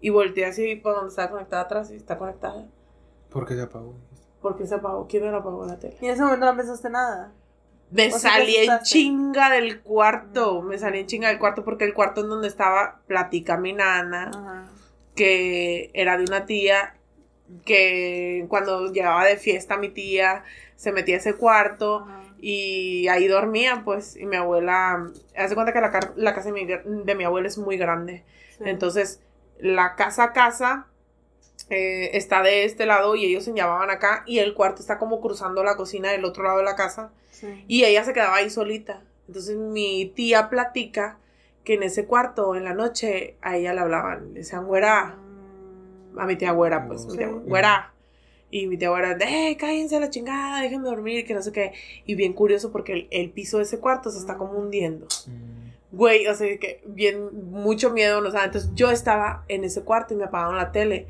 Y 0.00 0.10
volteé 0.10 0.44
así 0.44 0.76
por 0.76 0.94
donde 0.94 1.08
estaba 1.08 1.30
conectada 1.30 1.62
atrás 1.62 1.90
y 1.90 1.96
está 1.96 2.18
conectada. 2.18 2.66
¿Por 3.30 3.46
qué 3.46 3.54
se 3.54 3.62
apagó? 3.62 3.94
¿Por 4.42 4.56
qué 4.58 4.66
se 4.66 4.74
apagó? 4.74 5.06
¿Quién 5.08 5.24
me 5.24 5.30
la 5.32 5.38
apagó 5.38 5.64
la 5.66 5.78
tele? 5.78 5.96
Y 6.00 6.04
en 6.06 6.12
ese 6.12 6.22
momento 6.22 6.44
no 6.44 6.56
pensaste 6.56 6.90
nada. 6.90 7.32
Me 7.94 8.08
O 8.08 8.18
sea, 8.18 8.32
salí 8.32 8.52
¿te 8.54 8.64
en 8.64 8.78
chinga 8.82 9.50
del 9.50 9.80
cuarto. 9.80 10.62
Me 10.62 10.78
salí 10.78 10.98
en 11.00 11.06
chinga 11.06 11.28
del 11.28 11.38
cuarto 11.38 11.64
porque 11.64 11.84
el 11.84 11.94
cuarto 11.94 12.22
en 12.22 12.28
donde 12.28 12.48
estaba 12.48 13.00
platica 13.06 13.56
mi 13.56 13.72
nana, 13.72 14.30
Ajá. 14.34 14.68
que 15.14 15.90
era 15.94 16.16
de 16.18 16.24
una 16.24 16.44
tía 16.44 16.96
que 17.64 18.46
cuando 18.48 18.90
llegaba 18.92 19.24
de 19.24 19.36
fiesta 19.36 19.76
mi 19.76 19.90
tía 19.90 20.44
se 20.76 20.92
metía 20.92 21.16
a 21.16 21.18
ese 21.18 21.34
cuarto 21.34 22.00
Ajá. 22.08 22.20
y 22.40 23.06
ahí 23.08 23.28
dormía 23.28 23.82
pues 23.84 24.16
y 24.16 24.26
mi 24.26 24.36
abuela 24.36 25.10
hace 25.36 25.54
cuenta 25.54 25.72
que 25.72 25.80
la, 25.80 26.34
casa 26.34 26.50
de 26.50 26.52
mi, 26.52 26.64
de 26.66 27.14
mi 27.14 27.24
abuela 27.24 27.46
es 27.48 27.58
muy 27.58 27.76
grande 27.76 28.24
Sí. 28.58 28.64
entonces 28.66 29.20
la 29.58 29.94
casa 29.96 30.24
a 30.24 30.32
casa 30.32 30.86
eh, 31.70 32.10
está 32.16 32.42
de 32.42 32.64
este 32.64 32.86
lado 32.86 33.16
y 33.16 33.24
ellos 33.24 33.44
se 33.44 33.52
llamaban 33.54 33.90
acá 33.90 34.22
y 34.26 34.38
el 34.38 34.54
cuarto 34.54 34.80
está 34.82 34.98
como 34.98 35.20
cruzando 35.20 35.64
la 35.64 35.76
cocina 35.76 36.10
del 36.10 36.24
otro 36.24 36.44
lado 36.44 36.58
de 36.58 36.64
la 36.64 36.76
casa 36.76 37.10
Sí. 37.30 37.64
y 37.66 37.84
ella 37.84 38.04
se 38.04 38.12
quedaba 38.12 38.36
ahí 38.36 38.50
solita. 38.50 39.02
Entonces 39.26 39.56
mi 39.56 40.12
tía 40.14 40.48
platica 40.50 41.18
que 41.64 41.74
en 41.74 41.82
ese 41.82 42.04
cuarto, 42.04 42.54
en 42.54 42.64
la 42.64 42.74
noche, 42.74 43.36
a 43.40 43.56
ella 43.56 43.72
le 43.72 43.80
hablaban, 43.80 44.34
le 44.34 44.40
decían 44.40 44.66
güera, 44.66 45.16
Mm. 46.12 46.18
a 46.18 46.26
mi 46.26 46.36
tía 46.36 46.52
güera, 46.52 46.86
pues, 46.86 47.06
mi 47.06 47.12
Sí. 47.12 47.16
tía 47.18 47.28
güera. 47.28 47.90
Y 48.50 48.66
mi 48.68 48.76
tía 48.76 48.90
güera, 48.90 49.16
eh, 49.18 49.56
cállense 49.56 49.96
a 49.96 50.00
la 50.00 50.10
chingada, 50.10 50.60
déjenme 50.60 50.88
dormir, 50.88 51.26
que 51.26 51.34
no 51.34 51.42
sé 51.42 51.50
qué. 51.50 51.72
Y 52.04 52.14
bien 52.14 52.34
curioso 52.34 52.70
porque 52.70 52.92
el, 52.92 53.08
el 53.10 53.30
piso 53.30 53.56
de 53.56 53.64
ese 53.64 53.80
cuarto 53.80 54.10
se 54.10 54.18
está 54.18 54.36
como 54.36 54.52
hundiendo. 54.58 55.06
Mm. 55.26 55.96
Güey, 55.96 56.26
o 56.28 56.34
sea, 56.34 56.56
que 56.58 56.82
bien, 56.86 57.50
mucho 57.50 57.90
miedo, 57.90 58.20
no 58.20 58.30
sabes. 58.30 58.46
Entonces 58.46 58.70
yo 58.74 58.90
estaba 58.90 59.44
en 59.48 59.64
ese 59.64 59.82
cuarto 59.82 60.12
y 60.14 60.16
me 60.18 60.24
apagaron 60.24 60.56
la 60.56 60.70
tele. 60.70 61.06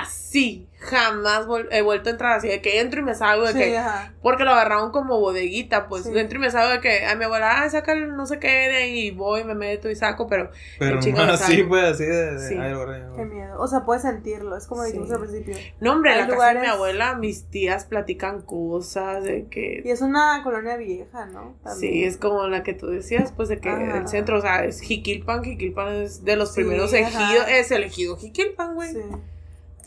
Así, 0.00 0.66
jamás 0.78 1.46
he 1.70 1.80
vuelto 1.82 2.08
a 2.08 2.12
entrar 2.12 2.32
así, 2.38 2.48
de 2.48 2.60
que 2.60 2.80
entro 2.80 3.00
y 3.00 3.02
me 3.02 3.14
salgo, 3.14 3.46
de 3.46 3.52
Sí, 3.52 3.58
que 3.58 3.78
ajá. 3.78 4.12
porque 4.22 4.44
lo 4.44 4.50
agarraron 4.52 4.90
como 4.92 5.18
bodeguita, 5.20 5.88
pues. 5.88 6.04
Sí. 6.04 6.12
Dentro 6.12 6.38
y 6.38 6.40
me 6.42 6.50
salgo 6.50 6.72
de 6.72 6.80
que 6.80 7.06
a 7.06 7.14
mi 7.14 7.24
abuela, 7.24 7.62
ah, 7.62 7.70
saca 7.70 7.92
el 7.92 8.14
no 8.16 8.26
sé 8.26 8.38
qué 8.38 8.48
de 8.48 8.76
ahí, 8.76 8.98
y 9.06 9.10
voy, 9.12 9.44
me 9.44 9.54
meto 9.54 9.88
y 9.90 9.96
saco, 9.96 10.26
pero 10.26 10.50
Pero 10.78 10.98
así, 10.98 11.62
pues, 11.62 11.84
así 11.84 12.04
de... 12.04 12.34
de 12.34 12.48
Sí. 12.48 12.54
ay, 12.58 12.74
borré, 12.74 13.02
Qué 13.16 13.24
miedo. 13.24 13.60
O 13.60 13.66
sea, 13.66 13.84
puedes 13.84 14.02
sentirlo. 14.02 14.56
Es 14.56 14.66
como 14.66 14.82
Sí. 14.82 14.88
dijimos 14.92 15.10
al 15.12 15.20
principio. 15.20 15.56
no, 15.80 15.92
hombre, 15.92 16.12
en 16.12 16.18
la 16.18 16.26
casa 16.28 16.48
de 16.48 16.54
mi 16.54 16.60
lugares- 16.60 16.74
abuela, 16.74 17.14
mis 17.14 17.44
tías 17.48 17.84
platican 17.86 18.42
cosas 18.42 19.24
de 19.24 19.38
Y 19.38 19.42
que. 19.44 19.82
es 19.86 20.02
una 20.02 20.40
colonia 20.44 20.76
vieja, 20.76 21.26
¿no? 21.26 21.56
También. 21.64 21.92
Sí, 21.92 22.04
es 22.04 22.16
como 22.18 22.46
la 22.48 22.62
que 22.62 22.74
tú 22.74 22.88
decías, 22.88 23.32
pues 23.34 23.48
de 23.48 23.58
que 23.60 23.70
Ajá. 23.70 23.98
el 23.98 24.08
centro, 24.08 24.38
o 24.38 24.40
sea, 24.42 24.64
es 24.64 24.80
Jiquilpan, 24.80 25.42
Jiquilpan 25.42 25.88
es 25.94 26.24
de 26.24 26.36
los 26.36 26.50
Sí, 26.52 26.60
primeros 26.60 26.92
ejidos, 26.92 27.46
es 27.48 27.70
el 27.70 27.84
ejido 27.84 28.16
Jiquilpan, 28.16 28.74
güey. 28.74 28.92
Sí. 28.92 29.00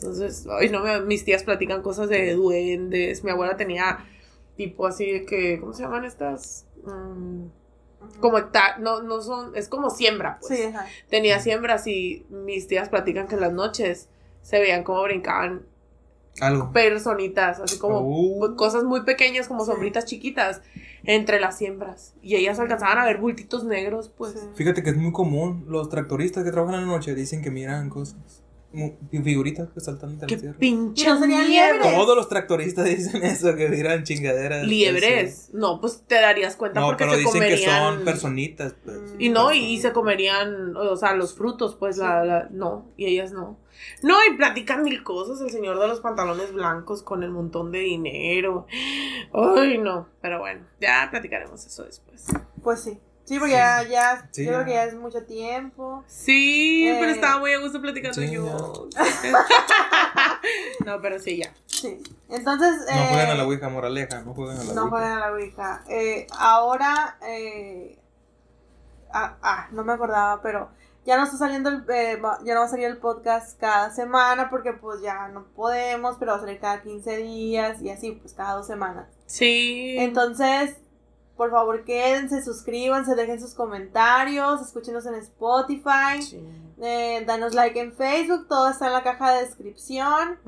Entonces, 0.00 0.46
ay, 0.50 0.70
no, 0.70 0.80
me- 0.82 1.00
mis 1.02 1.24
tías 1.24 1.44
platican 1.44 1.82
cosas 1.82 2.08
de 2.08 2.32
duendes, 2.34 3.22
mi 3.22 3.30
abuela 3.30 3.56
tenía 3.56 4.06
tipo 4.56 4.86
así 4.86 5.10
de 5.10 5.24
que, 5.26 5.60
¿cómo 5.60 5.74
se 5.74 5.82
llaman 5.82 6.04
estas? 6.06 6.66
Mm, 6.84 7.44
como 8.20 8.38
no, 8.78 9.02
no 9.02 9.20
son, 9.20 9.54
es 9.56 9.68
como 9.68 9.90
siembra, 9.90 10.38
pues. 10.40 10.58
Sí, 10.58 10.64
ajá. 10.66 10.86
tenía 11.10 11.38
siembras 11.40 11.86
y 11.86 12.24
mis 12.30 12.66
tías 12.66 12.88
platican 12.88 13.28
que 13.28 13.34
en 13.34 13.42
las 13.42 13.52
noches 13.52 14.08
se 14.40 14.58
veían 14.58 14.84
como 14.84 15.02
brincaban 15.02 15.66
Algo. 16.40 16.72
personitas, 16.72 17.60
así 17.60 17.78
como 17.78 18.00
Uh. 18.00 18.56
cosas 18.56 18.84
muy 18.84 19.02
pequeñas, 19.02 19.48
como 19.48 19.66
sombritas 19.66 20.06
chiquitas, 20.06 20.62
entre 21.04 21.40
las 21.40 21.58
siembras. 21.58 22.14
Y 22.22 22.36
ellas 22.36 22.58
alcanzaban 22.58 22.96
a 22.98 23.04
ver 23.04 23.18
bultitos 23.18 23.64
negros, 23.64 24.08
pues. 24.16 24.32
Sí. 24.32 24.48
Fíjate 24.54 24.82
que 24.82 24.90
es 24.90 24.96
muy 24.96 25.12
común. 25.12 25.66
Los 25.68 25.90
tractoristas 25.90 26.42
que 26.42 26.52
trabajan 26.52 26.80
en 26.80 26.86
la 26.88 26.94
noche 26.96 27.14
dicen 27.14 27.42
que 27.42 27.50
miran 27.50 27.90
cosas. 27.90 28.42
Figuritas 29.10 29.68
que 29.70 29.80
saltan 29.80 30.10
entre 30.10 30.28
Qué 30.28 30.36
tierra. 30.36 30.56
pinche 30.58 31.02
¿Y 31.04 31.06
no 31.08 31.18
serían 31.18 31.48
miedo. 31.48 31.72
liebres? 31.74 31.94
Todos 31.96 32.16
los 32.16 32.28
tractoristas 32.28 32.84
dicen 32.84 33.22
eso, 33.24 33.56
que 33.56 33.68
miran 33.68 34.04
chingaderas. 34.04 34.64
Liebres. 34.66 35.50
No, 35.52 35.80
pues 35.80 36.04
te 36.06 36.14
darías 36.16 36.54
cuenta 36.56 36.78
No, 36.80 36.86
porque 36.86 37.04
pero 37.04 37.12
se 37.14 37.18
dicen 37.18 37.32
que 37.40 37.48
comerían. 37.48 37.94
son 37.96 38.04
personitas. 38.04 38.74
Pues. 38.84 38.98
Y 39.18 39.28
no, 39.28 39.52
y, 39.52 39.58
y 39.58 39.78
se 39.80 39.92
comerían, 39.92 40.76
o 40.76 40.94
sea, 40.96 41.14
los 41.14 41.34
frutos, 41.34 41.74
pues, 41.74 41.96
la, 41.98 42.24
la- 42.24 42.48
no, 42.50 42.86
y 42.96 43.06
ellas 43.06 43.32
no. 43.32 43.58
No, 44.02 44.14
y 44.30 44.36
platican 44.36 44.82
mil 44.84 45.02
cosas, 45.02 45.40
el 45.40 45.50
señor 45.50 45.80
de 45.80 45.88
los 45.88 46.00
pantalones 46.00 46.52
blancos 46.52 47.02
con 47.02 47.22
el 47.22 47.30
montón 47.30 47.72
de 47.72 47.78
dinero. 47.80 48.66
Ay, 49.32 49.78
no, 49.78 50.08
pero 50.20 50.38
bueno, 50.38 50.64
ya 50.80 51.08
platicaremos 51.10 51.64
eso 51.66 51.84
después. 51.84 52.26
Pues 52.62 52.80
sí. 52.82 52.98
Sí, 53.30 53.38
porque 53.38 53.52
ya, 53.52 53.84
ya, 53.84 54.28
Sí, 54.32 54.44
yo 54.44 54.50
creo 54.52 54.64
que 54.64 54.72
ya 54.72 54.84
es 54.84 54.94
mucho 54.94 55.22
tiempo. 55.24 56.02
Sí, 56.08 56.88
Eh, 56.88 56.96
pero 56.98 57.12
estaba 57.12 57.38
muy 57.38 57.52
a 57.52 57.60
gusto 57.60 57.80
platicando 57.80 58.20
sí, 58.20 58.28
yo. 58.28 58.88
no, 60.84 61.00
pero 61.00 61.18
sí, 61.20 61.36
ya. 61.38 61.52
Sí. 61.66 62.02
Entonces. 62.28 62.74
No 62.92 63.00
eh, 63.00 63.06
jueguen 63.10 63.30
a 63.30 63.34
la 63.34 63.44
Ouija, 63.46 63.68
moraleja. 63.68 64.22
No 64.22 64.34
jueguen 64.34 64.56
a 64.58 64.64
la 64.64 64.74
No 64.74 64.82
Ouija. 64.82 64.90
jueguen 64.90 65.12
a 65.12 65.20
la 65.20 65.32
Ouija. 65.32 65.84
Eh, 65.88 66.26
ahora. 66.36 67.18
Eh, 67.26 67.98
ah, 69.12 69.36
ah, 69.42 69.68
no 69.72 69.84
me 69.84 69.92
acordaba, 69.92 70.42
pero. 70.42 70.70
Ya 71.06 71.16
no 71.16 71.24
está 71.24 71.38
saliendo 71.38 71.70
el, 71.70 71.84
eh, 71.88 72.16
va- 72.16 72.38
ya 72.44 72.52
no 72.54 72.60
va 72.60 72.66
a 72.66 72.68
salir 72.68 72.84
el 72.86 72.98
podcast 72.98 73.58
cada 73.58 73.90
semana 73.90 74.50
porque 74.50 74.74
pues 74.74 75.00
ya 75.00 75.28
no 75.28 75.44
podemos, 75.56 76.16
pero 76.18 76.32
va 76.32 76.36
a 76.38 76.40
salir 76.40 76.60
cada 76.60 76.82
15 76.82 77.16
días 77.16 77.80
y 77.80 77.88
así, 77.90 78.12
pues 78.12 78.34
cada 78.34 78.52
dos 78.56 78.66
semanas. 78.66 79.06
Sí. 79.24 79.96
Entonces, 79.98 80.76
por 81.40 81.50
favor 81.50 81.84
quédense, 81.84 82.42
suscríbanse, 82.44 83.14
dejen 83.14 83.40
sus 83.40 83.54
comentarios, 83.54 84.60
escúchenos 84.60 85.06
en 85.06 85.14
Spotify, 85.14 86.20
Sí. 86.20 86.38
eh, 86.82 87.24
danos 87.26 87.54
like 87.54 87.80
en 87.80 87.94
Facebook, 87.94 88.46
todo 88.46 88.68
está 88.68 88.88
en 88.88 88.92
la 88.92 89.02
caja 89.02 89.32
de 89.32 89.46
descripción. 89.46 90.38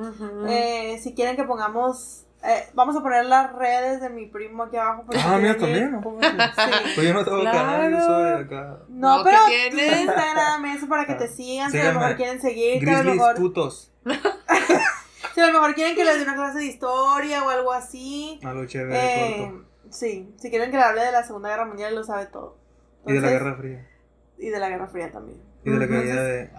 Eh, 0.47 1.01
si 1.03 1.14
quieren 1.14 1.34
que 1.34 1.45
pongamos, 1.45 2.26
eh, 2.43 2.68
vamos 2.74 2.95
a 2.95 3.01
poner 3.01 3.24
las 3.24 3.55
redes 3.55 4.03
de 4.03 4.11
mi 4.11 4.26
primo 4.26 4.64
aquí 4.64 4.76
abajo. 4.76 5.05
Ah, 5.24 5.38
mira, 5.40 5.57
también. 5.57 5.99
Sí. 6.03 6.70
Pues 6.95 7.07
yo 7.09 7.14
no 7.14 7.24
tengo 7.24 7.43
canal, 7.43 7.90
yo 7.90 7.97
Claro. 7.97 8.05
soy 8.36 8.45
acá. 8.45 8.78
No, 8.90 9.16
No, 9.16 9.24
¿qué 9.24 9.30
pero 9.30 9.45
tiene? 9.70 10.03
Instagram, 10.03 10.64
eso 10.66 10.88
para 10.88 11.07
que 11.07 11.14
te 11.14 11.28
sigan, 11.28 11.70
si 11.70 11.78
a 11.78 11.90
lo 11.95 12.01
mejor 12.01 12.16
quieren 12.16 12.38
seguir, 12.43 12.80
si 12.82 12.86
a 12.86 12.93
lo 12.93 12.99
Grizzlies 12.99 13.16
mejor, 13.16 13.36
putos. 13.36 13.90
si 15.34 15.40
a 15.40 15.47
lo 15.47 15.53
mejor 15.55 15.74
quieren 15.74 15.97
que 15.97 16.05
les 16.05 16.16
dé 16.18 16.22
una 16.24 16.34
clase 16.34 16.59
de 16.59 16.66
historia 16.66 17.43
o 17.45 17.49
algo 17.49 17.72
así. 17.72 18.38
A 18.45 18.53
lo 18.53 18.66
chévere, 18.66 18.99
Eh, 18.99 19.36
corto. 19.51 19.72
Sí, 19.93 20.34
si 20.38 20.51
quieren 20.51 20.70
que 20.70 20.76
le 20.76 20.82
hable 20.82 21.05
de 21.05 21.12
la 21.12 21.22
Segunda 21.22 21.51
Guerra 21.51 21.66
Mundial, 21.66 21.95
lo 21.95 22.03
sabe 22.03 22.26
todo. 22.26 22.57
Y 23.07 23.12
de 23.12 23.20
la 23.20 23.30
Guerra 23.30 23.55
Fría. 23.55 23.88
Y 24.38 24.49
de 24.49 24.59
la 24.59 24.68
Guerra 24.68 24.88
Fría 24.88 25.12
también. 25.12 25.40
Y 25.64 25.70
de 25.70 25.78
la 25.78 25.88
caída 25.88 26.22
de. 26.24 26.51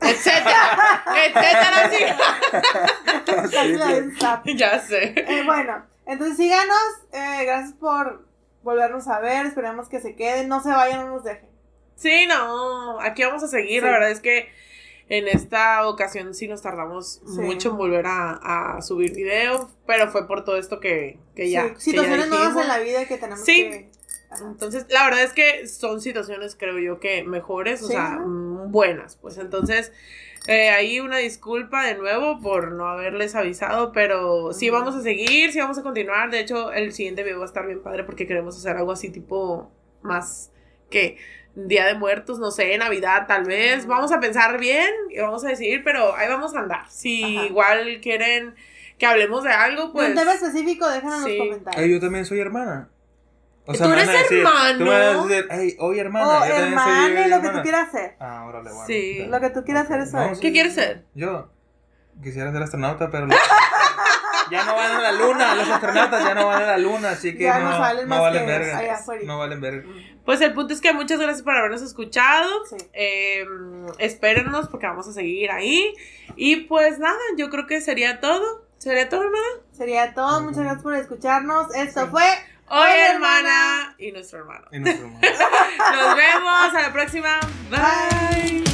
Etcétera. 0.00 1.04
Etcétera, 1.26 1.90
sí. 1.90 3.50
casi 3.50 3.72
la 3.72 3.86
den 3.86 4.16
zap. 4.18 4.46
Ya 4.54 4.78
sé. 4.80 5.14
Eh, 5.16 5.42
bueno, 5.46 5.84
entonces 6.06 6.36
síganos. 6.36 6.76
eh, 7.12 7.44
gracias 7.44 7.72
por 7.74 8.26
volvernos 8.62 9.08
a 9.08 9.20
ver. 9.20 9.46
Esperemos 9.46 9.88
que 9.88 10.00
se 10.00 10.14
queden. 10.14 10.48
No 10.48 10.62
se 10.62 10.68
vayan, 10.68 11.06
no 11.06 11.14
nos 11.14 11.24
dejen. 11.24 11.48
Sí, 11.96 12.26
no, 12.26 13.00
aquí 13.00 13.24
vamos 13.24 13.42
a 13.42 13.48
seguir. 13.48 13.80
Sí. 13.80 13.86
La 13.86 13.92
verdad 13.92 14.10
es 14.10 14.20
que 14.20 14.48
en 15.08 15.28
esta 15.28 15.86
ocasión 15.88 16.34
sí 16.34 16.48
nos 16.48 16.62
tardamos 16.62 17.20
Sí. 17.26 17.40
mucho 17.40 17.70
en 17.70 17.76
volver 17.76 18.06
a, 18.06 18.76
a 18.76 18.82
subir 18.82 19.14
video, 19.14 19.70
pero 19.86 20.10
fue 20.10 20.26
por 20.26 20.44
todo 20.44 20.56
esto 20.56 20.80
que, 20.80 21.18
que 21.36 21.50
ya. 21.50 21.74
Sí, 21.76 21.90
situaciones 21.92 22.28
nuevas 22.28 22.56
en 22.56 22.68
la 22.68 22.78
vida 22.78 23.06
que 23.06 23.16
tenemos 23.18 23.44
Sí. 23.44 23.70
que. 23.70 23.90
Ajá. 24.30 24.44
Entonces, 24.50 24.86
la 24.88 25.04
verdad 25.04 25.22
es 25.22 25.32
que 25.32 25.68
son 25.68 26.00
situaciones, 26.00 26.56
creo 26.58 26.78
yo, 26.78 26.98
que 26.98 27.22
mejores, 27.22 27.82
o 27.82 27.86
sea, 27.86 28.18
mm, 28.18 28.72
buenas. 28.72 29.16
Pues 29.16 29.38
entonces, 29.38 29.92
eh, 30.48 30.70
ahí 30.70 30.98
una 30.98 31.18
disculpa 31.18 31.84
de 31.86 31.94
nuevo 31.94 32.40
por 32.40 32.72
no 32.72 32.88
haberles 32.88 33.34
avisado, 33.36 33.92
pero 33.92 34.52
sí 34.52 34.70
vamos 34.70 34.96
a 34.96 35.02
seguir, 35.02 35.52
sí 35.52 35.60
vamos 35.60 35.78
a 35.78 35.82
continuar. 35.82 36.30
De 36.30 36.40
hecho, 36.40 36.72
el 36.72 36.92
siguiente 36.92 37.22
video 37.22 37.38
va 37.38 37.44
a 37.44 37.46
estar 37.46 37.64
bien 37.66 37.80
padre 37.82 38.02
porque 38.04 38.26
queremos 38.26 38.56
hacer 38.56 38.76
algo 38.76 38.90
así 38.90 39.10
tipo 39.10 39.70
más 40.02 40.50
que 40.90 41.16
Día 41.56 41.86
de 41.86 41.94
Muertos, 41.94 42.38
no 42.38 42.50
sé, 42.50 42.76
Navidad 42.78 43.26
tal 43.28 43.44
vez. 43.44 43.86
Vamos 43.86 44.10
a 44.12 44.20
pensar 44.20 44.58
bien 44.58 44.90
y 45.10 45.20
vamos 45.20 45.44
a 45.44 45.48
decidir, 45.48 45.82
pero 45.84 46.14
ahí 46.16 46.28
vamos 46.28 46.54
a 46.54 46.60
andar. 46.60 46.84
Si 46.90 47.36
Ajá. 47.36 47.46
igual 47.46 48.00
quieren 48.02 48.54
que 48.98 49.06
hablemos 49.06 49.42
de 49.44 49.50
algo, 49.52 49.92
pues... 49.92 50.08
un 50.10 50.14
tema 50.16 50.32
específico, 50.34 50.86
sí. 50.90 50.98
en 50.98 51.10
los 51.10 51.24
Ay, 51.24 51.38
comentarios. 51.38 51.88
yo 51.90 52.00
también 52.00 52.24
soy 52.24 52.40
hermana. 52.40 52.88
O 53.66 53.72
¿Tú 53.72 53.84
eres 53.84 54.06
decir- 54.08 54.38
hermano? 54.40 54.78
Tú 54.78 54.84
me 54.84 54.90
vas 54.90 55.16
a 55.16 55.26
decir, 55.26 55.48
hey, 55.50 55.76
oye 55.78 56.00
hermana. 56.00 56.26
O 56.26 56.46
yo 56.46 56.54
también 56.54 56.78
soy 56.78 56.92
hermana, 56.92 57.08
lo 57.08 57.14
que 57.14 57.32
hermana". 57.34 57.52
tú 57.52 57.62
quieras 57.62 57.88
hacer. 57.88 58.16
Ah, 58.20 58.44
órale, 58.46 58.70
bueno. 58.70 58.86
Sí. 58.86 59.16
Ya. 59.20 59.26
Lo 59.28 59.40
que 59.40 59.50
tú 59.50 59.64
quieras 59.64 59.84
hacer, 59.84 60.00
eso 60.00 60.16
No, 60.18 60.32
es. 60.32 60.38
¿Qué 60.38 60.52
quieres 60.52 60.74
ser? 60.74 61.04
Yo 61.14 61.50
quisiera 62.22 62.52
ser 62.52 62.62
astronauta, 62.62 63.10
pero. 63.10 63.26
lo- 63.26 63.34
Ya 64.50 64.64
no 64.64 64.74
van 64.74 64.92
a 64.92 65.00
la 65.00 65.12
luna, 65.12 65.54
los 65.54 65.68
astronautas 65.68 66.24
ya 66.24 66.34
no 66.34 66.46
van 66.46 66.62
a 66.62 66.66
la 66.66 66.78
luna, 66.78 67.10
así 67.10 67.36
que 67.36 67.44
Ya 67.44 67.58
no, 67.58 67.70
no 67.70 67.72
no 68.06 68.20
valen 68.20 68.40
que 68.42 68.46
verga. 68.46 68.78
allá. 68.78 68.98
No 69.24 69.38
valen 69.38 69.60
verga. 69.60 69.88
Pues 70.24 70.40
el 70.40 70.52
punto 70.54 70.72
es 70.74 70.80
que 70.80 70.92
muchas 70.92 71.18
gracias 71.18 71.42
por 71.42 71.56
habernos 71.56 71.82
escuchado. 71.82 72.50
Sí. 72.66 72.76
Eh, 72.92 73.44
espérennos 73.98 74.68
porque 74.68 74.86
vamos 74.86 75.06
a 75.08 75.12
seguir 75.12 75.50
ahí. 75.50 75.94
Y 76.36 76.56
pues 76.62 76.98
nada, 76.98 77.18
yo 77.36 77.50
creo 77.50 77.66
que 77.66 77.80
sería 77.80 78.20
todo. 78.20 78.64
¿Sería 78.78 79.08
todo, 79.08 79.22
hermana? 79.22 79.44
Sería 79.72 80.14
todo. 80.14 80.40
Muchas 80.42 80.60
gracias 80.60 80.82
por 80.82 80.94
escucharnos. 80.94 81.74
Esto 81.74 82.08
fue 82.08 82.22
Hoy, 82.68 82.78
Hoy, 82.80 82.98
hermana. 83.12 83.94
Y 83.98 84.12
nuestro 84.12 84.38
hermano. 84.40 84.66
Y 84.72 84.78
nuestro 84.78 85.06
hermano. 85.06 85.20
Nos 85.96 86.16
vemos. 86.16 86.74
A 86.74 86.82
la 86.82 86.92
próxima. 86.92 87.40
Bye. 87.70 88.73